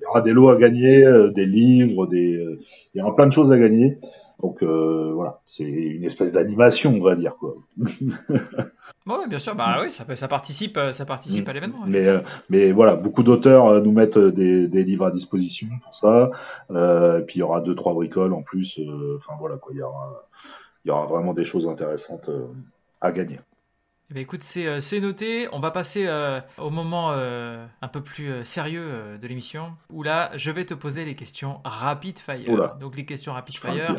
Il 0.03 0.05
y 0.05 0.09
aura 0.09 0.21
des 0.21 0.33
lots 0.33 0.49
à 0.49 0.57
gagner, 0.57 1.05
des 1.33 1.45
livres, 1.45 2.05
des. 2.07 2.57
il 2.93 2.99
y 2.99 3.01
aura 3.01 3.15
plein 3.15 3.25
de 3.25 3.31
choses 3.31 3.51
à 3.51 3.57
gagner. 3.57 3.97
Donc, 4.41 4.61
voilà. 4.61 5.39
C'est 5.47 5.63
une 5.63 6.03
espèce 6.03 6.31
d'animation, 6.31 6.93
on 6.93 7.01
va 7.01 7.15
dire, 7.15 7.37
quoi. 7.37 7.55
Oui, 9.05 9.27
bien 9.27 9.39
sûr, 9.39 9.53
bah 9.53 9.79
oui, 9.81 9.91
ça, 9.91 10.05
ça 10.15 10.27
participe, 10.29 10.77
euh, 10.77 10.93
ça 10.93 11.05
participe 11.05 11.45
mm. 11.45 11.49
à 11.49 11.53
l'événement. 11.53 11.79
Mais, 11.87 12.07
euh, 12.07 12.21
mais 12.49 12.71
voilà, 12.71 12.95
beaucoup 12.95 13.23
d'auteurs 13.23 13.67
euh, 13.67 13.81
nous 13.81 13.91
mettent 13.91 14.17
des, 14.17 14.69
des, 14.69 14.83
livres 14.85 15.05
à 15.05 15.11
disposition 15.11 15.67
pour 15.83 15.93
ça. 15.93 16.31
Euh, 16.71 17.19
et 17.19 17.23
puis 17.23 17.37
il 17.37 17.39
y 17.39 17.43
aura 17.43 17.59
deux, 17.59 17.75
trois 17.75 17.93
bricoles 17.93 18.33
en 18.33 18.43
plus. 18.43 18.79
Enfin 19.17 19.33
voilà, 19.39 19.57
quoi, 19.57 19.73
il 19.73 19.79
y 19.79 19.81
aura, 19.81 20.29
il 20.85 20.87
y 20.87 20.91
aura 20.91 21.05
vraiment 21.05 21.33
des 21.33 21.43
choses 21.43 21.67
intéressantes 21.67 22.29
à 23.01 23.11
gagner. 23.11 23.39
Eh 24.13 24.17
ben, 24.17 24.21
écoute, 24.21 24.43
c'est 24.43 24.99
noté. 24.99 25.47
On 25.53 25.59
va 25.59 25.71
passer 25.71 26.07
au 26.59 26.69
moment 26.69 27.13
un 27.13 27.87
peu 27.87 28.03
plus 28.03 28.45
sérieux 28.45 29.17
de 29.19 29.27
l'émission, 29.27 29.71
où 29.89 30.03
là, 30.03 30.29
je 30.35 30.51
vais 30.51 30.65
te 30.65 30.75
poser 30.75 31.03
les 31.03 31.15
questions 31.15 31.61
rapid 31.65 32.19
fire. 32.19 32.75
Donc 32.79 32.95
les 32.95 33.05
questions 33.05 33.33
rapid 33.33 33.57
fire, 33.57 33.95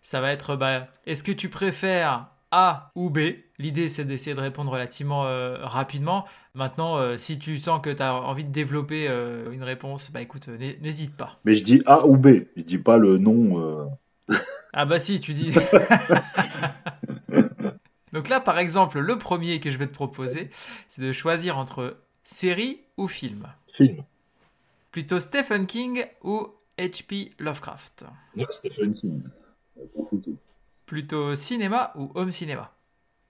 ça 0.00 0.20
va 0.20 0.30
être, 0.30 0.54
bah, 0.54 0.86
est-ce 1.06 1.24
que 1.24 1.32
tu 1.32 1.48
préfères 1.48 2.28
A 2.52 2.92
ou 2.94 3.10
B? 3.10 3.18
L'idée, 3.58 3.88
c'est 3.88 4.04
d'essayer 4.04 4.36
de 4.36 4.40
répondre 4.40 4.70
relativement 4.70 5.22
rapidement. 5.62 6.24
Maintenant, 6.54 7.18
si 7.18 7.40
tu 7.40 7.58
sens 7.58 7.80
que 7.82 7.90
tu 7.90 8.00
as 8.00 8.14
envie 8.14 8.44
de 8.44 8.52
développer 8.52 9.08
une 9.50 9.64
réponse, 9.64 10.12
bah 10.12 10.22
écoute, 10.22 10.46
n'hésite 10.46 11.16
pas. 11.16 11.40
Mais 11.44 11.56
je 11.56 11.64
dis 11.64 11.82
A 11.84 12.06
ou 12.06 12.16
B, 12.16 12.44
je 12.56 12.62
dis 12.62 12.78
pas 12.78 12.96
le 12.96 13.18
nom. 13.18 13.90
ah 14.72 14.84
bah 14.84 15.00
si, 15.00 15.18
tu 15.18 15.32
dis. 15.32 15.52
Donc 18.12 18.28
là, 18.28 18.40
par 18.40 18.58
exemple, 18.58 18.98
le 18.98 19.18
premier 19.18 19.60
que 19.60 19.70
je 19.70 19.78
vais 19.78 19.86
te 19.86 19.94
proposer, 19.94 20.50
c'est 20.88 21.02
de 21.02 21.12
choisir 21.12 21.58
entre 21.58 21.96
série 22.24 22.80
ou 22.96 23.08
film. 23.08 23.46
Film. 23.72 24.04
Plutôt 24.90 25.20
Stephen 25.20 25.66
King 25.66 26.04
ou 26.22 26.48
H.P. 26.78 27.30
Lovecraft 27.38 28.04
Stephen 28.50 28.92
King. 28.92 29.22
Plutôt 30.86 31.34
cinéma 31.34 31.92
ou 31.96 32.10
home 32.14 32.30
cinéma? 32.30 32.72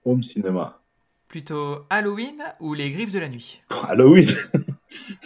Home 0.05 0.23
cinéma. 0.23 0.81
Plutôt 1.27 1.85
Halloween 1.89 2.41
ou 2.59 2.73
les 2.73 2.91
griffes 2.91 3.11
de 3.11 3.19
la 3.19 3.29
nuit? 3.29 3.61
Halloween 3.69 4.27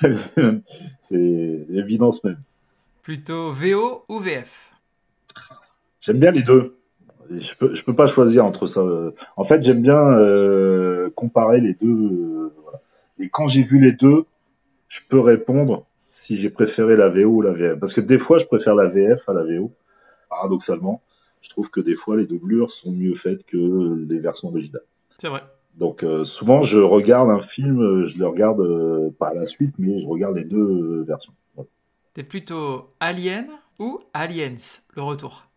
C'est 1.02 1.66
l'évidence 1.70 2.24
même. 2.24 2.42
Plutôt 3.04 3.52
VO 3.52 4.06
ou 4.10 4.20
VF 4.20 4.72
J'aime 6.02 6.20
bien 6.20 6.32
les 6.32 6.44
deux. 6.44 6.78
Je 7.38 7.56
peux, 7.56 7.74
je 7.74 7.84
peux 7.84 7.96
pas 7.96 8.08
choisir 8.08 8.46
entre 8.46 8.68
ça. 8.68 8.84
En 9.38 9.46
fait, 9.46 9.62
j'aime 9.62 9.82
bien 9.82 10.12
euh, 10.14 11.10
comparer 11.16 11.62
les 11.62 11.74
deux. 11.74 11.88
Euh, 11.88 12.54
Et 13.20 13.30
quand 13.30 13.48
j'ai 13.48 13.64
vu 13.64 13.80
les 13.80 13.94
deux, 13.94 14.26
je 14.88 15.02
peux 15.08 15.20
répondre 15.20 15.86
si 16.10 16.36
j'ai 16.36 16.50
préféré 16.50 16.96
la 16.96 17.10
VO 17.10 17.30
ou 17.30 17.42
la 17.42 17.54
VF. 17.54 17.80
Parce 17.80 17.94
que 17.94 18.02
des 18.02 18.18
fois, 18.18 18.38
je 18.38 18.46
préfère 18.46 18.76
la 18.76 18.88
VF 18.88 19.28
à 19.28 19.34
la 19.34 19.44
VO, 19.44 19.72
paradoxalement. 20.30 21.02
Je 21.42 21.50
trouve 21.50 21.70
que 21.70 21.82
des 21.82 21.96
fois, 21.96 22.16
les 22.18 22.28
doublures 22.28 22.72
sont 22.72 22.92
mieux 22.92 23.16
faites 23.16 23.46
que 23.46 24.06
les 24.08 24.20
versions 24.20 24.50
originales. 24.50 24.84
C'est 25.18 25.30
vrai. 25.30 25.44
Donc 25.76 26.04
euh, 26.04 26.24
souvent, 26.24 26.62
je 26.62 26.78
regarde 26.78 27.30
un 27.30 27.42
film, 27.42 28.04
je 28.04 28.18
le 28.20 28.28
regarde 28.28 29.12
pas 29.18 29.30
à 29.30 29.34
la 29.34 29.46
suite, 29.48 29.74
mais 29.80 29.98
je 30.00 30.08
regarde 30.08 30.36
les 30.36 30.44
deux 30.46 31.04
versions. 31.04 31.34
T'es 32.14 32.24
plutôt 32.24 32.94
Alien 33.00 33.48
ou 33.80 34.00
Aliens, 34.14 34.56
le 34.96 35.02
retour? 35.02 35.48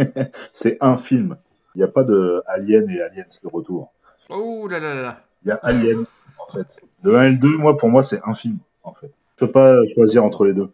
c'est 0.52 0.76
un 0.80 0.96
film. 0.96 1.36
Il 1.74 1.78
n'y 1.78 1.84
a 1.84 1.88
pas 1.88 2.04
de 2.04 2.42
Alien 2.46 2.88
et 2.90 3.00
Aliens 3.00 3.24
le 3.42 3.48
retour. 3.48 3.92
Oh 4.28 4.68
là 4.68 4.78
là 4.78 4.94
là. 4.94 5.20
Il 5.44 5.48
y 5.48 5.52
a 5.52 5.56
Alien, 5.62 6.04
en 6.38 6.52
fait. 6.52 6.80
Le 7.02 7.16
1 7.16 7.24
et 7.24 7.30
le 7.30 7.38
2, 7.38 7.56
moi, 7.56 7.76
pour 7.76 7.88
moi, 7.88 8.02
c'est 8.02 8.20
un 8.24 8.34
film, 8.34 8.58
en 8.82 8.92
fait. 8.92 9.12
Je 9.36 9.46
peux 9.46 9.52
pas 9.52 9.76
choisir 9.86 10.24
entre 10.24 10.44
les 10.44 10.52
deux. 10.52 10.70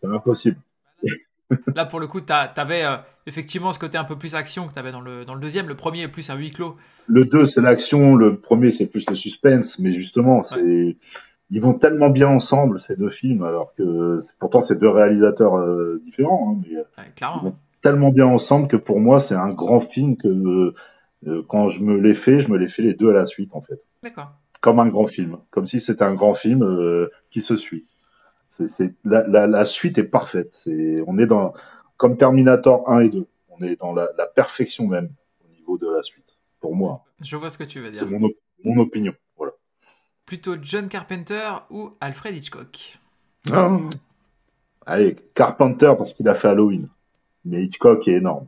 C'est 0.00 0.06
impossible. 0.06 0.56
Là, 1.74 1.84
pour 1.84 2.00
le 2.00 2.06
coup, 2.06 2.20
tu 2.20 2.32
avais 2.32 2.84
euh, 2.84 2.96
effectivement 3.26 3.72
ce 3.72 3.78
côté 3.78 3.98
un 3.98 4.04
peu 4.04 4.16
plus 4.16 4.34
action 4.34 4.68
que 4.68 4.72
tu 4.72 4.78
avais 4.78 4.92
dans 4.92 5.00
le, 5.00 5.24
dans 5.24 5.34
le 5.34 5.40
deuxième. 5.40 5.68
Le 5.68 5.74
premier 5.74 6.02
est 6.02 6.08
plus 6.08 6.30
un 6.30 6.36
huis 6.36 6.52
clos. 6.52 6.76
Le 7.06 7.24
2, 7.24 7.44
c'est 7.44 7.60
l'action. 7.60 8.14
Le 8.14 8.38
premier, 8.38 8.70
c'est 8.70 8.86
plus 8.86 9.04
le 9.08 9.14
suspense. 9.14 9.78
Mais 9.78 9.92
justement, 9.92 10.42
c'est. 10.42 10.96
Ils 11.52 11.60
vont 11.60 11.74
tellement 11.74 12.10
bien 12.10 12.28
ensemble 12.28 12.78
ces 12.78 12.94
deux 12.94 13.10
films, 13.10 13.42
alors 13.42 13.74
que 13.74 14.18
pourtant 14.38 14.60
c'est 14.60 14.78
deux 14.78 14.88
réalisateurs 14.88 15.56
euh, 15.56 16.00
différents. 16.04 16.54
Hein, 16.54 16.62
mais, 16.64 16.76
euh, 16.76 17.02
clairement 17.16 17.58
tellement 17.80 18.10
bien 18.10 18.26
ensemble 18.26 18.68
que 18.68 18.76
pour 18.76 19.00
moi, 19.00 19.20
c'est 19.20 19.34
un 19.34 19.50
grand 19.50 19.80
film 19.80 20.16
que 20.16 20.74
euh, 21.26 21.42
quand 21.48 21.68
je 21.68 21.82
me 21.82 21.96
l'ai 21.96 22.14
fait, 22.14 22.40
je 22.40 22.48
me 22.48 22.56
l'ai 22.56 22.68
fait 22.68 22.82
les 22.82 22.94
deux 22.94 23.10
à 23.10 23.12
la 23.12 23.26
suite, 23.26 23.54
en 23.54 23.60
fait. 23.60 23.80
D'accord. 24.02 24.32
Comme 24.60 24.78
un 24.78 24.88
grand 24.88 25.06
film, 25.06 25.38
comme 25.50 25.66
si 25.66 25.80
c'était 25.80 26.04
un 26.04 26.14
grand 26.14 26.34
film 26.34 26.62
euh, 26.62 27.08
qui 27.30 27.40
se 27.40 27.56
suit. 27.56 27.86
C'est, 28.46 28.94
la, 29.04 29.26
la, 29.28 29.46
la, 29.46 29.64
suite 29.64 29.96
est 29.98 30.04
parfaite. 30.04 30.50
C'est, 30.52 30.96
on 31.06 31.18
est 31.18 31.26
dans, 31.26 31.54
comme 31.96 32.16
Terminator 32.16 32.90
1 32.90 33.00
et 33.00 33.08
2, 33.08 33.26
on 33.48 33.62
est 33.62 33.76
dans 33.76 33.92
la, 33.92 34.08
la, 34.18 34.26
perfection 34.26 34.88
même 34.88 35.10
au 35.44 35.48
niveau 35.54 35.78
de 35.78 35.88
la 35.88 36.02
suite, 36.02 36.36
pour 36.58 36.74
moi. 36.74 37.04
Je 37.20 37.36
vois 37.36 37.48
ce 37.48 37.58
que 37.58 37.64
tu 37.64 37.80
veux 37.80 37.90
dire. 37.90 38.00
C'est 38.00 38.10
mon, 38.10 38.28
mon 38.64 38.80
opinion, 38.82 39.12
voilà. 39.36 39.52
Plutôt 40.26 40.56
John 40.60 40.88
Carpenter 40.88 41.48
ou 41.70 41.92
Alfred 42.00 42.34
Hitchcock? 42.34 42.98
Ah. 43.52 43.78
Allez, 44.84 45.14
Carpenter 45.34 45.92
parce 45.96 46.14
qu'il 46.14 46.28
a 46.28 46.34
fait 46.34 46.48
Halloween. 46.48 46.88
Mais 47.44 47.64
Hitchcock 47.64 48.06
est 48.08 48.14
énorme. 48.14 48.46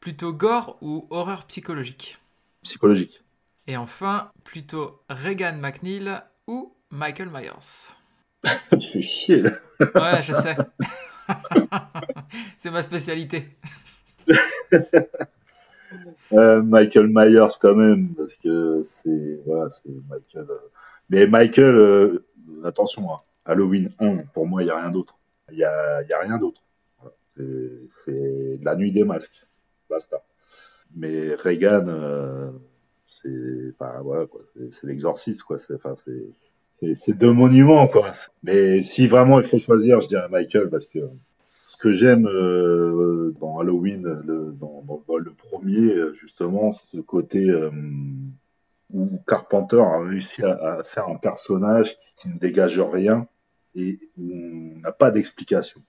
Plutôt 0.00 0.32
gore 0.32 0.76
ou 0.82 1.06
horreur 1.10 1.44
psychologique? 1.46 2.18
Psychologique. 2.62 3.22
Et 3.66 3.76
enfin, 3.76 4.30
plutôt 4.44 5.00
Regan 5.08 5.58
McNeil 5.58 6.12
ou 6.46 6.74
Michael 6.90 7.30
Myers? 7.30 7.96
Tu 8.78 8.88
fais 8.88 9.02
chier 9.02 9.42
là. 9.42 9.52
Ouais, 9.80 10.22
je 10.22 10.34
sais. 10.34 10.56
c'est 12.58 12.70
ma 12.70 12.82
spécialité. 12.82 13.48
Euh, 16.32 16.62
Michael 16.62 17.08
Myers 17.08 17.56
quand 17.60 17.76
même, 17.76 18.14
parce 18.14 18.34
que 18.36 18.82
c'est 18.82 19.40
voilà, 19.46 19.70
c'est 19.70 19.88
Michael. 20.08 20.46
Euh. 20.50 20.70
Mais 21.10 21.26
Michael, 21.26 21.74
euh, 21.76 22.26
attention, 22.64 23.12
hein, 23.12 23.20
Halloween 23.44 23.90
1, 24.00 24.16
pour 24.32 24.46
moi, 24.46 24.62
il 24.62 24.66
n'y 24.66 24.70
a 24.70 24.80
rien 24.80 24.90
d'autre. 24.90 25.16
Il 25.50 25.58
n'y 25.58 25.64
a, 25.64 26.02
y 26.02 26.12
a 26.12 26.18
rien 26.18 26.38
d'autre. 26.38 26.63
C'est 27.36 28.58
la 28.62 28.76
nuit 28.76 28.92
des 28.92 29.04
masques. 29.04 29.46
Basta. 29.88 30.24
Mais 30.96 31.34
Reagan, 31.34 31.86
euh, 31.88 32.50
c'est 33.06 33.74
voilà, 33.78 34.26
c'est 34.70 34.86
l'exorciste. 34.86 35.42
C'est 36.94 37.18
deux 37.18 37.32
monuments. 37.32 37.88
quoi. 37.88 38.12
Mais 38.42 38.82
si 38.82 39.06
vraiment 39.06 39.40
il 39.40 39.46
faut 39.46 39.58
choisir, 39.58 40.00
je 40.00 40.08
dirais 40.08 40.28
Michael, 40.30 40.68
parce 40.70 40.86
que 40.86 41.00
ce 41.42 41.76
que 41.76 41.92
j'aime 41.92 42.26
euh, 42.26 43.32
dans 43.40 43.58
Halloween, 43.58 44.22
le, 44.24 44.52
dans, 44.52 44.84
le 45.18 45.32
premier, 45.32 45.94
justement, 46.14 46.72
c'est 46.72 46.96
ce 46.96 47.00
côté 47.00 47.50
euh, 47.50 47.70
où 48.92 49.18
Carpenter 49.26 49.80
a 49.80 49.98
réussi 49.98 50.42
à, 50.42 50.82
faire 50.84 51.08
un 51.08 51.16
personnage 51.16 51.96
qui, 52.16 52.28
ne 52.28 52.38
dégage 52.38 52.80
rien 52.80 53.26
et 53.74 53.98
où 54.16 54.30
on 54.32 54.80
n'a 54.80 54.92
pas 54.92 55.10
d'explication. 55.10 55.82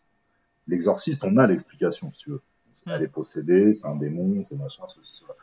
L'exorciste, 0.67 1.23
on 1.23 1.37
a 1.37 1.47
l'explication, 1.47 2.11
si 2.13 2.19
tu 2.25 2.29
veux. 2.31 2.41
Elle 2.87 3.03
est 3.03 3.07
possédée, 3.07 3.73
c'est 3.73 3.87
un 3.87 3.95
démon, 3.95 4.43
c'est 4.43 4.55
machin, 4.55 4.83
ceci, 4.87 5.17
cela. 5.17 5.33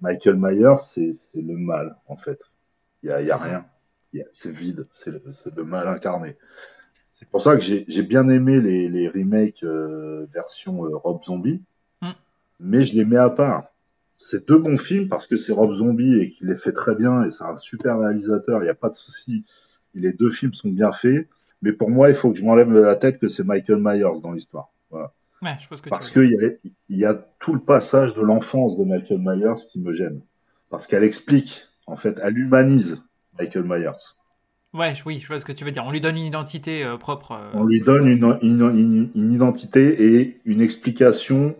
Michael 0.00 0.36
Myers, 0.36 0.78
c'est 0.78 1.12
le 1.34 1.56
mal, 1.56 1.96
en 2.06 2.16
fait. 2.16 2.40
Il 3.02 3.08
n'y 3.08 3.12
a, 3.12 3.22
y 3.22 3.30
a 3.30 3.36
rien. 3.36 3.66
C'est 4.30 4.50
vide, 4.50 4.86
c'est 4.92 5.10
le, 5.10 5.64
mal 5.64 5.88
incarné. 5.88 6.36
C'est 7.14 7.28
pour 7.28 7.42
ça 7.42 7.56
que 7.56 7.62
j'ai 7.62 8.02
bien 8.02 8.28
aimé 8.28 8.60
les, 8.60 8.88
les 8.88 9.08
remakes 9.08 9.62
euh, 9.62 10.26
version 10.32 10.84
euh, 10.84 10.96
Rob 10.96 11.22
Zombie, 11.22 11.62
mm. 12.00 12.10
mais 12.60 12.82
je 12.82 12.94
les 12.94 13.04
mets 13.04 13.16
à 13.16 13.30
part. 13.30 13.68
C'est 14.16 14.46
deux 14.46 14.58
bons 14.58 14.76
films 14.76 15.08
parce 15.08 15.26
que 15.26 15.36
c'est 15.36 15.52
Rob 15.52 15.72
Zombie 15.72 16.20
et 16.20 16.28
qu'il 16.28 16.48
les 16.48 16.56
fait 16.56 16.72
très 16.72 16.94
bien 16.94 17.22
et 17.24 17.30
c'est 17.30 17.44
un 17.44 17.56
super 17.56 17.98
réalisateur, 17.98 18.60
il 18.60 18.64
n'y 18.64 18.70
a 18.70 18.74
pas 18.74 18.88
de 18.88 18.94
souci. 18.94 19.44
Les 19.94 20.12
deux 20.12 20.30
films 20.30 20.54
sont 20.54 20.68
bien 20.68 20.92
faits. 20.92 21.28
Mais 21.62 21.72
pour 21.72 21.90
moi, 21.90 22.08
il 22.08 22.14
faut 22.14 22.32
que 22.32 22.38
je 22.38 22.44
m'enlève 22.44 22.72
de 22.72 22.80
la 22.80 22.96
tête 22.96 23.18
que 23.18 23.28
c'est 23.28 23.44
Michael 23.44 23.78
Myers 23.80 24.20
dans 24.22 24.32
l'histoire. 24.32 24.70
Voilà. 24.90 25.12
Ouais, 25.42 25.56
je 25.60 25.68
pense 25.68 25.80
que 25.80 25.88
Parce 25.88 26.10
qu'il 26.10 26.62
y, 26.88 26.96
y 26.96 27.04
a 27.04 27.14
tout 27.38 27.54
le 27.54 27.60
passage 27.60 28.14
de 28.14 28.20
l'enfance 28.20 28.76
de 28.76 28.84
Michael 28.84 29.18
Myers 29.20 29.60
qui 29.70 29.80
me 29.80 29.92
gêne. 29.92 30.20
Parce 30.70 30.86
qu'elle 30.86 31.04
explique, 31.04 31.68
en 31.86 31.96
fait, 31.96 32.20
elle 32.22 32.38
humanise 32.38 33.02
Michael 33.38 33.64
Myers. 33.64 34.14
Ouais, 34.72 34.94
oui, 35.04 35.18
je 35.20 35.26
vois 35.26 35.38
ce 35.38 35.44
que 35.44 35.52
tu 35.52 35.64
veux 35.64 35.70
dire. 35.70 35.84
On 35.84 35.90
lui 35.90 36.00
donne 36.00 36.16
une 36.16 36.24
identité 36.24 36.84
euh, 36.84 36.96
propre. 36.96 37.32
Euh, 37.32 37.50
On 37.54 37.64
lui 37.64 37.82
donne 37.82 38.06
une, 38.06 38.38
une, 38.40 39.10
une, 39.14 39.32
identité 39.32 40.16
et 40.16 40.40
une 40.44 40.62
explication 40.62 41.54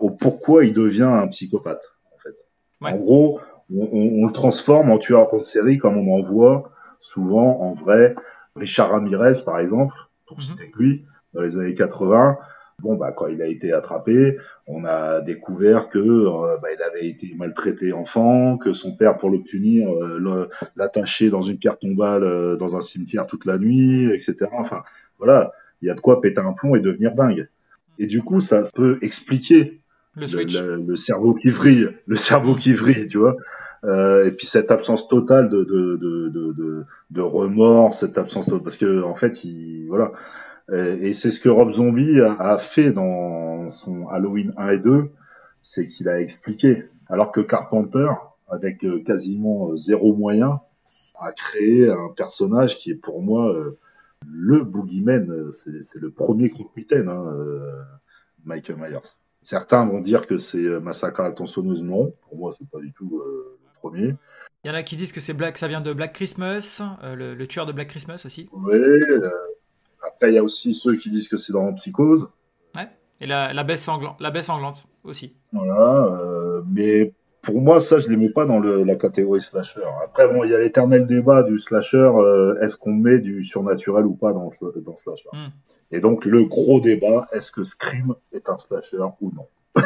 au 0.00 0.10
pourquoi 0.10 0.64
il 0.64 0.72
devient 0.72 1.02
un 1.02 1.28
psychopathe. 1.28 1.82
En, 2.14 2.18
fait. 2.18 2.34
en 2.80 2.96
gros, 2.96 3.40
on, 3.70 3.88
on, 4.22 4.26
le 4.26 4.32
transforme 4.32 4.90
en 4.90 4.98
tueur 4.98 5.32
en 5.32 5.42
série 5.42 5.76
comme 5.76 5.98
on 5.98 6.18
en 6.18 6.22
voit 6.22 6.70
souvent 6.98 7.60
en 7.60 7.72
vrai 7.72 8.14
Richard 8.56 8.90
Ramirez, 8.90 9.42
par 9.44 9.58
exemple, 9.58 9.94
pour 10.26 10.38
mhm. 10.38 10.42
citer 10.42 10.72
lui, 10.76 11.04
dans 11.32 11.42
les 11.42 11.56
années 11.56 11.74
80, 11.74 12.38
bon 12.80 12.96
bah 12.96 13.12
quand 13.12 13.26
il 13.26 13.40
a 13.42 13.46
été 13.46 13.72
attrapé, 13.72 14.36
on 14.66 14.84
a 14.84 15.20
découvert 15.20 15.88
que 15.88 15.98
euh, 15.98 16.56
bah, 16.62 16.68
il 16.76 16.82
avait 16.82 17.06
été 17.08 17.34
maltraité 17.36 17.92
enfant, 17.92 18.56
que 18.56 18.72
son 18.72 18.96
père 18.96 19.16
pour 19.16 19.30
le 19.30 19.42
punir 19.42 19.88
euh, 19.90 20.48
l'attachait 20.76 21.30
dans 21.30 21.42
une 21.42 21.58
pierre 21.58 21.78
tombale 21.78 22.24
euh, 22.24 22.56
dans 22.56 22.76
un 22.76 22.80
cimetière 22.80 23.26
toute 23.26 23.44
la 23.44 23.58
nuit, 23.58 24.12
etc. 24.12 24.46
Enfin 24.52 24.82
voilà, 25.18 25.52
il 25.82 25.88
y 25.88 25.90
a 25.90 25.94
de 25.94 26.00
quoi 26.00 26.20
péter 26.20 26.40
un 26.40 26.52
plomb 26.52 26.74
et 26.74 26.80
devenir 26.80 27.14
dingue. 27.14 27.48
Et 27.98 28.06
du 28.06 28.22
coup, 28.22 28.40
ça 28.40 28.62
peut 28.74 28.98
expliquer 29.02 29.80
le, 30.16 30.76
le, 30.86 30.96
cerveau 30.96 31.34
qui 31.34 31.50
vrille, 31.50 31.88
le 32.06 32.16
cerveau 32.16 32.54
qui 32.54 32.72
vrille, 32.72 33.08
tu 33.08 33.18
vois. 33.18 33.36
Euh, 33.84 34.24
et 34.24 34.32
puis 34.32 34.46
cette 34.46 34.70
absence 34.70 35.08
totale 35.08 35.48
de, 35.48 35.64
de, 35.64 35.96
de, 35.96 36.28
de, 36.30 36.84
de 37.10 37.20
remords, 37.20 37.94
cette 37.94 38.16
absence 38.16 38.46
totale, 38.46 38.62
parce 38.62 38.76
que 38.76 39.02
en 39.02 39.14
fait, 39.14 39.44
il, 39.44 39.86
voilà. 39.88 40.12
Et, 40.72 41.12
c'est 41.12 41.30
ce 41.30 41.40
que 41.40 41.50
Rob 41.50 41.70
Zombie 41.70 42.20
a, 42.20 42.56
fait 42.56 42.90
dans 42.90 43.68
son 43.68 44.08
Halloween 44.08 44.50
1 44.56 44.68
et 44.70 44.78
2, 44.78 45.10
c'est 45.60 45.86
qu'il 45.86 46.08
a 46.08 46.20
expliqué. 46.20 46.84
Alors 47.08 47.32
que 47.32 47.40
Carpenter, 47.40 48.08
avec 48.48 48.84
euh, 48.84 49.02
quasiment 49.02 49.70
euh, 49.70 49.76
zéro 49.76 50.14
moyen, 50.14 50.60
a 51.18 51.32
créé 51.32 51.90
un 51.90 52.08
personnage 52.16 52.78
qui 52.78 52.90
est 52.90 52.96
pour 52.96 53.22
moi 53.22 53.54
euh, 53.54 53.78
le 54.26 54.62
boogeyman. 54.62 55.50
C'est 55.52 56.00
le 56.00 56.10
premier 56.10 56.48
croque-mitaine, 56.48 57.08
hein, 57.08 57.24
Michael 58.44 58.76
Myers. 58.76 58.98
Certains 59.44 59.84
vont 59.84 60.00
dire 60.00 60.26
que 60.26 60.38
c'est 60.38 60.80
Massacre 60.80 61.20
à 61.20 61.28
la 61.28 61.32
tronçonneuse. 61.32 61.82
Non, 61.82 62.12
pour 62.22 62.38
moi, 62.38 62.52
c'est 62.52 62.68
pas 62.68 62.80
du 62.80 62.92
tout 62.92 63.22
le 63.24 63.58
premier. 63.74 64.14
Il 64.64 64.68
y 64.68 64.70
en 64.70 64.74
a 64.74 64.82
qui 64.82 64.96
disent 64.96 65.12
que 65.12 65.20
c'est 65.20 65.34
Black, 65.34 65.58
ça 65.58 65.68
vient 65.68 65.82
de 65.82 65.92
Black 65.92 66.14
Christmas, 66.14 66.82
le, 67.02 67.44
tueur 67.44 67.66
de 67.66 67.72
Black 67.72 67.88
Christmas 67.88 68.22
aussi. 68.24 68.48
Oui. 68.52 68.78
après, 70.02 70.30
il 70.30 70.34
y 70.34 70.38
a 70.38 70.42
aussi 70.42 70.72
ceux 70.72 70.96
qui 70.96 71.10
disent 71.10 71.28
que 71.28 71.36
c'est 71.36 71.52
dans 71.52 71.70
Psychose. 71.74 72.30
Ouais. 72.74 72.88
Et 73.20 73.26
la, 73.26 73.52
la, 73.52 73.64
baisse, 73.64 73.84
sanglante, 73.84 74.18
la 74.18 74.30
baisse 74.30 74.46
sanglante 74.46 74.86
aussi. 75.04 75.36
Voilà. 75.52 76.62
mais 76.66 77.12
pour 77.42 77.60
moi, 77.60 77.80
ça, 77.80 77.98
je 77.98 78.06
ne 78.06 78.12
les 78.12 78.16
mets 78.16 78.30
pas 78.30 78.46
dans 78.46 78.58
la 78.60 78.96
catégorie 78.96 79.42
slasher. 79.42 79.82
Après, 80.02 80.26
bon, 80.26 80.44
il 80.44 80.50
y 80.50 80.54
a 80.54 80.58
l'éternel 80.58 81.06
débat 81.06 81.42
du 81.42 81.58
slasher. 81.58 82.10
est-ce 82.62 82.78
qu'on 82.78 82.94
met 82.94 83.18
du 83.18 83.44
surnaturel 83.44 84.06
ou 84.06 84.14
pas 84.14 84.32
dans, 84.32 84.50
dans 84.76 84.96
slasher? 84.96 85.28
Hmm. 85.32 85.50
Et 85.94 86.00
donc, 86.00 86.24
le 86.24 86.42
gros 86.42 86.80
débat, 86.80 87.28
est-ce 87.32 87.52
que 87.52 87.62
Scream 87.62 88.16
est 88.32 88.48
un 88.48 88.58
slasher 88.58 89.06
ou 89.20 89.32
non? 89.32 89.46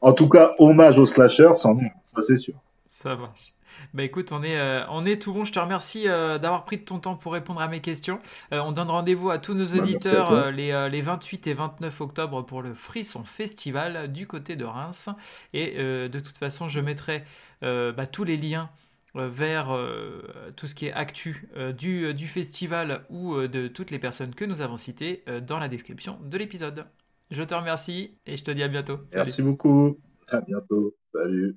En 0.00 0.12
tout 0.12 0.28
cas, 0.28 0.54
hommage 0.58 0.98
au 0.98 1.06
slasher, 1.06 1.50
ça 1.56 1.74
c'est 2.22 2.36
sûr. 2.36 2.54
Ça 2.86 3.16
marche. 3.16 3.52
Bah 3.94 4.04
écoute, 4.04 4.30
on 4.32 4.42
est, 4.44 4.56
euh, 4.56 4.84
on 4.90 5.04
est 5.04 5.20
tout 5.20 5.32
bon. 5.32 5.44
Je 5.44 5.52
te 5.52 5.58
remercie 5.58 6.08
euh, 6.08 6.38
d'avoir 6.38 6.64
pris 6.64 6.78
de 6.78 6.84
ton 6.84 7.00
temps 7.00 7.16
pour 7.16 7.32
répondre 7.32 7.60
à 7.60 7.66
mes 7.66 7.80
questions. 7.80 8.20
Euh, 8.52 8.60
on 8.64 8.70
donne 8.70 8.90
rendez-vous 8.90 9.30
à 9.30 9.38
tous 9.38 9.54
nos 9.54 9.66
bah, 9.66 9.78
auditeurs 9.78 10.50
les, 10.52 10.88
les, 10.88 11.02
28 11.02 11.48
et 11.48 11.54
29 11.54 12.00
octobre 12.00 12.42
pour 12.42 12.62
le 12.62 12.74
Frisson 12.74 13.24
Festival 13.24 14.10
du 14.12 14.28
côté 14.28 14.54
de 14.54 14.64
Reims. 14.64 15.10
Et 15.52 15.74
de 15.76 16.20
toute 16.20 16.38
façon, 16.38 16.68
je 16.68 16.78
mettrai 16.78 17.24
bah, 17.60 18.06
tous 18.10 18.24
les 18.24 18.36
liens 18.36 18.70
vers 19.26 19.76
tout 20.56 20.66
ce 20.66 20.74
qui 20.74 20.86
est 20.86 20.92
actu 20.92 21.48
du, 21.76 22.14
du, 22.14 22.28
festival 22.28 23.04
ou 23.10 23.36
de 23.46 23.68
toutes 23.68 23.90
les 23.90 23.98
personnes 23.98 24.34
que 24.34 24.44
nous 24.44 24.60
avons 24.60 24.76
citées 24.76 25.24
dans 25.46 25.58
la 25.58 25.68
description 25.68 26.18
de 26.24 26.38
l'épisode. 26.38 26.84
Je 27.30 27.42
te 27.42 27.54
remercie 27.54 28.18
et 28.26 28.36
je 28.36 28.44
te 28.44 28.50
dis 28.50 28.62
à 28.62 28.68
bientôt. 28.68 29.00
Merci 29.14 29.42
beaucoup. 29.42 29.98
À 30.28 30.40
bientôt. 30.40 30.94
Salut. 31.08 31.56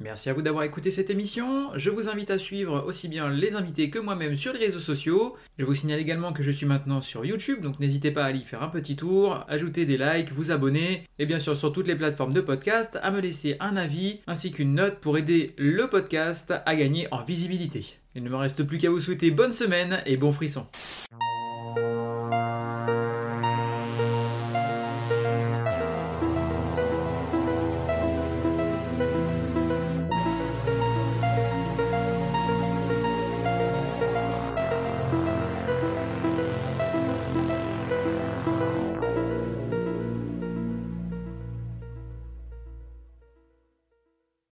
Merci 0.00 0.30
à 0.30 0.32
vous 0.32 0.42
d'avoir 0.42 0.62
écouté 0.62 0.92
cette 0.92 1.10
émission. 1.10 1.70
Je 1.74 1.90
vous 1.90 2.08
invite 2.08 2.30
à 2.30 2.38
suivre 2.38 2.84
aussi 2.86 3.08
bien 3.08 3.30
les 3.30 3.56
invités 3.56 3.90
que 3.90 3.98
moi-même 3.98 4.36
sur 4.36 4.52
les 4.52 4.60
réseaux 4.60 4.78
sociaux. 4.78 5.34
Je 5.58 5.64
vous 5.64 5.74
signale 5.74 5.98
également 5.98 6.32
que 6.32 6.44
je 6.44 6.52
suis 6.52 6.66
maintenant 6.66 7.02
sur 7.02 7.24
YouTube, 7.24 7.62
donc 7.62 7.80
n'hésitez 7.80 8.12
pas 8.12 8.22
à 8.22 8.26
aller 8.26 8.44
faire 8.44 8.62
un 8.62 8.68
petit 8.68 8.94
tour, 8.94 9.44
ajouter 9.48 9.86
des 9.86 9.98
likes, 9.98 10.30
vous 10.30 10.52
abonner, 10.52 11.02
et 11.18 11.26
bien 11.26 11.40
sûr 11.40 11.56
sur 11.56 11.72
toutes 11.72 11.88
les 11.88 11.96
plateformes 11.96 12.32
de 12.32 12.40
podcast, 12.40 12.96
à 13.02 13.10
me 13.10 13.20
laisser 13.20 13.56
un 13.58 13.76
avis 13.76 14.20
ainsi 14.28 14.52
qu'une 14.52 14.74
note 14.74 15.00
pour 15.00 15.18
aider 15.18 15.52
le 15.58 15.88
podcast 15.88 16.54
à 16.64 16.76
gagner 16.76 17.08
en 17.10 17.24
visibilité. 17.24 17.84
Il 18.14 18.22
ne 18.22 18.30
me 18.30 18.36
reste 18.36 18.62
plus 18.62 18.78
qu'à 18.78 18.90
vous 18.90 19.00
souhaiter 19.00 19.32
bonne 19.32 19.52
semaine 19.52 20.00
et 20.06 20.16
bon 20.16 20.32
frisson. 20.32 20.66